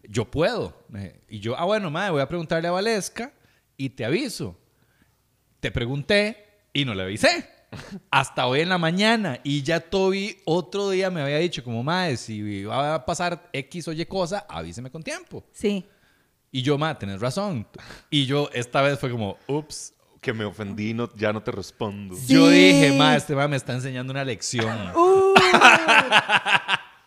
Yo 0.08 0.24
puedo. 0.30 0.84
Eh, 0.94 1.20
y 1.28 1.40
yo, 1.40 1.56
ah, 1.58 1.64
bueno, 1.64 1.90
madre, 1.90 2.10
voy 2.12 2.20
a 2.22 2.28
preguntarle 2.28 2.68
a 2.68 2.72
Valesca 2.72 3.32
y 3.76 3.90
te 3.90 4.04
aviso. 4.04 4.56
Te 5.60 5.70
pregunté 5.70 6.44
y 6.72 6.84
no 6.84 6.94
le 6.94 7.02
avisé. 7.04 7.48
Hasta 8.10 8.46
hoy 8.46 8.60
en 8.60 8.68
la 8.68 8.78
mañana. 8.78 9.40
Y 9.42 9.62
ya 9.62 9.80
Toby 9.80 10.38
otro 10.44 10.90
día 10.90 11.10
me 11.10 11.22
había 11.22 11.38
dicho 11.38 11.64
como, 11.64 11.82
madre, 11.82 12.16
si 12.16 12.64
va 12.64 12.94
a 12.94 13.04
pasar 13.04 13.48
X 13.52 13.88
o 13.88 13.92
Y 13.92 14.04
cosa, 14.06 14.46
avíseme 14.48 14.90
con 14.90 15.02
tiempo. 15.02 15.44
Sí. 15.52 15.84
Y 16.50 16.62
yo, 16.62 16.76
ma, 16.76 16.98
tenés 16.98 17.20
razón. 17.20 17.66
Y 18.10 18.26
yo 18.26 18.50
esta 18.52 18.82
vez 18.82 18.98
fue 18.98 19.10
como, 19.10 19.38
ups. 19.46 19.94
Que 20.20 20.32
me 20.32 20.44
ofendí, 20.44 20.94
no, 20.94 21.10
ya 21.16 21.32
no 21.32 21.42
te 21.42 21.50
respondo. 21.50 22.14
Sí. 22.14 22.34
Yo 22.34 22.48
dije, 22.48 22.92
ma, 22.96 23.16
este 23.16 23.34
ma 23.34 23.48
me 23.48 23.56
está 23.56 23.72
enseñando 23.72 24.12
una 24.12 24.24
lección. 24.24 24.92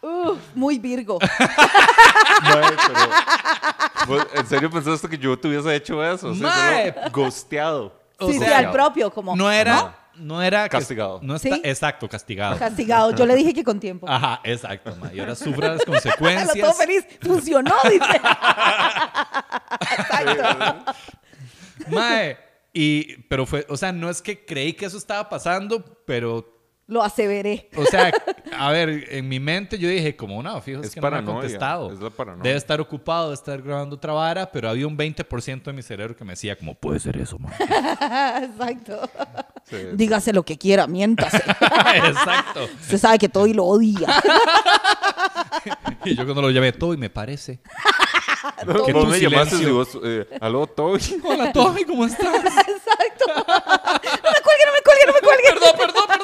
Uh, 0.06 0.08
uh, 0.08 0.38
muy 0.54 0.78
Virgo. 0.78 1.18
Mae, 2.44 2.74
pero... 2.88 4.08
¿Vos 4.08 4.28
¿En 4.36 4.46
serio 4.46 4.70
pensaste 4.70 5.10
que 5.10 5.18
yo 5.18 5.38
te 5.38 5.48
hubiese 5.48 5.76
hecho 5.76 6.04
eso? 6.04 6.30
O 6.30 6.36
sea, 6.36 6.48
Mae. 6.48 6.94
solo 6.94 7.10
Ghosteado. 7.12 8.02
O 8.20 8.28
sí, 8.28 8.34
sí, 8.34 8.40
sea, 8.40 8.60
al 8.60 8.72
propio, 8.72 9.12
como. 9.12 9.36
No 9.36 9.50
era, 9.52 9.76
no 9.76 10.05
era 10.42 10.70
Castigado. 10.70 11.20
No 11.22 11.36
está, 11.36 11.56
¿Sí? 11.56 11.62
Exacto, 11.64 12.08
castigado. 12.08 12.58
Castigado. 12.58 13.16
Yo 13.16 13.26
le 13.26 13.36
dije 13.36 13.54
que 13.54 13.64
con 13.64 13.80
tiempo. 13.80 14.08
Ajá, 14.10 14.40
exacto, 14.44 14.96
ma. 14.96 15.12
Y 15.14 15.20
ahora 15.20 15.36
sufra 15.36 15.70
las 15.70 15.80
Lo 15.80 15.86
todo 15.86 15.94
consecuencias. 15.94 16.78
feliz. 16.78 17.06
Funcionó, 17.22 17.74
dice. 17.84 18.06
Exacto. 19.98 20.94
Mae, 21.90 22.38
y, 22.74 23.18
pero 23.24 23.46
fue, 23.46 23.66
o 23.70 23.78
sea, 23.78 23.92
no 23.92 24.10
es 24.10 24.22
que 24.22 24.46
creí 24.46 24.74
que 24.74 24.86
eso 24.86 24.98
estaba 24.98 25.30
pasando, 25.30 25.84
pero, 26.06 26.55
Lo 26.88 27.02
aseveré. 27.02 27.68
o 27.76 27.86
sea, 27.86 28.12
a 28.56 28.72
ver, 28.72 29.08
en 29.10 29.28
mi 29.28 29.40
mente 29.40 29.80
yo 29.80 29.90
dije, 29.90 30.16
como, 30.16 30.44
no, 30.44 30.62
fijo, 30.62 30.82
es, 30.82 30.88
Es 30.88 30.94
que 30.94 31.02
no 31.02 31.10
me 31.10 31.18
ha 31.18 31.24
contestado. 31.24 31.92
es 31.92 32.00
la 32.00 32.12
paranoia. 32.12 32.44
Debe 32.44 32.58
estar 32.58 32.80
ocupado, 32.80 33.26
debe 33.26 33.34
estar 33.34 33.62
grabando 33.62 33.96
otra 33.96 34.14
vara, 34.14 34.52
pero 34.52 34.70
había 34.70 34.86
un 34.86 34.96
20% 34.96 35.64
de 35.64 35.74
mi 35.74 35.82
cerebro 35.82 36.16
que 36.16 36.24
me 36.24 36.34
decía, 36.34 36.56
como, 36.56 36.76
puede 36.76 37.00
ser 37.00 37.18
eso, 37.18 37.40
mae. 37.40 37.54
Exacto. 38.46 39.10
Sí. 39.64 39.78
Dígase 39.94 40.32
lo 40.32 40.44
que 40.44 40.60
quiera, 40.60 40.86
miéntase. 40.86 41.38
Exacto. 41.96 42.66
Usted 42.82 42.98
sabe 43.00 43.18
que 43.18 43.30
todo 43.30 43.48
y 43.48 43.54
lo 43.54 43.66
odia. 43.66 44.08
Y 46.04 46.16
yo 46.16 46.24
cuando 46.24 46.44
lo 46.44 46.52
llamé, 46.52 46.72
todo 46.72 46.94
y 46.94 46.98
me 46.98 47.10
parece. 47.10 47.60
Vos 48.68 48.84
que 48.86 48.94
me 48.94 49.02
tu 49.02 49.16
llamaste 49.16 49.56
y 49.56 49.66
vos, 49.66 49.98
eh, 50.04 50.28
aló, 50.40 50.68
Toby. 50.68 51.00
Hola, 51.24 51.52
Tommy, 51.52 51.84
¿cómo 51.84 52.06
estás? 52.06 52.36
Exacto. 52.36 53.26
No 53.28 53.34
me 53.36 54.42
cuelgue, 54.42 54.66
no 54.66 54.74
me 54.74 54.82
cuelgue, 54.84 55.06
no 55.08 55.14
me 55.14 55.22
cuelgue. 55.22 55.50
perdón, 55.50 55.72
perdón. 55.78 56.15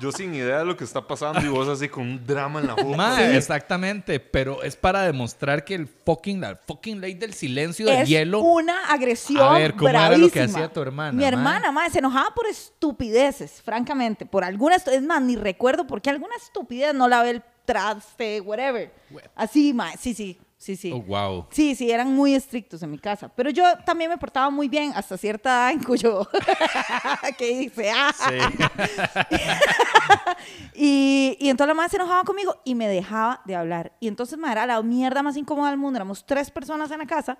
Yo 0.00 0.12
sin 0.12 0.34
idea 0.34 0.58
de 0.58 0.64
lo 0.64 0.76
que 0.76 0.84
está 0.84 1.06
pasando 1.06 1.40
y 1.40 1.48
vos 1.48 1.68
así 1.68 1.88
con 1.88 2.02
un 2.04 2.26
drama 2.26 2.60
en 2.60 2.66
la 2.68 2.74
boca. 2.74 2.96
Mae, 2.96 3.36
exactamente, 3.36 4.18
pero 4.20 4.62
es 4.62 4.76
para 4.76 5.02
demostrar 5.02 5.64
que 5.64 5.74
el 5.74 5.86
fucking, 5.86 6.40
la 6.40 6.56
fucking 6.56 7.00
ley 7.00 7.14
del 7.14 7.34
silencio 7.34 7.86
del 7.86 8.02
es 8.02 8.08
hielo. 8.08 8.40
una 8.40 8.86
agresión 8.86 9.42
A 9.42 9.58
ver, 9.58 9.74
¿cómo 9.74 9.88
era 9.88 10.08
lo 10.16 10.28
que 10.30 10.38
bravísima. 10.40 10.44
hacía 10.64 10.72
tu 10.72 10.80
hermana, 10.80 11.12
Mi 11.12 11.24
hermana, 11.24 11.70
mae, 11.72 11.90
se 11.90 11.98
enojaba 11.98 12.34
por 12.34 12.46
estupideces, 12.46 13.60
francamente. 13.62 14.26
Por 14.26 14.44
alguna 14.44 14.76
estu- 14.76 14.92
Es 14.92 15.02
más, 15.02 15.20
ni 15.22 15.36
recuerdo 15.36 15.86
por 15.86 16.00
qué 16.02 16.10
alguna 16.10 16.34
estupidez 16.36 16.94
no 16.94 17.08
la 17.08 17.22
ve 17.22 17.30
el 17.30 17.42
traste, 17.64 18.40
whatever. 18.40 18.92
Así, 19.36 19.72
mae, 19.72 19.96
sí, 19.98 20.14
sí, 20.14 20.38
sí, 20.60 20.76
sí. 20.76 20.92
Oh, 20.94 21.00
wow. 21.00 21.46
Sí, 21.50 21.74
sí, 21.74 21.90
eran 21.90 22.14
muy 22.14 22.34
estrictos 22.34 22.82
en 22.82 22.90
mi 22.90 22.98
casa. 22.98 23.30
Pero 23.34 23.48
yo 23.50 23.64
también 23.86 24.10
me 24.10 24.18
portaba 24.18 24.50
muy 24.50 24.68
bien 24.68 24.92
hasta 24.94 25.16
cierta 25.16 25.48
edad 25.48 25.70
en 25.72 25.82
cuyo... 25.82 26.28
que 27.38 27.58
dice, 27.58 27.90
ah. 27.90 28.12
y, 30.74 31.36
y 31.40 31.48
entonces 31.48 31.68
la 31.68 31.74
madre 31.74 31.90
se 31.90 31.96
enojaba 31.96 32.24
conmigo 32.24 32.60
y 32.64 32.74
me 32.74 32.88
dejaba 32.88 33.40
de 33.44 33.56
hablar. 33.56 33.92
Y 34.00 34.08
entonces, 34.08 34.38
madre, 34.38 34.52
era 34.52 34.66
la 34.66 34.82
mierda 34.82 35.22
más 35.22 35.36
incómoda 35.36 35.70
del 35.70 35.78
mundo. 35.78 35.96
Éramos 35.96 36.24
tres 36.24 36.50
personas 36.50 36.90
en 36.90 36.98
la 36.98 37.06
casa 37.06 37.38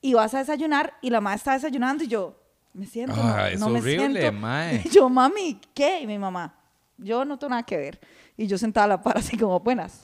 y 0.00 0.14
vas 0.14 0.34
a 0.34 0.38
desayunar 0.38 0.94
y 1.02 1.10
la 1.10 1.20
madre 1.20 1.36
está 1.36 1.52
desayunando 1.52 2.04
y 2.04 2.08
yo, 2.08 2.36
me 2.72 2.86
siento, 2.86 3.16
no, 3.16 3.22
Ah, 3.22 3.50
es 3.50 3.60
no 3.60 3.68
me 3.68 3.80
horrible, 3.80 4.20
siento. 4.20 4.40
mae. 4.40 4.82
Y 4.84 4.88
yo, 4.90 5.08
mami, 5.08 5.60
¿qué? 5.74 6.00
Y 6.00 6.06
mi 6.06 6.18
mamá, 6.18 6.54
yo 6.96 7.24
no 7.24 7.38
tengo 7.38 7.50
nada 7.50 7.62
que 7.64 7.76
ver. 7.76 8.00
Y 8.40 8.46
yo 8.46 8.56
sentada 8.56 8.84
a 8.84 8.88
la 8.88 9.02
par 9.02 9.18
así 9.18 9.36
como, 9.36 9.60
buenas. 9.60 10.00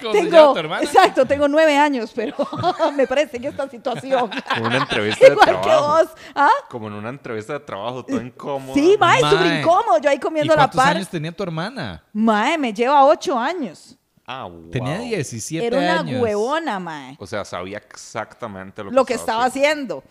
¿Cómo 0.00 0.12
se 0.14 0.18
llama 0.24 0.30
tengo, 0.30 0.52
tu 0.54 0.58
hermana? 0.58 0.82
exacto, 0.82 1.26
tengo 1.26 1.46
nueve 1.46 1.76
años, 1.76 2.12
pero 2.14 2.34
me 2.96 3.06
parece 3.06 3.38
que 3.38 3.48
esta 3.48 3.68
situación... 3.68 4.30
Como 4.54 4.66
una 4.68 4.78
entrevista 4.78 5.26
de 5.26 5.32
Igual 5.32 5.48
que 5.60 5.68
trabajo. 5.68 5.98
vos. 5.98 6.08
¿Ah? 6.34 6.48
Como 6.70 6.86
en 6.88 6.94
una 6.94 7.10
entrevista 7.10 7.52
de 7.52 7.60
trabajo, 7.60 8.02
todo 8.06 8.22
incómodo. 8.22 8.72
Sí, 8.72 8.96
mae, 8.98 9.20
súper 9.20 9.60
incómodo. 9.60 9.98
Yo 9.98 10.08
ahí 10.08 10.16
¿Y 10.16 10.18
comiendo 10.18 10.54
la 10.54 10.62
cuántos 10.62 10.76
par. 10.82 10.96
años 10.96 11.08
tenía 11.10 11.30
tu 11.30 11.42
hermana? 11.42 12.02
Mae, 12.10 12.56
me 12.56 12.72
lleva 12.72 13.04
ocho 13.04 13.38
años. 13.38 13.98
Ah, 14.26 14.44
wow. 14.44 14.70
Tenía 14.70 14.98
17 14.98 15.66
Era 15.66 15.76
una 15.78 16.00
años. 16.00 16.22
huevona, 16.22 16.78
mae. 16.78 17.16
O 17.18 17.26
sea, 17.26 17.44
sabía 17.44 17.76
exactamente 17.78 18.82
lo 18.82 18.88
que, 18.88 18.96
Lo 18.96 19.04
que 19.04 19.14
estaba 19.14 19.44
haciendo. 19.44 20.02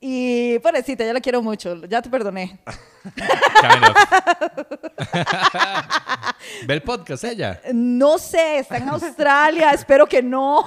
Y, 0.00 0.58
pobrecita, 0.58 1.04
yo 1.04 1.12
la 1.12 1.20
quiero 1.20 1.42
mucho. 1.42 1.84
Ya 1.86 2.02
te 2.02 2.10
perdoné. 2.10 2.58
¿Ve 6.66 6.74
el 6.74 6.82
podcast 6.82 7.24
ella? 7.24 7.60
No 7.72 8.18
sé, 8.18 8.58
está 8.58 8.76
en 8.76 8.88
Australia. 8.88 9.70
espero 9.70 10.06
que 10.06 10.22
no. 10.22 10.64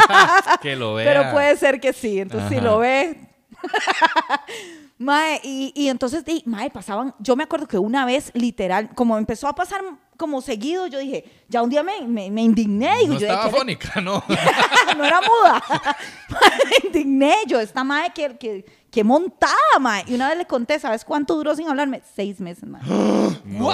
Que 0.62 0.76
lo 0.76 0.94
vea. 0.94 1.06
Pero 1.06 1.32
puede 1.32 1.56
ser 1.56 1.80
que 1.80 1.92
sí. 1.92 2.20
Entonces, 2.20 2.50
si 2.50 2.60
lo 2.60 2.78
ve. 2.78 3.16
mae, 4.98 5.40
y, 5.42 5.72
y 5.74 5.88
entonces, 5.88 6.24
di- 6.24 6.42
mae, 6.46 6.70
pasaban. 6.70 7.14
Yo 7.18 7.36
me 7.36 7.44
acuerdo 7.44 7.66
que 7.66 7.78
una 7.78 8.04
vez, 8.04 8.30
literal, 8.34 8.90
como 8.94 9.16
empezó 9.18 9.48
a 9.48 9.54
pasar 9.54 9.80
como 10.16 10.42
seguido, 10.42 10.86
yo 10.86 10.98
dije, 10.98 11.24
ya 11.48 11.62
un 11.62 11.70
día 11.70 11.82
me, 11.82 12.02
me, 12.06 12.30
me 12.30 12.42
indigné. 12.42 12.98
Digo, 12.98 13.14
No 13.14 13.20
yo, 13.20 13.26
estaba 13.26 13.44
¿qué 13.46 13.52
le- 13.52 13.58
fónica, 13.58 14.00
¿no? 14.00 14.22
no 14.98 15.04
era 15.04 15.20
muda. 15.22 15.62
me 16.28 16.88
indigné 16.88 17.34
yo, 17.46 17.58
esta 17.60 17.82
madre 17.84 18.12
que, 18.14 18.36
que, 18.36 18.64
que 18.90 19.02
montada, 19.04 19.54
mae. 19.80 20.04
Y 20.06 20.14
una 20.14 20.28
vez 20.28 20.36
le 20.38 20.44
conté, 20.46 20.78
¿sabes 20.78 21.04
cuánto 21.04 21.34
duró 21.36 21.54
sin 21.56 21.68
hablarme? 21.68 22.02
Seis 22.14 22.38
meses, 22.40 22.64
mae. 22.68 22.82
What? 23.60 23.69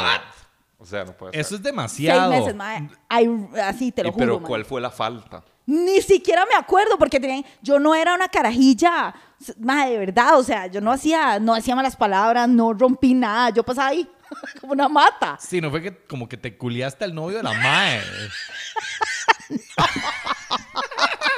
O 0.86 0.88
sea, 0.88 1.04
no 1.04 1.16
puede 1.16 1.32
ser. 1.32 1.40
Eso 1.40 1.56
es 1.56 1.60
Seis 1.60 1.64
demasiado. 1.64 2.30
meses, 2.30 2.54
mae. 2.54 2.88
Ay, 3.08 3.28
así 3.60 3.90
te 3.90 4.04
lo 4.04 4.10
Y 4.10 4.12
juro, 4.12 4.24
pero. 4.36 4.40
¿cuál 4.42 4.64
fue 4.64 4.80
la 4.80 4.90
falta? 4.90 5.42
Ni 5.66 6.00
siquiera 6.00 6.46
me 6.46 6.54
acuerdo 6.54 6.96
porque 6.96 7.18
tenían, 7.18 7.44
yo 7.60 7.80
no 7.80 7.92
era 7.92 8.14
una 8.14 8.28
carajilla, 8.28 9.12
mae, 9.58 9.90
de 9.90 9.98
verdad, 9.98 10.38
o 10.38 10.44
sea, 10.44 10.68
yo 10.68 10.80
no 10.80 10.92
hacía, 10.92 11.40
no 11.40 11.56
hacía 11.56 11.74
malas 11.74 11.96
palabras, 11.96 12.48
no 12.48 12.72
rompí 12.72 13.14
nada, 13.14 13.50
yo 13.50 13.64
pasaba 13.64 13.88
ahí 13.88 14.08
como 14.60 14.74
una 14.74 14.88
mata. 14.88 15.36
Sí, 15.40 15.60
no 15.60 15.72
fue 15.72 15.82
que 15.82 16.04
como 16.06 16.28
que 16.28 16.36
te 16.36 16.56
culiaste 16.56 17.04
al 17.04 17.16
novio 17.16 17.38
de 17.38 17.42
la 17.42 17.52
mae. 17.52 18.00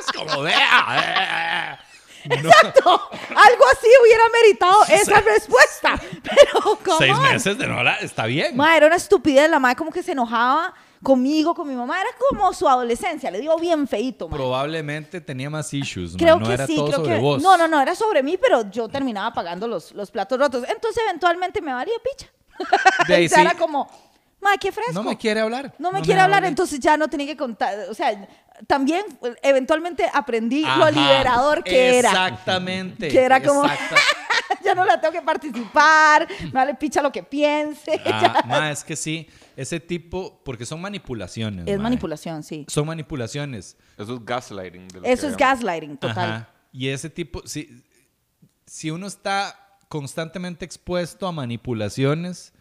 es 0.01 0.13
como, 0.15 0.43
vea. 0.43 1.81
No, 2.29 2.35
Exacto, 2.35 2.81
algo 3.11 3.65
así 3.73 3.87
hubiera 4.03 4.23
meritado 4.29 4.85
esa 4.89 5.21
respuesta, 5.21 6.01
pero 6.23 6.79
¿cómo? 6.85 6.99
seis 6.99 7.19
meses 7.19 7.57
de 7.59 7.67
no 7.67 7.79
hablar, 7.79 7.99
está 8.03 8.27
bien. 8.27 8.57
Ma, 8.57 8.77
era 8.77 8.87
una 8.87 8.97
estupidez, 8.97 9.51
la 9.51 9.59
madre 9.59 9.77
como 9.77 9.91
que 9.91 10.03
se 10.03 10.13
enojaba 10.13 10.75
conmigo, 11.03 11.55
con 11.55 11.69
mi 11.69 11.75
mamá, 11.75 12.01
era 12.01 12.11
como 12.29 12.53
su 12.53 12.69
adolescencia, 12.69 13.31
le 13.31 13.41
digo 13.41 13.57
bien 13.59 13.87
feito, 13.87 14.29
ma. 14.29 14.37
Probablemente 14.37 15.21
tenía 15.21 15.49
más 15.49 15.73
issues, 15.73 16.17
Creo 16.17 16.39
no 16.39 16.47
que 16.47 16.53
era 16.53 16.67
sí, 16.67 16.77
todo 16.77 16.87
creo 16.87 16.99
sobre 16.99 17.15
que... 17.17 17.21
vos. 17.21 17.43
No, 17.43 17.57
no, 17.57 17.69
no, 17.69 17.81
era 17.81 17.95
sobre 17.95 18.23
mí, 18.23 18.37
pero 18.37 18.71
yo 18.71 18.89
terminaba 18.89 19.33
pagando 19.33 19.67
los, 19.69 19.93
los 19.93 20.11
platos 20.11 20.39
rotos. 20.39 20.65
Entonces, 20.69 21.03
eventualmente 21.07 21.61
me 21.61 21.73
valía 21.73 21.95
picha. 22.03 22.31
De 23.07 23.15
ahí 23.15 23.27
o 23.27 23.29
sea, 23.29 23.39
sí. 23.39 23.45
era 23.45 23.55
como, 23.57 23.89
ma, 24.41 24.57
qué 24.59 24.73
fresco. 24.73 24.93
No 24.93 25.03
me 25.03 25.17
quiere 25.17 25.41
hablar. 25.41 25.73
No 25.79 25.93
me 25.93 26.03
quiere 26.03 26.21
hablar, 26.21 26.45
entonces 26.45 26.81
ya 26.81 26.97
no 26.97 27.09
tenía 27.09 27.27
que 27.27 27.37
contar. 27.37 27.89
O 27.89 27.95
sea, 27.95 28.29
también 28.67 29.05
eh, 29.23 29.35
eventualmente 29.43 30.09
aprendí 30.13 30.63
lo 30.63 30.91
liberador 30.91 31.63
que 31.65 31.99
era. 31.99 32.11
Exactamente. 32.11 33.09
Que 33.09 33.21
era 33.21 33.43
como- 33.43 33.63
ya 34.65 34.75
no 34.75 34.85
la 34.85 35.01
tengo 35.01 35.13
que 35.13 35.23
participar, 35.23 36.27
me 36.45 36.51
vale 36.51 36.75
picha 36.75 37.01
lo 37.03 37.13
que 37.13 37.23
piense. 37.23 38.01
Ah, 38.11 38.43
ma, 38.47 38.71
es 38.71 38.83
que 38.85 38.97
sí, 38.97 39.29
ese 39.57 39.79
tipo, 39.81 40.41
porque 40.45 40.65
son 40.67 40.81
manipulaciones. 40.81 41.67
Es 41.67 41.77
ma. 41.77 41.85
manipulación, 41.85 42.43
sí. 42.43 42.65
Son 42.69 42.87
manipulaciones. 42.87 43.77
Eso 43.97 44.15
es 44.15 44.25
gaslighting. 44.25 44.89
de 44.89 45.01
lo 45.01 45.07
Eso 45.07 45.23
que 45.23 45.29
es 45.29 45.37
gaslighting, 45.37 45.97
total. 45.99 46.31
Ajá. 46.31 46.49
Y 46.73 46.89
ese 46.89 47.09
tipo, 47.11 47.43
si, 47.47 47.85
si 48.67 48.91
uno 48.91 49.07
está 49.07 49.79
constantemente 49.89 50.65
expuesto 50.65 51.27
a 51.27 51.33
manipulaciones, 51.33 52.53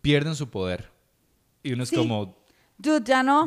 pierden 0.00 0.34
su 0.34 0.48
poder. 0.50 0.90
Y 1.62 1.72
uno 1.72 1.82
es 1.84 1.90
Sí. 1.90 1.96
como, 1.96 2.36
Dude, 2.78 3.02
ya 3.04 3.22
no. 3.22 3.46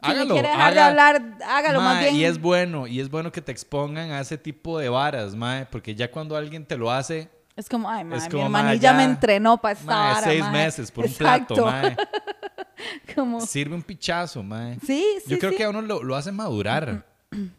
Hágalo. 0.00 0.34
quiere 0.34 0.48
dejar 0.48 0.74
de 0.74 0.80
haga- 0.80 0.88
hablar, 0.88 1.22
hágalo 1.46 1.80
más 1.80 2.00
bien. 2.00 2.14
Y 2.16 2.24
es 2.24 2.40
bueno, 2.40 2.86
y 2.86 3.00
es 3.00 3.10
bueno 3.10 3.30
que 3.32 3.40
te 3.42 3.52
expongan 3.52 4.10
a 4.12 4.20
ese 4.20 4.38
tipo 4.38 4.78
de 4.78 4.88
varas, 4.88 5.34
mae, 5.34 5.66
porque 5.66 5.94
ya 5.94 6.10
cuando 6.10 6.36
alguien 6.36 6.64
te 6.66 6.76
lo 6.76 6.90
hace, 6.90 7.30
Es 7.56 7.68
como, 7.68 7.90
ay, 7.90 8.04
mae, 8.04 8.18
es 8.18 8.32
mi 8.32 8.40
hermanilla 8.40 8.92
mae, 8.92 8.98
me 8.98 9.04
ya, 9.06 9.10
entrenó 9.12 9.58
para 9.60 9.72
esta 9.78 9.84
mae, 9.86 10.14
vara, 10.14 10.26
seis 10.26 10.50
meses 10.50 10.90
por 10.92 11.06
un 11.06 11.12
plato, 11.14 11.66
mae. 11.66 11.96
Como, 13.14 13.40
Sirve 13.40 13.74
un 13.74 13.82
pichazo, 13.82 14.42
mae. 14.44 14.78
sí, 14.86 15.04
sí, 15.24 15.30
Yo 15.30 15.38
creo 15.40 15.50
sí. 15.50 15.56
que 15.56 15.64
a 15.64 15.70
uno 15.70 15.82
lo, 15.82 16.02
lo 16.04 16.14
hace 16.14 16.30
madurar. 16.32 17.04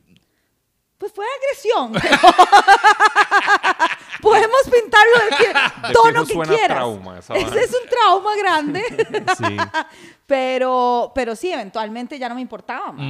Pues 0.97 1.13
fue 1.13 1.23
agresión. 1.37 1.93
pero- 1.93 2.17
Podemos 4.22 4.59
pintarlo 4.72 5.13
de 5.88 5.93
tono 5.93 6.26
que 6.26 6.34
suena 6.34 6.53
quieras. 6.53 6.78
trauma 6.78 7.20
esa 7.20 7.34
Ese 7.36 7.59
es 7.63 7.72
un 7.72 7.89
trauma 7.89 8.36
grande. 8.36 8.84
Sí. 9.38 9.57
pero, 10.26 11.11
pero 11.15 11.36
sí, 11.36 11.51
eventualmente 11.51 12.20
ya 12.20 12.30
no 12.30 12.36
me 12.36 12.41
importaba. 12.41 12.91
ma. 12.91 13.03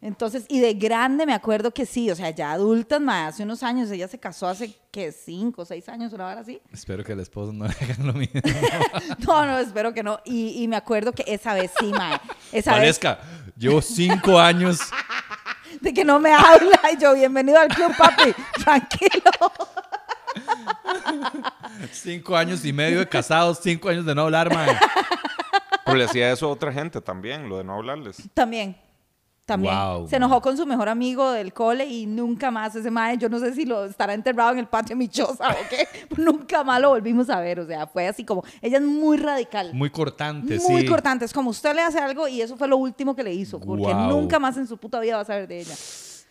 Entonces, 0.00 0.44
y 0.48 0.60
de 0.60 0.74
grande 0.74 1.24
me 1.26 1.34
acuerdo 1.34 1.72
que 1.72 1.86
sí, 1.86 2.10
o 2.10 2.16
sea, 2.16 2.30
ya 2.30 2.52
adultas, 2.52 3.00
ma, 3.00 3.28
hace 3.28 3.42
unos 3.44 3.62
años, 3.62 3.90
ella 3.90 4.08
se 4.08 4.18
casó 4.18 4.48
hace, 4.48 4.74
que 4.90 5.12
Cinco, 5.12 5.64
seis 5.64 5.88
años, 5.88 6.12
una 6.12 6.26
hora 6.26 6.40
así. 6.40 6.60
Espero 6.72 7.04
que 7.04 7.12
el 7.12 7.20
esposo 7.20 7.52
no 7.52 7.66
le 7.68 7.72
hagan 7.80 8.06
lo 8.06 8.12
mismo. 8.14 8.40
No, 9.26 9.46
no, 9.46 9.58
espero 9.58 9.92
que 9.94 10.02
no. 10.02 10.20
Y, 10.24 10.62
y 10.62 10.68
me 10.68 10.76
acuerdo 10.76 11.12
que 11.12 11.24
esa 11.26 11.54
vez 11.54 11.70
sí, 11.78 11.86
ma. 11.92 12.20
Esa 12.52 12.72
vez 12.72 12.80
Valesca, 12.80 13.18
llevo 13.56 13.80
cinco 13.82 14.38
años. 14.38 14.78
de 15.80 15.92
que 15.94 16.04
no 16.04 16.18
me 16.18 16.32
habla. 16.32 16.80
Y 16.92 17.00
yo, 17.00 17.14
bienvenido 17.14 17.58
al 17.60 17.68
club, 17.68 17.92
papi. 17.96 18.32
Tranquilo. 18.62 19.52
Cinco 21.92 22.36
años 22.36 22.64
y 22.64 22.72
medio 22.72 22.98
de 23.00 23.08
casados, 23.08 23.60
cinco 23.62 23.88
años 23.88 24.04
de 24.06 24.14
no 24.14 24.22
hablar, 24.22 24.52
mae. 24.52 24.76
Pero 25.84 25.98
le 25.98 26.04
hacía 26.04 26.32
eso 26.32 26.46
a 26.46 26.50
otra 26.50 26.72
gente 26.72 27.00
también, 27.00 27.48
lo 27.48 27.58
de 27.58 27.64
no 27.64 27.74
hablarles. 27.74 28.16
También. 28.34 28.76
También 29.44 29.72
Wow, 29.78 30.08
se 30.08 30.16
enojó 30.16 30.40
con 30.42 30.56
su 30.56 30.66
mejor 30.66 30.88
amigo 30.88 31.30
del 31.30 31.52
cole 31.52 31.86
y 31.86 32.04
nunca 32.06 32.50
más 32.50 32.74
ese 32.74 32.90
mae, 32.90 33.16
yo 33.16 33.28
no 33.28 33.38
sé 33.38 33.54
si 33.54 33.64
lo 33.64 33.84
estará 33.84 34.12
enterrado 34.12 34.50
en 34.50 34.58
el 34.58 34.66
patio 34.66 34.96
de 34.96 34.98
mi 34.98 35.06
choza 35.08 35.48
o 35.50 35.68
qué, 35.70 35.86
nunca 36.20 36.64
más 36.64 36.80
lo 36.80 36.88
volvimos 36.88 37.30
a 37.30 37.38
ver, 37.38 37.60
o 37.60 37.66
sea, 37.68 37.86
fue 37.86 38.08
así 38.08 38.24
como, 38.24 38.42
ella 38.60 38.78
es 38.78 38.82
muy 38.82 39.18
radical. 39.18 39.72
Muy 39.72 39.90
cortante, 39.90 40.58
Muy 40.68 40.80
sí. 40.82 40.86
cortante, 40.88 41.24
es 41.26 41.32
como 41.32 41.50
usted 41.50 41.76
le 41.76 41.82
hace 41.82 42.00
algo 42.00 42.26
y 42.26 42.40
eso 42.42 42.56
fue 42.56 42.66
lo 42.66 42.76
último 42.76 43.14
que 43.14 43.22
le 43.22 43.32
hizo, 43.34 43.60
porque 43.60 43.94
Wow. 43.94 44.08
nunca 44.08 44.40
más 44.40 44.56
en 44.56 44.66
su 44.66 44.78
puta 44.78 44.98
vida 44.98 45.14
va 45.14 45.22
a 45.22 45.24
saber 45.24 45.46
de 45.46 45.60
ella. 45.60 45.76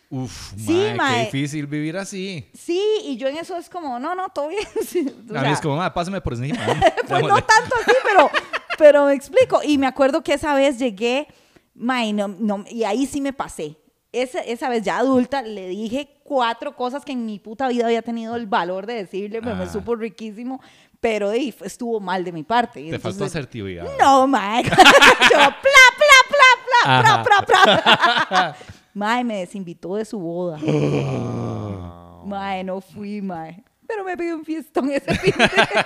Uf, 0.09 0.53
Sí, 0.57 0.71
mae, 0.73 0.91
qué 0.91 0.95
mae. 0.95 1.25
difícil 1.25 1.67
vivir 1.67 1.97
así. 1.97 2.47
Sí, 2.53 2.81
y 3.03 3.17
yo 3.17 3.27
en 3.27 3.37
eso 3.37 3.57
es 3.57 3.69
como, 3.69 3.99
no, 3.99 4.15
no, 4.15 4.29
todo 4.29 4.49
bien. 4.49 4.63
Sí, 4.87 5.05
a 5.35 5.41
mí 5.41 5.49
es 5.51 5.59
como, 5.61 5.75
mae, 5.77 5.91
pásame 5.91 6.21
por 6.21 6.33
encima. 6.33 6.59
pues 7.07 7.23
no 7.23 7.35
tanto 7.43 7.75
así, 7.81 7.91
pero, 8.03 8.29
pero 8.77 9.05
me 9.05 9.13
explico. 9.13 9.61
Y 9.63 9.77
me 9.77 9.87
acuerdo 9.87 10.23
que 10.23 10.33
esa 10.33 10.53
vez 10.53 10.77
llegué, 10.77 11.27
mae, 11.73 12.13
no, 12.13 12.27
no, 12.27 12.63
y 12.69 12.83
ahí 12.83 13.05
sí 13.05 13.19
me 13.21 13.33
pasé. 13.33 13.77
Esa, 14.11 14.39
esa 14.39 14.69
vez 14.69 14.83
ya 14.83 14.99
adulta 14.99 15.41
le 15.41 15.67
dije 15.67 16.21
cuatro 16.23 16.73
cosas 16.75 17.03
que 17.03 17.11
en 17.11 17.25
mi 17.25 17.37
puta 17.39 17.67
vida 17.67 17.85
había 17.85 18.01
tenido 18.01 18.37
el 18.37 18.47
valor 18.47 18.85
de 18.85 18.93
decirle, 18.93 19.41
pero 19.41 19.57
me 19.57 19.65
Ah. 19.65 19.69
supo 19.69 19.93
riquísimo, 19.95 20.61
pero 21.01 21.31
ey, 21.33 21.51
fue- 21.51 21.67
estuvo 21.67 21.99
mal 21.99 22.23
de 22.23 22.31
mi 22.31 22.43
parte. 22.43 22.89
Te 22.89 22.97
faltó 22.99 23.25
asertividad. 23.25 23.85
No, 23.99 24.25
mae. 24.25 24.63
Yo, 24.63 24.69
pla, 24.71 25.51
pla, 25.59 26.17
pla, 26.29 26.47
pla, 26.65 26.99
Ajá. 26.99 27.23
pra, 27.23 27.41
pra, 27.41 28.25
pra. 28.29 28.55
Mae, 28.95 29.25
me 29.25 29.39
desinvitó 29.39 29.97
de 29.97 30.05
su 30.05 30.17
boda. 30.17 30.57
Mae, 32.25 32.63
no 32.63 32.79
fui, 32.81 33.21
mae. 33.21 33.61
Pero 33.87 34.03
me 34.03 34.17
pidió 34.17 34.35
un 34.35 34.43
fiestón 34.43 34.89
ese 34.89 35.13
fin 35.15 35.33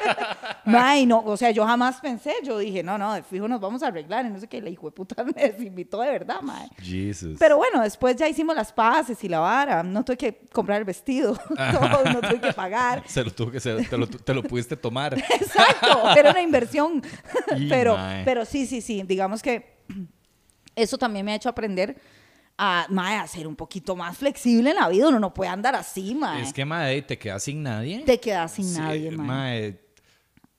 Mae, 0.66 1.06
no, 1.06 1.20
o 1.26 1.36
sea, 1.36 1.52
yo 1.52 1.66
jamás 1.66 2.00
pensé, 2.00 2.32
yo 2.44 2.58
dije, 2.60 2.82
no, 2.82 2.98
no, 2.98 3.14
de 3.14 3.24
fijo 3.24 3.46
nos 3.48 3.60
vamos 3.60 3.84
a 3.84 3.88
arreglar, 3.88 4.26
y 4.26 4.30
no 4.30 4.40
sé 4.40 4.48
qué, 4.48 4.62
la 4.62 4.70
hijo 4.70 4.86
de 4.86 4.92
puta 4.92 5.22
me 5.26 5.34
desinvitó 5.34 6.00
de 6.02 6.10
verdad, 6.12 6.40
mae. 6.42 6.70
Jesus. 6.82 7.38
Pero 7.40 7.58
bueno, 7.58 7.82
después 7.82 8.16
ya 8.16 8.30
hicimos 8.30 8.56
las 8.56 8.72
paces 8.72 9.22
y 9.24 9.28
la 9.28 9.40
vara, 9.40 9.82
no 9.84 10.06
tuve 10.06 10.16
que 10.16 10.42
comprar 10.54 10.78
el 10.78 10.86
vestido, 10.86 11.36
todo, 11.48 12.06
no 12.06 12.22
tuve 12.22 12.40
que 12.40 12.54
pagar. 12.54 13.04
Se 13.08 13.24
lo 13.24 13.32
tuvo 13.32 13.52
que 13.52 13.60
se- 13.60 13.84
te, 13.84 13.98
lo, 13.98 14.08
te 14.08 14.34
lo 14.36 14.44
pudiste 14.44 14.78
tomar. 14.78 15.18
Exacto, 15.18 16.12
era 16.16 16.30
una 16.32 16.42
inversión. 16.44 17.02
Y, 17.58 17.68
pero, 17.68 17.98
mae. 17.98 18.24
pero 18.24 18.46
sí, 18.46 18.66
sí, 18.68 18.80
sí, 18.82 19.04
digamos 19.06 19.42
que 19.42 19.80
eso 20.76 20.98
también 20.98 21.26
me 21.26 21.34
ha 21.34 21.36
hecho 21.36 21.50
aprender 21.50 22.00
a, 22.62 22.86
mae, 22.90 23.16
a 23.16 23.26
ser 23.26 23.48
un 23.48 23.56
poquito 23.56 23.96
más 23.96 24.18
flexible 24.18 24.72
en 24.72 24.76
la 24.76 24.90
vida. 24.90 25.08
Uno 25.08 25.18
no 25.20 25.34
puede 25.34 25.50
andar 25.50 25.76
así, 25.76 26.14
mae. 26.14 26.42
Es 26.42 26.52
que, 26.52 26.66
mae, 26.66 27.02
te 27.02 27.18
quedas 27.18 27.44
sin 27.44 27.64
nadie. 27.64 28.04
Te 28.06 28.20
quedas 28.20 28.52
sin 28.52 28.66
Sí, 28.66 28.78
nadie, 28.80 29.12
mae. 29.12 29.26
mae, 29.28 29.80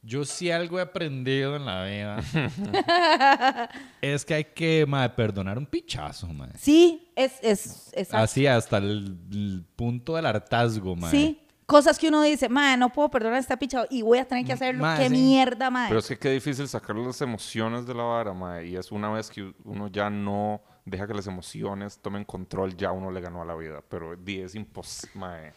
Yo 0.03 0.25
sí 0.25 0.51
algo 0.51 0.79
he 0.79 0.83
aprendido 0.83 1.57
en 1.57 1.67
la 1.67 1.85
vida. 1.85 2.21
es 4.01 4.25
que 4.25 4.35
hay 4.35 4.45
que, 4.45 4.87
mae, 4.89 5.11
perdonar 5.11 5.59
un 5.59 5.67
pichazo, 5.67 6.27
mae. 6.29 6.51
Sí, 6.59 7.13
es, 7.15 7.35
es. 7.43 8.13
Así 8.13 8.47
hasta 8.47 8.79
el, 8.79 9.19
el 9.31 9.65
punto 9.77 10.17
del 10.17 10.25
hartazgo, 10.27 10.97
mae. 10.97 11.11
Sí, 11.11 11.39
cosas 11.67 11.99
que 11.99 12.09
uno 12.09 12.23
dice, 12.23 12.49
mae, 12.49 12.77
no 12.79 12.91
puedo 12.91 13.11
perdonar 13.11 13.37
a 13.37 13.41
esta 13.41 13.59
picha 13.59 13.85
y 13.91 14.01
voy 14.03 14.19
a 14.19 14.25
tener 14.25 14.45
que 14.47 14.55
hacerlo. 14.55 14.83
Mae, 14.83 14.99
Qué 15.03 15.09
sí. 15.11 15.15
mierda, 15.15 15.69
mae. 15.71 15.89
Pero 15.89 16.01
es 16.01 16.09
que 16.09 16.19
qué 16.19 16.31
difícil 16.31 16.67
sacar 16.67 16.97
las 16.97 17.21
emociones 17.21 17.87
de 17.87 17.95
la 17.95 18.05
vara, 18.05 18.33
mae. 18.33 18.69
Y 18.69 18.77
es 18.77 18.91
una 18.91 19.11
vez 19.11 19.29
que 19.29 19.53
uno 19.65 19.89
ya 19.89 20.09
no 20.09 20.63
deja 20.85 21.07
que 21.07 21.15
las 21.15 21.27
emociones 21.27 21.99
tomen 22.01 22.25
control, 22.25 22.77
ya 22.77 22.93
uno 22.93 23.11
le 23.11 23.21
ganó 23.21 23.43
a 23.43 23.45
la 23.45 23.55
vida. 23.55 23.83
Pero 23.89 24.17
di, 24.17 24.41
es 24.41 24.55
imposible, 24.55 25.11
mae. 25.19 25.53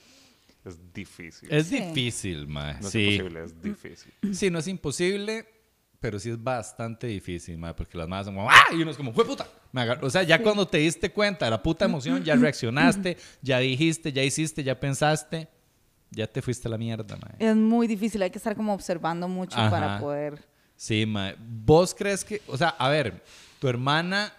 Es 0.65 0.93
difícil. 0.93 1.51
Es 1.51 1.67
Sí. 1.67 1.79
difícil, 1.79 2.47
mae. 2.47 2.73
no 2.79 2.87
es 2.87 2.91
sí. 2.91 3.15
imposible, 3.15 3.43
es 3.43 3.61
difícil. 3.61 4.13
Sí, 4.33 4.49
no 4.49 4.59
es 4.59 4.67
imposible, 4.67 5.45
pero 5.99 6.19
sí 6.19 6.29
es 6.29 6.41
bastante 6.41 7.07
difícil, 7.07 7.57
mae, 7.57 7.73
porque 7.73 7.97
las 7.97 8.07
madres 8.07 8.27
son 8.27 8.35
como, 8.35 8.49
¡ah! 8.49 8.63
Y 8.73 8.81
uno 8.81 8.91
es 8.91 8.97
como, 8.97 9.11
¡fue 9.13 9.25
puta! 9.25 9.47
Me 9.71 9.81
agar-". 9.81 10.03
O 10.03 10.09
sea, 10.09 10.23
ya 10.23 10.41
cuando 10.41 10.67
te 10.67 10.77
diste 10.77 11.11
cuenta 11.11 11.45
de 11.45 11.51
la 11.51 11.61
puta 11.61 11.85
emoción, 11.85 12.23
ya 12.23 12.35
reaccionaste, 12.35 13.17
ya 13.41 13.59
dijiste, 13.59 14.11
ya 14.13 14.23
hiciste, 14.23 14.63
ya 14.63 14.79
pensaste, 14.79 15.47
ya 16.11 16.27
te 16.27 16.41
fuiste 16.41 16.67
a 16.67 16.71
la 16.71 16.77
mierda, 16.77 17.17
mae. 17.17 17.35
Es 17.39 17.55
muy 17.55 17.87
difícil, 17.87 18.21
hay 18.21 18.29
que 18.29 18.37
estar 18.37 18.55
como 18.55 18.73
observando 18.73 19.27
mucho 19.27 19.57
Ajá. 19.57 19.69
para 19.69 19.99
poder... 19.99 20.45
Sí, 20.75 21.05
mae. 21.05 21.35
¿Vos 21.39 21.93
crees 21.93 22.23
que, 22.23 22.41
o 22.47 22.57
sea, 22.57 22.69
a 22.69 22.89
ver, 22.89 23.23
tu 23.59 23.67
hermana 23.67 24.31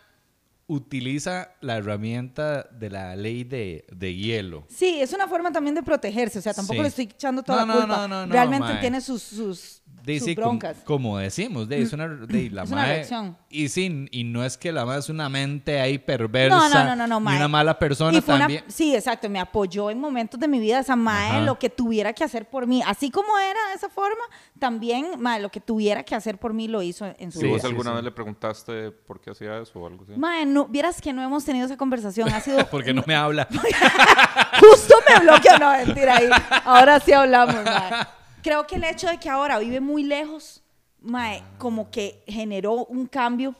utiliza 0.67 1.51
la 1.61 1.77
herramienta 1.77 2.63
de 2.65 2.91
la 2.91 3.17
ley 3.17 3.45
de, 3.45 3.85
de 3.93 4.15
hielo? 4.15 4.67
Sí, 4.69 5.01
es 5.01 5.13
una 5.13 5.29
forma 5.29 5.53
también 5.53 5.75
de 5.75 5.83
protegerse, 5.83 6.39
o 6.39 6.43
sea, 6.43 6.55
tampoco 6.55 6.77
Sí. 6.79 6.83
le 6.83 6.89
estoy 6.89 7.05
echando 7.05 7.43
toda 7.43 7.65
No, 7.67 7.75
la 7.75 7.81
culpa. 7.81 7.97
no, 7.97 8.09
no, 8.09 8.27
no, 8.27 8.33
Realmente 8.33 8.69
mae. 8.69 8.81
tiene 8.81 9.01
sus, 9.01 9.23
sus, 9.23 9.83
De, 10.05 10.19
sus 10.19 10.27
sí, 10.29 10.35
com- 10.35 10.45
broncas. 10.45 10.77
como 10.85 11.17
decimos, 11.19 11.69
de, 11.69 11.81
es 11.81 11.93
una, 11.95 12.07
de, 12.09 12.51
la 12.53 12.65
Es 12.65 12.71
una 12.71 12.83
mae- 12.83 12.95
reacción. 12.97 13.37
Y 13.49 13.69
sí, 13.69 14.07
y 14.11 14.25
no 14.25 14.45
es 14.45 14.59
que 14.59 14.71
la 14.73 14.85
madre 14.85 15.01
es 15.01 15.09
una 15.09 15.29
mente 15.29 15.81
ahí 15.81 15.97
perversa. 15.99 16.57
No, 16.57 16.69
no, 16.69 16.85
no, 16.85 16.95
no, 16.97 17.07
no, 17.07 17.17
una 17.19 17.49
mala 17.49 17.79
persona 17.79 18.17
Y 18.17 18.21
fue 18.21 18.35
una- 18.35 18.45
también. 18.45 18.65
sí, 18.69 18.95
exacto, 18.95 19.31
me 19.31 19.41
apoyó 19.41 19.91
en 19.91 19.99
momentos 20.01 20.39
de 20.39 20.47
mi 20.49 20.59
vida 20.59 20.81
esa 20.81 20.93
Ajá. 20.95 21.41
lo 21.41 21.59
que 21.59 21.71
tuviera 21.71 22.13
que 22.13 22.23
hacer 22.25 22.49
por 22.51 22.67
mí. 22.67 22.83
Así 22.87 23.11
como 23.11 23.39
era 23.39 23.59
de 23.71 23.75
esa 23.77 23.89
forma, 23.89 24.23
también 24.59 25.07
mae, 25.19 25.41
lo 25.41 25.51
que 25.51 25.61
tuviera 25.61 26.03
que 26.03 26.15
hacer 26.15 26.39
por 26.39 26.53
mí 26.53 26.69
lo 26.69 26.83
hizo 26.83 27.07
en 27.19 27.33
su 27.33 27.39
Si 27.41 27.47
Sí, 27.47 27.51
vos 27.51 27.61
vida. 27.63 27.69
alguna 27.69 27.91
sí. 27.91 27.95
vez 27.97 28.05
le 28.05 28.11
preguntaste 28.11 28.91
por 28.91 29.21
qué 29.21 29.31
hacía 29.31 29.59
eso 29.59 29.81
o 29.81 29.87
algo 29.87 30.05
así. 30.05 30.13
Mae, 30.17 30.45
no, 30.45 30.67
vieras 30.67 31.01
que 31.01 31.13
no 31.13 31.23
hemos 31.23 31.45
tenido 31.45 31.65
esa 31.67 31.77
conversación, 31.77 32.29
ha 32.29 32.41
sido... 32.41 32.59
Porque 32.71 32.93
no 32.93 33.03
me 33.07 33.15
habla. 33.15 33.49
Justo 34.61 34.95
me 35.09 35.21
bloqueó, 35.21 35.59
no, 35.59 35.71
mentira 35.73 36.17
ahí. 36.17 36.29
Ahora 36.65 37.01
sí 37.01 37.13
hablamos, 37.13 37.55
mae. 37.65 38.07
Creo 38.45 38.67
que 38.67 38.77
el 38.77 38.85
hecho 38.85 39.09
de 39.09 39.19
que 39.19 39.29
ahora 39.29 39.59
vive 39.59 39.81
muy 39.81 40.05
lejos, 40.05 40.63
mae, 41.01 41.43
como 41.59 41.91
que 41.91 42.23
generó 42.29 42.85
un 42.85 43.07
cambio 43.07 43.55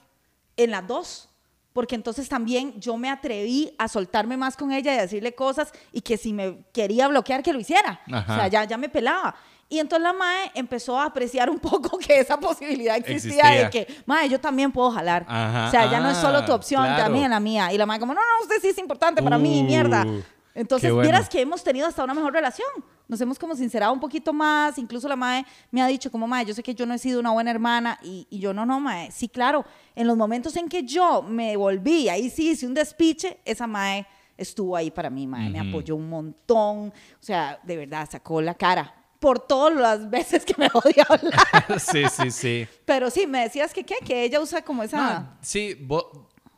en 0.57 0.71
las 0.71 0.87
dos. 0.87 1.29
Porque 1.73 1.97
entonces 1.97 2.29
también 2.29 2.79
yo 2.81 2.97
me 2.97 3.11
atreví 3.11 3.75
a 3.79 3.89
soltarme 3.89 4.37
más 4.37 4.57
con 4.57 4.71
ella 4.71 4.95
y 4.95 4.99
a 4.99 5.03
decirle 5.03 5.35
cosas 5.35 5.73
y 5.91 6.03
que 6.03 6.17
si 6.17 6.33
me 6.33 6.65
quería 6.73 7.09
bloquear, 7.09 7.43
que 7.43 7.53
lo 7.53 7.59
hiciera. 7.59 8.01
Ajá. 8.13 8.33
O 8.33 8.37
sea, 8.37 8.47
ya, 8.49 8.63
ya 8.65 8.77
me 8.77 8.89
pelaba. 8.89 9.35
Y 9.69 9.81
entonces 9.81 10.05
la 10.05 10.13
mae 10.13 10.53
empezó 10.55 11.01
a 11.01 11.07
apreciar 11.07 11.51
un 11.51 11.59
poco 11.59 11.99
que 12.07 12.21
esa 12.21 12.39
posibilidad 12.39 12.95
existía, 12.97 13.47
de 13.49 13.63
Existía. 13.63 13.71
que, 13.71 14.03
mae, 14.07 14.29
yo 14.29 14.39
también 14.39 14.71
puedo 14.71 14.93
jalar. 14.93 15.27
Ajá. 15.27 15.67
O 15.67 15.71
sea, 15.73 15.91
ya 15.91 15.99
no 15.99 16.11
es 16.11 16.19
solo 16.19 16.45
tu 16.45 16.53
Ah, 16.53 16.57
opción, 16.57 16.85
claro. 16.85 17.03
también 17.05 17.31
la 17.31 17.41
mía. 17.41 17.73
Y 17.73 17.79
la 17.79 17.87
mae 17.87 17.99
como, 17.99 18.15
no, 18.15 18.21
no, 18.21 18.43
usted 18.45 18.61
sí 18.61 18.69
es 18.69 18.79
importante 18.79 19.21
para 19.23 19.39
mí, 19.39 19.63
Uh, 19.63 19.65
mierda. 19.65 20.05
qué 20.05 20.23
Entonces, 20.55 20.93
bueno. 20.93 21.03
vieras 21.11 21.29
que 21.29 21.41
hemos 21.41 21.65
tenido 21.65 21.89
hasta 21.89 22.05
una 22.05 22.15
mejor 22.15 22.35
relación. 22.35 22.69
Nos 23.07 23.21
hemos 23.21 23.39
como 23.39 23.55
sincerado 23.55 23.93
un 23.93 24.01
poquito 24.01 24.33
más. 24.33 24.79
Incluso 24.79 25.09
la 25.09 25.17
mae 25.17 25.45
me 25.71 25.83
ha 25.83 25.87
dicho 25.87 26.11
como, 26.11 26.27
mae, 26.27 26.45
yo 26.45 26.55
sé 26.55 26.63
que 26.63 26.75
yo 26.75 26.87
no 26.87 26.95
he 26.95 26.99
sido 26.99 27.21
una 27.21 27.33
buena 27.33 27.51
hermana. 27.51 27.99
Y, 28.03 28.27
y 28.31 28.39
yo, 28.39 28.55
no, 28.55 28.65
no, 28.65 28.81
mae. 28.81 29.11
Sí, 29.11 29.29
claro. 29.29 29.65
En 29.95 30.07
los 30.07 30.17
momentos 30.17 30.57
en 30.57 30.69
que 30.69 30.83
yo 30.83 31.23
me 31.23 31.57
volví, 31.57 32.09
ahí 32.09 32.31
sí 32.31 32.51
hice 32.51 32.67
un 32.67 32.75
despiche, 32.75 33.39
esa 33.45 33.67
mae 33.67 34.07
estuvo 34.37 34.77
ahí 34.77 34.91
para 34.91 35.11
mí, 35.11 35.27
mae. 35.27 35.51
Me 35.51 35.61
apoyó 35.61 35.97
un 35.97 36.09
montón. 36.09 36.89
O 36.89 37.23
sea, 37.23 37.61
de 37.63 37.77
verdad, 37.77 38.09
sacó 38.11 38.41
la 38.41 38.55
cara. 38.55 38.95
Por 39.19 39.39
todas 39.39 39.75
las 39.75 40.11
veces 40.11 40.45
que 40.45 40.55
me 40.57 40.69
odia 40.73 41.07
hablar. 41.09 41.79
sí, 41.81 42.05
sí, 42.11 42.31
sí. 42.31 42.69
Pero 42.85 43.11
sí, 43.11 43.27
me 43.27 43.43
decías 43.43 43.73
que 43.73 43.85
qué, 43.85 43.97
que 44.05 44.25
ella 44.25 44.41
usa 44.41 44.63
como 44.63 44.83
esa... 44.83 45.21
No, 45.21 45.37
sí, 45.41 45.75
vos, 45.81 46.07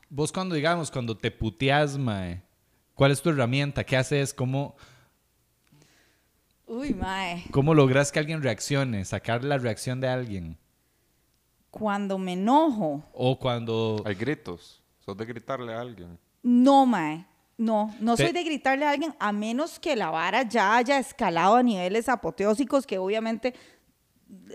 vos 0.08 0.32
cuando, 0.32 0.54
digamos, 0.54 0.90
cuando 0.90 1.16
te 1.16 1.30
puteas, 1.30 1.96
mae, 1.98 2.42
¿cuál 2.94 3.12
es 3.12 3.22
tu 3.22 3.30
herramienta? 3.30 3.84
¿Qué 3.84 3.96
haces? 3.96 4.34
¿Cómo, 4.34 4.74
Uy, 6.66 6.94
mae. 6.94 7.44
¿Cómo 7.52 7.74
logras 7.74 8.10
que 8.10 8.18
alguien 8.18 8.42
reaccione? 8.42 9.04
Sacar 9.04 9.44
la 9.44 9.58
reacción 9.58 10.00
de 10.00 10.08
alguien. 10.08 10.58
Cuando 11.70 12.18
me 12.18 12.32
enojo, 12.32 13.04
O 13.12 13.38
cuando... 13.38 14.02
Hay 14.04 14.14
gritos. 14.14 14.82
Sos 15.04 15.16
de 15.16 15.24
gritarle 15.26 15.72
a 15.74 15.80
alguien. 15.80 16.18
No, 16.42 16.86
mae. 16.86 17.26
No, 17.58 17.94
no 18.00 18.16
Te- 18.16 18.24
soy 18.24 18.32
de 18.32 18.42
gritarle 18.44 18.84
a 18.84 18.90
alguien 18.90 19.14
a 19.18 19.32
menos 19.32 19.78
que 19.78 19.94
la 19.96 20.10
vara 20.10 20.42
ya 20.42 20.76
haya 20.76 20.98
escalado 20.98 21.54
a 21.56 21.62
niveles 21.62 22.08
apoteósicos 22.08 22.86
que 22.86 22.98
obviamente, 22.98 23.54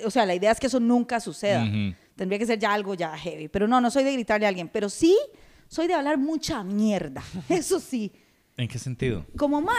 o 0.06 0.12
sea, 0.12 0.26
la 0.26 0.36
idea 0.36 0.52
es 0.52 0.60
que 0.60 0.68
eso 0.68 0.80
nunca 0.80 1.20
suceda. 1.20 1.64
Ujú. 1.64 1.96
Tendría 2.16 2.38
que 2.38 2.46
ser 2.46 2.60
ya 2.60 2.74
algo 2.74 2.94
ya 2.94 3.18
heavy. 3.18 3.48
Pero 3.48 3.68
no, 3.68 3.80
no 3.82 3.90
soy 3.90 4.04
de 4.04 4.14
gritarle 4.14 4.46
a 4.46 4.50
alguien. 4.50 4.68
Pero 4.68 4.90
sí 4.90 5.18
soy 5.68 5.88
de 5.88 5.94
hablar 5.94 6.18
mucha 6.18 6.64
mierda. 6.64 7.24
Eso 7.50 7.80
sí. 7.80 8.12
¿En 8.62 8.68
qué 8.68 8.78
sentido? 8.78 9.26
Como, 9.38 9.60
mae, 9.60 9.76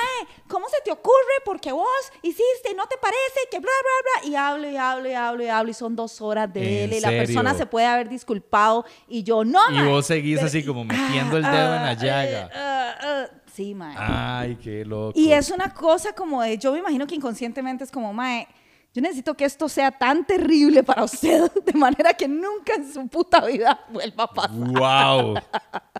¿cómo 0.48 0.66
se 0.68 0.76
te 0.84 0.90
ocurre? 0.90 1.12
Porque 1.44 1.70
vos 1.70 1.86
hiciste, 2.22 2.74
¿no 2.76 2.86
te 2.88 2.96
parece? 2.98 3.40
Que 3.50 3.60
bla, 3.60 3.70
bla, 3.70 4.22
bla. 4.22 4.28
Y 4.28 4.34
hablo 4.34 4.68
y 4.68 4.76
hablo 4.76 5.08
y 5.08 5.12
hablo 5.14 5.42
y 5.44 5.46
hablo. 5.48 5.70
Y 5.70 5.74
son 5.74 5.94
dos 5.94 6.20
horas 6.20 6.52
de 6.52 6.84
¿En 6.84 6.90
él. 6.90 6.98
Y 6.98 7.00
la 7.00 7.10
persona 7.10 7.54
se 7.54 7.64
puede 7.66 7.86
haber 7.86 8.08
disculpado. 8.08 8.84
Y 9.06 9.22
yo, 9.22 9.44
no, 9.44 9.60
Y 9.70 9.74
mae. 9.74 9.88
vos 9.88 10.04
seguís 10.06 10.36
Pero- 10.38 10.46
así 10.48 10.64
como 10.64 10.84
metiendo 10.84 11.36
el 11.36 11.44
dedo 11.44 11.54
en 11.76 11.82
la 11.82 11.90
Ah, 11.90 11.94
llaga. 11.94 12.46
eh, 12.46 12.48
ah, 12.54 12.94
ah. 13.02 13.26
Sí, 13.54 13.72
mae. 13.74 13.94
Ay, 13.98 14.56
qué 14.56 14.84
loco. 14.84 15.12
Y 15.16 15.30
es 15.30 15.50
una 15.50 15.72
cosa 15.72 16.12
como 16.12 16.42
de, 16.42 16.58
yo 16.58 16.72
me 16.72 16.80
imagino 16.80 17.06
que 17.06 17.14
inconscientemente 17.14 17.84
es 17.84 17.90
como, 17.92 18.12
mae, 18.12 18.48
yo 18.94 19.00
necesito 19.00 19.34
que 19.34 19.44
esto 19.44 19.68
sea 19.68 19.90
tan 19.92 20.26
terrible 20.26 20.82
para 20.82 21.04
usted, 21.04 21.50
de 21.64 21.72
manera 21.74 22.14
que 22.14 22.26
nunca 22.26 22.74
en 22.74 22.92
su 22.92 23.06
puta 23.08 23.44
vida 23.46 23.86
vuelva 23.90 24.24
a 24.24 24.26
pasar. 24.26 24.50
¡Wow! 24.58 25.34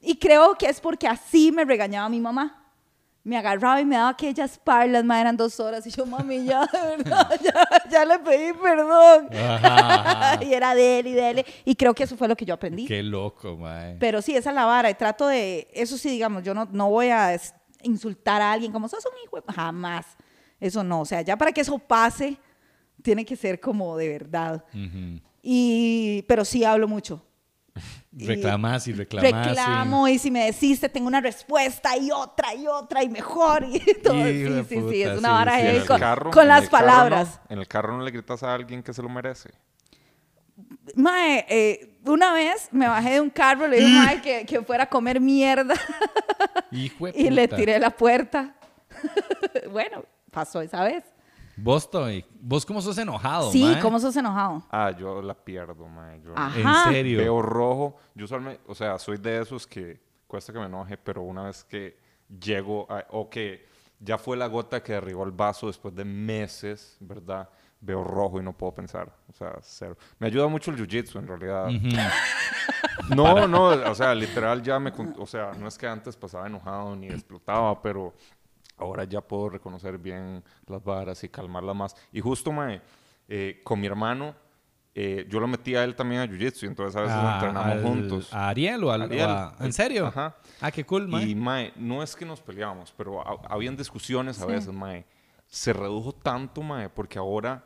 Y 0.00 0.16
creo 0.16 0.54
que 0.56 0.66
es 0.66 0.80
porque 0.80 1.06
así 1.06 1.52
me 1.52 1.64
regañaba 1.64 2.08
mi 2.08 2.20
mamá. 2.20 2.56
me 3.22 3.36
agarraba 3.36 3.78
y 3.80 3.84
me 3.84 3.96
daba 3.96 4.08
aquellas 4.08 4.58
parlas, 4.58 5.04
ma, 5.04 5.20
eran 5.20 5.36
dos 5.36 5.60
horas. 5.60 5.86
Y 5.86 5.90
yo, 5.90 6.06
mami, 6.06 6.44
ya, 6.46 6.64
de 6.66 6.96
verdad, 6.96 7.30
ya, 7.44 7.68
ya 7.90 8.04
le 8.06 8.18
pedí 8.20 8.52
perdón. 8.54 9.28
Ajá, 9.32 10.34
ajá. 10.36 10.44
y 10.48 10.54
era 10.54 10.74
de 10.74 11.00
él 11.00 11.06
y 11.08 11.12
de 11.12 11.30
él. 11.30 11.44
Y 11.66 11.74
creo 11.74 11.94
que 11.94 12.04
eso 12.04 12.16
fue 12.16 12.28
lo 12.28 12.34
que 12.34 12.46
yo 12.46 12.54
aprendí. 12.54 12.86
Qué 12.86 13.02
loco, 13.02 13.56
mae. 13.58 13.96
Pero 14.00 14.22
sí, 14.22 14.34
esa 14.34 14.48
es 14.50 14.56
la 14.56 14.64
vara. 14.64 14.88
Y 14.88 14.94
trato 14.94 15.26
de, 15.26 15.68
eso 15.74 15.98
sí, 15.98 16.08
digamos, 16.08 16.42
yo 16.42 16.54
no, 16.54 16.66
no 16.72 16.88
voy 16.88 17.08
a 17.10 17.38
insultar 17.82 18.40
a 18.40 18.52
alguien 18.52 18.72
como, 18.72 18.88
sos 18.88 19.04
un 19.04 19.12
hijo 19.22 19.36
de-". 19.36 19.52
Jamás. 19.52 20.06
Eso 20.58 20.82
no. 20.82 21.02
O 21.02 21.04
sea, 21.04 21.20
ya 21.20 21.36
para 21.36 21.52
que 21.52 21.60
eso 21.60 21.78
pase, 21.78 22.38
tiene 23.02 23.26
que 23.26 23.36
ser 23.36 23.60
como 23.60 23.98
de 23.98 24.08
verdad. 24.08 24.64
Ujú. 24.72 25.20
Y, 25.42 26.22
pero 26.26 26.44
sí 26.46 26.64
hablo 26.64 26.88
mucho. 26.88 27.22
Y 28.12 28.26
Reclamas 28.26 28.88
y 28.88 28.92
reclamas. 28.92 29.46
Reclamo 29.46 30.08
y 30.08 30.18
si 30.18 30.32
me 30.32 30.46
deciste 30.46 30.88
tengo 30.88 31.06
una 31.06 31.20
respuesta 31.20 31.96
y 31.96 32.10
otra 32.10 32.52
y 32.54 32.66
otra 32.66 33.04
y 33.04 33.08
mejor 33.08 33.64
y 33.64 33.78
todo. 34.02 34.14
Sí, 34.24 34.64
sí, 34.68 34.82
sí, 34.90 35.02
es 35.02 35.10
una 35.18 35.28
sí, 35.28 35.34
vara 35.34 35.60
sí, 35.60 35.66
el 35.66 35.86
con, 35.86 36.00
carro- 36.00 36.30
con 36.32 36.42
en 36.42 36.48
las 36.48 36.68
palabras. 36.68 37.40
no- 37.48 37.54
en 37.54 37.58
el 37.60 37.68
carro 37.68 37.96
no 37.96 38.02
le 38.02 38.10
gritas 38.10 38.42
a 38.42 38.52
alguien 38.52 38.82
que 38.82 38.92
se 38.92 39.00
lo 39.00 39.08
merece. 39.08 39.50
Mae, 40.96 41.46
eh, 41.48 41.98
una 42.04 42.32
vez 42.32 42.68
me 42.72 42.88
bajé 42.88 43.10
de 43.12 43.20
un 43.20 43.30
carro, 43.30 43.68
le 43.68 43.78
dije 43.78 43.88
mae, 43.98 44.20
que, 44.20 44.44
que 44.44 44.60
fuera 44.62 44.84
a 44.84 44.88
comer 44.88 45.20
mierda 45.20 45.74
Hijo 46.72 47.06
de 47.06 47.12
y 47.16 47.30
le 47.30 47.46
tiré 47.46 47.78
la 47.78 47.90
puerta. 47.90 48.54
bueno, 49.70 50.04
pasó 50.32 50.60
esa 50.60 50.82
vez. 50.82 51.04
Vos, 51.62 51.90
Toy, 51.90 52.24
vos 52.40 52.64
cómo 52.64 52.80
sos 52.80 52.96
enojado, 52.98 53.50
sí, 53.52 53.62
mae? 53.62 53.80
¿cómo 53.80 53.98
sos 53.98 54.16
enojado? 54.16 54.62
Ah, 54.70 54.90
yo 54.92 55.20
la 55.20 55.34
pierdo, 55.34 55.86
mae. 55.86 56.20
Yo 56.22 56.32
Ajá. 56.36 56.84
En 56.88 56.94
serio. 56.94 57.18
veo 57.18 57.42
rojo. 57.42 57.96
Yo 58.14 58.24
usualmente, 58.24 58.60
o 58.66 58.74
sea, 58.74 58.98
soy 58.98 59.18
de 59.18 59.40
esos 59.40 59.66
que 59.66 60.00
cuesta 60.26 60.52
que 60.52 60.58
me 60.58 60.66
enoje, 60.66 60.96
pero 60.96 61.22
una 61.22 61.44
vez 61.44 61.64
que 61.64 61.98
llego 62.28 62.86
a, 62.90 63.04
o 63.10 63.28
que 63.28 63.66
ya 63.98 64.16
fue 64.16 64.36
la 64.36 64.46
gota 64.46 64.82
que 64.82 64.94
derribó 64.94 65.24
el 65.24 65.32
vaso 65.32 65.66
después 65.66 65.94
de 65.94 66.04
meses, 66.04 66.96
¿verdad? 67.00 67.48
Veo 67.80 68.04
rojo 68.04 68.40
y 68.40 68.42
no 68.42 68.52
puedo 68.56 68.74
pensar. 68.74 69.12
O 69.28 69.32
sea, 69.32 69.54
cero. 69.60 69.96
Me 70.18 70.28
ayuda 70.28 70.46
mucho 70.48 70.70
el 70.70 70.76
jiu-jitsu, 70.78 71.18
en 71.18 71.26
realidad. 71.26 71.68
No, 73.08 73.48
no, 73.48 73.64
o 73.68 73.94
sea, 73.94 74.14
literal 74.14 74.62
ya 74.62 74.78
me... 74.78 74.92
O 75.18 75.26
sea, 75.26 75.52
no 75.58 75.66
es 75.66 75.76
que 75.76 75.86
antes 75.86 76.16
pasaba 76.16 76.46
enojado 76.46 76.94
ni 76.94 77.08
explotaba, 77.08 77.80
pero 77.82 78.14
ahora 78.80 79.04
ya 79.04 79.20
puedo 79.20 79.48
reconocer 79.50 79.98
bien 79.98 80.42
las 80.66 80.82
varas 80.82 81.22
y 81.24 81.28
calmarlas 81.28 81.76
más. 81.76 81.96
Y 82.12 82.20
justo, 82.20 82.50
mae, 82.52 82.80
eh, 83.28 83.60
con 83.64 83.78
mi 83.80 83.86
hermano, 83.86 84.34
eh, 84.94 85.26
yo 85.28 85.38
lo 85.38 85.46
metí 85.46 85.76
a 85.76 85.84
él 85.84 85.94
también 85.94 86.20
a 86.22 86.26
Jiu-Jitsu, 86.26 86.64
y 86.64 86.66
entonces 86.66 86.96
a 86.96 87.02
veces 87.02 87.16
Ah, 87.18 87.32
entrenamos 87.34 87.72
al- 87.72 87.82
juntos. 87.82 88.32
¿A 88.34 88.48
Ariel 88.48 88.82
o 88.84 88.90
al, 88.90 89.02
Ariel. 89.02 89.26
o 89.26 89.30
a- 89.30 89.54
¿En 89.60 89.72
serio? 89.72 90.06
Ajá. 90.08 90.34
Ah, 90.60 90.70
qué 90.72 90.84
cool, 90.84 91.06
mae. 91.06 91.24
Y, 91.28 91.34
mae, 91.36 91.72
no 91.76 92.02
es 92.02 92.16
que 92.16 92.24
nos 92.24 92.40
peleábamos, 92.40 92.92
pero 92.96 93.20
ha- 93.20 93.40
habían 93.54 93.76
discusiones 93.76 94.40
a 94.40 94.46
veces, 94.46 94.72
mae. 94.72 95.06
Se 95.46 95.72
redujo 95.72 96.12
tanto, 96.12 96.62
mae, 96.62 96.88
porque 96.88 97.18
ahora 97.18 97.64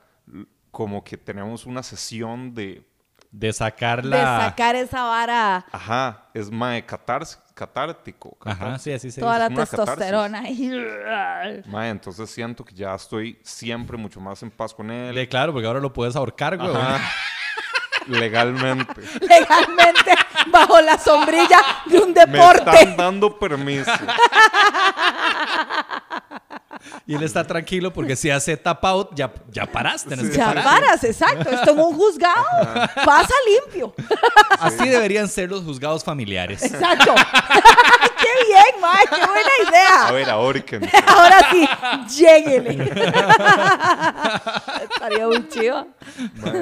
como 0.70 1.02
que 1.04 1.16
tenemos 1.16 1.66
una 1.66 1.82
sesión 1.82 2.54
de... 2.54 2.86
De 3.30 3.52
sacar 3.52 4.02
De 4.02 4.08
la... 4.10 4.40
sacar 4.48 4.76
esa 4.76 5.02
vara, 5.04 5.66
Ajá, 5.72 6.28
es, 6.34 6.50
mae, 6.50 6.86
catars- 6.86 7.38
catártico. 7.54 8.36
Ajá, 8.40 8.54
catártico. 8.58 8.78
sí, 8.82 8.92
así 8.92 9.10
se 9.10 9.20
toda 9.20 9.48
dice. 9.48 9.60
la 9.60 9.66
testosterona. 9.66 10.48
y- 10.50 10.70
Mae, 11.66 11.88
entonces 11.90 12.28
siento 12.30 12.64
que 12.64 12.74
ya 12.74 12.94
estoy 12.94 13.38
siempre 13.42 13.96
mucho 13.96 14.20
más 14.20 14.42
en 14.42 14.50
paz 14.50 14.74
con 14.74 14.90
él. 14.90 15.14
De 15.14 15.28
claro, 15.28 15.52
porque 15.52 15.66
ahora 15.66 15.80
lo 15.80 15.92
puedes 15.92 16.16
ahorcar, 16.16 16.56
güey. 16.58 16.70
Ajá. 16.74 17.00
Legalmente. 18.08 19.00
Legalmente 19.22 20.14
bajo 20.50 20.78
la 20.82 20.98
sombrilla 20.98 21.58
de 21.86 21.98
un 22.00 22.12
Me 22.12 22.26
deporte. 22.26 22.70
están 22.70 22.96
dando 22.98 23.38
permiso. 23.38 23.90
Y 27.06 27.14
él 27.14 27.22
está 27.22 27.44
tranquilo 27.46 27.92
porque 27.92 28.16
si 28.16 28.30
hace 28.30 28.56
tap 28.56 28.84
out, 28.84 29.10
ya, 29.14 29.32
ya 29.50 29.66
paraste. 29.66 30.16
que 30.16 30.30
Ya 30.30 30.46
parar. 30.46 30.64
paras, 30.64 31.04
exacto. 31.04 31.50
Esto 31.50 31.70
en 31.72 31.80
un 31.80 31.94
juzgado 31.94 32.44
pasa 33.04 33.34
limpio. 33.64 33.94
Así 34.60 34.88
deberían 34.88 35.28
ser 35.28 35.50
los 35.50 35.62
juzgados 35.62 36.02
familiares. 36.04 36.62
Exacto. 36.62 37.14
qué 38.18 38.44
bien, 38.46 38.80
Mike. 38.80 39.10
Qué 39.10 39.26
buena 39.26 39.50
A 39.58 39.68
idea. 40.06 40.12
ver, 40.12 40.30
ahórquense. 40.30 40.90
Ahora 41.06 41.50
sí, 41.50 41.68
lléguele. 42.22 42.92
Estaría 44.82 45.26
muy 45.26 45.48
chido. 45.48 45.88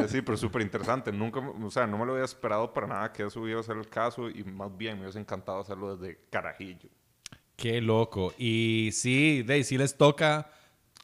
Sí, 0.09 0.23
pero 0.23 0.37
súper 0.37 0.63
interesante. 0.63 1.13
Nunca, 1.13 1.41
o 1.41 1.71
sea, 1.71 1.87
no 1.87 1.99
me 1.99 2.07
lo 2.07 2.13
había 2.13 2.25
esperado 2.25 2.73
para 2.73 2.87
nada 2.87 3.13
que 3.13 3.25
eso 3.27 3.41
hubiera 3.41 3.61
a 3.61 3.63
ser 3.63 3.77
el 3.77 3.89
caso 3.89 4.29
y 4.29 4.45
más 4.45 4.77
bien 4.77 4.97
me 4.97 5.03
hubiese 5.03 5.19
encantado 5.21 5.61
hacerlo 5.61 5.97
desde 5.97 6.19
carajillo. 6.31 6.89
Qué 7.57 7.81
loco. 7.81 8.33
Y 8.39 8.91
sí, 8.93 9.43
de, 9.43 9.63
sí 9.65 9.79
les 9.79 9.97
toca 9.97 10.51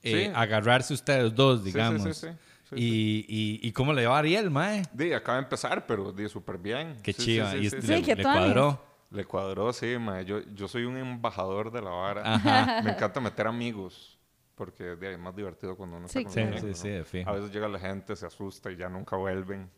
eh, 0.03 0.27
Sí. 0.27 0.33
agarrarse 0.35 0.95
ustedes 0.95 1.35
dos, 1.35 1.61
sí, 1.61 1.67
digamos. 1.67 2.03
sí, 2.03 2.13
sí, 2.15 2.29
sí, 2.71 2.75
y, 2.77 3.27
y, 3.29 3.69
y 3.69 3.73
cómo 3.73 3.93
le 3.93 4.07
va 4.07 4.17
a 4.17 4.19
Ariel, 4.21 4.51
mae? 4.51 4.83
Di, 4.93 5.13
acaba 5.13 5.39
de 5.39 5.45
empezar, 5.45 5.87
pero 5.87 6.13
di 6.13 6.29
súper 6.29 6.59
bien. 6.59 6.97
Qué 7.03 7.13
chiva. 7.15 7.53
sí, 7.53 7.57
y 7.59 7.61
sí, 7.61 7.67
este 7.77 7.83
sí. 7.83 7.89
le, 7.89 7.97
Sí, 7.99 8.03
qué 8.05 8.15
le 8.17 8.23
cuadró. 8.23 8.85
Le 9.11 9.25
cuadró, 9.25 9.73
sí, 9.73 9.97
mae. 9.99 10.25
Yo, 10.25 10.41
yo 10.55 10.69
soy 10.69 10.85
un 10.85 10.97
embajador 10.97 11.71
de 11.73 11.81
la 11.83 11.91
vara. 11.91 12.23
Ajá. 12.35 12.81
Me 12.85 12.91
encanta 12.91 13.21
meter 13.21 13.47
amigos. 13.47 14.17
Porque 14.55 14.97
es 15.01 15.19
más 15.21 15.37
divertido 15.37 15.77
cuando 15.77 15.97
uno 15.99 16.09
Sí, 16.09 16.19
está 16.19 16.29
con 16.29 16.33
Sí, 16.35 16.41
amigos, 16.41 16.79
sí, 16.81 16.89
¿no? 16.91 17.05
sí. 17.05 17.23
A 17.25 17.33
veces 17.33 17.53
llega 17.53 17.69
la 17.69 17.79
gente, 17.79 18.17
se 18.17 18.27
asusta 18.27 18.73
y 18.73 18.77
ya 18.77 18.89
nunca 18.89 19.15
vuelven. 19.17 19.71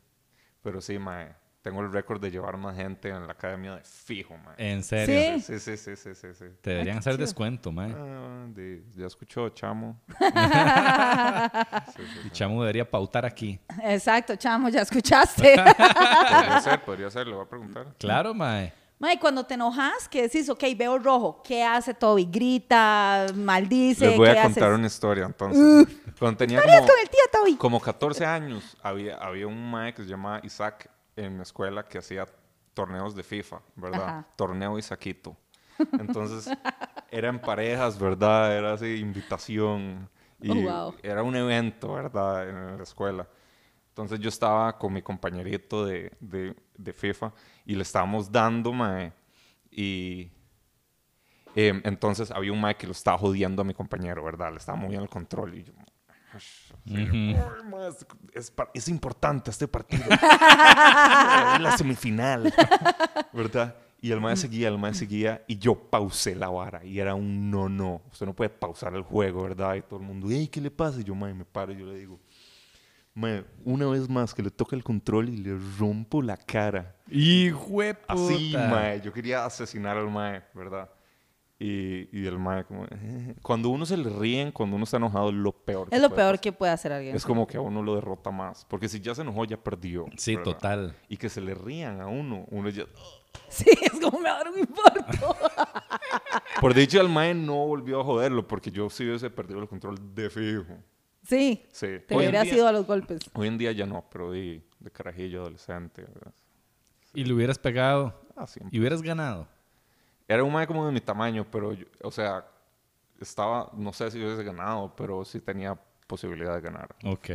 Pero 0.62 0.80
sí, 0.80 0.98
mae. 0.98 1.34
Tengo 1.62 1.82
el 1.82 1.92
récord 1.92 2.18
de 2.22 2.30
llevar 2.30 2.56
más 2.56 2.74
gente 2.74 3.10
en 3.10 3.26
la 3.26 3.32
academia 3.34 3.74
de 3.76 3.82
fijo, 3.84 4.34
mae. 4.38 4.54
En 4.56 4.82
serio. 4.82 5.38
Sí. 5.40 5.58
Sí, 5.58 5.58
sí, 5.58 5.76
sí, 5.76 5.94
sí, 5.96 6.14
sí, 6.14 6.28
sí. 6.32 6.44
Te 6.62 6.70
deberían 6.70 6.98
hacer 6.98 7.18
descuento, 7.18 7.70
mae. 7.70 7.94
Ah, 7.94 8.46
di- 8.48 8.82
ya 8.96 9.06
escuchó, 9.06 9.48
chamo. 9.50 10.00
Sí, 11.96 12.02
sí, 12.02 12.02
Y 12.20 12.22
sí. 12.24 12.30
Chamu 12.30 12.60
debería 12.62 12.88
pautar 12.90 13.24
aquí. 13.26 13.58
Exacto, 13.82 14.36
chamo, 14.36 14.68
ya 14.68 14.82
escuchaste. 14.82 15.54
Podría 15.56 16.60
ser, 16.62 16.84
podría 16.84 17.10
ser, 17.10 17.26
le 17.26 17.34
voy 17.34 17.44
a 17.44 17.48
preguntar. 17.48 17.86
Claro, 17.98 18.32
mae. 18.34 18.72
Mae, 18.98 19.18
cuando 19.18 19.44
te 19.44 19.54
enojas, 19.54 20.08
que 20.08 20.22
decís, 20.22 20.48
ok, 20.50 20.62
veo 20.76 20.98
rojo, 20.98 21.42
¿qué 21.42 21.62
hace 21.64 21.94
Toby? 21.94 22.26
Grita, 22.30 23.26
maldice, 23.34 24.08
Les 24.08 24.16
voy 24.18 24.30
¿qué 24.30 24.38
a 24.38 24.42
contar 24.42 24.64
haces? 24.64 24.78
una 24.78 24.86
historia, 24.86 25.24
entonces. 25.24 25.88
Cuando 26.18 26.36
tenía 26.36 26.60
como, 26.60 26.72
con 26.80 26.98
el 27.02 27.08
tío 27.08 27.20
Toby. 27.32 27.56
como 27.56 27.80
14 27.80 28.26
años, 28.26 28.76
había, 28.82 29.16
había 29.16 29.46
un 29.46 29.70
mae 29.70 29.94
que 29.94 30.02
se 30.02 30.08
llamaba 30.08 30.40
Isaac 30.42 30.90
en 31.16 31.36
mi 31.36 31.42
escuela 31.42 31.86
que 31.86 31.98
hacía 31.98 32.26
torneos 32.74 33.14
de 33.14 33.22
FIFA, 33.22 33.60
¿verdad? 33.76 34.02
Ajá. 34.08 34.26
Torneo 34.36 34.78
Isaquito. 34.78 35.36
Entonces, 35.92 36.48
era 37.10 37.28
en 37.28 37.40
parejas, 37.40 37.98
¿verdad? 37.98 38.56
Era 38.56 38.72
así, 38.74 38.96
invitación. 38.96 40.08
Y 40.40 40.50
Oh, 40.50 40.54
wow. 40.90 40.94
era 41.02 41.22
un 41.22 41.36
evento, 41.36 41.92
¿verdad? 41.94 42.48
En 42.48 42.76
la 42.78 42.82
escuela. 42.82 43.28
Entonces 43.88 44.20
yo 44.20 44.28
estaba 44.28 44.78
con 44.78 44.92
mi 44.92 45.02
compañerito 45.02 45.84
de, 45.84 46.12
de, 46.20 46.54
de 46.78 46.92
FIFA 46.92 47.32
y 47.66 47.74
le 47.74 47.82
estábamos 47.82 48.30
dando, 48.32 48.72
mae. 48.72 49.12
Y 49.70 50.30
em, 51.54 51.80
entonces 51.84 52.30
había 52.30 52.52
un 52.52 52.60
mae 52.60 52.76
que 52.76 52.86
lo 52.86 52.92
estaba 52.92 53.18
jodiendo 53.18 53.62
a 53.62 53.64
mi 53.64 53.74
compañero, 53.74 54.24
¿verdad? 54.24 54.50
Le 54.52 54.58
estaba 54.58 54.78
moviendo 54.78 55.04
el 55.04 55.10
control 55.10 55.54
y 55.56 55.64
yo... 55.64 55.72
"Ush", 56.36 56.72
así, 56.86 56.94
"Ay, 56.96 57.64
mae, 57.70 57.88
es, 58.34 58.52
es 58.74 58.88
importante 58.88 59.50
este 59.50 59.68
partido. 59.68 60.04
es 60.10 61.60
la 61.60 61.74
semifinal. 61.76 62.52
¿Verdad? 63.32 63.76
Y 64.02 64.12
el 64.12 64.20
mae 64.20 64.34
seguía, 64.36 64.68
el 64.68 64.78
mae 64.78 64.94
seguía 64.94 65.44
y 65.46 65.58
yo 65.58 65.74
pausé 65.74 66.34
la 66.34 66.48
vara 66.48 66.82
y 66.84 66.98
era 67.00 67.14
un 67.14 67.50
no, 67.50 67.68
no. 67.68 68.00
Usted 68.10 68.24
no 68.24 68.34
puede 68.34 68.48
pausar 68.48 68.94
el 68.94 69.02
juego, 69.02 69.42
¿verdad? 69.42 69.74
Y 69.74 69.82
todo 69.82 70.00
el 70.00 70.06
mundo, 70.06 70.28
hey, 70.30 70.48
¿qué 70.48 70.60
le 70.60 70.70
pasa? 70.70 71.00
Y 71.00 71.04
yo, 71.04 71.14
mae, 71.14 71.34
me 71.34 71.44
paro 71.44 71.72
y 71.72 71.76
yo 71.78 71.84
le 71.84 71.98
digo, 71.98 72.18
mae, 73.14 73.44
una 73.64 73.86
vez 73.88 74.08
más 74.08 74.32
que 74.32 74.42
le 74.42 74.50
toca 74.50 74.74
el 74.74 74.82
control 74.82 75.28
y 75.28 75.36
le 75.36 75.58
rompo 75.78 76.22
la 76.22 76.38
cara. 76.38 76.96
Hijo 77.10 77.82
de 77.82 77.92
puta. 77.94 78.14
Así, 78.14 78.54
mae. 78.56 79.02
Yo 79.02 79.12
quería 79.12 79.44
asesinar 79.44 79.98
al 79.98 80.08
mae, 80.08 80.42
¿verdad? 80.54 80.88
Y, 81.62 82.08
y 82.18 82.26
el 82.26 82.38
mae 82.38 82.64
como... 82.64 82.86
"Eh". 82.86 83.34
Cuando 83.42 83.68
uno 83.68 83.84
se 83.84 83.94
le 83.98 84.08
ríen, 84.08 84.50
cuando 84.50 84.76
uno 84.76 84.84
está 84.84 84.96
enojado, 84.96 85.28
es 85.28 85.34
lo 85.34 85.52
peor. 85.52 85.90
que 85.90 85.96
Es 85.96 86.00
lo 86.00 86.08
puede 86.08 86.22
peor 86.22 86.40
que 86.40 86.52
puede 86.52 86.72
hacer 86.72 86.90
alguien. 86.90 87.14
Es 87.14 87.24
como 87.26 87.46
que 87.46 87.58
a 87.58 87.60
uno 87.60 87.82
lo 87.82 87.94
derrota 87.96 88.30
más. 88.30 88.64
Porque 88.64 88.88
si 88.88 88.98
ya 89.00 89.14
se 89.14 89.20
enojó, 89.20 89.44
ya 89.44 89.58
perdió. 89.62 90.06
Sí, 90.16 90.36
¿verdad? 90.36 90.52
total. 90.52 90.96
Y 91.10 91.18
que 91.18 91.28
se 91.28 91.42
le 91.42 91.54
rían 91.54 92.00
a 92.00 92.06
uno. 92.06 92.46
Uno 92.50 92.68
ya... 92.70 92.84
Sí, 93.48 93.66
es 93.82 93.92
como 94.00 94.18
me 94.20 94.28
va 94.28 94.36
a 94.40 94.44
dar 94.44 94.52
un 94.52 94.58
infarto. 94.58 95.36
Por 96.60 96.74
dicho, 96.74 97.00
el 97.00 97.08
mae 97.08 97.34
no 97.34 97.66
volvió 97.66 98.00
a 98.00 98.04
joderlo 98.04 98.46
porque 98.46 98.70
yo 98.70 98.88
sí 98.90 99.04
hubiese 99.04 99.30
perdido 99.30 99.60
el 99.60 99.68
control 99.68 99.96
de 100.14 100.30
fijo. 100.30 100.76
Sí, 101.22 101.64
Sí. 101.70 101.86
te 102.08 102.14
Hoy 102.14 102.24
en 102.24 102.30
hubieras 102.30 102.44
día- 102.44 102.54
ido 102.56 102.68
a 102.68 102.72
los 102.72 102.86
golpes. 102.86 103.20
Hoy 103.34 103.48
en 103.48 103.58
día 103.58 103.72
ya 103.72 103.86
no, 103.86 104.04
pero 104.10 104.32
de, 104.32 104.62
de 104.78 104.90
carajillo 104.90 105.40
adolescente. 105.42 106.02
¿verdad? 106.02 106.32
Y 107.14 107.24
le 107.24 107.32
hubieras 107.34 107.58
pegado. 107.58 108.20
Ah. 108.36 108.46
Y 108.70 108.80
hubieras 108.80 109.02
ganado. 109.02 109.46
Era 110.32 110.44
un 110.44 110.52
mae 110.52 110.64
como 110.66 110.86
de 110.86 110.92
mi 110.92 111.00
tamaño, 111.00 111.44
pero, 111.50 111.72
yo- 111.72 111.86
o 112.04 112.10
sea, 112.12 112.46
estaba, 113.20 113.68
no 113.76 113.92
sé 113.92 114.10
si 114.12 114.18
hubiese 114.22 114.44
ganado, 114.44 114.94
pero 114.96 115.24
sí 115.24 115.40
tenía 115.40 115.76
posibilidad 116.06 116.54
de 116.54 116.60
ganar. 116.60 116.94
Ok. 117.04 117.28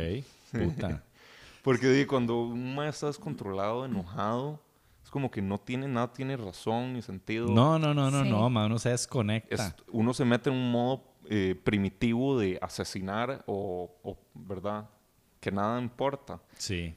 Puta. 0.50 1.02
Porque 1.62 1.88
di, 1.88 2.06
cuando 2.06 2.40
un 2.44 2.74
mae 2.74 2.88
está 2.88 3.06
descontrolado, 3.08 3.84
enojado, 3.84 4.60
Es 5.04 5.10
como 5.10 5.30
que 5.30 5.40
no 5.42 5.58
tiene 5.58 5.86
nada, 5.86 6.12
tiene 6.12 6.36
razón 6.36 6.94
ni 6.94 7.02
sentido. 7.02 7.46
No, 7.48 7.78
no, 7.78 7.92
no, 7.94 8.10
no, 8.10 8.24
Sí. 8.24 8.30
no, 8.30 8.48
ma, 8.50 8.66
uno 8.66 8.78
se 8.78 8.88
desconecta. 8.90 9.54
Es- 9.54 9.74
uno 9.92 10.12
se 10.14 10.24
mete 10.24 10.48
en 10.50 10.56
un 10.56 10.72
modo 10.72 11.04
eh, 11.28 11.54
primitivo 11.62 12.38
de 12.38 12.58
asesinar 12.62 13.44
o, 13.46 13.90
o, 14.02 14.16
¿verdad? 14.34 14.88
Que 15.40 15.50
nada 15.52 15.80
importa. 15.80 16.40
Sí. 16.56 16.96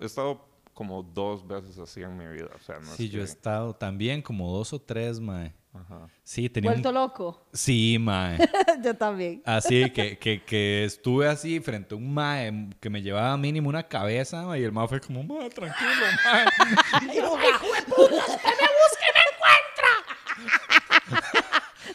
He 0.00 0.04
estado 0.06 0.44
como 0.74 1.02
dos 1.02 1.46
veces 1.46 1.78
así 1.78 2.02
en 2.02 2.16
mi 2.16 2.26
vida. 2.26 2.48
O 2.54 2.58
sea, 2.60 2.78
no 2.78 2.86
Sí, 2.96 3.06
es 3.06 3.10
yo 3.10 3.18
he 3.20 3.24
que- 3.24 3.30
estado 3.30 3.74
también 3.74 4.22
como 4.22 4.50
dos 4.56 4.72
o 4.72 4.80
tres, 4.80 5.20
mae. 5.20 5.52
Ajá. 5.74 6.06
Sí, 6.22 6.50
tenía 6.50 6.68
un- 6.70 6.74
Vuelto 6.74 6.92
loco. 6.92 7.46
Sí, 7.52 7.96
mae. 7.98 8.36
Yo 8.84 8.94
también. 8.94 9.42
Así 9.46 9.88
que, 9.90 10.18
que, 10.18 10.42
que 10.44 10.84
estuve 10.84 11.26
así 11.28 11.60
frente 11.60 11.94
a 11.94 11.98
un 11.98 12.12
mae 12.12 12.68
que 12.78 12.90
me 12.90 13.00
llevaba 13.00 13.34
mínimo 13.38 13.70
una 13.70 13.82
cabeza 13.88 14.42
mae, 14.44 14.60
y 14.60 14.64
el 14.64 14.72
mae 14.72 14.86
fue 14.86 15.00
como, 15.00 15.22
mae, 15.24 15.48
tranquilo, 15.48 15.90
mae. 16.26 16.44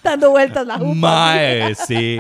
Dando 0.04 0.32
vueltas 0.32 0.66
la 0.66 0.78
jupa. 0.78 0.94
Mae, 0.96 1.76
sí. 1.76 2.20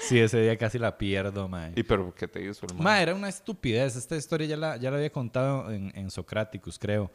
Sí, 0.00 0.18
ese 0.18 0.40
día 0.40 0.56
casi 0.56 0.78
la 0.78 0.96
pierdo, 0.96 1.48
mae. 1.48 1.72
¿Y 1.76 1.82
pero 1.82 2.14
qué 2.14 2.28
te 2.28 2.42
hizo 2.44 2.66
el 2.66 2.74
man? 2.74 2.84
Mae, 2.84 3.02
era 3.02 3.14
una 3.14 3.28
estupidez. 3.28 3.96
Esta 3.96 4.16
historia 4.16 4.46
ya 4.46 4.56
la, 4.56 4.76
ya 4.76 4.90
la 4.90 4.96
había 4.96 5.10
contado 5.10 5.70
en, 5.70 5.92
en 5.94 6.10
Socraticus, 6.10 6.78
creo. 6.78 7.12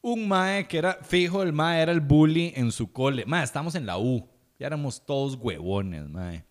Un 0.00 0.26
mae 0.28 0.66
que 0.66 0.78
era, 0.78 0.94
fijo, 1.02 1.42
el 1.42 1.52
mae 1.52 1.80
era 1.80 1.92
el 1.92 2.00
bully 2.00 2.52
en 2.56 2.72
su 2.72 2.92
cole. 2.92 3.24
Mae, 3.26 3.44
estamos 3.44 3.74
en 3.74 3.86
la 3.86 3.98
U. 3.98 4.28
Ya 4.58 4.66
éramos 4.66 5.04
todos 5.04 5.36
huevones, 5.36 6.08
mae. 6.08 6.44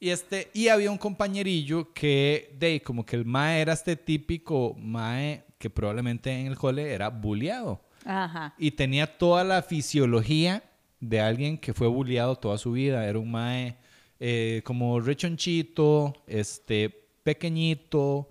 Y, 0.00 0.10
este, 0.10 0.50
y 0.54 0.68
había 0.68 0.90
un 0.90 0.98
compañerillo 0.98 1.92
que, 1.92 2.54
de 2.58 2.80
como 2.82 3.04
que 3.04 3.16
el 3.16 3.24
mae 3.24 3.60
era 3.60 3.72
este 3.72 3.96
típico 3.96 4.74
mae 4.78 5.44
que 5.58 5.70
probablemente 5.70 6.30
en 6.30 6.46
el 6.46 6.56
cole 6.56 6.92
era 6.92 7.08
bulleado. 7.08 7.80
Ajá. 8.04 8.54
Y 8.58 8.70
tenía 8.70 9.18
toda 9.18 9.42
la 9.42 9.62
fisiología 9.62 10.62
de 11.00 11.20
alguien 11.20 11.58
que 11.58 11.74
fue 11.74 11.88
bulleado 11.88 12.36
toda 12.36 12.58
su 12.58 12.72
vida. 12.72 13.06
Era 13.06 13.18
un 13.18 13.30
mae 13.30 13.76
eh, 14.20 14.62
como 14.64 15.00
rechonchito, 15.00 16.14
este, 16.26 17.08
pequeñito, 17.22 18.28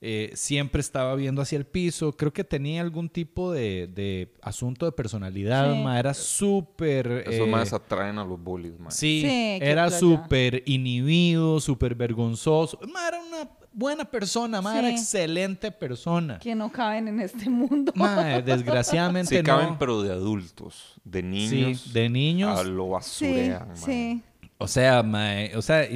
eh, 0.00 0.30
siempre 0.34 0.80
estaba 0.80 1.14
viendo 1.16 1.42
hacia 1.42 1.58
el 1.58 1.66
piso. 1.66 2.12
Creo 2.16 2.32
que 2.32 2.44
tenía 2.44 2.80
algún 2.82 3.08
tipo 3.08 3.50
de, 3.52 3.88
de 3.88 4.32
asunto 4.42 4.86
de 4.86 4.92
personalidad. 4.92 5.72
Sí. 5.74 5.80
mae. 5.82 5.98
Era 5.98 6.14
súper... 6.14 7.24
Esos 7.26 7.46
eh, 7.46 7.50
más 7.50 7.72
atraen 7.72 8.18
a 8.18 8.24
los 8.24 8.40
bullies, 8.40 8.78
man. 8.78 8.92
Sí, 8.92 9.24
era 9.60 9.90
súper 9.90 10.62
inhibido, 10.66 11.60
súper 11.60 11.94
vergonzoso. 11.96 12.78
Ma, 12.92 13.08
era 13.08 13.18
una 13.20 13.50
buena 13.72 14.04
persona, 14.04 14.62
ma, 14.62 14.78
era 14.78 14.88
Sí. 14.88 14.94
excelente 14.94 15.70
persona. 15.72 16.38
Que 16.38 16.54
no 16.54 16.70
caben 16.70 17.08
en 17.08 17.20
este 17.20 17.50
mundo. 17.50 17.92
Ma, 17.96 18.40
desgraciadamente 18.40 19.36
Sí 19.36 19.42
no. 19.42 19.44
caben, 19.44 19.78
pero 19.78 20.02
de 20.02 20.12
adultos. 20.12 20.94
De 21.04 21.22
niños. 21.24 21.80
Sí, 21.80 21.92
de 21.92 22.08
niños. 22.08 22.56
A 22.58 22.62
lo 22.62 22.84
sí, 22.84 22.90
basurean, 22.90 23.68
man. 23.68 23.76
sí. 23.76 24.22
O 24.58 24.66
sea, 24.68 25.02
mae, 25.02 25.54
o 25.56 25.62
sea, 25.62 25.86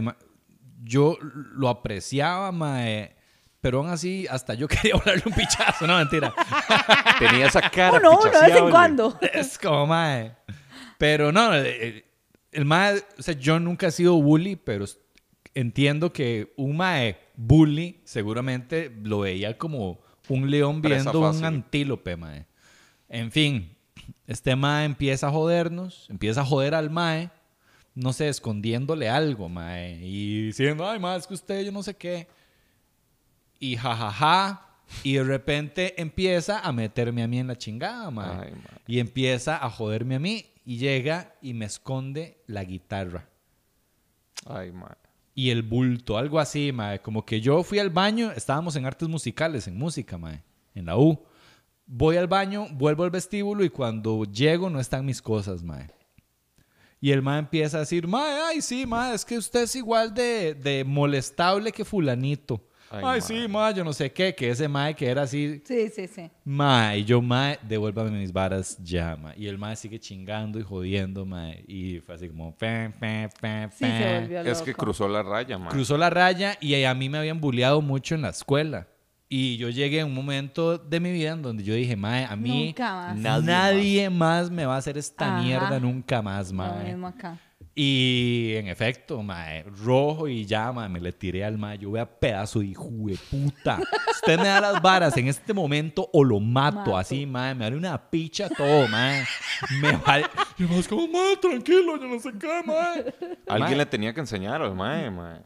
yo 0.85 1.17
lo 1.21 1.69
apreciaba, 1.69 2.51
mae, 2.53 3.17
pero 3.61 3.79
aún 3.81 3.91
así 3.91 4.27
hasta 4.31 4.55
yo 4.55 4.69
quería 4.69 4.95
volarle 4.95 5.23
un 5.27 5.33
pichazo, 5.35 5.87
no 5.87 5.97
mentira. 5.99 6.33
Tenía 7.19 7.47
esa 7.47 7.69
cara 7.71 7.99
Uno, 7.99 8.19
uno, 8.21 8.31
de 8.31 8.41
vez 8.41 8.57
en 8.57 8.71
cuando. 8.71 9.19
es 9.33 9.59
como 9.59 9.87
mae. 9.87 10.35
Pero 10.99 11.33
no, 11.33 11.53
el, 11.55 12.05
el 12.53 12.65
mae, 12.65 13.03
o 13.19 13.23
sea, 13.23 13.35
yo 13.35 13.59
nunca 13.59 13.89
he 13.89 13.91
sido 13.91 14.15
bully, 14.23 14.57
pero 14.57 14.85
s- 14.85 14.99
entiendo 15.55 16.13
que 16.13 16.53
un 16.57 16.77
mae 16.77 17.19
bully 17.37 18.01
seguramente 18.05 18.95
lo 19.03 19.21
veía 19.21 19.59
como 19.59 20.01
un 20.29 20.51
león 20.51 20.81
viendo 20.83 21.19
un 21.31 21.45
antílope, 21.45 22.17
mae. 22.17 22.47
En 23.09 23.31
fin, 23.33 23.77
este 24.27 24.55
mae 24.57 24.85
empieza 24.85 25.29
a 25.29 25.31
jodernos, 25.33 26.07
empieza 26.09 26.43
a 26.43 26.45
joder 26.45 26.75
al 26.75 26.91
mae, 26.91 27.31
no 27.95 28.13
sé, 28.13 28.29
escondiéndole 28.29 29.09
algo, 29.09 29.49
mae, 29.49 29.99
y 30.03 30.47
diciendo, 30.47 30.89
ay, 30.89 30.99
mae, 30.99 31.19
es 31.19 31.27
que 31.27 31.35
usted, 31.35 31.63
yo 31.63 31.73
no 31.73 31.83
sé 31.83 31.95
qué. 31.95 32.29
Y 33.59 33.77
jajaja, 33.77 34.67
y 35.03 35.15
de 35.15 35.25
repente 35.25 36.01
empieza 36.01 36.61
a 36.61 36.73
meterme 36.73 37.23
a 37.23 37.29
mí 37.29 37.39
en 37.39 37.47
la 37.47 37.57
chingada, 37.57 38.11
mae. 38.11 38.47
Ay, 38.47 38.53
mae. 38.53 38.81
Y 38.87 38.99
empieza 38.99 39.65
a 39.65 39.71
joderme 39.71 40.17
a 40.17 40.19
mí 40.19 40.47
y 40.65 40.79
llega 40.79 41.35
y 41.43 41.55
me 41.55 41.65
esconde 41.65 42.39
la 42.47 42.63
guitarra 42.65 43.29
Ay, 44.47 44.71
man. 44.73 44.97
y 45.35 45.51
el 45.51 45.63
bulto, 45.63 46.19
algo 46.19 46.39
así, 46.41 46.73
mae. 46.73 47.01
Como 47.01 47.25
que 47.25 47.41
yo 47.41 47.63
fui 47.63 47.79
al 47.79 47.91
baño, 47.91 48.33
estábamos 48.33 48.77
en 48.77 48.87
artes 48.87 49.09
musicales, 49.09 49.67
en 49.69 49.77
música, 49.77 50.19
mae, 50.19 50.43
en 50.75 50.87
la 50.87 50.97
U. 50.99 51.23
Voy 51.87 52.17
al 52.17 52.27
baño, 52.27 52.69
vuelvo 52.73 53.05
al 53.05 53.11
vestíbulo 53.11 53.65
y 53.65 53.71
cuando 53.71 54.25
llego 54.25 54.71
no 54.71 54.81
están 54.81 55.05
mis 55.05 55.21
cosas, 55.21 55.63
mae. 55.63 55.89
Y 57.05 57.11
el 57.11 57.21
mae 57.21 57.41
empieza 57.41 57.79
a 57.79 57.81
decir, 57.81 58.07
mae, 58.07 58.41
ay, 58.49 58.63
sí, 58.63 58.87
mae, 58.87 59.13
es 59.13 59.25
que 59.25 59.37
usted 59.37 59.63
es 59.65 59.75
igual 59.75 60.15
de, 60.15 60.55
de 60.55 60.85
molestable 60.85 61.73
que 61.73 61.85
fulanito. 61.85 62.65
Ay, 62.89 62.99
Ay, 62.99 63.03
mae. 63.03 63.21
sí, 63.21 63.49
mae, 63.49 63.75
yo 63.75 63.83
no 63.83 63.93
sé 63.93 64.13
qué, 64.13 64.33
que 64.37 64.51
ese 64.51 64.69
mae 64.69 64.95
que 64.95 65.09
era 65.09 65.23
así, 65.23 65.61
Sí, 65.65 65.89
sí, 65.89 66.07
sí. 66.07 66.31
Mae, 66.45 66.99
y 67.01 67.05
yo, 67.05 67.21
mae, 67.21 67.59
devuélvame 67.67 68.11
mis 68.13 68.33
varas 68.33 68.79
ya, 68.85 69.17
mae. 69.17 69.35
Y 69.37 69.49
el 69.49 69.59
mae 69.59 69.75
sigue 69.75 69.99
chingando 69.99 70.61
y 70.61 70.63
jodiendo, 70.63 71.27
mae. 71.27 71.65
Y 71.67 71.99
fue 72.07 72.15
así 72.15 72.29
como, 72.29 72.57
pe, 72.57 72.93
pe, 73.01 73.29
pe, 73.41 73.69
Sí, 73.73 73.85
se 73.85 74.21
volvió 74.21 74.43
Es 74.43 74.63
que 74.63 74.73
cruzó 74.73 75.09
la 75.09 75.25
raya, 75.25 75.59
man. 75.59 75.71
Cruzó 75.71 75.99
la 75.99 76.09
raya 76.09 76.57
y 76.61 76.85
a 76.85 76.95
mí 76.95 77.09
me 77.09 77.19
habían 77.19 77.41
bulleado 77.41 77.81
mucho 77.83 78.15
en 78.15 78.23
la 78.23 78.29
escuela. 78.29 78.87
Y 79.35 79.57
yo 79.57 79.71
llegué 79.71 80.03
a 80.03 80.05
un 80.05 80.13
momento 80.13 80.77
de 80.77 81.01
mi 81.01 81.11
vida 81.11 81.31
en 81.31 81.41
donde 81.41 81.65
yo 81.65 81.73
dije, 81.73 81.97
mae, 81.97 82.27
a 82.27 82.37
mí 82.37 82.67
Nunca 82.67 82.93
más. 82.95 83.17
Nadie 83.17 83.47
nadie, 83.47 84.11
más. 84.11 84.51
me 84.51 84.67
va 84.67 84.75
a 84.75 84.79
hacer 84.79 84.99
esta 84.99 85.37
Ajá. 85.37 85.43
mierda 85.43 85.81
nunca 85.81 86.21
más, 86.21 86.51
Lo 86.51 86.57
mae. 86.59 86.85
mismo 86.91 87.07
acá. 87.07 87.39
Y 87.75 88.53
en 88.57 88.69
efecto, 88.69 89.23
mae, 89.23 89.63
rojo 89.83 90.29
y 90.29 90.45
ya, 90.45 90.71
mae, 90.73 90.91
me 90.91 91.01
le 91.01 91.13
tiré 91.13 91.43
al 91.47 91.57
mae. 91.57 91.79
Yo 91.79 91.91
vea 91.93 92.05
pedazo 92.05 92.59
de 92.59 92.67
hijo 92.67 92.91
de 93.07 93.17
puta. 93.31 93.79
Usted 94.17 94.39
me 94.39 94.49
da 94.49 94.61
las 94.61 94.83
varas 94.83 95.17
en 95.17 95.29
este 95.29 95.55
momento 95.55 96.11
o 96.13 96.23
lo 96.23 96.39
mato, 96.39 96.77
Mato. 96.81 96.99
así, 96.99 97.25
mae. 97.25 97.55
Me 97.55 97.71
da 97.71 97.75
una 97.75 98.11
picha 98.11 98.51
todo, 98.51 98.87
mae. 98.89 99.25
Me 99.81 99.93
vale. 99.97 100.27
Y 100.59 100.65
más 100.65 100.87
como, 100.87 101.09
mae, 101.09 101.39
tranquilo, 101.39 101.99
yo 101.99 102.07
no 102.07 102.21
sé 102.21 102.33
qué, 102.39 102.63
mae. 102.67 103.15
Alguien 103.49 103.71
Mae. 103.71 103.77
le 103.77 103.87
tenía 103.87 104.13
que 104.13 104.21
enseñar 104.21 104.61
al 104.61 104.75
mae, 104.75 105.11
mae. 105.11 105.41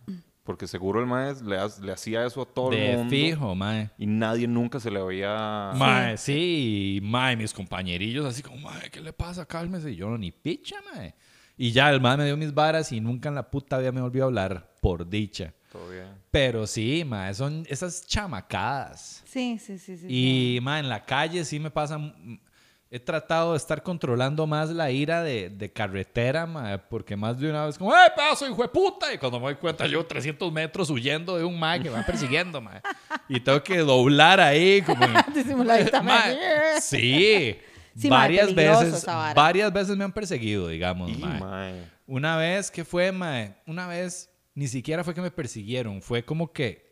Porque 0.46 0.66
seguro 0.66 1.00
el 1.00 1.06
mae 1.06 1.34
le, 1.44 1.58
ha- 1.58 1.68
le 1.82 1.92
hacía 1.92 2.24
eso 2.24 2.40
a 2.40 2.46
todo 2.46 2.72
el 2.72 2.78
De 2.80 2.96
mundo. 2.96 3.10
fijo, 3.10 3.54
mae. 3.54 3.90
Y 3.98 4.06
nadie 4.06 4.46
nunca 4.48 4.80
se 4.80 4.90
le 4.90 5.02
veía... 5.02 5.72
Mae, 5.74 6.16
sí, 6.16 7.00
mae, 7.02 7.36
mis 7.36 7.52
compañerillos 7.52 8.24
así 8.24 8.42
como, 8.42 8.56
mae, 8.58 8.88
¿qué 8.90 9.00
le 9.00 9.12
pasa? 9.12 9.44
Cálmese. 9.44 9.90
Y 9.90 9.96
yo 9.96 10.08
no, 10.08 10.16
ni 10.16 10.30
picha, 10.30 10.76
mae. 10.94 11.14
Y 11.58 11.72
ya 11.72 11.90
el 11.90 12.00
mae 12.00 12.16
me 12.16 12.24
dio 12.26 12.36
mis 12.36 12.54
varas 12.54 12.92
y 12.92 13.00
nunca 13.00 13.28
en 13.28 13.34
la 13.34 13.50
puta 13.50 13.76
vida 13.78 13.90
me 13.92 14.00
volvió 14.00 14.22
a 14.22 14.26
hablar, 14.26 14.72
por 14.80 15.08
dicha. 15.08 15.52
Todo 15.72 15.90
bien. 15.90 16.06
Pero 16.30 16.66
sí, 16.66 17.02
mae, 17.04 17.34
son 17.34 17.66
esas 17.68 18.06
chamacadas. 18.06 19.22
Sí, 19.26 19.58
sí, 19.58 19.78
sí, 19.78 19.96
sí. 19.98 20.06
Y, 20.08 20.60
mae, 20.60 20.80
en 20.80 20.88
la 20.88 21.04
calle 21.04 21.44
sí 21.44 21.58
me 21.58 21.70
pasa... 21.70 21.98
He 22.88 23.00
tratado 23.00 23.52
de 23.52 23.56
estar 23.56 23.82
controlando 23.82 24.46
más 24.46 24.70
la 24.70 24.92
ira 24.92 25.22
de, 25.22 25.50
de 25.50 25.72
carretera, 25.72 26.46
mae, 26.46 26.78
porque 26.78 27.16
más 27.16 27.38
de 27.38 27.50
una 27.50 27.66
vez 27.66 27.76
como, 27.76 27.92
¡eh, 27.92 28.12
pedazo, 28.14 28.46
hijo 28.46 28.62
de 28.62 28.68
puta! 28.68 29.12
Y 29.12 29.18
cuando 29.18 29.40
me 29.40 29.46
doy 29.46 29.56
cuenta 29.56 29.86
yo 29.86 30.06
300 30.06 30.52
metros 30.52 30.88
huyendo 30.88 31.36
de 31.36 31.44
un 31.44 31.58
mae 31.58 31.82
que 31.82 31.90
me 31.90 31.96
va 31.96 32.06
persiguiendo, 32.06 32.60
mae. 32.60 32.80
Y 33.28 33.40
tengo 33.40 33.60
que 33.62 33.78
doblar 33.78 34.40
ahí 34.40 34.82
como... 34.82 35.04
Disimuladita, 35.34 36.00
Mae, 36.00 36.80
sí. 36.80 37.58
Varias 38.08 38.54
veces, 38.54 39.06
varias 39.34 39.72
veces 39.72 39.96
me 39.96 40.04
han 40.04 40.12
perseguido, 40.12 40.68
digamos, 40.68 41.10
Y, 41.10 41.16
mae. 41.16 41.82
Una 42.06 42.36
vez 42.36 42.70
que 42.70 42.84
fue, 42.84 43.10
mae, 43.10 43.56
una 43.66 43.86
vez 43.88 44.30
ni 44.54 44.68
siquiera 44.68 45.02
fue 45.02 45.14
que 45.14 45.20
me 45.20 45.30
persiguieron, 45.30 46.00
fue 46.02 46.24
como 46.24 46.52
que 46.52 46.85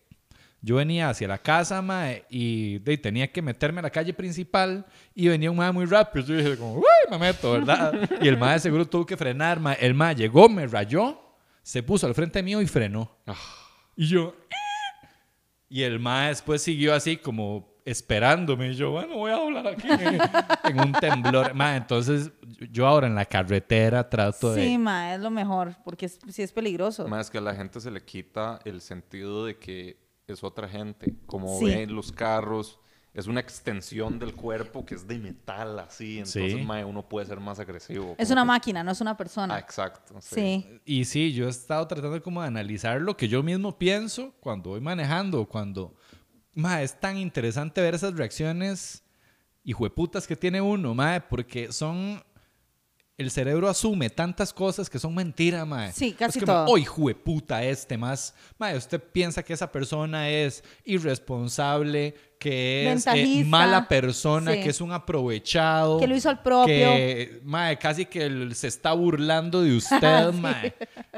yo 0.64 0.76
venía 0.76 1.10
hacia 1.10 1.28
la 1.28 1.38
casa, 1.38 1.82
mae, 1.82 2.24
y 2.30 2.78
de, 2.78 2.96
tenía 2.96 3.30
que 3.30 3.42
meterme 3.42 3.80
a 3.80 3.82
la 3.82 3.90
calle 3.90 4.14
principal 4.14 4.86
y 5.14 5.28
venía 5.28 5.50
un 5.50 5.56
mae 5.58 5.70
muy 5.72 5.84
rápido. 5.84 6.24
Yo 6.26 6.36
dije 6.36 6.56
como, 6.56 6.74
uy, 6.76 6.84
me 7.10 7.18
meto, 7.18 7.52
¿verdad? 7.52 7.92
y 8.22 8.28
el 8.28 8.38
mae 8.38 8.58
seguro 8.58 8.86
tuvo 8.86 9.04
que 9.04 9.16
frenar, 9.16 9.60
mae. 9.60 9.76
El 9.80 9.94
mae 9.94 10.14
llegó, 10.14 10.48
me 10.48 10.66
rayó, 10.66 11.20
se 11.62 11.82
puso 11.82 12.06
al 12.06 12.14
frente 12.14 12.42
mío 12.42 12.60
y 12.62 12.66
frenó. 12.66 13.14
Ah. 13.26 13.34
Y 13.96 14.06
yo, 14.06 14.34
"Eh". 14.50 15.06
y 15.68 15.82
el 15.82 15.98
mae 16.00 16.28
después 16.28 16.62
siguió 16.62 16.94
así 16.94 17.16
como 17.18 17.74
esperándome. 17.84 18.70
Y 18.70 18.74
yo, 18.74 18.90
bueno, 18.92 19.16
voy 19.16 19.30
a 19.30 19.36
hablar 19.36 19.66
aquí 19.68 19.86
en 20.70 20.80
un 20.80 20.92
temblor. 20.92 21.52
Mae, 21.54 21.76
entonces 21.76 22.30
yo 22.70 22.86
ahora 22.86 23.06
en 23.06 23.14
la 23.14 23.26
carretera 23.26 24.08
trato 24.08 24.54
de... 24.54 24.64
Sí, 24.66 24.78
ma, 24.78 25.14
es 25.14 25.20
lo 25.20 25.30
mejor, 25.30 25.76
porque 25.84 26.06
es- 26.06 26.18
sí 26.30 26.42
es 26.42 26.52
peligroso. 26.52 27.06
Más 27.08 27.30
que 27.30 27.36
a 27.38 27.42
la 27.42 27.54
gente 27.54 27.80
se 27.80 27.90
le 27.90 28.02
quita 28.02 28.60
el 28.64 28.80
sentido 28.80 29.44
de 29.44 29.58
que 29.58 30.02
es 30.26 30.42
otra 30.44 30.68
gente. 30.68 31.14
Como 31.26 31.58
Sí. 31.58 31.66
ven 31.66 31.94
los 31.94 32.12
carros, 32.12 32.78
es 33.12 33.26
una 33.28 33.40
extensión 33.40 34.18
del 34.18 34.34
cuerpo 34.34 34.84
que 34.84 34.94
es 34.96 35.06
de 35.06 35.18
metal, 35.18 35.78
así. 35.78 36.18
Entonces, 36.18 36.52
Sí. 36.54 36.62
mae, 36.62 36.84
uno 36.84 37.08
puede 37.08 37.26
ser 37.26 37.38
más 37.40 37.60
agresivo. 37.60 38.14
Es 38.18 38.30
una 38.30 38.42
que- 38.42 38.46
máquina, 38.46 38.82
no 38.82 38.90
es 38.90 39.00
una 39.00 39.12
Ah, 39.12 39.16
persona. 39.16 39.58
exacto. 39.58 40.16
Sí. 40.20 40.34
sí. 40.34 40.80
Y 40.84 41.04
sí, 41.04 41.32
yo 41.32 41.46
he 41.46 41.50
estado 41.50 41.86
tratando 41.86 42.20
como 42.22 42.40
de 42.42 42.48
analizar 42.48 43.00
lo 43.00 43.16
que 43.16 43.28
yo 43.28 43.42
mismo 43.42 43.78
pienso 43.78 44.34
cuando 44.40 44.70
voy 44.70 44.80
manejando, 44.80 45.46
cuando... 45.46 45.94
Ma, 46.56 46.82
es 46.82 46.98
tan 47.00 47.16
interesante 47.18 47.80
ver 47.80 47.94
esas 47.94 48.14
reacciones 48.14 49.02
hijueputas 49.64 50.26
que 50.26 50.36
tiene 50.36 50.60
uno, 50.60 50.94
mae, 50.94 51.20
porque 51.20 51.72
son 51.72 52.22
el 53.16 53.30
cerebro 53.30 53.68
asume 53.68 54.10
tantas 54.10 54.52
cosas 54.52 54.90
que 54.90 54.98
son 54.98 55.14
mentira, 55.14 55.64
mae. 55.64 55.92
Sí, 55.92 56.12
casi 56.14 56.40
es 56.40 56.44
como, 56.44 56.52
todo. 56.64 56.66
Oh, 56.74 56.78
hijo 56.78 57.06
de 57.06 57.14
puta 57.14 57.62
este 57.62 57.96
más. 57.96 58.34
Mae, 58.58 58.76
usted 58.76 59.00
piensa 59.00 59.44
que 59.44 59.52
esa 59.52 59.70
persona 59.70 60.28
es 60.28 60.64
irresponsable, 60.84 62.14
que 62.40 62.92
es 62.92 63.06
eh, 63.06 63.44
mala 63.46 63.86
persona, 63.86 64.52
Sí. 64.54 64.62
que 64.62 64.70
es 64.70 64.80
un 64.80 64.90
aprovechado. 64.90 66.00
Que 66.00 66.08
lo 66.08 66.16
hizo 66.16 66.28
al 66.28 66.42
propio. 66.42 66.74
Que, 66.74 67.40
mae, 67.44 67.78
casi 67.78 68.04
que 68.06 68.52
se 68.52 68.66
está 68.66 68.92
burlando 68.92 69.62
de 69.62 69.76
usted, 69.76 70.32
mae. 70.32 70.74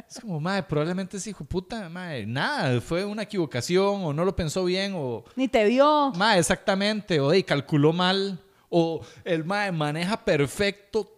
Es 0.09 0.21
como, 0.21 0.39
mae, 0.39 0.63
probablemente 0.63 1.17
ese 1.17 1.31
hijo 1.31 1.47
puta, 1.47 1.89
mae, 1.89 2.27
nada, 2.27 2.79
fue 2.83 3.07
una 3.07 3.23
equivocación 3.23 4.05
o 4.05 4.13
no 4.13 4.25
lo 4.25 4.37
pensó 4.37 4.65
bien 4.65 4.93
o... 4.95 5.25
Ni 5.35 5.49
te 5.49 5.65
vio. 5.65 6.13
Mae, 6.15 6.39
exactamente, 6.39 7.21
o 7.21 7.31
de, 7.31 7.43
calculó 7.43 7.95
mal, 7.95 8.39
o 8.69 9.01
el 9.25 9.45
mae 9.45 9.73
maneja 9.73 10.23
perfecto 10.25 11.16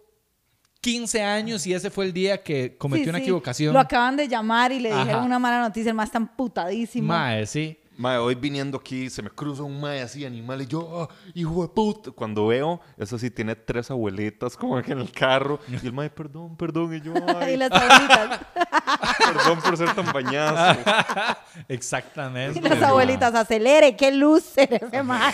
15 0.81 1.21
años 1.23 1.67
y 1.67 1.73
ese 1.73 1.89
fue 1.89 2.05
el 2.05 2.13
día 2.13 2.41
que 2.41 2.77
cometió 2.77 3.05
Sí, 3.05 3.09
una 3.09 3.17
sí. 3.19 3.23
equivocación. 3.23 3.73
Lo 3.73 3.79
acaban 3.79 4.15
de 4.15 4.27
llamar 4.27 4.71
y 4.71 4.79
le 4.79 4.91
Ajá. 4.91 5.01
dijeron 5.01 5.23
una 5.25 5.39
mala 5.39 5.59
noticia. 5.61 5.89
El 5.89 5.95
más 5.95 6.11
tan 6.11 6.27
putadísimo. 6.27 7.07
Mae, 7.07 7.45
sí. 7.45 7.77
Mae, 7.97 8.15
hoy 8.17 8.33
viniendo 8.35 8.77
aquí 8.77 9.09
se 9.09 9.21
me 9.21 9.29
cruza 9.29 9.61
un 9.63 9.77
mae 9.81 10.01
así 10.01 10.23
animal 10.25 10.61
y 10.61 10.67
yo, 10.67 11.01
"Ah, 11.11 11.13
hijo 11.33 11.63
de 11.63 11.67
puta. 11.67 12.11
Cuando 12.11 12.47
veo, 12.47 12.79
eso 12.97 13.19
sí 13.19 13.29
tiene 13.29 13.57
tres 13.57 13.91
abuelitas 13.91 14.55
como 14.55 14.81
que 14.81 14.93
en 14.93 14.99
el 14.99 15.11
carro. 15.11 15.59
Y 15.67 15.85
el 15.85 15.91
mae, 15.91 16.09
perdón, 16.09 16.55
perdón. 16.55 16.95
Y 16.95 17.01
yo, 17.01 17.11
y 17.41 17.43
ay, 17.43 17.57
las 17.57 17.69
abuelitas. 17.73 18.39
perdón 19.17 19.59
por 19.61 19.75
ser 19.75 19.93
tan 19.93 20.13
bañazo. 20.13 20.79
Exactamente. 21.67 22.57
y 22.59 22.61
las 22.61 22.81
abuelitas, 22.81 23.35
acelere, 23.35 23.97
qué 23.97 24.13
luces 24.13 24.69
ese 24.71 25.03
mae. 25.03 25.33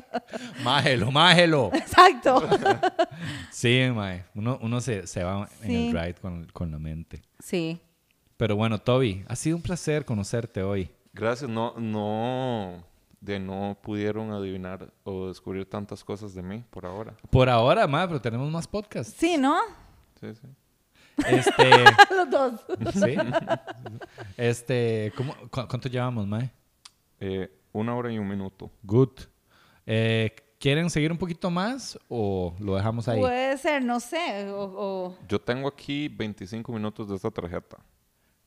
Májelo, 0.64 1.10
májelo. 1.10 1.70
Exacto. 1.74 2.42
Sí, 3.50 3.80
mae. 3.94 4.24
Uno, 4.34 4.58
uno 4.60 4.80
se, 4.80 5.06
se 5.06 5.24
va 5.24 5.48
en 5.62 5.66
Sí. 5.68 5.88
el 5.88 5.92
ride 5.98 6.14
con, 6.14 6.46
con 6.52 6.70
la 6.70 6.78
mente. 6.78 7.22
Sí. 7.38 7.80
Pero 8.36 8.54
bueno, 8.56 8.78
Toby, 8.78 9.24
ha 9.28 9.34
sido 9.36 9.56
un 9.56 9.62
placer 9.62 10.04
conocerte 10.04 10.62
hoy. 10.62 10.90
Gracias, 11.14 11.48
no, 11.50 11.72
no, 11.78 12.84
de 13.20 13.38
no 13.40 13.78
pudieron 13.82 14.30
adivinar 14.32 14.92
o 15.04 15.28
descubrir 15.28 15.64
tantas 15.68 16.04
cosas 16.04 16.34
de 16.34 16.42
mí 16.42 16.62
por 16.68 16.84
ahora. 16.84 17.14
Por 17.30 17.48
ahora, 17.48 17.86
mae, 17.86 18.06
pero 18.06 18.20
tenemos 18.20 18.50
más 18.50 18.66
podcasts. 18.68 19.14
Sí, 19.16 19.36
¿no? 19.38 19.56
Sí, 20.20 20.28
sí. 20.34 20.46
Este, 21.26 21.70
Los 22.14 22.30
dos. 22.30 22.60
sí. 22.92 23.16
Este, 24.36 25.12
¿cómo, 25.16 25.34
cu- 25.50 25.66
¿cuánto 25.68 25.88
llevamos, 25.88 26.26
mae? 26.26 26.50
Eh, 27.20 27.50
una 27.72 27.94
hora 27.94 28.12
y 28.12 28.18
un 28.18 28.28
minuto. 28.28 28.70
Good. 28.82 29.20
Eh, 29.86 30.34
¿Quieren 30.58 30.88
seguir 30.90 31.12
un 31.12 31.18
poquito 31.18 31.50
más 31.50 31.98
o 32.08 32.54
lo 32.58 32.76
dejamos 32.76 33.06
ahí? 33.08 33.20
Puede 33.20 33.56
ser, 33.58 33.84
no 33.84 34.00
sé. 34.00 34.48
O, 34.50 34.62
o- 34.64 35.18
Yo 35.28 35.38
tengo 35.40 35.68
aquí 35.68 36.08
25 36.08 36.72
minutos 36.72 37.08
de 37.08 37.14
esta 37.16 37.30
tarjeta. 37.30 37.76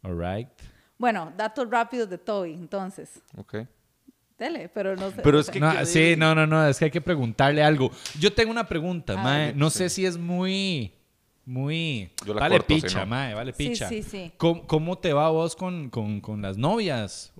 All 0.01 0.19
right. 0.19 0.49
Bueno, 0.97 1.31
datos 1.37 1.69
rápidos 1.69 2.09
de 2.09 2.17
Toby, 2.17 2.53
entonces. 2.53 3.21
¿Ok? 3.37 3.57
Dele, 4.37 4.69
pero 4.69 4.95
no 4.95 5.11
sé. 5.11 5.21
Pero 5.21 5.39
es 5.39 5.49
que... 5.49 5.59
No, 5.59 5.71
que- 5.71 5.85
sí, 5.85 6.15
no, 6.17 6.33
no, 6.33 6.47
no, 6.47 6.67
es 6.67 6.79
que 6.79 6.85
hay 6.85 6.91
que 6.91 6.99
preguntarle 7.01 7.61
algo. 7.63 7.91
Yo 8.19 8.33
tengo 8.33 8.51
una 8.51 8.67
pregunta, 8.67 9.13
A 9.13 9.23
mae. 9.23 9.53
No 9.53 9.69
sé 9.69 9.89
si 9.89 10.05
es 10.05 10.17
muy, 10.17 10.93
muy... 11.45 12.09
Yo 12.25 12.33
la 12.33 12.41
vale 12.41 12.55
corto, 12.57 12.73
si 12.73 12.81
picha, 12.81 12.99
no. 13.01 13.05
mae, 13.05 13.33
vale 13.33 13.53
Sí, 13.53 13.69
picha. 13.69 13.87
sí, 13.87 14.01
sí. 14.01 14.31
¿Cómo, 14.37 14.65
cómo 14.65 14.97
te 14.97 15.13
va 15.13 15.29
vos 15.29 15.55
con, 15.55 15.89
con, 15.89 16.21
con 16.21 16.41
las 16.41 16.57
novias? 16.57 17.33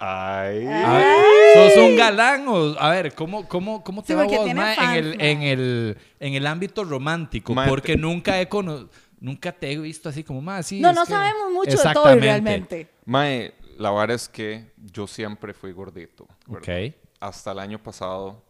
Ay. 0.00 0.66
A 0.66 0.92
ver, 0.96 1.72
¿Sos 1.72 1.76
un 1.84 1.94
galán 1.96 2.48
o...? 2.48 2.74
A 2.78 2.90
ver, 2.90 3.14
¿cómo, 3.14 3.46
cómo, 3.46 3.84
cómo 3.84 4.02
te 4.02 4.08
Sí, 4.08 4.14
va 4.14 4.24
vos, 4.24 4.32
en, 4.48 4.58
el, 4.58 5.20
en, 5.20 5.42
el, 5.42 5.98
en 6.18 6.34
el 6.34 6.46
ámbito 6.46 6.84
romántico? 6.84 7.54
Porque 7.68 7.94
te- 7.94 7.98
nunca 7.98 8.40
he 8.40 8.48
cono- 8.48 8.88
Nunca 9.20 9.52
te 9.52 9.70
he 9.70 9.76
visto 9.78 10.08
así 10.08 10.24
como, 10.24 10.40
más 10.40 10.66
sí, 10.66 10.80
No, 10.80 10.94
no 10.94 11.04
que-". 11.04 11.10
sabemos 11.12 11.52
mucho 11.52 11.70
de 11.70 11.76
Exactamente. 11.76 12.20
realmente. 12.24 12.90
Mae, 13.04 13.52
la 13.76 13.90
verdad 13.90 14.12
es 14.16 14.28
que 14.30 14.72
yo 14.78 15.06
siempre 15.06 15.52
fui 15.52 15.72
gordito. 15.72 16.26
¿verdad? 16.46 16.86
Ok. 16.86 16.94
Hasta 17.20 17.52
el 17.52 17.58
año 17.58 17.82
pasado. 17.82 18.28
O 18.28 18.42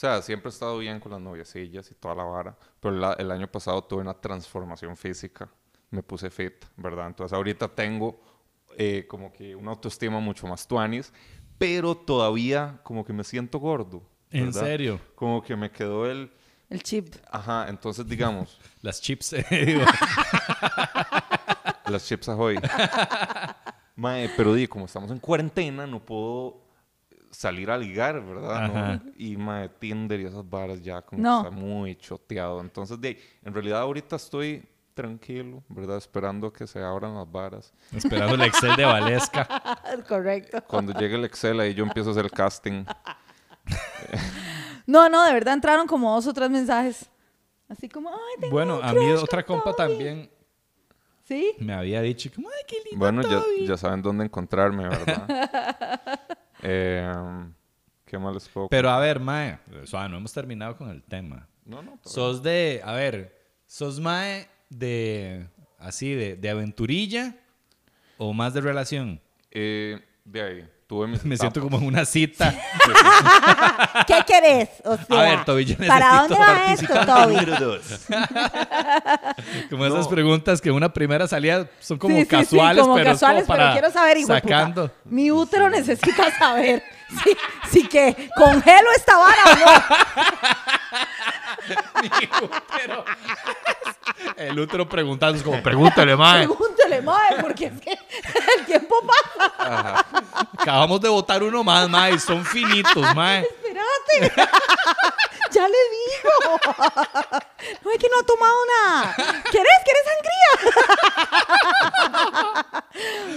sea, 0.00 0.22
siempre 0.22 0.50
he 0.50 0.52
estado 0.52 0.78
bien 0.78 1.00
con 1.00 1.10
las 1.10 1.20
noviecillas 1.20 1.90
y 1.90 1.94
toda 1.96 2.14
la 2.14 2.22
vara. 2.22 2.56
Pero 2.78 2.94
la- 2.94 3.14
el 3.14 3.28
año 3.32 3.48
pasado 3.50 3.82
tuve 3.82 4.00
una 4.02 4.14
transformación 4.14 4.96
física. 4.96 5.48
Me 5.90 6.04
puse 6.04 6.30
fit, 6.30 6.64
¿verdad? 6.76 7.08
Entonces 7.08 7.34
ahorita 7.34 7.66
tengo 7.66 8.20
eh, 8.76 9.06
como 9.08 9.32
que 9.32 9.54
una 9.56 9.72
autoestima 9.72 10.20
mucho 10.20 10.46
más 10.46 10.66
tuanis. 10.66 11.12
Pero 11.58 11.96
todavía 11.96 12.80
como 12.84 13.04
que 13.04 13.12
me 13.12 13.24
siento 13.24 13.58
gordo. 13.58 14.02
¿En 14.30 14.46
¿verdad? 14.46 14.60
serio? 14.60 15.00
Como 15.14 15.42
que 15.42 15.56
me 15.56 15.70
quedó 15.70 16.10
el... 16.10 16.30
El 16.70 16.82
chip. 16.82 17.14
Ajá, 17.30 17.66
entonces 17.68 18.06
digamos, 18.06 18.58
Las 18.82 19.00
chips, 19.00 19.34
digo. 19.50 19.82
las 21.88 22.06
chips 22.06 22.28
ahoy. 22.28 22.58
Mae, 23.96 24.28
pero 24.36 24.54
di, 24.54 24.68
como 24.68 24.84
estamos 24.84 25.10
en 25.10 25.18
cuarentena, 25.18 25.86
no 25.86 26.04
puedo 26.04 26.60
salir 27.30 27.70
a 27.70 27.78
ligar, 27.78 28.22
¿verdad? 28.24 28.68
No, 29.02 29.12
y 29.16 29.36
mae, 29.36 29.68
Tinder 29.70 30.20
y 30.20 30.26
esas 30.26 30.48
varas 30.48 30.82
ya 30.82 31.02
como 31.02 31.22
No. 31.22 31.42
que 31.42 31.48
está 31.48 31.60
muy 31.60 31.96
choteado. 31.96 32.60
Entonces, 32.60 33.00
de, 33.00 33.18
en 33.42 33.54
realidad 33.54 33.80
ahorita 33.80 34.16
estoy 34.16 34.62
tranquilo, 34.98 35.62
¿verdad? 35.68 35.96
Esperando 35.96 36.52
que 36.52 36.66
se 36.66 36.82
abran 36.82 37.14
las 37.14 37.30
varas. 37.30 37.72
Esperando 37.94 38.34
el 38.34 38.42
Excel 38.42 38.74
de 38.74 38.84
Valesca. 38.84 39.46
Correcto. 40.08 40.60
Cuando 40.66 40.92
llegue 40.92 41.14
el 41.14 41.24
Excel, 41.24 41.60
ahí 41.60 41.72
yo 41.72 41.84
empiezo 41.84 42.08
a 42.08 42.12
hacer 42.12 42.24
el 42.24 42.32
casting. 42.32 42.84
No, 44.86 45.08
no, 45.08 45.24
de 45.24 45.32
verdad 45.32 45.54
entraron 45.54 45.86
como 45.86 46.12
dos 46.12 46.26
o 46.26 46.34
tres 46.34 46.50
mensajes. 46.50 47.08
Así 47.68 47.88
como, 47.88 48.08
ay, 48.10 48.40
tengo 48.40 48.52
Bueno, 48.52 48.78
un 48.78 48.84
a 48.84 48.92
mí 48.92 49.08
otra 49.12 49.44
compa 49.46 49.72
Toby. 49.72 49.76
también 49.76 50.30
¿Sí? 51.22 51.52
me 51.60 51.74
había 51.74 52.00
dicho 52.00 52.28
como, 52.34 52.48
ay, 52.48 52.64
qué 52.66 52.76
lindo 52.84 52.98
Bueno, 52.98 53.22
ya, 53.22 53.40
Toby". 53.40 53.66
ya 53.68 53.76
saben 53.76 54.02
dónde 54.02 54.24
encontrarme, 54.24 54.88
¿verdad? 54.88 56.00
Eh, 56.60 57.12
¿Qué 58.04 58.18
más 58.18 58.34
les 58.34 58.48
puedo 58.48 58.68
Pero 58.68 58.90
a 58.90 58.98
ver, 58.98 59.20
mae, 59.20 59.60
o 59.80 59.86
sea, 59.86 60.08
no 60.08 60.16
hemos 60.16 60.32
terminado 60.32 60.76
con 60.76 60.90
el 60.90 61.04
tema. 61.04 61.46
No, 61.64 61.82
no. 61.82 62.00
Sos 62.04 62.42
de, 62.42 62.80
a 62.84 62.94
ver, 62.94 63.46
sos 63.64 64.00
mae 64.00 64.48
de, 64.68 65.46
así, 65.78 66.14
de, 66.14 66.36
de 66.36 66.50
aventurilla 66.50 67.34
o 68.16 68.32
más 68.32 68.54
de 68.54 68.60
relación. 68.60 69.20
Eh, 69.50 69.98
de 70.24 70.42
ahí, 70.42 70.68
tuve 70.86 71.06
mis 71.06 71.24
Me 71.26 71.36
siento 71.36 71.60
como 71.60 71.78
en 71.78 71.86
una 71.86 72.04
cita. 72.04 72.54
¿Qué 74.06 74.22
querés? 74.26 74.68
O 74.84 74.96
sea, 74.96 75.22
ver, 75.22 75.44
Toby, 75.44 75.64
yo 75.64 75.76
¿para 75.86 76.20
dónde 76.22 76.36
va 76.36 76.72
esto, 76.72 77.06
Toby? 77.06 77.34
Número 77.36 77.56
dos. 77.58 78.06
Como 79.70 79.86
esas 79.86 80.08
preguntas 80.08 80.60
que 80.60 80.70
una 80.70 80.92
primera 80.92 81.26
salida 81.28 81.68
son 81.80 81.98
como 81.98 82.14
Sí, 82.14 82.22
sí, 82.22 82.26
sí, 82.26 82.30
casuales, 82.30 82.82
como 82.82 82.94
pero 82.94 83.10
es 83.10 83.14
casuales, 83.14 83.44
como 83.44 83.48
para 83.56 83.70
pero 83.70 83.80
quiero 83.80 83.92
saber, 83.92 84.16
hijo 84.16 84.28
puta. 84.28 84.40
sacando. 84.40 84.90
Mi 85.04 85.30
útero 85.30 85.68
necesita 85.70 86.30
saber 86.36 86.82
si, 87.22 87.36
si 87.70 87.86
que 87.88 88.30
congelo 88.36 88.90
esta 88.96 89.16
vara 89.16 89.42
o 89.44 89.56
no. 89.58 89.66
Mi 92.02 92.08
útero. 92.46 93.04
El 94.36 94.58
útero 94.58 94.88
preguntando, 94.88 95.36
es 95.36 95.42
como, 95.42 95.62
pregúntale, 95.62 96.16
mae. 96.16 96.46
Pregúntele, 96.46 97.02
mae, 97.02 97.40
porque 97.40 97.66
es 97.66 97.80
que 97.80 97.90
el 98.58 98.66
tiempo 98.66 98.96
pasa. 99.06 100.06
Acabamos 100.58 101.00
de 101.00 101.08
votar 101.08 101.42
uno 101.42 101.64
más, 101.64 101.88
mae, 101.88 102.18
son 102.18 102.44
finitos, 102.44 103.14
mae. 103.14 103.40
Espérate. 103.42 104.42
ya 105.52 105.68
le 105.68 105.78
digo. 105.90 107.40
No 107.82 107.90
es 107.90 107.98
que 107.98 108.08
no 108.08 108.20
ha 108.20 108.22
tomado 108.22 108.56
nada. 108.84 109.14
¿Quieres? 109.50 109.72
¿Quieres 109.84 110.04
sangría? 110.06 111.17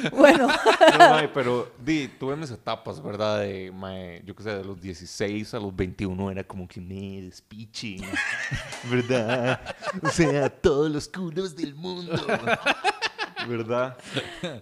bueno, 0.11 0.47
No, 0.99 1.09
mae, 1.09 1.27
pero 1.27 1.71
di, 1.77 2.07
tuve 2.07 2.35
mis 2.35 2.51
etapas, 2.51 3.01
¿verdad? 3.01 3.39
De, 3.41 3.71
mae, 3.71 4.21
yo 4.25 4.35
qué 4.35 4.43
sé, 4.43 4.55
de 4.55 4.63
los 4.63 4.79
16 4.81 5.53
a 5.53 5.59
los 5.59 5.75
21 5.75 6.31
era 6.31 6.43
como 6.43 6.67
que 6.67 6.79
me 6.81 7.21
despiche, 7.21 7.97
¿verdad? 8.89 9.59
O 10.03 10.09
sea, 10.09 10.49
todos 10.49 10.89
los 10.91 11.07
culos 11.07 11.55
del 11.55 11.75
mundo, 11.75 12.13
¿verdad? 13.47 13.97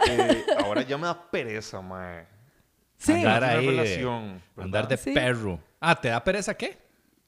Eh, 0.07 0.45
ahora 0.63 0.81
ya 0.83 0.97
me 0.97 1.05
da 1.07 1.29
pereza, 1.29 1.81
mae. 1.81 2.25
sí. 2.97 3.13
Andar 3.13 3.43
ahí, 3.43 3.65
de- 3.65 3.71
relación, 3.71 4.41
¿verdad? 4.55 4.65
andar 4.65 4.87
de 4.87 4.97
Sí. 4.97 5.11
perro. 5.13 5.59
Ah, 5.79 5.95
¿te 5.99 6.09
da 6.09 6.23
pereza 6.23 6.53
qué? 6.53 6.77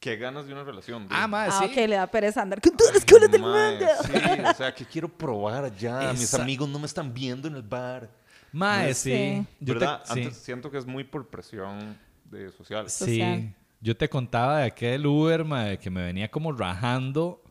¿Qué 0.01 0.17
ganas 0.17 0.47
de 0.47 0.51
una 0.53 0.63
relación? 0.63 1.07
di? 1.07 1.15
Ah, 1.15 1.27
mae, 1.27 1.47
Ah, 1.49 1.59
sí. 1.59 1.65
ok, 1.65 1.75
le 1.87 1.95
da 1.95 2.07
pereza 2.07 2.41
andar 2.41 2.59
con 2.59 2.75
todos 2.75 2.91
los 2.93 3.05
culos 3.05 3.29
del 3.31 3.41
mundo. 3.41 3.85
Sí, 4.03 4.41
o 4.49 4.53
sea, 4.57 4.73
que 4.73 4.83
quiero 4.83 5.07
probar 5.07 5.73
ya. 5.77 6.11
Mis 6.11 6.23
Esa- 6.23 6.41
amigos 6.41 6.67
no 6.67 6.79
me 6.79 6.87
están 6.87 7.13
viendo 7.13 7.47
en 7.47 7.55
el 7.55 7.61
bar. 7.61 8.09
Mae, 8.51 8.93
sí. 8.95 9.11
Sí. 9.13 9.45
Yo 9.59 9.77
te-. 9.77 9.85
Antes 9.85 10.37
siento 10.37 10.69
que 10.71 10.79
es 10.79 10.85
muy 10.87 11.03
por 11.03 11.29
presión 11.29 11.95
de 12.25 12.51
social. 12.51 12.89
Sí. 12.89 13.05
social. 13.05 13.55
Yo 13.79 13.95
te 13.95 14.09
contaba 14.09 14.57
de 14.59 14.65
aquel 14.65 15.05
Uber, 15.05 15.45
mae, 15.45 15.77
que 15.77 15.89
me 15.91 16.03
venía 16.03 16.29
como 16.29 16.51
rajando 16.51 17.41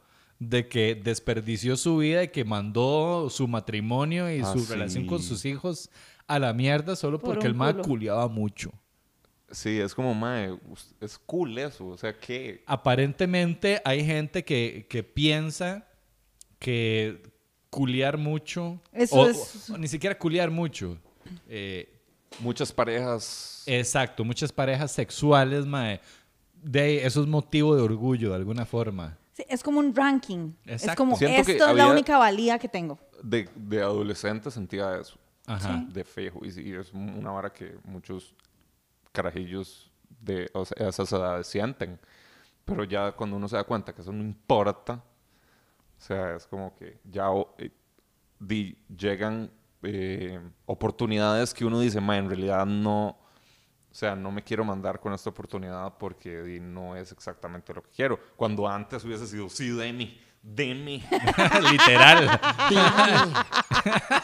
de 0.40 0.66
que 0.68 0.94
desperdició 0.96 1.76
su 1.76 1.98
vida 1.98 2.22
y 2.24 2.28
que 2.28 2.44
mandó 2.44 3.28
su 3.30 3.46
matrimonio 3.46 4.28
y 4.34 4.40
Ah, 4.40 4.53
su 4.53 4.59
sí. 4.59 4.72
relación 4.72 5.07
con 5.07 5.22
sus 5.22 5.44
hijos 5.44 5.88
a 6.26 6.38
la 6.40 6.53
mierda 6.53 6.96
solo 6.96 7.18
Por 7.20 7.34
porque 7.34 7.46
el 7.46 7.55
mae 7.55 7.74
culiaba 7.76 8.26
mucho. 8.28 8.72
Sí, 9.51 9.80
es 9.80 9.94
como, 9.94 10.14
mae, 10.14 10.57
es 11.01 11.18
cool 11.18 11.59
eso. 11.59 11.86
O 11.88 11.96
sea, 11.98 12.16
que 12.16 12.62
Aparentemente 12.66 13.80
hay 13.84 14.05
gente 14.05 14.44
que, 14.44 14.86
que 14.88 15.03
piensa 15.03 15.86
que 16.59 17.22
culiar 17.70 18.16
mucho. 18.18 18.80
Eso 18.92 19.16
o- 19.20 19.28
es- 19.28 19.70
o 19.70 19.78
ni 19.78 19.88
siquiera 19.88 20.16
culiar 20.18 20.51
mucho. 20.51 20.98
eh, 21.48 21.88
muchas 22.40 22.72
parejas. 22.72 23.62
exacto, 23.66 24.24
muchas 24.24 24.51
parejas 24.53 24.90
sexuales, 24.92 25.66
mae. 25.66 26.01
De, 26.62 27.05
eso 27.07 27.20
es 27.22 27.26
motivo 27.26 27.74
de 27.76 27.82
orgullo 27.82 28.30
de 28.30 28.36
alguna 28.36 28.64
forma. 28.66 29.16
Sí, 29.32 29.44
es 29.48 29.62
como 29.62 29.78
un 29.80 29.94
ranking. 29.94 30.53
Es 30.66 30.82
Exacto. 30.82 30.98
como, 30.98 31.16
Siento 31.16 31.51
esto 31.51 31.68
es 31.70 31.76
la 31.76 31.88
única 31.88 32.18
valía 32.18 32.59
que 32.59 32.68
tengo. 32.68 32.98
de, 33.22 33.48
de 33.55 33.80
adolescente 33.80 34.51
sentía 34.51 34.96
eso. 35.01 35.16
Ajá. 35.46 35.84
De 35.88 36.05
fijo. 36.05 36.40
Y, 36.44 36.72
es 36.74 36.92
una 36.92 37.30
vara 37.30 37.53
que 37.53 37.74
muchos 37.84 38.34
carajillos 39.12 39.90
de 40.20 40.50
o 40.54 40.64
sea, 40.64 40.88
esas 40.88 41.12
edades 41.12 41.46
sienten. 41.46 41.98
Pero 42.64 42.84
ya 42.84 43.12
cuando 43.12 43.36
uno 43.36 43.48
se 43.48 43.56
da 43.56 43.64
cuenta 43.64 43.92
que 43.94 44.02
eso 44.02 44.12
no 44.12 44.22
importa, 44.22 44.94
o 45.98 46.00
sea, 46.02 46.36
es 46.36 46.46
como 46.46 46.74
que 46.76 47.00
ya 47.04 47.26
eh, 47.58 47.70
di- 48.38 48.76
llegan 48.96 49.50
eh, 49.82 50.38
oportunidades 50.66 51.52
que 51.54 51.64
uno 51.64 51.80
dice, 51.80 52.00
ma, 52.00 52.16
en 52.18 52.28
realidad 52.28 52.66
no, 52.66 53.08
o 53.08 53.94
sea, 53.94 54.14
no 54.14 54.30
me 54.30 54.44
quiero 54.44 54.64
mandar 54.64 55.00
con 55.00 55.12
esta 55.14 55.30
oportunidad 55.30 55.94
porque 55.98 56.42
di, 56.42 56.61
no 56.61 56.94
es 56.96 57.11
exactamente 57.12 57.74
lo 57.74 57.82
que 57.82 57.90
quiero. 57.90 58.20
Cuando 58.36 58.68
antes 58.68 59.04
hubiese 59.04 59.26
sido, 59.26 59.48
sí, 59.48 59.70
deme, 59.70 60.16
deme. 60.42 61.02
Literal. 61.72 62.40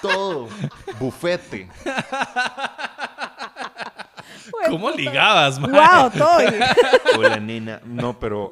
todo. 0.01 0.49
Bufete. 1.01 1.69
¿Cómo 4.69 4.91
ligabas, 4.91 5.59
mae? 5.59 5.71
¡Wow, 5.71 6.11
Toy! 6.11 6.47
Hola, 7.19 7.41
nena. 7.41 7.81
No, 7.85 8.19
pero 8.19 8.51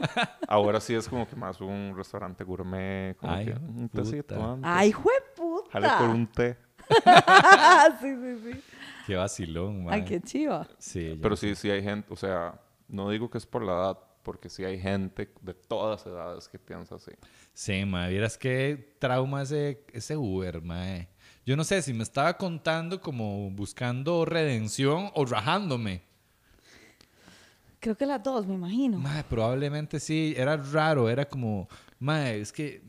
ahora 0.48 0.80
sí 0.80 0.94
es 0.94 1.08
como 1.08 1.28
que 1.28 1.36
más 1.36 1.60
un 1.60 1.94
restaurante 1.96 2.44
gourmet. 2.44 3.16
Como 3.16 3.32
Ay, 3.32 3.46
que 3.46 3.52
un 3.52 3.88
tecito 3.88 4.34
antes. 4.52 4.70
¡Ay, 4.70 4.92
jueputa! 4.92 5.70
Jale 5.72 5.88
por 5.98 6.08
un 6.08 6.26
té. 6.26 6.56
sí, 8.00 8.14
sí, 8.16 8.38
sí. 8.52 8.60
Qué 9.06 9.16
vacilón, 9.16 9.84
mae. 9.84 9.96
Ay, 9.96 10.04
qué 10.04 10.20
chiva. 10.20 10.66
Sí, 10.78 11.18
Pero 11.20 11.36
sé. 11.36 11.48
sí, 11.48 11.54
sí 11.54 11.70
hay 11.70 11.82
gente, 11.82 12.12
o 12.12 12.16
sea, 12.16 12.60
no 12.88 13.10
digo 13.10 13.30
que 13.30 13.38
es 13.38 13.46
por 13.46 13.62
la 13.62 13.72
edad, 13.72 13.98
porque 14.22 14.48
sí 14.48 14.64
hay 14.64 14.78
gente 14.80 15.30
de 15.42 15.54
todas 15.54 16.06
edades 16.06 16.48
que 16.48 16.58
piensa 16.58 16.94
así. 16.94 17.12
Sí, 17.52 17.84
mae, 17.84 18.10
vieras 18.10 18.38
qué 18.38 18.96
trauma 18.98 19.42
ese, 19.42 19.84
ese 19.92 20.16
Uber, 20.16 20.62
mae. 20.62 21.08
Yo 21.46 21.56
no 21.56 21.64
sé 21.64 21.82
si 21.82 21.92
me 21.92 22.02
estaba 22.02 22.36
contando 22.38 23.00
como 23.00 23.50
buscando 23.50 24.24
redención 24.24 25.10
o 25.14 25.24
rajándome. 25.26 26.02
Creo 27.80 27.96
que 27.96 28.06
las 28.06 28.22
dos, 28.22 28.46
me 28.46 28.54
imagino. 28.54 29.02
Probablemente 29.28 30.00
sí, 30.00 30.32
era 30.36 30.56
raro, 30.56 31.10
era 31.10 31.26
como, 31.26 31.68
mae, 31.98 32.40
es 32.40 32.50
que, 32.50 32.80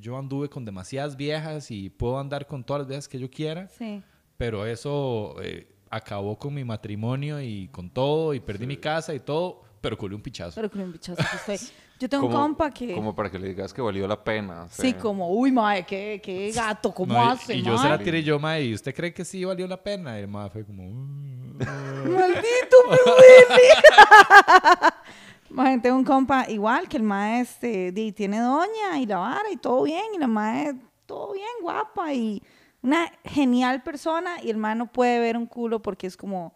yo 0.00 0.16
anduve 0.16 0.48
con 0.48 0.64
demasiadas 0.64 1.14
viejas 1.14 1.70
y 1.70 1.90
puedo 1.90 2.18
andar 2.18 2.46
con 2.46 2.64
todas 2.64 2.80
las 2.80 2.88
viejas 2.88 3.06
que 3.08 3.18
yo 3.18 3.30
quiera, 3.30 3.68
Sí. 3.68 4.02
pero 4.38 4.64
eso 4.64 5.36
eh, 5.42 5.68
acabó 5.90 6.38
con 6.38 6.54
mi 6.54 6.64
matrimonio 6.64 7.38
y 7.42 7.68
con 7.68 7.90
todo, 7.90 8.32
y 8.32 8.40
perdí 8.40 8.66
mi 8.66 8.78
casa 8.78 9.14
y 9.14 9.20
todo, 9.20 9.62
pero 9.86 9.96
culé 9.96 10.14
un 10.16 10.22
pichazo. 10.22 10.52
Pero 10.56 10.68
con 10.70 10.80
un 10.80 10.92
bichazo 10.92 11.22
que 11.46 11.52
estoy. 11.54 11.68
Yo 11.98 12.08
tengo 12.10 12.26
un 12.26 12.32
Como- 12.32 12.42
compa 12.44 12.70
que. 12.72 12.94
Como 12.94 13.14
para 13.14 13.30
que 13.30 13.38
le 13.38 13.48
digas 13.48 13.72
que 13.72 13.80
valió 13.80 14.06
la 14.06 14.22
pena. 14.22 14.66
Sí, 14.70 14.92
como, 14.92 15.30
uy, 15.30 15.50
mae, 15.52 15.86
qué, 15.86 16.20
qué 16.22 16.50
gato, 16.54 16.92
¿cómo 16.92 17.14
No, 17.14 17.24
y- 17.24 17.28
hace, 17.28 17.54
y 17.54 17.62
yo 17.62 17.78
se 17.78 17.88
la 17.88 17.98
tiré 17.98 18.22
yo, 18.22 18.38
mae, 18.38 18.64
¿y 18.64 18.74
usted 18.74 18.94
cree 18.94 19.14
que 19.14 19.24
sí 19.24 19.44
valió 19.44 19.66
la 19.66 19.82
pena? 19.82 20.18
Y 20.18 20.22
el 20.22 20.28
mae 20.28 20.50
fue 20.50 20.64
como... 20.66 20.82
"Mm, 20.82 21.58
¡Maldito, 21.58 22.76
mi 22.90 22.96
Willy! 23.06 23.70
Mae, 25.50 25.78
tengo 25.78 25.96
un 25.96 26.04
compa 26.04 26.44
igual 26.50 26.88
que 26.88 26.96
el 26.96 27.02
mae 27.04 27.40
este, 27.40 27.92
di, 27.92 28.10
tiene 28.12 28.40
doña 28.40 28.98
y 28.98 29.06
la 29.06 29.18
vara 29.18 29.50
y 29.52 29.56
todo 29.56 29.84
bien. 29.84 30.02
Y 30.14 30.18
la 30.18 30.26
mae, 30.26 30.74
todo 31.06 31.32
bien, 31.32 31.46
guapa 31.62 32.12
y 32.12 32.42
una 32.82 33.10
genial 33.24 33.82
persona. 33.82 34.42
Y 34.42 34.50
el 34.50 34.56
mae 34.56 34.74
no 34.74 34.90
puede 34.90 35.20
ver 35.20 35.36
un 35.36 35.46
culo 35.46 35.80
porque 35.80 36.08
es 36.08 36.16
como, 36.16 36.52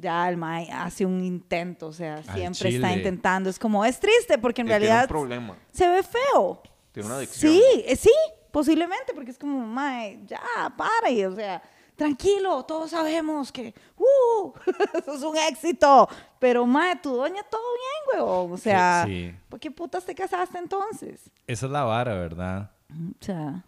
ya 0.00 0.28
el 0.28 0.36
mae 0.36 0.70
hace 0.72 1.04
un 1.06 1.22
intento. 1.22 1.88
O 1.88 1.92
sea, 1.92 2.22
siempre 2.22 2.70
está 2.70 2.92
intentando. 2.92 3.50
Es 3.50 3.58
como, 3.58 3.84
es 3.84 4.00
triste 4.00 4.38
porque 4.38 4.62
en 4.62 4.66
Tiene 4.66 4.78
un 4.78 4.82
realidad 4.86 5.08
problema. 5.08 5.56
se 5.70 5.86
ve 5.88 6.02
feo. 6.02 6.62
Tiene 6.92 7.06
una 7.08 7.16
adicción. 7.18 7.52
Sí, 7.52 7.62
eh, 7.86 7.94
sí, 7.96 8.10
posiblemente, 8.50 9.12
porque 9.14 9.30
es 9.30 9.38
como, 9.38 9.64
mae, 9.66 10.20
ya, 10.26 10.40
para, 10.76 11.10
y, 11.10 11.24
o 11.24 11.34
sea, 11.34 11.62
tranquilo, 11.94 12.64
todos 12.64 12.90
sabemos 12.90 13.52
que, 13.52 13.74
uh, 13.96 14.52
eso 14.98 15.14
es 15.14 15.22
un 15.22 15.36
éxito, 15.36 16.08
pero, 16.38 16.66
mae, 16.66 16.96
tu 16.96 17.14
doña, 17.14 17.42
todo 17.44 17.62
bien, 17.74 18.20
huevón, 18.24 18.52
o 18.52 18.56
sea, 18.56 19.04
sí. 19.06 19.32
¿por 19.48 19.60
qué 19.60 19.70
putas 19.70 20.04
te 20.04 20.14
casaste 20.14 20.58
entonces? 20.58 21.30
Esa 21.46 21.66
es 21.66 21.72
la 21.72 21.84
vara, 21.84 22.14
¿verdad? 22.14 22.70
O 22.90 23.24
sea, 23.24 23.62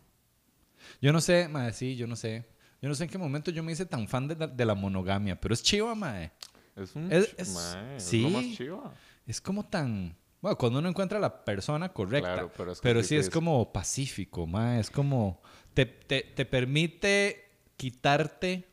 Yo 1.01 1.12
no 1.12 1.20
sé, 1.20 1.47
mae, 1.49 1.72
sí, 1.72 1.95
yo 1.95 2.07
no 2.09 2.16
sé. 2.16 2.45
Yo 2.83 2.89
no 2.89 2.95
sé 2.95 3.05
en 3.05 3.11
qué 3.11 3.16
momento 3.16 3.51
yo 3.51 3.62
me 3.62 3.72
hice 3.72 3.87
tan 3.87 4.07
fan 4.09 4.28
de 4.28 4.35
la, 4.37 4.47
de 4.49 4.64
la 4.66 4.74
monogamia, 4.74 5.41
pero 5.41 5.55
es 5.55 5.62
chiva, 5.62 5.95
mae. 5.95 6.30
Es 6.76 6.95
un 6.97 7.11
Es- 7.12 7.33
es- 7.39 7.55
mae, 7.55 7.97
es 7.97 8.03
sí. 8.03 8.22
lo 8.22 8.30
más 8.30 8.45
chiva. 8.57 8.93
Es 9.26 9.41
como 9.41 9.64
tan... 9.64 10.14
Bueno, 10.41 10.59
cuando 10.59 10.80
uno 10.80 10.89
encuentra 10.89 11.20
la 11.20 11.45
persona 11.45 11.89
correcta. 11.91 12.33
Claro, 12.33 12.51
pero 12.57 12.72
pero 12.83 12.99
es 12.99 13.05
que 13.05 13.09
sí 13.09 13.09
sí 13.11 13.16
es 13.16 13.26
es- 13.28 13.33
como 13.33 13.72
pacífico, 13.72 14.47
mae. 14.47 14.80
Es 14.80 14.91
como... 14.91 15.41
Te, 15.74 15.87
te, 15.87 16.22
te 16.22 16.45
permite 16.45 17.45
quitarte 17.76 18.68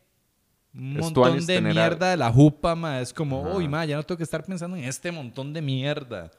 un 0.73 0.93
Es 0.97 1.01
montón 1.03 1.45
de 1.45 1.61
mierda 1.61 2.09
de 2.11 2.17
la 2.17 2.31
jupa, 2.31 2.75
mae. 2.75 3.01
Es 3.03 3.13
como, 3.13 3.45
Ajá. 3.45 3.57
uy, 3.57 3.67
mae, 3.67 3.87
ya 3.87 3.95
no 3.95 4.03
tengo 4.03 4.17
que 4.17 4.23
estar 4.23 4.43
pensando 4.43 4.75
en 4.75 4.85
este 4.85 5.11
montón 5.11 5.53
de 5.53 5.61
mierda. 5.61 6.31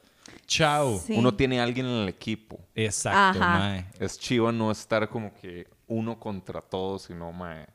Chao. 0.45 0.99
Sí. 0.99 1.13
Uno 1.13 1.33
tiene 1.33 1.59
a 1.59 1.63
alguien 1.63 1.85
en 1.85 1.93
el 2.03 2.09
equipo. 2.09 2.59
Exacto, 2.75 3.41
Ajá. 3.41 3.59
mae. 3.59 3.85
Es 3.99 4.19
chiva 4.19 4.51
no 4.51 4.71
estar 4.71 5.07
como 5.09 5.33
que 5.33 5.67
uno 5.91 6.17
contra 6.19 6.61
todos, 6.61 7.03
sino, 7.03 7.31
mae, 7.33 7.67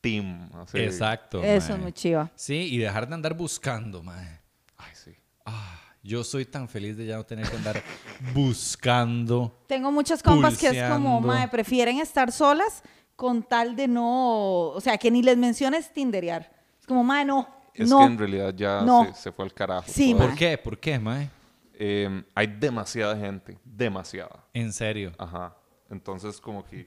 team. 0.00 0.50
Así. 0.54 0.78
Exacto, 0.78 1.42
eso 1.42 1.68
mae. 1.70 1.76
es 1.76 1.82
muy 1.82 1.92
chiva. 1.92 2.30
Sí, 2.34 2.68
y 2.74 2.78
dejar 2.78 3.08
de 3.08 3.14
andar 3.14 3.34
buscando, 3.34 4.02
mae. 4.02 4.40
Ay, 4.76 4.92
sí. 4.94 5.12
Ah, 5.46 5.80
yo 6.02 6.22
soy 6.22 6.44
tan 6.44 6.68
feliz 6.68 6.96
de 6.96 7.06
ya 7.06 7.16
no 7.16 7.24
tener 7.24 7.48
que 7.48 7.56
andar 7.56 7.82
buscando. 8.34 9.64
Tengo 9.66 9.90
muchas 9.90 10.22
compas 10.22 10.58
que 10.58 10.68
es 10.68 10.90
como, 10.90 11.20
mae, 11.20 11.48
prefieren 11.48 11.98
estar 12.00 12.30
solas 12.32 12.82
con 13.16 13.42
tal 13.42 13.76
de 13.76 13.88
no, 13.88 14.68
o 14.70 14.80
sea, 14.80 14.98
que 14.98 15.10
ni 15.10 15.22
les 15.22 15.36
menciones 15.36 15.92
tinderear. 15.92 16.50
Es 16.80 16.86
como, 16.86 17.02
mae, 17.04 17.24
no, 17.24 17.48
Es 17.72 17.88
no. 17.88 17.98
que 18.00 18.04
en 18.04 18.18
realidad 18.18 18.54
ya 18.54 18.82
No. 18.82 19.06
se, 19.06 19.14
se 19.14 19.32
fue 19.32 19.44
al 19.46 19.54
carajo. 19.54 19.84
Sí. 19.88 20.14
¿Por 20.14 20.34
qué? 20.34 20.58
¿Por 20.58 20.78
qué, 20.78 20.98
mae? 20.98 21.30
Eh, 21.76 22.22
hay 22.34 22.46
demasiada 22.46 23.16
gente, 23.16 23.58
demasiada. 23.64 24.44
En 24.52 24.72
serio. 24.72 25.12
Ajá. 25.18 25.56
Entonces, 25.90 26.40
como 26.40 26.64
que 26.64 26.86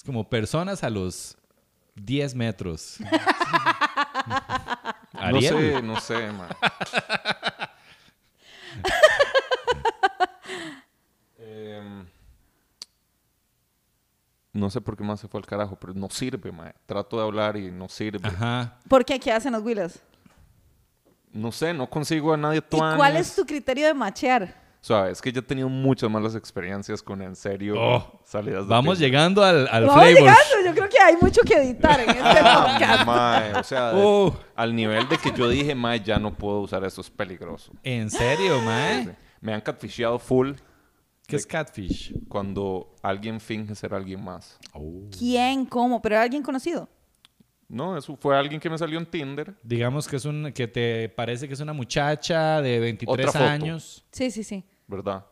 Es 0.00 0.04
como 0.04 0.26
personas 0.26 0.82
a 0.82 0.88
los 0.88 1.36
10 1.94 2.34
metros. 2.34 2.96
no 5.12 5.40
sé, 5.42 5.82
no 5.82 6.00
sé, 6.00 6.32
man. 6.32 6.48
Em, 11.38 12.06
no 14.54 14.70
sé 14.70 14.80
por 14.80 14.96
qué 14.96 15.04
más 15.04 15.20
se 15.20 15.28
fue 15.28 15.38
al 15.38 15.44
carajo, 15.44 15.76
pero 15.78 15.92
no 15.92 16.08
sirve, 16.08 16.50
man. 16.50 16.72
Trato 16.86 17.18
de 17.18 17.22
hablar 17.22 17.58
y 17.58 17.70
no 17.70 17.86
sirve. 17.90 18.26
Ajá. 18.26 18.78
¿Por 18.88 19.04
qué? 19.04 19.20
¿Qué 19.20 19.30
hacen 19.30 19.52
los 19.52 19.62
Willas? 19.62 20.00
No 21.30 21.52
sé, 21.52 21.74
no 21.74 21.90
consigo 21.90 22.32
a 22.32 22.38
nadie 22.38 22.64
¿Y 22.70 22.78
cuál 22.78 23.18
es 23.18 23.34
tu 23.34 23.44
criterio 23.44 23.86
de 23.86 23.92
machear? 23.92 24.54
O 24.80 24.84
sea, 24.84 25.10
es 25.10 25.20
que 25.20 25.30
yo 25.30 25.40
he 25.40 25.42
tenido 25.42 25.68
muchas 25.68 26.10
malas 26.10 26.34
experiencias 26.34 27.02
con 27.02 27.20
en 27.20 27.36
serio 27.36 27.74
Oh, 27.76 28.20
salidas 28.24 28.62
de 28.66 28.70
Vamos 28.70 28.98
llegando 28.98 29.44
al, 29.44 29.68
al 29.68 29.84
Vamos 29.86 29.94
flavor. 30.04 30.18
llegando, 30.20 30.40
yo 30.64 30.72
creo 30.74 30.88
que 30.88 30.98
hay 30.98 31.16
mucho 31.20 31.42
que 31.42 31.54
editar 31.54 32.00
en 32.00 32.08
este 32.08 32.20
Ah, 32.24 32.66
podcast. 32.72 33.06
mae, 33.06 33.54
o 33.56 33.62
sea, 33.62 33.92
de- 33.92 34.02
Oh. 34.02 34.34
al 34.56 34.74
nivel 34.74 35.06
de 35.08 35.18
que 35.18 35.32
yo 35.36 35.48
dije, 35.50 35.74
mae, 35.74 36.00
ya 36.00 36.18
no 36.18 36.32
puedo 36.34 36.60
usar 36.60 36.82
eso, 36.84 37.02
es 37.02 37.10
peligroso. 37.10 37.72
¿En 37.82 38.08
serio, 38.10 38.58
mae? 38.62 39.14
Me 39.42 39.52
han 39.52 39.60
catfisheado 39.60 40.18
full 40.18 40.52
¿Qué 41.26 41.36
es 41.36 41.46
catfish? 41.46 42.14
cuando 42.28 42.94
alguien 43.02 43.38
finge 43.38 43.74
ser 43.74 43.92
alguien 43.94 44.24
más. 44.24 44.58
Oh. 44.72 45.02
¿Quién? 45.16 45.66
¿Cómo? 45.66 46.00
¿Pero 46.00 46.14
era 46.14 46.22
alguien 46.24 46.42
conocido? 46.42 46.88
No, 47.68 47.96
eso 47.96 48.16
fue 48.16 48.36
alguien 48.36 48.58
que 48.60 48.68
me 48.68 48.76
salió 48.76 48.98
en 48.98 49.06
Tinder. 49.06 49.54
Digamos 49.62 50.08
que 50.08 50.16
es 50.16 50.24
un 50.24 50.50
que 50.52 50.66
te 50.66 51.08
parece 51.10 51.46
que 51.46 51.54
es 51.54 51.60
una 51.60 51.72
muchacha 51.72 52.60
de 52.60 52.80
23 52.80 53.28
Otra 53.28 53.30
foto. 53.40 53.44
años. 53.44 54.04
Sí, 54.10 54.30
sí, 54.32 54.42
sí. 54.42 54.64
¿Verdad? 54.90 55.24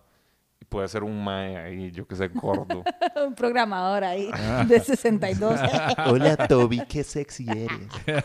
Y 0.60 0.64
puede 0.64 0.89
ser 0.89 1.05
un 1.05 1.22
mae 1.22 1.56
ahí, 1.56 1.90
yo 1.93 2.06
que 2.06 2.16
sé, 2.16 2.26
gordo. 2.28 2.82
Un 3.26 3.35
programador 3.35 4.02
ahí 4.05 4.28
Ah. 4.32 4.64
de 4.66 4.80
62. 4.80 5.60
Hola 6.06 6.36
Toby, 6.48 6.85
qué 6.89 7.05
sexy 7.05 7.47
eres. 7.48 7.78
Pero 8.05 8.20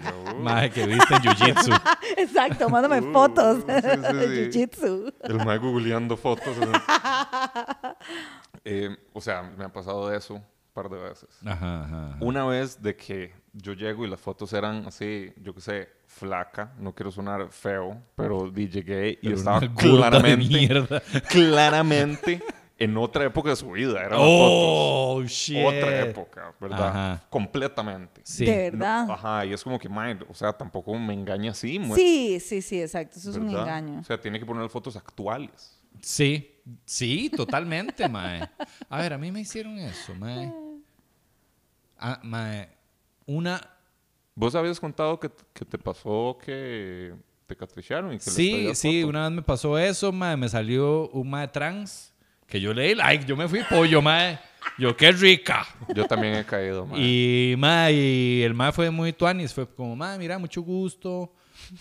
yo, 0.00 0.32
uh, 0.36 0.42
Mae, 0.42 0.70
que 0.70 0.86
viste 0.86 1.14
en 1.14 1.20
Jiu-Jitsu. 1.22 1.80
Exacto, 2.16 2.68
mándame 2.68 3.00
Uh, 3.00 3.12
fotos. 3.12 3.58
sí, 3.58 3.72
sí, 3.80 3.88
sí. 3.90 4.50
Jiu-jitsu. 4.50 5.14
El 5.22 5.36
mae 5.44 5.58
googleando 5.58 6.16
fotos. 6.16 6.56
Eh, 8.64 8.96
o 9.12 9.20
sea, 9.20 9.42
me 9.42 9.64
ha 9.64 9.68
pasado 9.72 10.08
de 10.08 10.18
eso. 10.18 10.40
Par 10.72 10.88
de 10.88 10.96
veces. 10.98 11.28
Ajá, 11.44 11.84
ajá. 11.84 12.06
ajá. 12.08 12.16
Una 12.20 12.44
vez 12.46 12.80
de 12.82 12.96
que 12.96 13.32
yo 13.52 13.72
llego 13.74 14.04
y 14.06 14.10
las 14.10 14.20
fotos 14.20 14.52
eran 14.52 14.86
así, 14.86 15.32
yo 15.42 15.54
qué 15.54 15.60
sé, 15.60 15.88
flaca, 16.06 16.72
no 16.78 16.94
quiero 16.94 17.10
sonar 17.10 17.48
feo, 17.50 18.00
pero 18.16 18.50
di- 18.50 18.68
llegué 18.68 19.10
y 19.10 19.16
Pero 19.28 19.36
estaba 19.36 19.60
claramente, 19.74 20.68
claramente 21.30 22.42
en 22.78 22.96
otra 22.96 23.24
época 23.26 23.50
de 23.50 23.56
su 23.56 23.70
vida. 23.70 24.00
Eran 24.00 24.18
Oh, 24.20 25.22
shit. 25.24 25.62
fotos. 25.62 25.78
Otra 25.82 26.00
época, 26.00 26.54
¿verdad? 26.60 26.88
Ajá. 26.88 27.26
Completamente. 27.30 28.22
Sí. 28.24 28.44
De 28.44 28.72
No, 28.72 28.78
verdad. 28.78 29.10
ajá, 29.10 29.46
y 29.46 29.52
es 29.52 29.62
como 29.62 29.78
que, 29.78 29.88
man, 29.88 30.24
o 30.28 30.34
sea, 30.34 30.52
tampoco 30.52 30.98
me 30.98 31.14
engaña 31.14 31.52
así. 31.52 31.78
Sí, 31.94 32.40
sí, 32.40 32.60
sí, 32.62 32.80
exacto. 32.80 33.18
Eso 33.18 33.30
es 33.30 33.36
un 33.36 33.46
¿verdad? 33.46 33.62
engaño. 33.62 34.00
O 34.00 34.04
sea, 34.04 34.20
tiene 34.20 34.38
que 34.38 34.46
poner 34.46 34.68
fotos 34.68 34.96
actuales. 34.96 35.78
Sí, 36.00 36.60
sí, 36.84 37.30
totalmente, 37.36 38.08
mae. 38.08 38.48
A 38.88 38.98
ver, 38.98 39.12
a 39.12 39.18
mí 39.18 39.30
me 39.30 39.40
hicieron 39.40 39.78
eso, 39.78 40.14
mae. 40.16 40.52
Ah, 42.02 42.20
mae. 42.22 42.68
Una. 43.26 43.60
¿Vos 44.34 44.54
habías 44.54 44.80
contado 44.80 45.20
que, 45.20 45.30
que 45.52 45.64
te 45.64 45.78
pasó 45.78 46.36
que 46.44 47.12
te 47.46 47.54
catricharon 47.56 48.14
y 48.14 48.16
que 48.18 48.30
Sí, 48.30 48.74
sí, 48.74 49.02
foto? 49.02 49.10
una 49.10 49.22
vez 49.28 49.32
me 49.36 49.42
pasó 49.42 49.78
eso, 49.78 50.10
mae. 50.10 50.36
Me 50.36 50.48
salió 50.48 51.08
un 51.10 51.30
mae 51.30 51.46
trans 51.48 52.12
que 52.46 52.60
yo 52.60 52.74
le 52.74 52.88
di 52.88 52.94
like. 52.96 53.24
Yo 53.24 53.36
me 53.36 53.46
fui 53.48 53.60
pollo, 53.70 54.02
mae. 54.02 54.38
Yo, 54.78 54.96
qué 54.96 55.12
rica. 55.12 55.66
Yo 55.94 56.06
también 56.06 56.34
he 56.34 56.44
caído, 56.44 56.86
man. 56.86 56.98
Y, 57.00 57.54
mae, 57.58 57.92
y 57.92 58.42
el 58.42 58.54
mae 58.54 58.72
fue 58.72 58.90
muy 58.90 59.12
tuanis. 59.12 59.52
Fue 59.54 59.68
como, 59.68 59.94
mae, 59.94 60.18
mira, 60.18 60.38
mucho 60.38 60.62
gusto. 60.62 61.32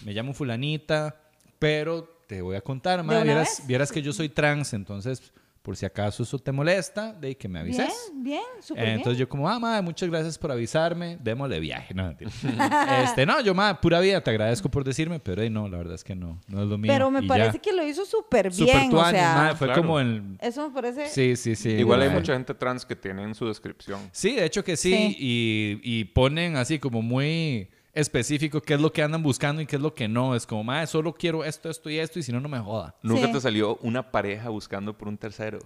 Me 0.06 0.14
llamo 0.14 0.34
Fulanita. 0.34 1.16
Pero 1.58 2.24
te 2.28 2.42
voy 2.42 2.56
a 2.56 2.62
contar, 2.62 3.04
mae. 3.04 3.24
Vieras, 3.24 3.58
vez? 3.60 3.68
vieras 3.68 3.92
que 3.92 4.02
yo 4.02 4.14
soy 4.14 4.30
trans, 4.30 4.74
entonces, 4.74 5.32
por 5.62 5.78
si 5.78 5.86
acaso 5.86 6.24
eso 6.24 6.40
te 6.40 6.52
molesta, 6.52 7.14
de 7.14 7.38
que 7.38 7.48
me 7.48 7.60
avises. 7.60 7.88
Bien, 8.14 8.24
bien, 8.24 8.42
súper 8.62 8.84
Eh, 8.84 8.86
bien. 8.88 8.98
entonces 8.98 9.20
yo 9.20 9.30
como, 9.30 9.48
ah, 9.48 9.60
madre, 9.60 9.82
muchas 9.84 10.10
gracias 10.10 10.38
por 10.38 10.52
avisarme, 10.52 11.18
démosle 11.22 11.60
viaje. 11.60 11.94
No, 11.94 12.16
este, 13.04 13.26
no, 13.26 13.40
yo, 13.42 13.54
madre, 13.54 13.78
pura 13.82 14.00
vida, 14.00 14.22
te 14.22 14.32
agradezco 14.32 14.70
por 14.70 14.84
decirme, 14.84 15.20
pero 15.20 15.42
eh, 15.42 15.50
no, 15.50 15.68
la 15.68 15.78
verdad 15.78 15.96
es 15.96 16.04
que 16.04 16.16
no, 16.16 16.42
no 16.48 16.64
es 16.64 16.68
lo 16.68 16.78
mío. 16.78 16.92
Pero 16.92 17.12
me 17.12 17.24
y 17.24 17.28
parece 17.28 17.54
ya. 17.54 17.60
que 17.62 17.74
lo 17.74 17.86
hizo 17.86 18.06
súper 18.06 18.52
bien, 18.52 18.88
o 18.88 18.90
tuanis, 18.92 19.20
sea, 19.22 19.34
madre, 19.36 19.56
fue 19.56 19.68
Claro. 19.68 19.82
como 19.82 20.00
el... 20.00 20.38
eso 20.40 20.68
me 20.68 20.74
parece... 20.74 21.08
Sí, 21.08 21.36
sí, 21.36 21.56
sí. 21.56 21.70
Igual 21.70 22.02
hay 22.02 22.10
mucha 22.10 22.34
gente 22.34 22.54
trans 22.54 22.86
que 22.86 22.96
tiene 22.96 23.24
en 23.24 23.36
su 23.36 23.48
descripción. 23.48 24.00
Sí, 24.12 24.36
de 24.36 24.46
hecho 24.46 24.64
que 24.64 24.76
sí, 24.78 24.92
Sí. 24.92 25.16
Y, 25.20 25.80
y 25.84 26.06
ponen 26.06 26.56
así 26.56 26.80
como 26.80 27.02
muy 27.02 27.70
específico 27.94 28.62
qué 28.62 28.76
es 28.76 28.82
lo 28.82 28.92
que 28.94 29.02
andan 29.04 29.22
buscando 29.24 29.62
y 29.62 29.66
qué 29.66 29.76
es 29.76 29.82
lo 29.82 29.94
que 29.94 30.08
no. 30.08 30.36
Es 30.36 30.46
como, 30.46 30.64
madre, 30.64 30.88
solo 30.88 31.14
quiero 31.14 31.44
esto, 31.44 31.70
esto 31.70 31.90
y 31.90 31.98
esto 32.00 32.20
y 32.20 32.24
si 32.24 32.32
no, 32.32 32.40
no 32.40 32.50
me 32.50 32.60
joda. 32.60 32.96
Nunca 33.04 33.28
Sí. 33.28 33.34
te 33.34 33.42
salió 33.42 33.78
una 33.78 34.12
pareja 34.12 34.50
buscando 34.50 34.98
por 34.98 35.08
un 35.08 35.18
tercero. 35.18 35.60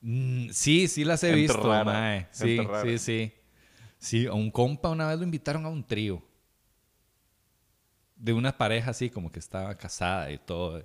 Mm, 0.00 0.48
sí, 0.50 0.88
sí 0.88 1.04
las 1.04 1.22
he 1.24 1.32
visto, 1.32 1.62
rara, 1.62 1.84
mae. 1.84 2.26
Sí, 2.30 2.58
sí, 2.84 2.98
sí. 2.98 3.32
Sí, 3.98 4.26
a 4.26 4.32
un 4.32 4.50
compa 4.50 4.88
una 4.90 5.08
vez 5.08 5.18
lo 5.18 5.24
invitaron 5.24 5.66
a 5.66 5.68
un 5.68 5.84
trío. 5.84 6.22
De 8.16 8.32
una 8.32 8.56
pareja 8.56 8.90
así, 8.90 9.10
como 9.10 9.30
que 9.30 9.38
estaba 9.38 9.74
casada 9.76 10.30
y 10.30 10.38
todo. 10.38 10.82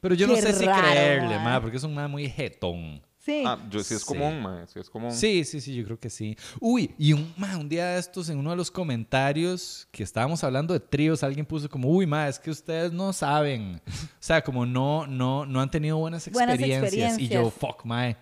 Pero 0.00 0.14
yo 0.14 0.26
no 0.26 0.36
sé 0.36 0.52
si 0.52 0.64
creerle, 0.66 1.38
mae, 1.38 1.60
porque 1.60 1.76
es 1.78 1.84
un 1.84 1.94
mae 1.94 2.06
muy 2.08 2.28
jetón. 2.28 3.02
Sí. 3.26 3.42
Ah, 3.44 3.58
yo 3.68 3.82
sí 3.82 3.94
es 3.94 4.02
Sí. 4.02 4.06
común, 4.06 4.40
man. 4.40 4.68
Sí 4.72 4.78
es 4.78 4.88
común. 4.88 5.10
Sí, 5.10 5.42
sí, 5.44 5.60
sí, 5.60 5.74
yo 5.74 5.84
creo 5.84 5.98
que 5.98 6.08
sí. 6.08 6.36
Uy, 6.60 6.94
y 6.96 7.12
un, 7.12 7.34
un 7.58 7.68
día 7.68 7.86
de 7.88 7.98
estos, 7.98 8.28
en 8.28 8.38
uno 8.38 8.50
de 8.50 8.56
los 8.56 8.70
comentarios 8.70 9.88
que 9.90 10.04
estábamos 10.04 10.44
hablando 10.44 10.72
de 10.72 10.78
tríos, 10.78 11.24
alguien 11.24 11.44
puso 11.44 11.68
como, 11.68 11.88
uy, 11.88 12.06
mae, 12.06 12.30
es 12.30 12.38
que 12.38 12.52
ustedes 12.52 12.92
no 12.92 13.12
saben. 13.12 13.82
O 13.84 13.90
sea, 14.20 14.44
como 14.44 14.64
no, 14.64 15.08
no, 15.08 15.44
no 15.44 15.60
han 15.60 15.72
tenido 15.72 15.96
buenas 15.96 16.30
Buenas 16.30 16.54
experiencias. 16.60 17.18
Y 17.18 17.26
yo, 17.26 17.50
fuck, 17.50 17.82
que 17.82 18.16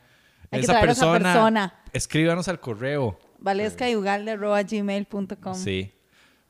esa 0.51 0.81
persona, 0.81 1.83
escríbanos 1.93 2.49
al 2.49 2.61
correo. 2.61 3.19
valescayugalde.gmail.com 3.41 5.55
Sí. 5.55 5.93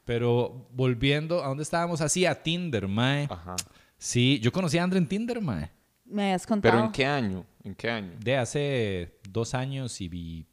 Pero 0.05 0.69
volviendo, 0.71 1.43
¿a 1.43 1.49
dónde 1.49 1.65
estábamos? 1.65 2.01
Así, 2.03 2.25
a 2.25 2.41
Tinder, 2.41 2.87
mae. 2.87 3.27
Ajá. 3.29 3.57
Sí, 3.99 4.39
yo 4.41 4.53
conocí 4.53 4.79
a 4.79 4.85
Andrew 4.85 5.03
en 5.03 5.09
Tinder, 5.09 5.41
mae. 5.41 5.73
Me 6.05 6.23
habías 6.25 6.47
contado. 6.47 6.73
¿Pero 6.73 6.85
en 6.87 6.93
qué 6.93 7.05
año? 7.05 7.45
¿En 7.65 7.74
qué 7.74 7.91
año? 7.91 8.12
De 8.20 8.36
hace 8.36 9.19
dos 9.28 9.55
años 9.55 10.01
y 10.01 10.09
vi- 10.09 10.47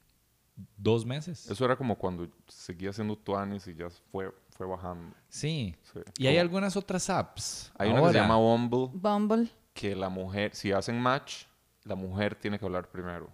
dos 0.78 1.06
meses. 1.06 1.50
Eso 1.50 1.66
era 1.66 1.76
como 1.76 1.98
cuando 1.98 2.28
seguía 2.48 2.92
siendo 2.94 3.16
Tuanis 3.18 3.68
y 3.68 3.74
ya 3.76 3.90
fue, 4.12 4.34
fue 4.52 4.66
bajando. 4.68 5.16
Sí. 5.30 5.76
Sí. 5.94 6.00
Y 6.18 6.28
hay 6.28 6.38
algunas 6.38 6.76
otras 6.78 7.10
apps. 7.10 7.72
Hay 7.78 7.90
una 7.92 8.02
que 8.02 8.08
se 8.10 8.14
llama 8.14 8.38
Bumble, 8.38 8.90
Bumble. 8.94 9.50
que 9.74 9.96
la 9.96 10.10
mujer, 10.10 10.56
si 10.56 10.72
hacen 10.72 11.00
match, 11.00 11.44
la 11.84 11.96
mujer 11.96 12.36
tiene 12.36 12.58
que 12.60 12.66
hablar 12.66 12.90
primero. 12.90 13.30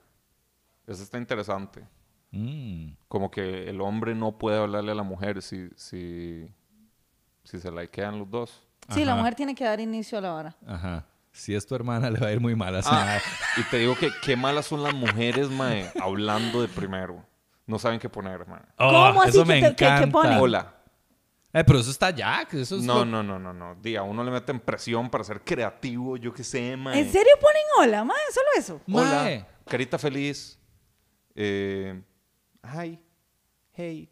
Eso 0.85 1.03
está 1.03 1.17
interesante. 1.17 1.85
Mm. 2.31 2.91
Como 3.07 3.29
que 3.29 3.69
el 3.69 3.79
hombre 3.81 4.15
no 4.15 4.37
puede 4.37 4.57
hablarle 4.57 4.91
a 4.91 4.95
la 4.95 5.03
mujer 5.03 5.41
si, 5.41 5.69
si, 5.75 6.47
si 7.43 7.59
se 7.59 7.71
likean 7.71 8.19
los 8.19 8.29
dos. 8.29 8.63
Sí, 8.89 9.03
la 9.03 9.15
mujer 9.15 9.35
tiene 9.35 9.53
que 9.53 9.65
dar 9.65 9.79
inicio 9.81 10.17
a 10.17 10.21
la 10.21 10.33
hora. 10.33 10.55
Ajá. 10.65 11.05
Si 11.37 11.53
es 11.55 11.65
tu 11.67 11.75
hermana, 11.75 12.09
le 12.11 12.19
va 12.19 12.27
a 12.27 12.31
ir 12.31 12.39
muy 12.39 12.55
mal 12.55 12.75
a 12.75 12.79
esa 12.79 12.89
Ah, 12.91 13.05
mae. 13.05 13.21
y 13.57 13.63
te 13.69 13.77
digo 13.77 13.95
que 13.95 14.09
qué 14.23 14.35
malas 14.35 14.65
son 14.65 14.81
las 14.83 14.93
mujeres, 14.93 15.49
mae, 15.49 15.89
hablando 16.01 16.61
de 16.61 16.67
primero. 16.67 17.23
No 17.65 17.77
saben 17.79 17.99
qué 17.99 18.09
poner, 18.09 18.47
mae. 18.47 18.61
Oh, 18.77 18.89
¿Cómo 18.89 19.21
así 19.21 19.29
Eso 19.31 19.43
que 19.43 19.47
me 19.47 19.61
te- 19.61 19.69
que- 19.69 19.75
que 19.75 19.85
encanta. 19.85 20.11
ponen? 20.11 20.37
Hola. 20.39 20.73
Eh, 21.53 21.63
pero 21.63 21.79
eso 21.79 21.91
está 21.91 22.09
ya. 22.11 22.45
que 22.45 22.61
Eso 22.61 22.75
es 22.77 22.83
No, 22.83 22.99
lo- 22.99 23.05
no, 23.05 23.23
no, 23.23 23.39
no, 23.39 23.53
no. 23.53 23.75
Di, 23.75 23.95
a 23.95 24.03
uno 24.03 24.23
le 24.23 24.31
meten 24.31 24.59
presión 24.59 25.09
para 25.09 25.23
ser 25.23 25.41
creativo, 25.41 26.17
yo 26.17 26.33
qué 26.33 26.43
sé, 26.43 26.75
mae. 26.77 26.99
¿En 26.99 27.11
serio 27.11 27.33
ponen 27.41 27.61
hola, 27.79 28.03
ma? 28.03 28.13
Solo 28.33 28.47
eso. 28.57 28.81
Hola, 28.91 29.23
Mae. 29.23 29.45
carita 29.65 29.97
feliz. 29.97 30.59
Eh, 31.35 32.01
hi, 32.63 32.99
hey, 33.73 34.09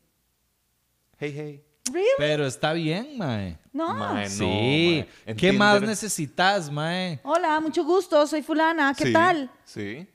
hey, 1.18 1.34
hey. 1.36 1.65
¿Really? 1.92 2.08
Pero 2.18 2.46
está 2.46 2.74
bien, 2.74 3.18
mae. 3.18 3.58
No. 3.72 3.94
Mae, 3.94 4.24
no, 4.26 4.30
sí. 4.30 5.06
mae. 5.26 5.36
¿Qué 5.36 5.52
más 5.54 5.82
necesitas, 5.82 6.72
mae? 6.72 7.20
Hola, 7.24 7.60
mucho 7.60 7.84
gusto, 7.84 8.26
soy 8.28 8.42
fulana, 8.42 8.94
¿qué 8.98 9.06
Sí, 9.08 9.14
tal? 9.14 9.50
Sí. 9.64 10.08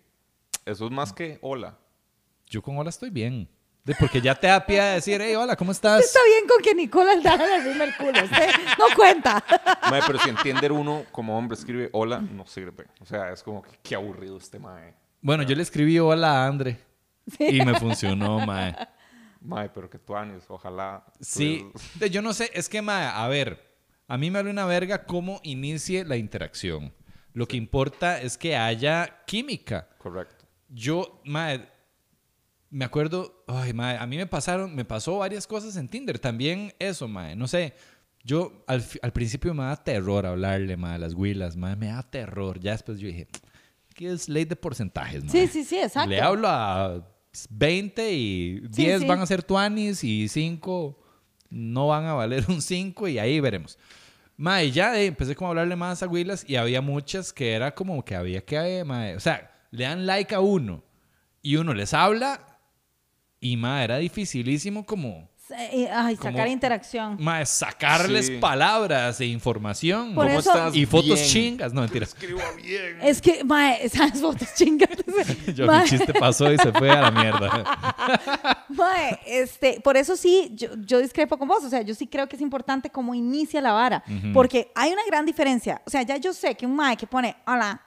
Eso 0.67 0.85
es 0.87 0.91
más 0.91 1.13
que 1.13 1.39
hola. 1.43 1.77
Yo 2.47 2.61
con 2.63 2.77
hola 2.79 2.91
estoy 2.91 3.11
bien. 3.11 3.49
De- 3.85 3.95
porque 3.95 4.21
ya 4.21 4.35
te 4.35 4.47
da 4.47 4.65
pie 4.67 4.81
a 4.81 4.93
decir, 4.95 5.21
hey, 5.23 5.35
hola, 5.37 5.57
¿cómo 5.57 5.73
estás? 5.73 6.01
Está 6.05 6.19
bien 6.27 6.47
con 6.49 6.63
que 6.63 6.75
Nicola 6.75 7.13
Aldana 7.13 7.47
le 7.47 7.73
rime 7.73 7.85
el 7.85 7.97
culo, 7.97 8.25
usted 8.25 8.51
no 8.79 8.85
cuenta. 8.95 9.43
Mae, 9.91 10.03
pero 10.07 10.19
si 10.19 10.29
entiende 10.29 10.71
uno 10.71 11.05
como 11.13 11.37
hombre 11.39 11.57
escribe 11.57 11.89
hola, 11.93 12.21
no 12.21 12.47
sirve. 12.47 12.87
O 13.01 13.07
sea, 13.07 13.31
es 13.33 13.43
como 13.43 13.63
que 13.63 13.71
qué 13.83 13.95
aburrido 13.95 14.37
este 14.37 14.59
mae. 14.59 14.95
Bueno, 15.23 15.43
yo 15.45 15.55
le 15.57 15.63
escribí 15.63 15.99
hola 15.99 16.43
a 16.45 16.47
Andre. 16.49 16.79
Y 17.39 17.63
me 17.65 17.79
funcionó, 17.79 18.39
mae. 18.47 18.77
Mae, 19.41 19.71
pero 19.71 19.89
que 19.89 19.99
tú 19.99 20.17
anes, 20.17 20.45
ojalá. 20.49 21.05
Sí, 21.21 21.67
yo 22.11 22.21
no 22.21 22.33
sé, 22.35 22.51
es 22.53 22.69
que, 22.69 22.83
mae, 22.83 23.07
a 23.07 23.27
ver, 23.29 23.71
a 24.07 24.19
mí 24.19 24.31
me 24.31 24.39
vale 24.39 24.51
una 24.51 24.67
verga 24.67 25.05
cómo 25.05 25.41
inicie 25.43 26.05
la 26.05 26.17
interacción. 26.17 26.93
Lo 27.33 27.47
que 27.47 27.57
importa 27.57 28.21
es 28.21 28.37
que 28.37 28.57
haya 28.57 29.23
química. 29.27 29.89
Correcto. 29.99 30.45
Yo, 30.69 31.23
mae, 31.25 31.69
me 32.71 32.85
acuerdo, 32.85 33.45
ay, 33.47 33.73
mae, 33.73 33.97
a 33.97 34.07
mí 34.07 34.17
me 34.17 34.27
pasaron, 34.27 34.75
me 34.75 34.85
pasó 34.85 35.19
varias 35.19 35.47
cosas 35.47 35.77
en 35.77 35.89
Tinder. 35.89 36.19
También 36.19 36.75
eso, 36.79 37.09
mae, 37.09 37.35
no 37.35 37.49
sé. 37.49 37.75
Yo 38.23 38.65
al, 38.67 38.85
al 39.01 39.13
principio 39.13 39.55
me 39.55 39.63
da 39.63 39.77
terror 39.83 40.27
hablarle, 40.27 40.77
mae, 40.77 40.97
a 40.97 40.99
las 40.99 41.15
huilas, 41.15 41.57
mae, 41.57 41.77
me 41.77 41.87
da 41.87 42.03
terror. 42.03 42.61
Ya 42.61 42.73
después 42.73 42.99
yo 42.99 43.07
dije, 43.07 43.29
¿qué 43.95 44.13
es 44.13 44.29
ley 44.29 44.45
de 44.45 44.57
porcentajes, 44.57 45.25
mae? 45.25 45.33
Sí, 45.33 45.47
sí, 45.47 45.65
sí, 45.65 45.79
exacto. 45.79 46.11
Le 46.11 46.21
hablo 46.21 46.49
a 46.49 47.09
20 47.49 48.13
y 48.13 48.61
10 48.69 49.01
sí. 49.01 49.07
van 49.07 49.21
a 49.21 49.27
ser 49.27 49.43
tuanis 49.43 50.03
y 50.05 50.29
5 50.29 50.99
no 51.51 51.89
van 51.89 52.07
a 52.07 52.15
valer 52.15 52.45
un 52.49 52.61
5 52.61 53.09
y 53.09 53.19
ahí 53.19 53.41
veremos. 53.41 53.79
Mae, 54.37 54.71
ya 54.71 54.99
eh, 54.99 55.07
empecé 55.07 55.35
como 55.35 55.49
a 55.49 55.51
hablarle 55.51 55.77
más 55.77 56.03
a 56.03 56.07
Willas 56.07 56.45
y 56.49 56.57
había 56.57 56.81
muchas 56.81 57.33
que 57.33 57.53
era 57.53 57.75
como 57.75 58.05
que 58.05 58.17
había 58.17 58.45
que, 58.45 58.79
eh, 58.79 58.85
mae, 58.85 59.15
o 59.15 59.21
sea, 59.21 59.51
le 59.71 59.85
dan 59.85 60.07
like 60.07 60.35
a 60.35 60.41
uno 60.41 60.83
y 61.43 61.57
uno 61.57 61.75
les 61.75 61.93
habla 61.93 62.59
y 63.39 63.57
mae, 63.57 63.85
era 63.85 63.99
dificilísimo 63.99 64.87
como, 64.87 65.30
Sí, 65.30 65.30
Ay, 65.57 66.17
sacar 66.17 66.33
Como- 66.33 66.47
interacción. 66.47 67.17
mae, 67.21 67.45
sacarles 67.47 68.27
Sí. 68.27 68.37
palabras 68.39 69.21
e 69.21 69.27
información 69.27 70.15
Por 70.15 70.27
¿Cómo 70.27 70.39
eso- 70.39 70.51
estás? 70.53 70.75
y 70.77 70.87
fotos 70.87 71.15
Bien. 71.15 71.29
chingas, 71.29 71.73
no 71.73 71.81
mentiras. 71.83 72.11
Escribo 72.11 72.41
bien. 72.63 72.99
Es 73.03 73.21
que, 73.21 73.43
mae, 73.45 73.85
esas 73.85 74.21
fotos 74.21 74.49
chingas. 74.55 74.89
Yo, 75.55 75.67
Mae, 75.67 75.83
mi 75.85 75.89
chiste 75.89 76.15
pasó 76.15 76.53
y 76.53 76.59
se 76.59 76.73
fue 76.73 76.91
a 76.91 77.01
la 77.03 77.11
mierda. 77.11 78.65
mae, 78.69 79.19
este, 79.27 79.81
por 79.81 79.97
eso 79.97 80.17
sí, 80.17 80.53
yo, 80.55 80.69
yo 80.85 80.99
discrepo 81.01 81.37
con 81.39 81.49
vos. 81.49 81.65
O 81.65 81.69
sea, 81.69 81.83
yo 81.83 81.95
sí 81.95 82.07
creo 82.07 82.29
que 82.29 82.37
es 82.37 82.43
importante 82.43 82.91
cómo 82.91 83.15
inicia 83.15 83.61
la 83.61 83.73
vara. 83.73 84.03
Porque 84.33 84.71
hay 84.75 84.93
una 84.93 85.03
gran 85.07 85.25
diferencia. 85.27 85.83
O 85.87 85.91
sea, 85.91 86.03
ya 86.03 86.17
yo 86.17 86.33
sé 86.33 86.55
que 86.55 86.67
un 86.67 86.75
mae 86.77 86.97
que 86.97 87.07
pone, 87.07 87.37
hola, 87.47 87.81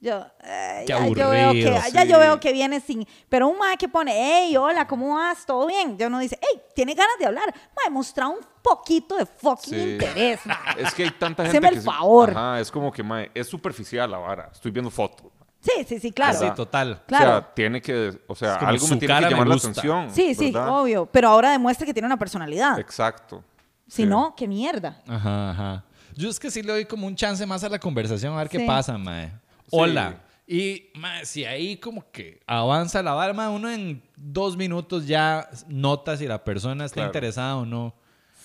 yo, 0.00 0.24
eh, 0.44 0.84
Qué 0.86 0.92
ya, 0.92 1.06
yo 1.06 1.14
veo 1.14 1.52
que, 1.52 1.66
aburrido, 1.68 1.72
ya 1.92 2.04
yo 2.04 2.14
sí. 2.16 2.20
veo 2.20 2.40
que 2.40 2.52
viene 2.52 2.80
sin. 2.80 3.06
Pero 3.28 3.48
un 3.48 3.58
mae 3.58 3.76
que 3.76 3.88
pone, 3.88 4.12
hey, 4.14 4.56
hola, 4.56 4.86
¿cómo 4.86 5.14
vas? 5.14 5.44
¿Todo 5.44 5.66
bien? 5.66 5.98
Ya 5.98 6.06
uno 6.06 6.18
dice, 6.20 6.38
hey, 6.40 6.60
tiene 6.74 6.94
ganas 6.94 7.18
de 7.18 7.26
hablar. 7.26 7.52
Mae, 7.76 7.90
mostra 7.90 8.28
un 8.28 8.38
poquito 8.62 9.16
de 9.16 9.26
fucking 9.26 9.74
Sí. 9.74 9.80
interés, 9.92 10.40
mae. 10.46 10.56
Es 10.82 10.94
que 10.94 11.02
hay 11.04 11.10
tanta 11.10 11.42
gente 11.44 11.58
Haceme 11.58 11.68
que 11.70 11.74
el 11.76 11.80
sí- 11.82 11.86
favor. 11.86 12.30
Ajá, 12.30 12.60
es 12.60 12.70
como 12.70 12.92
que 12.92 13.02
mae, 13.02 13.30
es 13.34 13.46
superficial 13.48 14.10
la 14.10 14.18
vara. 14.18 14.50
Estoy 14.52 14.70
viendo 14.70 14.90
fotos. 14.90 15.26
Sí, 15.60 15.84
sí, 15.88 15.98
sí, 15.98 16.12
claro. 16.12 16.36
Así, 16.38 16.48
total. 16.54 17.02
Claro. 17.06 17.24
O 17.24 17.28
sea, 17.40 17.54
tiene 17.54 17.82
que, 17.82 18.16
o 18.28 18.34
sea, 18.36 18.52
Es 18.52 18.58
como 18.58 18.68
algo 18.70 18.86
su 18.86 18.94
me 18.94 18.98
tiene 19.00 19.14
cara 19.14 19.28
que 19.28 19.34
me 19.34 19.40
llamar 19.40 19.48
la 19.48 19.54
gusta. 19.54 19.68
atención. 19.70 20.10
Sí, 20.14 20.34
sí, 20.36 20.52
¿verdad? 20.52 20.80
obvio. 20.80 21.06
Pero 21.06 21.28
ahora 21.30 21.50
demuestra 21.50 21.84
que 21.84 21.92
tiene 21.92 22.06
una 22.06 22.16
personalidad. 22.16 22.78
Exacto. 22.78 23.42
Si 23.88 24.02
Sí. 24.02 24.06
no, 24.06 24.34
qué 24.36 24.46
mierda. 24.46 25.02
Ajá, 25.08 25.50
ajá. 25.50 25.84
Yo 26.14 26.28
es 26.30 26.38
que 26.38 26.50
sí 26.52 26.62
le 26.62 26.72
doy 26.72 26.84
como 26.84 27.08
un 27.08 27.16
chance 27.16 27.44
más 27.44 27.64
a 27.64 27.68
la 27.68 27.78
conversación 27.80 28.34
a 28.34 28.36
ver 28.38 28.48
qué 28.48 28.58
Sí. 28.58 28.66
pasa, 28.66 28.96
mae. 28.96 29.32
Hola. 29.70 30.22
Y, 30.46 30.84
mae, 30.94 31.26
si 31.26 31.44
ahí 31.44 31.76
como 31.76 32.10
que 32.10 32.40
avanza 32.46 33.02
la 33.02 33.12
vara, 33.12 33.32
mae, 33.34 33.48
uno 33.48 33.70
en 33.70 34.02
dos 34.16 34.56
minutos 34.56 35.06
ya 35.06 35.48
nota 35.68 36.16
si 36.16 36.26
la 36.26 36.42
persona 36.42 36.86
está 36.86 36.94
Claro. 36.94 37.08
interesada 37.08 37.56
o 37.56 37.66
no. 37.66 37.94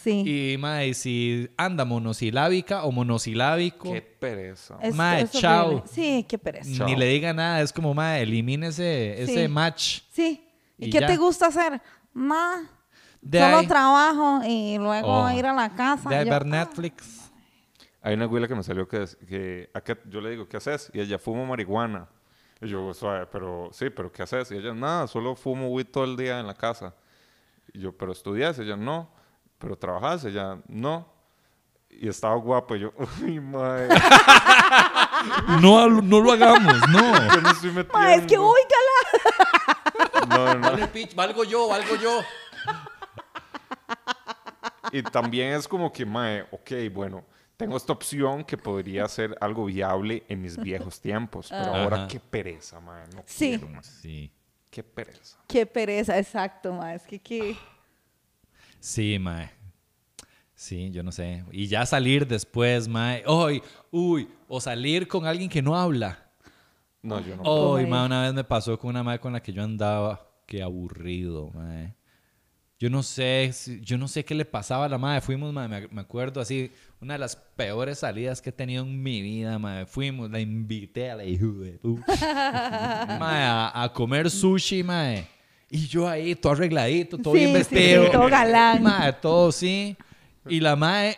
Sí. 0.03 0.51
Y, 0.53 0.57
mae, 0.57 0.93
si 0.93 1.49
anda 1.55 1.85
monosilábica 1.85 2.83
o 2.83 2.91
monosilábico, 2.91 3.93
Qué 3.93 4.01
pereza. 4.01 4.77
Es- 4.81 4.93
Mae, 4.93 5.29
chao. 5.29 5.81
Sí, 5.89 6.25
qué 6.27 6.37
pereza. 6.37 6.69
Chao. 6.75 6.87
ni 6.87 6.95
le 6.97 7.05
diga 7.07 7.31
nada. 7.31 7.61
Es 7.61 7.71
como, 7.71 7.93
mae, 7.93 8.21
elimine 8.23 8.67
ese, 8.67 9.21
ese 9.23 9.43
Sí. 9.43 9.47
match. 9.47 10.01
Sí. 10.11 10.43
¿Y, 10.77 10.87
Y 10.87 10.89
qué 10.89 10.99
ya. 10.99 11.07
te 11.07 11.15
gusta 11.15 11.47
hacer? 11.47 11.81
Ma, 12.11 12.69
De 13.21 13.39
solo 13.39 13.57
ahí- 13.59 13.67
trabajo 13.67 14.41
y 14.45 14.77
luego 14.77 15.07
Oh. 15.23 15.31
ir 15.31 15.45
a 15.45 15.53
la 15.53 15.73
casa. 15.73 16.09
De 16.09 16.25
Yo, 16.25 16.31
ver 16.31 16.41
ah, 16.41 16.45
Netflix. 16.45 17.22
Hay 18.05 18.13
una 18.15 18.25
güila 18.25 18.47
que 18.47 18.55
me 18.55 18.63
salió 18.63 18.87
que, 18.87 19.05
que 19.27 19.69
¿a 19.73 19.81
qué- 19.81 19.97
yo 20.05 20.19
le 20.21 20.29
digo, 20.31 20.47
¿qué 20.47 20.57
haces? 20.57 20.91
Y 20.93 20.99
ella, 20.99 21.17
fumo 21.17 21.45
marihuana. 21.45 22.07
Y 22.61 22.67
yo, 22.67 22.93
suave, 22.93 23.25
pero 23.27 23.69
sí, 23.71 23.89
pero 23.89 24.11
¿qué 24.11 24.23
haces? 24.23 24.51
Y 24.51 24.55
ella, 24.57 24.73
nada, 24.73 25.07
solo 25.07 25.35
fumo 25.35 25.69
weed 25.69 25.87
todo 25.87 26.03
el 26.03 26.15
día 26.17 26.39
en 26.39 26.47
la 26.47 26.53
casa. 26.53 26.93
Y 27.73 27.79
yo, 27.79 27.91
¿pero 27.97 28.11
estudias? 28.11 28.59
Y 28.59 28.63
ella, 28.63 28.75
no. 28.75 29.09
¿Pero 29.57 29.77
trabajas? 29.77 30.25
Y 30.25 30.27
ella, 30.27 30.57
no. 30.67 31.07
Y 31.89 32.09
estaba 32.09 32.35
guapo. 32.35 32.75
Y 32.75 32.81
yo, 32.81 32.91
uy, 33.21 33.39
madre, 33.39 33.87
No, 35.61 35.87
no 35.89 36.19
lo 36.21 36.31
hagamos, 36.33 36.75
no. 36.89 36.99
yo 37.35 37.41
no 37.41 37.49
estoy 37.51 37.69
metiendo. 37.71 37.93
Ma, 37.97 38.15
es 38.15 38.25
que 38.27 38.37
óigala. 38.37 40.27
No, 40.29 40.53
no. 40.55 40.59
Vale, 40.71 40.87
pitch, 40.87 41.15
valgo 41.15 41.43
yo, 41.45 41.67
valgo 41.69 41.95
yo. 41.95 42.19
Y 44.91 45.01
también 45.03 45.53
es 45.53 45.67
como 45.67 45.91
que, 45.91 46.05
mae, 46.05 46.43
ok, 46.51 46.71
bueno, 46.93 47.23
tengo 47.57 47.77
esta 47.77 47.93
opción 47.93 48.43
que 48.43 48.57
podría 48.57 49.07
ser 49.07 49.37
algo 49.41 49.65
viable 49.65 50.23
en 50.27 50.41
mis 50.41 50.57
viejos 50.57 50.99
tiempos. 50.99 51.47
Pero 51.49 51.75
ahora 51.75 51.97
Ajá. 51.97 52.07
qué 52.07 52.19
pereza, 52.19 52.79
mae. 52.79 53.05
No 53.13 53.23
Sí. 53.25 53.49
quiero, 53.49 53.69
mae. 53.69 53.83
Sí. 53.83 54.31
Qué 54.69 54.83
pereza. 54.83 55.37
Qué 55.47 55.65
pereza, 55.65 56.17
exacto, 56.17 56.73
ma. 56.73 56.95
Es 56.95 57.03
que 57.03 57.19
qué. 57.19 57.55
Sí, 58.79 59.17
mae. 59.19 59.51
Sí, 60.55 60.91
yo 60.91 61.03
no 61.03 61.11
sé. 61.11 61.43
Y 61.51 61.67
ya 61.67 61.85
salir 61.85 62.27
después, 62.27 62.87
mae. 62.87 63.23
Uy, 63.27 63.61
uy. 63.91 64.29
O 64.47 64.59
salir 64.61 65.07
con 65.07 65.25
alguien 65.25 65.49
que 65.49 65.61
no 65.61 65.75
habla. 65.75 66.19
No, 67.01 67.19
yo 67.19 67.35
no. 67.35 67.71
Uy, 67.73 67.81
Ay. 67.81 67.87
mae, 67.89 68.05
una 68.05 68.21
vez 68.23 68.33
me 68.33 68.43
pasó 68.43 68.77
con 68.79 68.89
una 68.91 69.03
mae 69.03 69.19
con 69.19 69.33
la 69.33 69.41
que 69.41 69.51
yo 69.53 69.63
andaba. 69.63 70.27
Qué 70.45 70.61
aburrido, 70.63 71.49
mae. 71.51 71.95
Yo 72.79 72.89
no 72.89 73.01
sé, 73.03 73.51
yo 73.81 73.97
no 73.97 74.07
sé 74.07 74.25
qué 74.25 74.35
le 74.35 74.43
pasaba 74.45 74.85
a 74.85 74.89
la 74.89 74.97
madre. 74.97 75.21
Fuimos, 75.21 75.53
mae, 75.53 75.67
me 75.89 76.01
acuerdo 76.01 76.41
así, 76.41 76.71
una 77.03 77.13
de 77.15 77.19
las 77.19 77.35
peores 77.35 77.99
salidas 77.99 78.41
que 78.41 78.49
he 78.49 78.53
tenido 78.53 78.83
en 78.83 79.03
mi 79.03 79.21
vida, 79.21 79.59
mae. 79.59 79.85
Fuimos, 79.85 80.31
la 80.31 80.39
invité 80.39 81.11
a 81.11 81.15
la 81.17 81.25
hijo 81.25 81.47
de 81.47 81.79
a, 83.19 83.83
a 83.83 83.93
comer 83.93 84.29
sushi, 84.31 84.83
mae. 84.83 85.27
Y 85.69 85.87
yo 85.87 86.07
ahí, 86.07 86.35
todo 86.35 86.53
arregladito, 86.53 87.17
todo 87.17 87.33
Sí, 87.33 87.39
bien 87.39 87.49
sí, 87.51 87.57
vestido. 87.57 88.05
sí, 88.05 88.11
todo 88.11 88.27
galán. 88.29 88.83
Mae, 88.83 89.11
todo 89.13 89.51
sí. 89.51 89.97
Y 90.47 90.59
la 90.59 90.75
mae, 90.75 91.17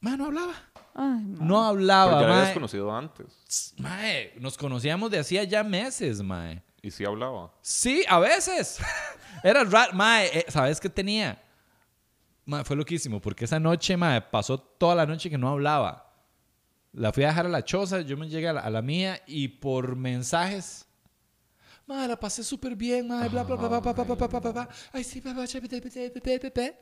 mae, 0.00 0.16
no 0.16 0.26
hablaba. 0.26 0.52
Ay. 0.94 1.22
No 1.24 1.38
Pero 1.38 1.58
hablaba, 1.62 2.12
ya 2.12 2.26
la 2.26 2.32
habías 2.34 2.44
mae. 2.46 2.54
conocido 2.54 2.94
antes. 2.94 3.74
Mae, 3.78 4.34
nos 4.40 4.58
conocíamos 4.58 5.10
de 5.10 5.18
hacía 5.18 5.44
ya 5.44 5.64
meses, 5.64 6.20
mae. 6.22 6.62
Y 6.82 6.90
sí 6.90 7.04
hablaba. 7.04 7.52
Sí, 7.62 8.04
a 8.08 8.18
veces. 8.18 8.78
Era 9.42 9.64
raro. 9.64 9.92
Mae, 9.94 10.26
eh, 10.40 10.44
¿sabes 10.48 10.78
qué 10.78 10.88
tenía? 10.90 11.41
Mae, 12.44 12.64
fue 12.64 12.76
loquísimo, 12.76 13.20
porque 13.20 13.44
esa 13.44 13.60
noche, 13.60 13.96
mae, 13.96 14.20
pasó 14.20 14.58
toda 14.58 14.94
la 14.94 15.06
noche 15.06 15.30
que 15.30 15.38
no 15.38 15.48
hablaba. 15.48 16.12
La 16.92 17.12
fui 17.12 17.24
a 17.24 17.28
dejar 17.28 17.46
a 17.46 17.48
la 17.48 17.64
choza, 17.64 18.00
yo 18.02 18.16
me 18.16 18.28
llegué 18.28 18.48
a 18.48 18.52
la, 18.52 18.60
a 18.60 18.70
la 18.70 18.82
mía 18.82 19.20
y 19.26 19.48
por 19.48 19.96
mensajes. 19.96 20.86
Mae, 21.86 22.06
la 22.06 22.18
pasé 22.18 22.42
súper 22.44 22.76
bien, 22.76 23.08
mae, 23.08 23.28
bla, 23.28 23.42
bla, 23.44 23.56
bla, 23.56 23.68
bla, 23.68 23.80
bla, 23.80 23.92
bla, 23.92 24.04
bla, 24.04 24.14
bla, 24.14 24.26
bla, 24.26 24.40
bla, 24.40 24.52
bla. 24.52 24.68
Ay, 24.92 25.04
sí, 25.04 25.20
bla, 25.20 25.32
bla, 25.32 25.44
bla, 25.44 25.60
bla, 25.60 25.68
bla, 25.80 25.80
bla, 25.80 26.38
bla, 26.38 26.50
bla. 26.54 26.72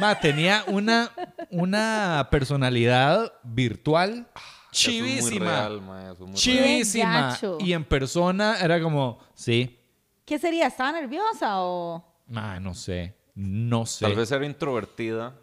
Mae, 0.00 0.16
tenía 0.16 0.64
una, 0.68 1.10
una 1.50 2.28
personalidad 2.30 3.32
virtual 3.44 4.26
Eso 4.72 4.90
es 4.90 5.00
muy 5.00 5.08
chivísima. 5.10 5.44
real, 5.44 5.72
eso 5.76 6.12
es 6.12 6.18
muy 6.18 6.26
real. 6.26 6.34
Chivísima. 6.34 7.20
gacho. 7.30 7.58
Y 7.60 7.72
en 7.72 7.84
persona 7.84 8.58
era 8.60 8.80
como, 8.82 9.20
sí. 9.34 9.78
¿Qué 10.24 10.38
sería? 10.38 10.66
¿Estaba 10.66 10.92
nerviosa 10.92 11.60
o...? 11.62 12.04
Ah, 12.34 12.58
no 12.60 12.74
sé. 12.74 13.14
No 13.34 13.86
sé. 13.86 14.04
Tal 14.04 14.14
vez 14.14 14.30
era 14.30 14.46
introvertida. 14.46 15.34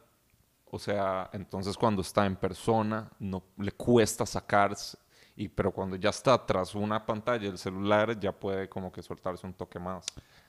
O 0.65 0.79
sea, 0.79 1.29
entonces 1.33 1.75
cuando 1.75 2.01
está 2.01 2.25
en 2.25 2.35
persona 2.35 3.09
no 3.19 3.43
le 3.57 3.71
cuesta 3.73 4.25
sacarse. 4.25 4.97
Y, 5.35 5.47
pero 5.47 5.71
cuando 5.71 5.95
ya 5.95 6.09
está 6.09 6.45
tras 6.45 6.75
una 6.75 7.05
pantalla 7.05 7.47
del 7.47 7.57
celular 7.57 8.19
ya 8.19 8.31
puede 8.31 8.69
como 8.69 8.91
que 8.91 9.01
soltarse 9.01 9.45
un 9.45 9.53
toque 9.53 9.79
más. 9.79 10.05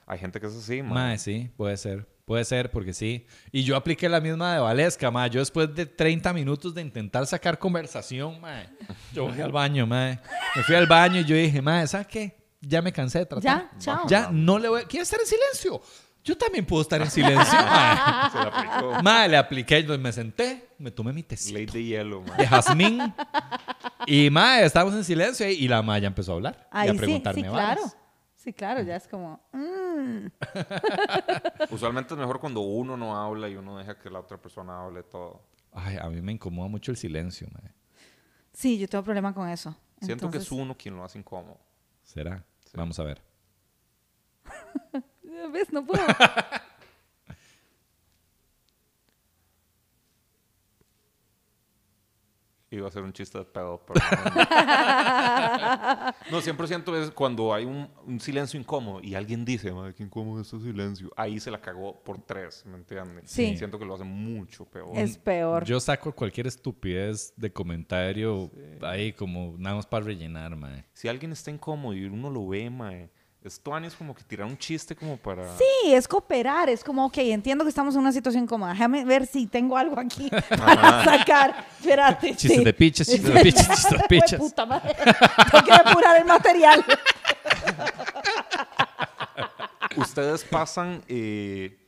Hay 0.06 0.18
gente 0.18 0.40
que 0.40 0.46
es 0.46 0.56
así. 0.56 0.82
Mae, 0.82 1.18
sí, 1.18 1.50
puede 1.56 1.76
ser. 1.76 2.06
Puede 2.24 2.44
ser, 2.44 2.70
porque 2.70 2.92
sí. 2.92 3.26
Y 3.50 3.64
yo 3.64 3.76
apliqué 3.76 4.08
la 4.08 4.20
misma 4.20 4.54
de 4.54 4.60
Valesca, 4.60 5.10
mae. 5.10 5.28
Yo 5.28 5.40
después 5.40 5.74
de 5.74 5.86
30 5.86 6.32
minutos 6.32 6.74
de 6.74 6.82
intentar 6.82 7.26
sacar 7.26 7.58
conversación, 7.58 8.40
mae, 8.40 8.68
yo 9.12 9.28
fui 9.28 9.40
al 9.40 9.52
baño, 9.52 9.86
mae. 9.86 10.20
Me 10.54 10.62
fui 10.62 10.74
al 10.74 10.86
baño 10.86 11.20
y 11.20 11.24
yo 11.24 11.34
dije, 11.34 11.60
mae, 11.60 11.86
¿sabes 11.86 12.06
qué? 12.06 12.36
Ya 12.60 12.80
me 12.80 12.92
cansé 12.92 13.20
de 13.20 13.26
tratar. 13.26 13.70
Ya, 13.70 13.78
chao. 13.78 14.06
Ya, 14.06 14.30
no 14.30 14.58
le 14.58 14.68
voy... 14.68 14.84
¿Quieres 14.84 15.08
estar 15.08 15.20
en 15.20 15.26
silencio? 15.26 15.82
Yo 16.24 16.38
también 16.38 16.64
puedo 16.64 16.82
estar 16.82 17.00
en 17.02 17.10
silencio. 17.10 17.44
Se 17.44 17.56
la 17.56 18.50
aplicó. 18.52 19.02
Mae, 19.02 19.28
le 19.28 19.36
apliqué, 19.36 19.82
yo 19.82 19.98
me 19.98 20.12
senté, 20.12 20.68
me 20.78 20.90
tomé 20.90 21.12
mi 21.12 21.22
tecito 21.22 21.58
Ley 21.58 21.66
de 21.66 21.84
hielo, 21.84 22.22
mae. 22.22 22.36
de 22.38 22.46
jazmín. 22.46 23.14
Y 24.06 24.30
mae, 24.30 24.64
estábamos 24.64 24.94
en 24.94 25.04
silencio 25.04 25.48
y 25.48 25.66
la 25.66 25.82
mae 25.82 26.00
ya 26.00 26.06
empezó 26.08 26.32
a 26.32 26.34
hablar 26.36 26.68
y 26.72 26.76
Ahí 26.76 26.88
a 26.88 26.92
sí, 26.92 26.98
preguntarme 26.98 27.42
sí, 27.42 27.48
claro. 27.48 27.82
Sí, 28.36 28.52
claro, 28.52 28.82
ya 28.82 28.96
es 28.96 29.06
como... 29.06 29.40
mm. 29.52 30.26
Usualmente 31.70 32.14
es 32.14 32.18
mejor 32.18 32.40
cuando 32.40 32.60
uno 32.60 32.96
no 32.96 33.16
habla 33.16 33.48
y 33.48 33.54
uno 33.56 33.78
deja 33.78 33.98
que 33.98 34.10
la 34.10 34.20
otra 34.20 34.36
persona 34.38 34.82
hable 34.82 35.02
todo. 35.04 35.42
Ay, 35.72 35.96
a 36.00 36.08
mí 36.08 36.20
me 36.20 36.32
incomoda 36.32 36.68
mucho 36.68 36.90
el 36.90 36.96
silencio, 36.96 37.48
mae. 37.52 37.72
Sí, 38.52 38.78
yo 38.78 38.88
tengo 38.88 39.04
problema 39.04 39.32
con 39.32 39.48
eso. 39.48 39.76
Siento 40.00 40.30
que 40.30 40.38
es 40.38 40.50
uno 40.50 40.76
quien 40.76 40.96
lo 40.96 41.04
hace 41.04 41.18
incómodo. 41.18 41.58
¿Será? 42.02 42.44
Vamos 42.74 42.98
a 42.98 43.04
ver. 43.04 43.22
¿Ves? 45.52 45.72
No 45.72 45.84
puedo. 45.84 46.04
Iba 52.70 52.88
a 52.88 52.90
ser 52.90 53.02
un 53.02 53.12
chiste 53.12 53.36
de 53.36 53.44
pedo, 53.44 53.84
pero 53.86 54.00
no. 54.24 54.30
no, 56.30 56.40
100% 56.40 57.02
es 57.02 57.10
cuando 57.10 57.52
hay 57.52 57.66
un, 57.66 57.86
un 58.06 58.18
silencio 58.18 58.58
incómodo 58.58 59.02
y 59.02 59.14
alguien 59.14 59.44
dice, 59.44 59.70
madre, 59.72 59.94
qué 59.94 60.02
incómodo 60.02 60.40
este 60.40 60.58
silencio. 60.58 61.10
Ahí 61.14 61.38
se 61.38 61.50
la 61.50 61.60
cagó 61.60 62.02
por 62.02 62.22
tres, 62.22 62.64
¿me 62.64 62.78
entiendes? 62.78 63.30
Sí. 63.30 63.58
Siento 63.58 63.78
que 63.78 63.84
lo 63.84 63.94
hace 63.94 64.04
mucho 64.04 64.64
peor. 64.64 64.96
es 64.96 65.18
peor. 65.18 65.66
Yo 65.66 65.78
saco 65.80 66.12
cualquier 66.12 66.46
estupidez 66.46 67.34
de 67.36 67.52
comentario 67.52 68.50
ahí 68.80 69.12
como 69.12 69.54
nada 69.58 69.76
más 69.76 69.84
para 69.84 70.06
rellenar, 70.06 70.56
mae. 70.56 70.86
Si 70.94 71.08
alguien 71.08 71.32
está 71.32 71.50
incómodo 71.50 71.92
y 71.92 72.06
uno 72.06 72.30
lo 72.30 72.48
ve, 72.48 72.70
mae, 72.70 73.10
esto 73.44 73.76
es 73.78 73.94
como 73.96 74.14
que 74.14 74.22
tirar 74.22 74.46
un 74.46 74.56
chiste 74.56 74.94
como 74.94 75.16
para... 75.16 75.56
Sí, 75.56 75.92
es 75.92 76.06
cooperar. 76.06 76.68
Es 76.68 76.84
como, 76.84 77.06
ok, 77.06 77.18
entiendo 77.18 77.64
que 77.64 77.70
estamos 77.70 77.94
en 77.94 78.00
una 78.00 78.12
situación 78.12 78.46
cómoda. 78.46 78.72
Déjame 78.72 79.04
ver 79.04 79.26
si 79.26 79.46
tengo 79.46 79.76
algo 79.76 79.98
aquí 79.98 80.30
para 80.48 81.04
sacar. 81.04 81.66
Espérate. 81.78 82.36
Chistes 82.36 82.58
sí. 82.58 82.64
de 82.64 82.72
piches, 82.72 83.08
chistes 83.08 83.34
de 83.34 83.40
piches, 83.42 83.68
chistes 83.68 83.90
de 83.90 84.04
piches. 84.08 84.38
puta 84.38 84.64
madre. 84.64 84.94
Tengo 85.50 85.64
que 85.64 85.72
depurar 85.72 86.16
el 86.18 86.24
material. 86.24 86.84
Ustedes 89.96 90.44
pasan 90.44 91.02
eh, 91.08 91.78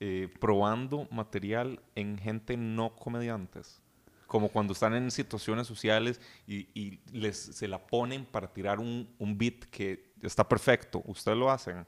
eh, 0.00 0.28
probando 0.40 1.06
material 1.10 1.82
en 1.94 2.16
gente 2.16 2.56
no 2.56 2.96
comediantes. 2.96 3.82
Como 4.26 4.48
cuando 4.48 4.72
están 4.72 4.94
en 4.94 5.10
situaciones 5.10 5.66
sociales 5.66 6.18
y, 6.46 6.66
y 6.74 7.00
les, 7.12 7.36
se 7.36 7.68
la 7.68 7.86
ponen 7.86 8.24
para 8.24 8.52
tirar 8.52 8.80
un, 8.80 9.14
un 9.18 9.36
beat 9.36 9.64
que 9.70 10.13
está 10.26 10.46
perfecto. 10.48 11.02
¿Ustedes 11.06 11.36
lo 11.38 11.50
hacen? 11.50 11.86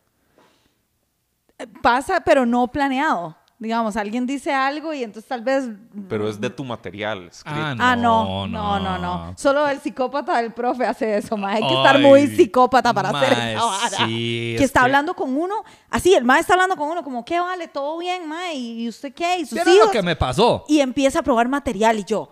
Pasa, 1.83 2.21
pero 2.21 2.45
no 2.45 2.69
planeado. 2.69 3.37
Digamos, 3.59 3.97
alguien 3.97 4.27
dice 4.27 4.53
algo 4.53 4.93
y 4.93 5.03
entonces 5.03 5.27
tal 5.27 5.41
vez... 5.41 5.65
Pero 6.11 6.29
es 6.29 6.39
de 6.39 6.51
tu 6.51 6.63
material 6.63 7.29
escrito. 7.29 7.59
Ah, 7.59 7.75
Ah, 7.79 7.97
no, 7.97 8.47
no, 8.47 8.79
no, 8.79 8.99
no. 8.99 9.33
Solo 9.39 9.67
el 9.67 9.81
psicópata 9.81 10.43
del 10.43 10.53
profe 10.53 10.85
hace 10.85 11.17
eso, 11.17 11.39
ma. 11.39 11.53
Hay 11.53 11.67
que 11.67 11.73
estar 11.75 11.99
muy 11.99 12.21
Ay, 12.21 12.37
psicópata 12.37 12.93
para 12.93 13.09
hacer 13.09 13.35
mae, 13.35 13.55
esa 13.55 13.65
vara. 13.65 13.97
sí, 13.97 14.05
que 14.05 14.57
es 14.57 14.61
está 14.61 14.81
que- 14.81 14.85
hablando 14.85 15.15
con 15.15 15.35
uno, 15.35 15.65
así, 15.89 16.15
el 16.15 16.25
ma 16.25 16.39
está 16.39 16.53
hablando 16.53 16.77
con 16.77 16.91
uno, 16.91 17.03
como, 17.03 17.25
¿qué 17.25 17.41
vale? 17.41 17.67
¿Todo 17.69 17.97
bien, 17.97 18.29
ma? 18.29 18.53
¿Y 18.53 18.87
usted 18.91 19.15
qué? 19.15 19.39
¿Y 19.39 19.47
sus 19.47 19.53
¿Vieron 19.55 19.73
lo 19.73 19.81
hijos? 19.81 19.91
que 19.91 20.03
me 20.03 20.17
pasó? 20.17 20.67
Y 20.69 20.81
empieza 20.81 21.21
a 21.21 21.23
probar 21.23 21.49
material 21.49 21.99
y 21.99 22.05
yo... 22.05 22.29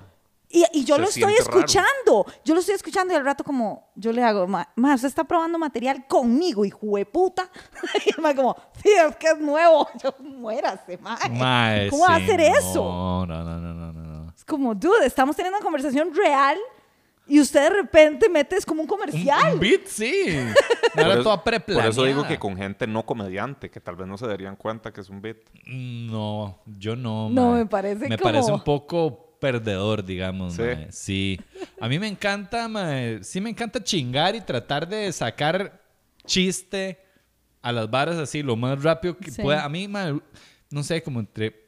Y, 0.57 0.65
y 0.73 0.85
yo 0.85 0.95
Se 0.95 1.01
lo 1.03 1.09
estoy 1.09 1.23
raro. 1.25 1.37
escuchando. 1.41 2.27
Yo 2.45 2.55
lo 2.55 2.61
estoy 2.61 2.77
escuchando 2.77 3.13
y 3.13 3.17
al 3.17 3.25
rato 3.25 3.43
como 3.43 3.91
yo 3.97 4.13
le 4.13 4.23
hago, 4.23 4.47
ma, 4.47 4.69
ma, 4.77 4.95
usted 4.95 5.09
está 5.09 5.25
probando 5.25 5.59
material 5.59 6.07
conmigo, 6.07 6.65
hijo 6.65 6.97
de 6.97 7.05
puta. 7.07 7.51
y 8.07 8.11
el 8.11 8.21
ma 8.23 8.35
como, 8.37 8.55
sí, 8.81 8.89
es 8.91 9.17
que 9.17 9.27
es 9.29 9.39
nuevo. 9.41 9.89
Yo, 10.03 10.15
muérase, 10.21 10.97
ma. 10.99 11.19
Mae, 11.31 11.89
¿Cómo 11.91 12.05
va 12.05 12.13
a 12.15 12.17
hacer 12.17 12.41
eso? 12.41 12.85
No, 12.85 13.27
no, 13.27 13.43
no, 13.43 13.59
no, 13.59 13.75
no, 13.75 13.93
no. 13.93 14.33
Es 14.37 14.45
como, 14.45 14.75
dude, 14.77 15.07
estamos 15.07 15.35
teniendo 15.35 15.59
una 15.59 15.65
conversación 15.65 16.15
real 16.15 16.57
y 17.27 17.41
usted 17.41 17.63
de 17.63 17.71
repente 17.71 18.29
metes 18.29 18.65
como 18.67 18.83
un 18.83 18.85
Un, 18.85 18.89
comercial. 18.89 19.55
un 19.55 19.59
beat, 19.61 19.87
sí. 19.87 20.13
Por 20.95 21.03
Era 21.03 21.15
eso, 21.15 21.23
toda 21.25 21.37
por 21.39 21.45
preplaneada. 21.45 21.91
eso 21.91 22.05
digo 22.05 22.25
que 22.29 22.39
con 22.39 22.57
gente 22.57 22.87
no 22.87 23.05
comediante, 23.05 23.69
que 23.71 23.81
tal 23.81 23.97
vez 23.97 24.07
no 24.07 24.17
se 24.17 24.29
darían 24.29 24.55
cuenta 24.55 24.93
que 24.93 25.01
es 25.01 25.09
un 25.09 25.21
beat. 25.21 25.39
No, 25.67 26.61
yo 26.67 26.95
no. 26.95 27.29
No, 27.31 27.51
mae. 27.51 27.59
me 27.61 27.67
parece 27.67 28.09
Me 28.09 28.17
como- 28.19 28.31
parece 28.33 28.53
un 28.53 28.63
poco 28.63 29.24
perdedor, 29.45 30.03
digamos. 30.05 30.55
Sí. 30.55 30.63
mae. 30.63 30.93
Sí. 30.93 31.41
A 31.79 31.87
mí 31.89 31.99
me 31.99 32.09
encanta, 32.09 32.67
mae, 32.67 33.23
sí 33.23 33.41
me 33.43 33.51
encanta 33.51 33.83
chingar 33.85 34.35
y 34.35 34.41
tratar 34.41 34.89
de 34.89 35.13
sacar 35.13 35.83
chiste 36.27 36.99
a 37.61 37.71
las 37.73 37.91
varas 37.91 38.17
así 38.17 38.43
lo 38.43 38.57
más 38.57 38.83
rápido 38.83 39.19
que 39.19 39.31
Sí. 39.31 39.43
pueda. 39.43 39.63
A 39.65 39.69
mí, 39.69 39.87
mae, 39.87 40.19
no 40.71 40.83
sé, 40.83 41.03
como 41.03 41.21
entre... 41.21 41.63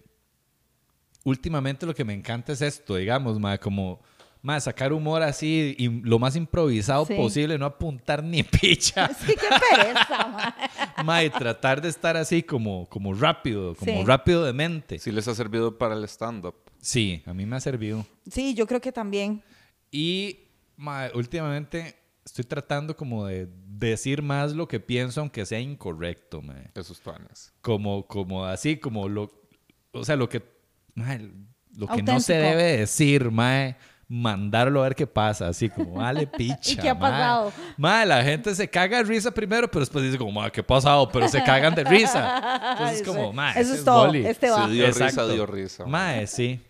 Últimamente 1.24 1.84
lo 1.84 1.94
que 1.94 2.04
me 2.04 2.14
encanta 2.14 2.52
es 2.52 2.62
esto, 2.62 2.96
digamos, 2.96 3.38
mae, 3.38 3.58
como... 3.58 4.00
Mae, 4.42 4.60
sacar 4.60 4.92
humor 4.92 5.22
así 5.24 5.74
y 5.76 5.88
lo 6.02 6.20
más 6.20 6.36
improvisado 6.36 7.04
Sí. 7.04 7.14
posible, 7.14 7.58
no 7.58 7.66
apuntar 7.66 8.22
ni 8.22 8.42
picha. 8.62 9.08
Sí, 9.26 9.34
qué 9.34 9.48
pereza, 9.76 10.26
ma. 10.28 10.56
Mae, 11.04 11.28
tratar 11.30 11.82
de 11.82 11.88
estar 11.88 12.16
así 12.16 12.42
como, 12.44 12.88
como 12.88 13.12
rápido, 13.12 13.74
como 13.74 13.92
Sí. 14.00 14.04
rápido 14.06 14.44
de 14.44 14.52
mente. 14.52 14.98
Sí 15.00 15.10
les 15.10 15.26
ha 15.28 15.34
servido 15.34 15.76
para 15.76 15.94
el 15.96 16.04
stand-up. 16.04 16.54
Sí, 16.86 17.20
a 17.26 17.34
mí 17.34 17.44
me 17.46 17.56
ha 17.56 17.60
servido. 17.60 18.06
Sí, 18.30 18.54
yo 18.54 18.64
creo 18.64 18.80
que 18.80 18.92
también. 18.92 19.42
Y 19.90 20.38
mae, 20.76 21.10
últimamente 21.14 21.96
estoy 22.24 22.44
tratando 22.44 22.96
como 22.96 23.26
de 23.26 23.48
decir 23.66 24.22
más 24.22 24.52
lo 24.52 24.68
que 24.68 24.78
pienso, 24.78 25.20
aunque 25.20 25.44
sea 25.46 25.58
incorrecto, 25.58 26.42
mae. 26.42 26.70
Esos 26.76 27.00
tuanes. 27.00 27.52
Como, 27.60 28.06
como 28.06 28.44
así, 28.44 28.76
como 28.76 29.08
lo... 29.08 29.28
O 29.90 30.04
sea, 30.04 30.14
lo 30.14 30.28
que... 30.28 30.44
mae, 30.94 31.28
lo 31.76 31.88
que 31.88 32.04
no 32.04 32.20
se 32.20 32.36
Auténtico. 32.36 32.56
debe 32.56 32.76
decir, 32.78 33.30
mae. 33.32 33.76
Mandarlo 34.08 34.78
a 34.78 34.84
ver 34.84 34.94
qué 34.94 35.08
pasa, 35.08 35.48
así 35.48 35.68
como, 35.68 35.94
vale, 35.94 36.26
picha. 36.38 36.70
¿Y 36.70 36.76
qué 36.76 36.90
ha 36.90 36.96
pasado? 36.96 37.52
Mae, 37.76 38.06
la 38.06 38.22
gente 38.22 38.54
se 38.54 38.70
caga 38.70 38.98
de 38.98 39.02
risa 39.02 39.32
primero, 39.32 39.68
pero 39.68 39.80
después 39.80 40.04
dice 40.04 40.16
como, 40.16 40.30
mae, 40.30 40.52
¿qué 40.52 40.60
ha 40.60 40.66
pasado? 40.66 41.10
Pero 41.10 41.26
se 41.26 41.42
cagan 41.42 41.74
de 41.74 41.82
risa. 41.82 42.70
Entonces 42.78 43.00
es 43.00 43.06
como, 43.08 43.32
mae, 43.32 43.60
Eso 43.60 43.74
es 43.74 43.84
todo. 43.84 44.06
boli. 44.06 44.24
Este 44.24 44.48
va. 44.50 44.68
Sí, 44.68 44.74
dio 44.74 44.86
risa, 44.86 45.26
dio 45.26 45.46
risa. 45.46 45.86
Mae, 45.86 46.28
sí. 46.28 46.60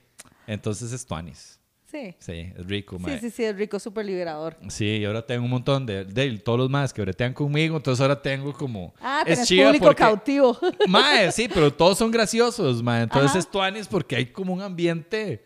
Entonces 0.47 0.93
es 0.93 1.05
Tuanis. 1.07 1.61
Sí. 1.91 2.15
Sí, 2.19 2.53
es 2.57 2.67
rico, 2.67 2.97
Sí, 2.99 3.03
mae. 3.05 3.21
sí, 3.21 3.31
sí, 3.31 3.45
es 3.45 3.57
rico, 3.57 3.79
súper 3.79 4.05
liberador. 4.05 4.57
Sí, 4.69 4.85
y 4.85 5.05
ahora 5.05 5.25
tengo 5.25 5.45
un 5.45 5.51
montón 5.51 5.87
de, 5.87 6.05
de 6.05 6.37
todos 6.39 6.59
los 6.59 6.69
más 6.69 6.93
que 6.93 7.01
bretean 7.01 7.33
conmigo, 7.33 7.77
entonces 7.77 8.03
ahora 8.03 8.21
tengo 8.21 8.53
como... 8.53 8.93
Ah, 9.01 9.23
es 9.25 9.45
chiva 9.47 9.67
público 9.67 9.85
porque- 9.87 10.01
cautivo. 10.03 10.59
Mae, 10.89 11.31
sí, 11.31 11.49
pero 11.53 11.73
todos 11.73 11.97
son 11.97 12.11
graciosos, 12.11 12.83
mae. 12.83 13.05
Entonces 13.05 13.31
Ajá. 13.31 13.39
es 13.39 13.51
tuanis 13.51 13.87
porque 13.87 14.17
hay 14.17 14.27
como 14.27 14.53
un 14.53 14.63
ambiente 14.63 15.45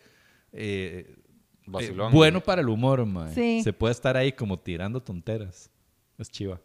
eh, 0.53 1.15
Vacilón. 1.67 2.11
eh, 2.11 2.17
bueno 2.17 2.41
para 2.41 2.63
el 2.63 2.69
humor, 2.71 3.05
mae. 3.05 3.35
Sí. 3.35 3.63
Se 3.63 3.73
puede 3.75 3.93
estar 3.93 4.17
ahí 4.17 4.33
como 4.33 4.59
tirando 4.59 5.01
tonteras. 5.03 5.71
Es 6.19 6.31
chiva. 6.31 6.59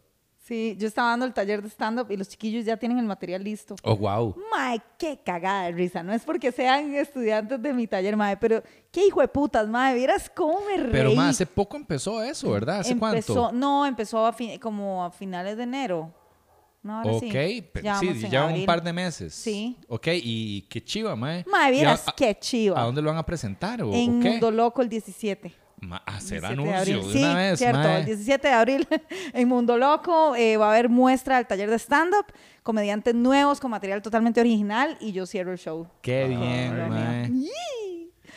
Sí, 0.46 0.76
yo 0.78 0.86
estaba 0.86 1.10
dando 1.10 1.26
el 1.26 1.34
taller 1.34 1.60
de 1.60 1.68
stand-up 1.68 2.08
y 2.08 2.16
los 2.16 2.28
chiquillos 2.28 2.64
ya 2.64 2.76
tienen 2.76 2.98
el 2.98 3.04
material 3.04 3.42
listo. 3.42 3.74
Oh, 3.82 3.96
wow. 3.96 4.36
Mae, 4.52 4.80
qué 4.96 5.18
cagada 5.24 5.64
de 5.64 5.72
risa. 5.72 6.04
No 6.04 6.12
es 6.12 6.22
porque 6.22 6.52
sean 6.52 6.94
estudiantes 6.94 7.60
de 7.60 7.72
mi 7.72 7.88
taller, 7.88 8.16
mae, 8.16 8.36
pero 8.36 8.62
qué 8.92 9.04
hijo 9.08 9.20
de 9.20 9.26
putas, 9.26 9.66
mae. 9.66 9.96
Vieras 9.96 10.30
cómo 10.32 10.60
me 10.60 10.76
reí. 10.76 10.92
Pero 10.92 11.12
mae, 11.14 11.30
hace 11.30 11.46
poco 11.46 11.76
empezó 11.76 12.22
eso, 12.22 12.48
¿verdad? 12.52 12.78
¿Hace 12.78 12.92
empezó, 12.92 13.34
cuánto? 13.34 13.52
No, 13.58 13.84
empezó 13.86 14.24
a 14.24 14.36
como 14.60 15.04
a 15.04 15.10
finales 15.10 15.56
de 15.56 15.64
enero. 15.64 16.14
No, 16.80 16.98
ahora 16.98 17.10
Ok, 17.14 17.22
sí. 17.22 17.62
pe- 17.62 17.82
Ya 17.82 17.98
sí, 17.98 18.06
vamos 18.06 18.22
en 18.22 18.30
lleva 18.30 18.46
un 18.46 18.64
par 18.66 18.80
de 18.84 18.92
meses. 18.92 19.34
Sí. 19.34 19.76
Ok, 19.88 20.06
y 20.22 20.62
qué 20.70 20.84
chiva, 20.84 21.16
mae. 21.16 21.44
Mae, 21.50 21.70
¿Y 21.72 21.76
vieras 21.78 22.06
a- 22.06 22.12
qué 22.14 22.38
chiva. 22.38 22.80
¿A 22.80 22.84
dónde 22.84 23.02
lo 23.02 23.08
van 23.10 23.18
a 23.18 23.26
presentar 23.26 23.82
o, 23.82 23.92
en 23.92 24.20
o 24.20 24.22
qué? 24.22 24.30
Mundo 24.30 24.52
Loco 24.52 24.80
el 24.80 24.88
17. 24.88 25.52
Ma- 25.80 26.02
hacer 26.06 26.40
17 26.40 26.62
de 26.62 26.96
de 27.06 27.12
sí, 27.12 27.22
una 27.24 27.34
vez, 27.36 27.58
cierto. 27.58 27.78
mae. 27.78 27.98
El 28.00 28.06
17 28.06 28.48
de 28.48 28.54
abril 28.54 28.88
en 29.34 29.48
Mundo 29.48 29.76
Loco 29.76 30.34
eh, 30.34 30.56
va 30.56 30.66
a 30.68 30.70
haber 30.70 30.88
muestra 30.88 31.36
del 31.36 31.46
taller 31.46 31.68
de 31.70 31.78
stand-up, 31.78 32.26
comediantes 32.62 33.14
nuevos 33.14 33.60
con 33.60 33.70
material 33.70 34.00
totalmente 34.02 34.40
original 34.40 34.96
y 35.00 35.12
yo 35.12 35.26
cierro 35.26 35.52
el 35.52 35.58
show. 35.58 35.86
Qué 36.00 36.26
bien, 36.28 36.74
Dios 36.74 36.88
mae. 36.88 37.30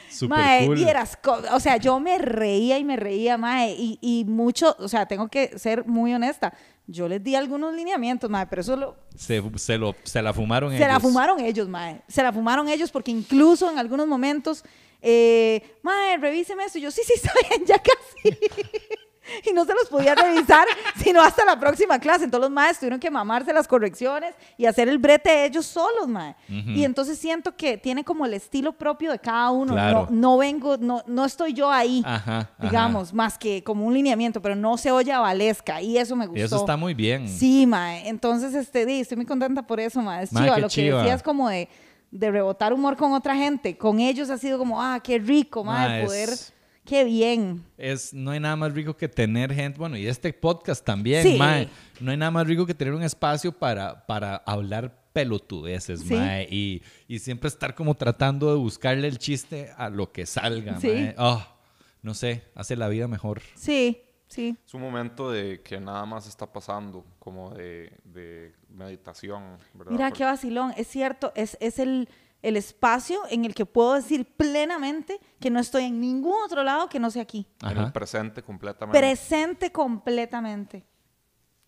Super 0.09 0.37
Mae, 0.37 0.65
cool. 0.65 0.75
vieras, 0.75 1.17
o 1.53 1.59
sea, 1.59 1.77
yo 1.77 1.99
me 1.99 2.17
reía 2.17 2.77
y 2.77 2.83
me 2.83 2.97
reía, 2.97 3.37
mae, 3.37 3.71
y, 3.77 3.99
y 4.01 4.25
mucho, 4.25 4.75
o 4.79 4.87
sea, 4.87 5.05
tengo 5.05 5.27
que 5.27 5.57
ser 5.57 5.85
muy 5.85 6.13
honesta. 6.13 6.53
Yo 6.91 7.07
les 7.07 7.23
di 7.23 7.35
algunos 7.35 7.73
lineamientos, 7.75 8.29
mae, 8.31 8.47
pero 8.47 8.61
eso 8.61 8.75
lo, 8.75 8.95
Se, 9.15 9.43
se 9.57 9.77
lo, 9.77 9.95
se 10.03 10.21
la 10.23 10.33
fumaron 10.33 10.71
se 10.71 10.77
ellos. 10.77 10.87
la 10.87 10.99
fumaron 10.99 11.39
ellos, 11.39 11.67
mae. 11.69 12.01
Se 12.07 12.23
la 12.23 12.33
fumaron 12.33 12.67
ellos 12.67 12.89
porque 12.89 13.11
incluso 13.11 13.69
en 13.69 13.77
algunos 13.77 14.07
momentos, 14.07 14.63
eh, 15.01 15.77
mae, 15.83 16.17
revíseme 16.17 16.63
esto. 16.63 16.79
Y 16.79 16.81
yo, 16.81 16.89
sí, 16.91 17.01
sí, 17.05 17.13
está 17.15 17.31
bien, 17.47 17.65
ya 17.65 17.77
casi. 17.77 18.39
y 19.49 19.53
no 19.53 19.65
se 19.65 19.73
los 19.73 19.87
podía 19.89 20.15
revisar, 20.15 20.65
sino 21.03 21.21
hasta 21.21 21.45
la 21.45 21.59
próxima 21.59 21.99
clase. 21.99 22.25
Entonces 22.25 22.49
los 22.49 22.51
maes 22.53 22.77
tuvieron 22.79 22.99
que 22.99 23.09
mamarse 23.11 23.53
las 23.53 23.67
correcciones 23.67 24.35
y 24.57 24.65
hacer 24.65 24.87
el 24.89 24.97
brete 24.97 25.45
ellos 25.45 25.65
solos, 25.65 26.07
mae. 26.07 26.35
Y 26.47 26.83
entonces 26.83 27.17
siento 27.17 27.55
que 27.55 27.77
tiene 27.77 28.03
como 28.03 28.25
el 28.25 28.33
estilo 28.33 28.73
propio 28.73 29.11
de 29.11 29.19
cada 29.19 29.49
uno. 29.51 29.73
Claro. 29.73 30.07
No, 30.09 30.29
no 30.29 30.37
vengo, 30.37 30.77
no, 30.77 31.03
no 31.07 31.25
estoy 31.25 31.53
yo 31.53 31.71
ahí, 31.71 32.01
Ajá, 32.05 32.37
ajá. 32.39 32.49
digamos, 32.59 33.13
más 33.13 33.37
que 33.37 33.63
como 33.63 33.85
un 33.85 33.93
lineamiento, 33.93 34.41
pero 34.41 34.55
no 34.55 34.77
se 34.77 34.91
oye 34.91 35.11
a 35.11 35.19
Valesca 35.19 35.81
y 35.81 35.97
eso 35.97 36.15
me 36.15 36.25
gustó. 36.27 36.39
Y 36.39 36.43
eso 36.43 36.57
está 36.57 36.77
muy 36.77 36.93
bien. 36.93 37.27
Sí, 37.27 37.65
mae. 37.67 38.07
Entonces, 38.07 38.53
este, 38.55 38.85
di, 38.85 38.99
estoy 39.01 39.17
muy 39.17 39.25
contenta 39.25 39.61
por 39.63 39.79
eso, 39.79 40.01
mae. 40.01 40.23
Es 40.23 40.31
Mae, 40.33 40.43
chiva. 40.45 40.57
Lo 40.57 40.67
que 40.67 40.73
chiva. 40.73 40.97
decías 40.99 41.23
como 41.23 41.49
de, 41.49 41.69
de 42.11 42.31
rebotar 42.31 42.73
humor 42.73 42.95
con 42.97 43.13
otra 43.13 43.35
gente. 43.35 43.77
Con 43.77 43.99
ellos 43.99 44.29
ha 44.29 44.37
sido 44.37 44.57
como, 44.57 44.81
ah, 44.81 44.99
qué 45.03 45.19
rico, 45.19 45.63
mae, 45.63 45.87
Mae, 45.89 46.05
poder. 46.05 46.29
es- 46.29 46.53
Qué 46.89 47.03
bien. 47.03 47.63
Es, 47.77 48.13
no 48.13 48.31
hay 48.31 48.39
nada 48.39 48.55
más 48.55 48.73
rico 48.73 48.97
que 48.97 49.07
tener 49.07 49.53
gente, 49.53 49.77
bueno, 49.77 49.95
y 49.95 50.07
este 50.07 50.33
podcast 50.33 50.83
también, 50.83 51.21
Sí. 51.23 51.37
mae. 51.37 51.69
No 51.99 52.09
hay 52.11 52.17
nada 52.17 52.31
más 52.31 52.47
rico 52.47 52.65
que 52.65 52.73
tener 52.73 52.93
un 52.95 53.03
espacio 53.03 53.51
para, 53.51 54.07
para 54.07 54.37
hablar 54.37 55.03
pelotudeces, 55.13 56.01
Sí. 56.01 56.15
mae. 56.15 56.47
Y, 56.49 56.81
y 57.07 57.19
siempre 57.19 57.47
estar 57.47 57.75
como 57.75 57.95
tratando 57.95 58.51
de 58.51 58.57
buscarle 58.57 59.07
el 59.07 59.19
chiste 59.19 59.69
a 59.77 59.89
lo 59.89 60.11
que 60.11 60.25
salga, 60.25 60.79
Sí. 60.79 60.87
mae. 60.87 61.15
Ah, 61.17 61.55
no 62.01 62.13
sé, 62.15 62.43
hace 62.55 62.75
la 62.75 62.87
vida 62.87 63.07
mejor. 63.07 63.41
Sí, 63.55 64.01
sí. 64.27 64.57
Es 64.65 64.73
un 64.73 64.81
momento 64.81 65.29
de 65.31 65.61
que 65.61 65.79
nada 65.79 66.05
más 66.07 66.27
está 66.27 66.51
pasando, 66.51 67.05
como 67.19 67.51
de, 67.51 67.93
de 68.03 68.53
meditación, 68.69 69.57
¿verdad? 69.73 69.91
Mira 69.91 70.07
Porque- 70.07 70.17
qué 70.19 70.23
vacilón. 70.25 70.73
Es 70.77 70.87
cierto, 70.87 71.31
es, 71.35 71.55
es 71.59 71.77
el, 71.77 72.09
el 72.41 72.57
espacio 72.57 73.21
en 73.29 73.45
el 73.45 73.53
que 73.53 73.65
puedo 73.65 73.93
decir 73.93 74.25
plenamente 74.35 75.19
que 75.39 75.49
no 75.49 75.59
estoy 75.59 75.85
en 75.85 75.99
ningún 75.99 76.35
otro 76.43 76.63
lado 76.63 76.89
que 76.89 76.99
no 76.99 77.11
sea 77.11 77.23
aquí. 77.23 77.47
En 77.61 77.77
el 77.77 77.91
presente 77.91 78.43
completamente. 78.43 78.97
Presente 78.97 79.71
completamente. 79.71 80.85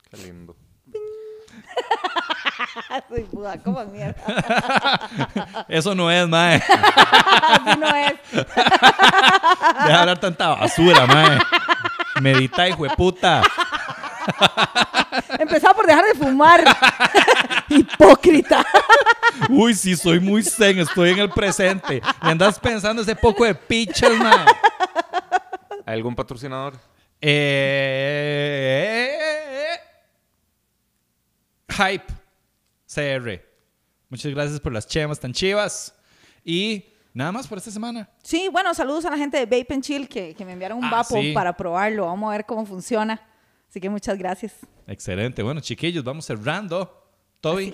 Qué 0.10 0.18
lindo. 0.18 0.56
Soy 3.10 3.24
puta, 3.24 3.62
como 3.62 3.84
mierda. 3.86 4.22
Eso 5.68 5.96
no 5.96 6.12
es, 6.12 6.28
mae. 6.28 6.62
Así 6.68 7.80
no 7.80 7.96
es. 7.96 8.14
Deja 8.32 9.88
de 9.88 9.94
hablar 9.94 10.20
tanta 10.20 10.50
basura, 10.50 11.06
mae. 11.06 11.40
Medita, 12.22 12.68
hijo 12.68 12.84
de 12.84 12.90
puta. 12.92 13.42
Empezaba 15.40 15.74
por 15.74 15.86
dejar 15.88 16.06
de 16.06 16.14
fumar. 16.16 16.64
Hipócrita. 17.70 18.66
Uy, 19.50 19.74
sí, 19.74 19.96
soy 19.96 20.20
muy 20.20 20.44
zen, 20.44 20.80
estoy 20.80 21.12
en 21.12 21.20
el 21.20 21.30
presente. 21.30 21.98
Y 21.98 22.02
andas 22.20 22.60
pensando 22.60 23.02
ese 23.02 23.16
poco 23.16 23.46
de 23.46 23.56
pichas. 23.56 24.12
¿Hay 25.86 25.94
algún 25.96 26.16
patrocinador? 26.16 26.74
Eh, 27.22 29.10
Hype 31.70 32.14
CR. 32.94 33.42
Muchas 34.10 34.32
gracias 34.34 34.60
por 34.60 34.74
las 34.74 34.86
chemas 34.88 35.20
tan 35.20 35.32
chivas. 35.34 35.96
Y 36.44 36.86
nada 37.14 37.32
más 37.32 37.48
por 37.48 37.58
esta 37.58 37.72
semana. 37.72 38.10
Sí, 38.24 38.50
bueno, 38.52 38.74
saludos 38.74 39.06
a 39.06 39.10
la 39.12 39.18
gente 39.18 39.38
de 39.38 39.46
Vape 39.46 39.74
and 39.76 39.84
Chill 39.84 40.10
que, 40.10 40.36
que 40.36 40.44
me 40.46 40.54
enviaron 40.54 40.78
un 40.80 40.86
Ah, 40.86 40.92
vapo 40.92 41.16
sí. 41.22 41.32
para 41.34 41.56
probarlo. 41.56 42.06
Vamos 42.08 42.28
a 42.30 42.32
ver 42.38 42.46
cómo 42.46 42.66
funciona. 42.66 43.22
Así 43.72 43.80
que 43.80 43.90
muchas 43.90 44.18
gracias. 44.18 44.54
Excelente. 44.86 45.42
Bueno, 45.44 45.62
chiquillos, 45.62 46.04
vamos 46.04 46.26
cerrando. 46.26 47.08
Toby, 47.40 47.74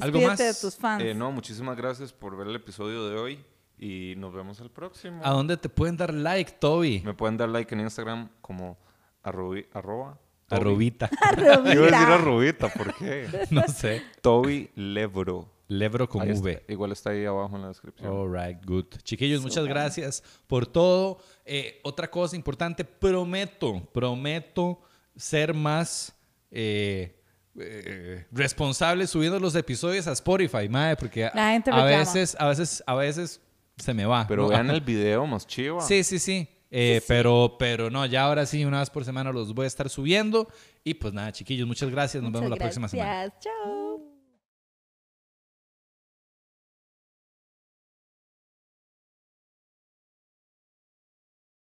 ¿Algo 0.00 0.20
más? 0.20 0.38
de 0.38 0.54
tus 0.54 0.76
fans. 0.76 1.02
Eh, 1.02 1.12
no, 1.12 1.32
muchísimas 1.32 1.76
gracias 1.76 2.12
por 2.12 2.36
ver 2.36 2.46
el 2.46 2.54
episodio 2.54 3.08
de 3.08 3.16
hoy 3.18 3.44
y 3.80 4.14
nos 4.16 4.32
vemos 4.32 4.60
el 4.60 4.70
próximo. 4.70 5.20
¿a 5.24 5.30
dónde 5.30 5.56
te 5.56 5.68
pueden 5.68 5.96
dar 5.96 6.14
like, 6.14 6.52
Toby? 6.52 7.02
Me 7.04 7.14
pueden 7.14 7.36
dar 7.36 7.48
like 7.48 7.74
en 7.74 7.80
Instagram 7.80 8.28
como 8.40 8.78
arrobi- 9.24 9.66
arroba. 9.72 10.20
Toby. 10.46 10.60
Arrobita. 10.60 11.10
Iba 11.36 11.54
a 11.54 11.60
decir 11.62 11.78
Arrobita. 11.82 12.14
arrobita, 12.14 12.68
¿por 12.68 12.94
qué? 12.94 13.28
no 13.50 13.66
sé. 13.66 14.04
Toby 14.22 14.70
Lebro. 14.76 15.50
Lebro 15.68 16.08
con 16.08 16.22
Ahí 16.22 16.30
está. 16.30 16.42
V. 16.44 16.64
igual 16.68 16.92
está 16.92 17.10
ahí 17.10 17.24
abajo 17.24 17.56
en 17.56 17.62
la 17.62 17.68
descripción. 17.68 18.12
All 18.12 18.32
right, 18.32 18.58
good. 18.64 18.84
Chiquillos, 19.02 19.42
muchas 19.42 19.64
gracias 19.66 20.22
por 20.46 20.66
todo. 20.66 21.18
Eh, 21.44 21.80
otra 21.82 22.08
cosa 22.10 22.36
importante, 22.36 22.84
prometo, 22.84 23.82
prometo 23.92 24.80
ser 25.16 25.54
más 25.54 26.14
eh, 26.50 27.20
eh, 27.58 28.26
responsable 28.30 29.06
subiendo 29.06 29.40
los 29.40 29.54
episodios 29.56 30.06
a 30.06 30.12
Spotify, 30.12 30.68
madre, 30.68 30.96
porque 30.96 31.24
a, 31.24 31.32
La 31.34 31.50
gente 31.50 31.70
a 31.70 31.74
reclama. 31.74 31.98
veces, 31.98 32.36
a 32.38 32.46
veces, 32.48 32.84
a 32.86 32.94
veces 32.94 33.40
se 33.76 33.92
me 33.94 34.06
va. 34.06 34.26
Pero 34.28 34.42
¿no? 34.44 34.48
vean 34.48 34.70
el 34.70 34.80
video 34.82 35.26
más 35.26 35.46
chiva. 35.46 35.80
Sí, 35.80 36.04
sí, 36.04 36.18
sí. 36.18 36.48
Eh, 36.68 37.00
Pero, 37.06 37.56
pero 37.58 37.90
no, 37.90 38.04
ya 38.06 38.24
ahora 38.24 38.44
sí, 38.44 38.64
una 38.64 38.80
vez 38.80 38.90
por 38.90 39.04
semana 39.04 39.32
los 39.32 39.54
voy 39.54 39.64
a 39.64 39.68
estar 39.68 39.88
subiendo. 39.88 40.48
Y 40.84 40.94
pues 40.94 41.14
nada, 41.14 41.32
chiquillos, 41.32 41.66
muchas 41.66 41.90
gracias. 41.90 42.22
Nos 42.22 42.32
vemos 42.32 42.50
la 42.50 42.56
próxima 42.56 42.88
semana. 42.88 43.10
gracias. 43.22 43.40
Chao. 43.40 44.05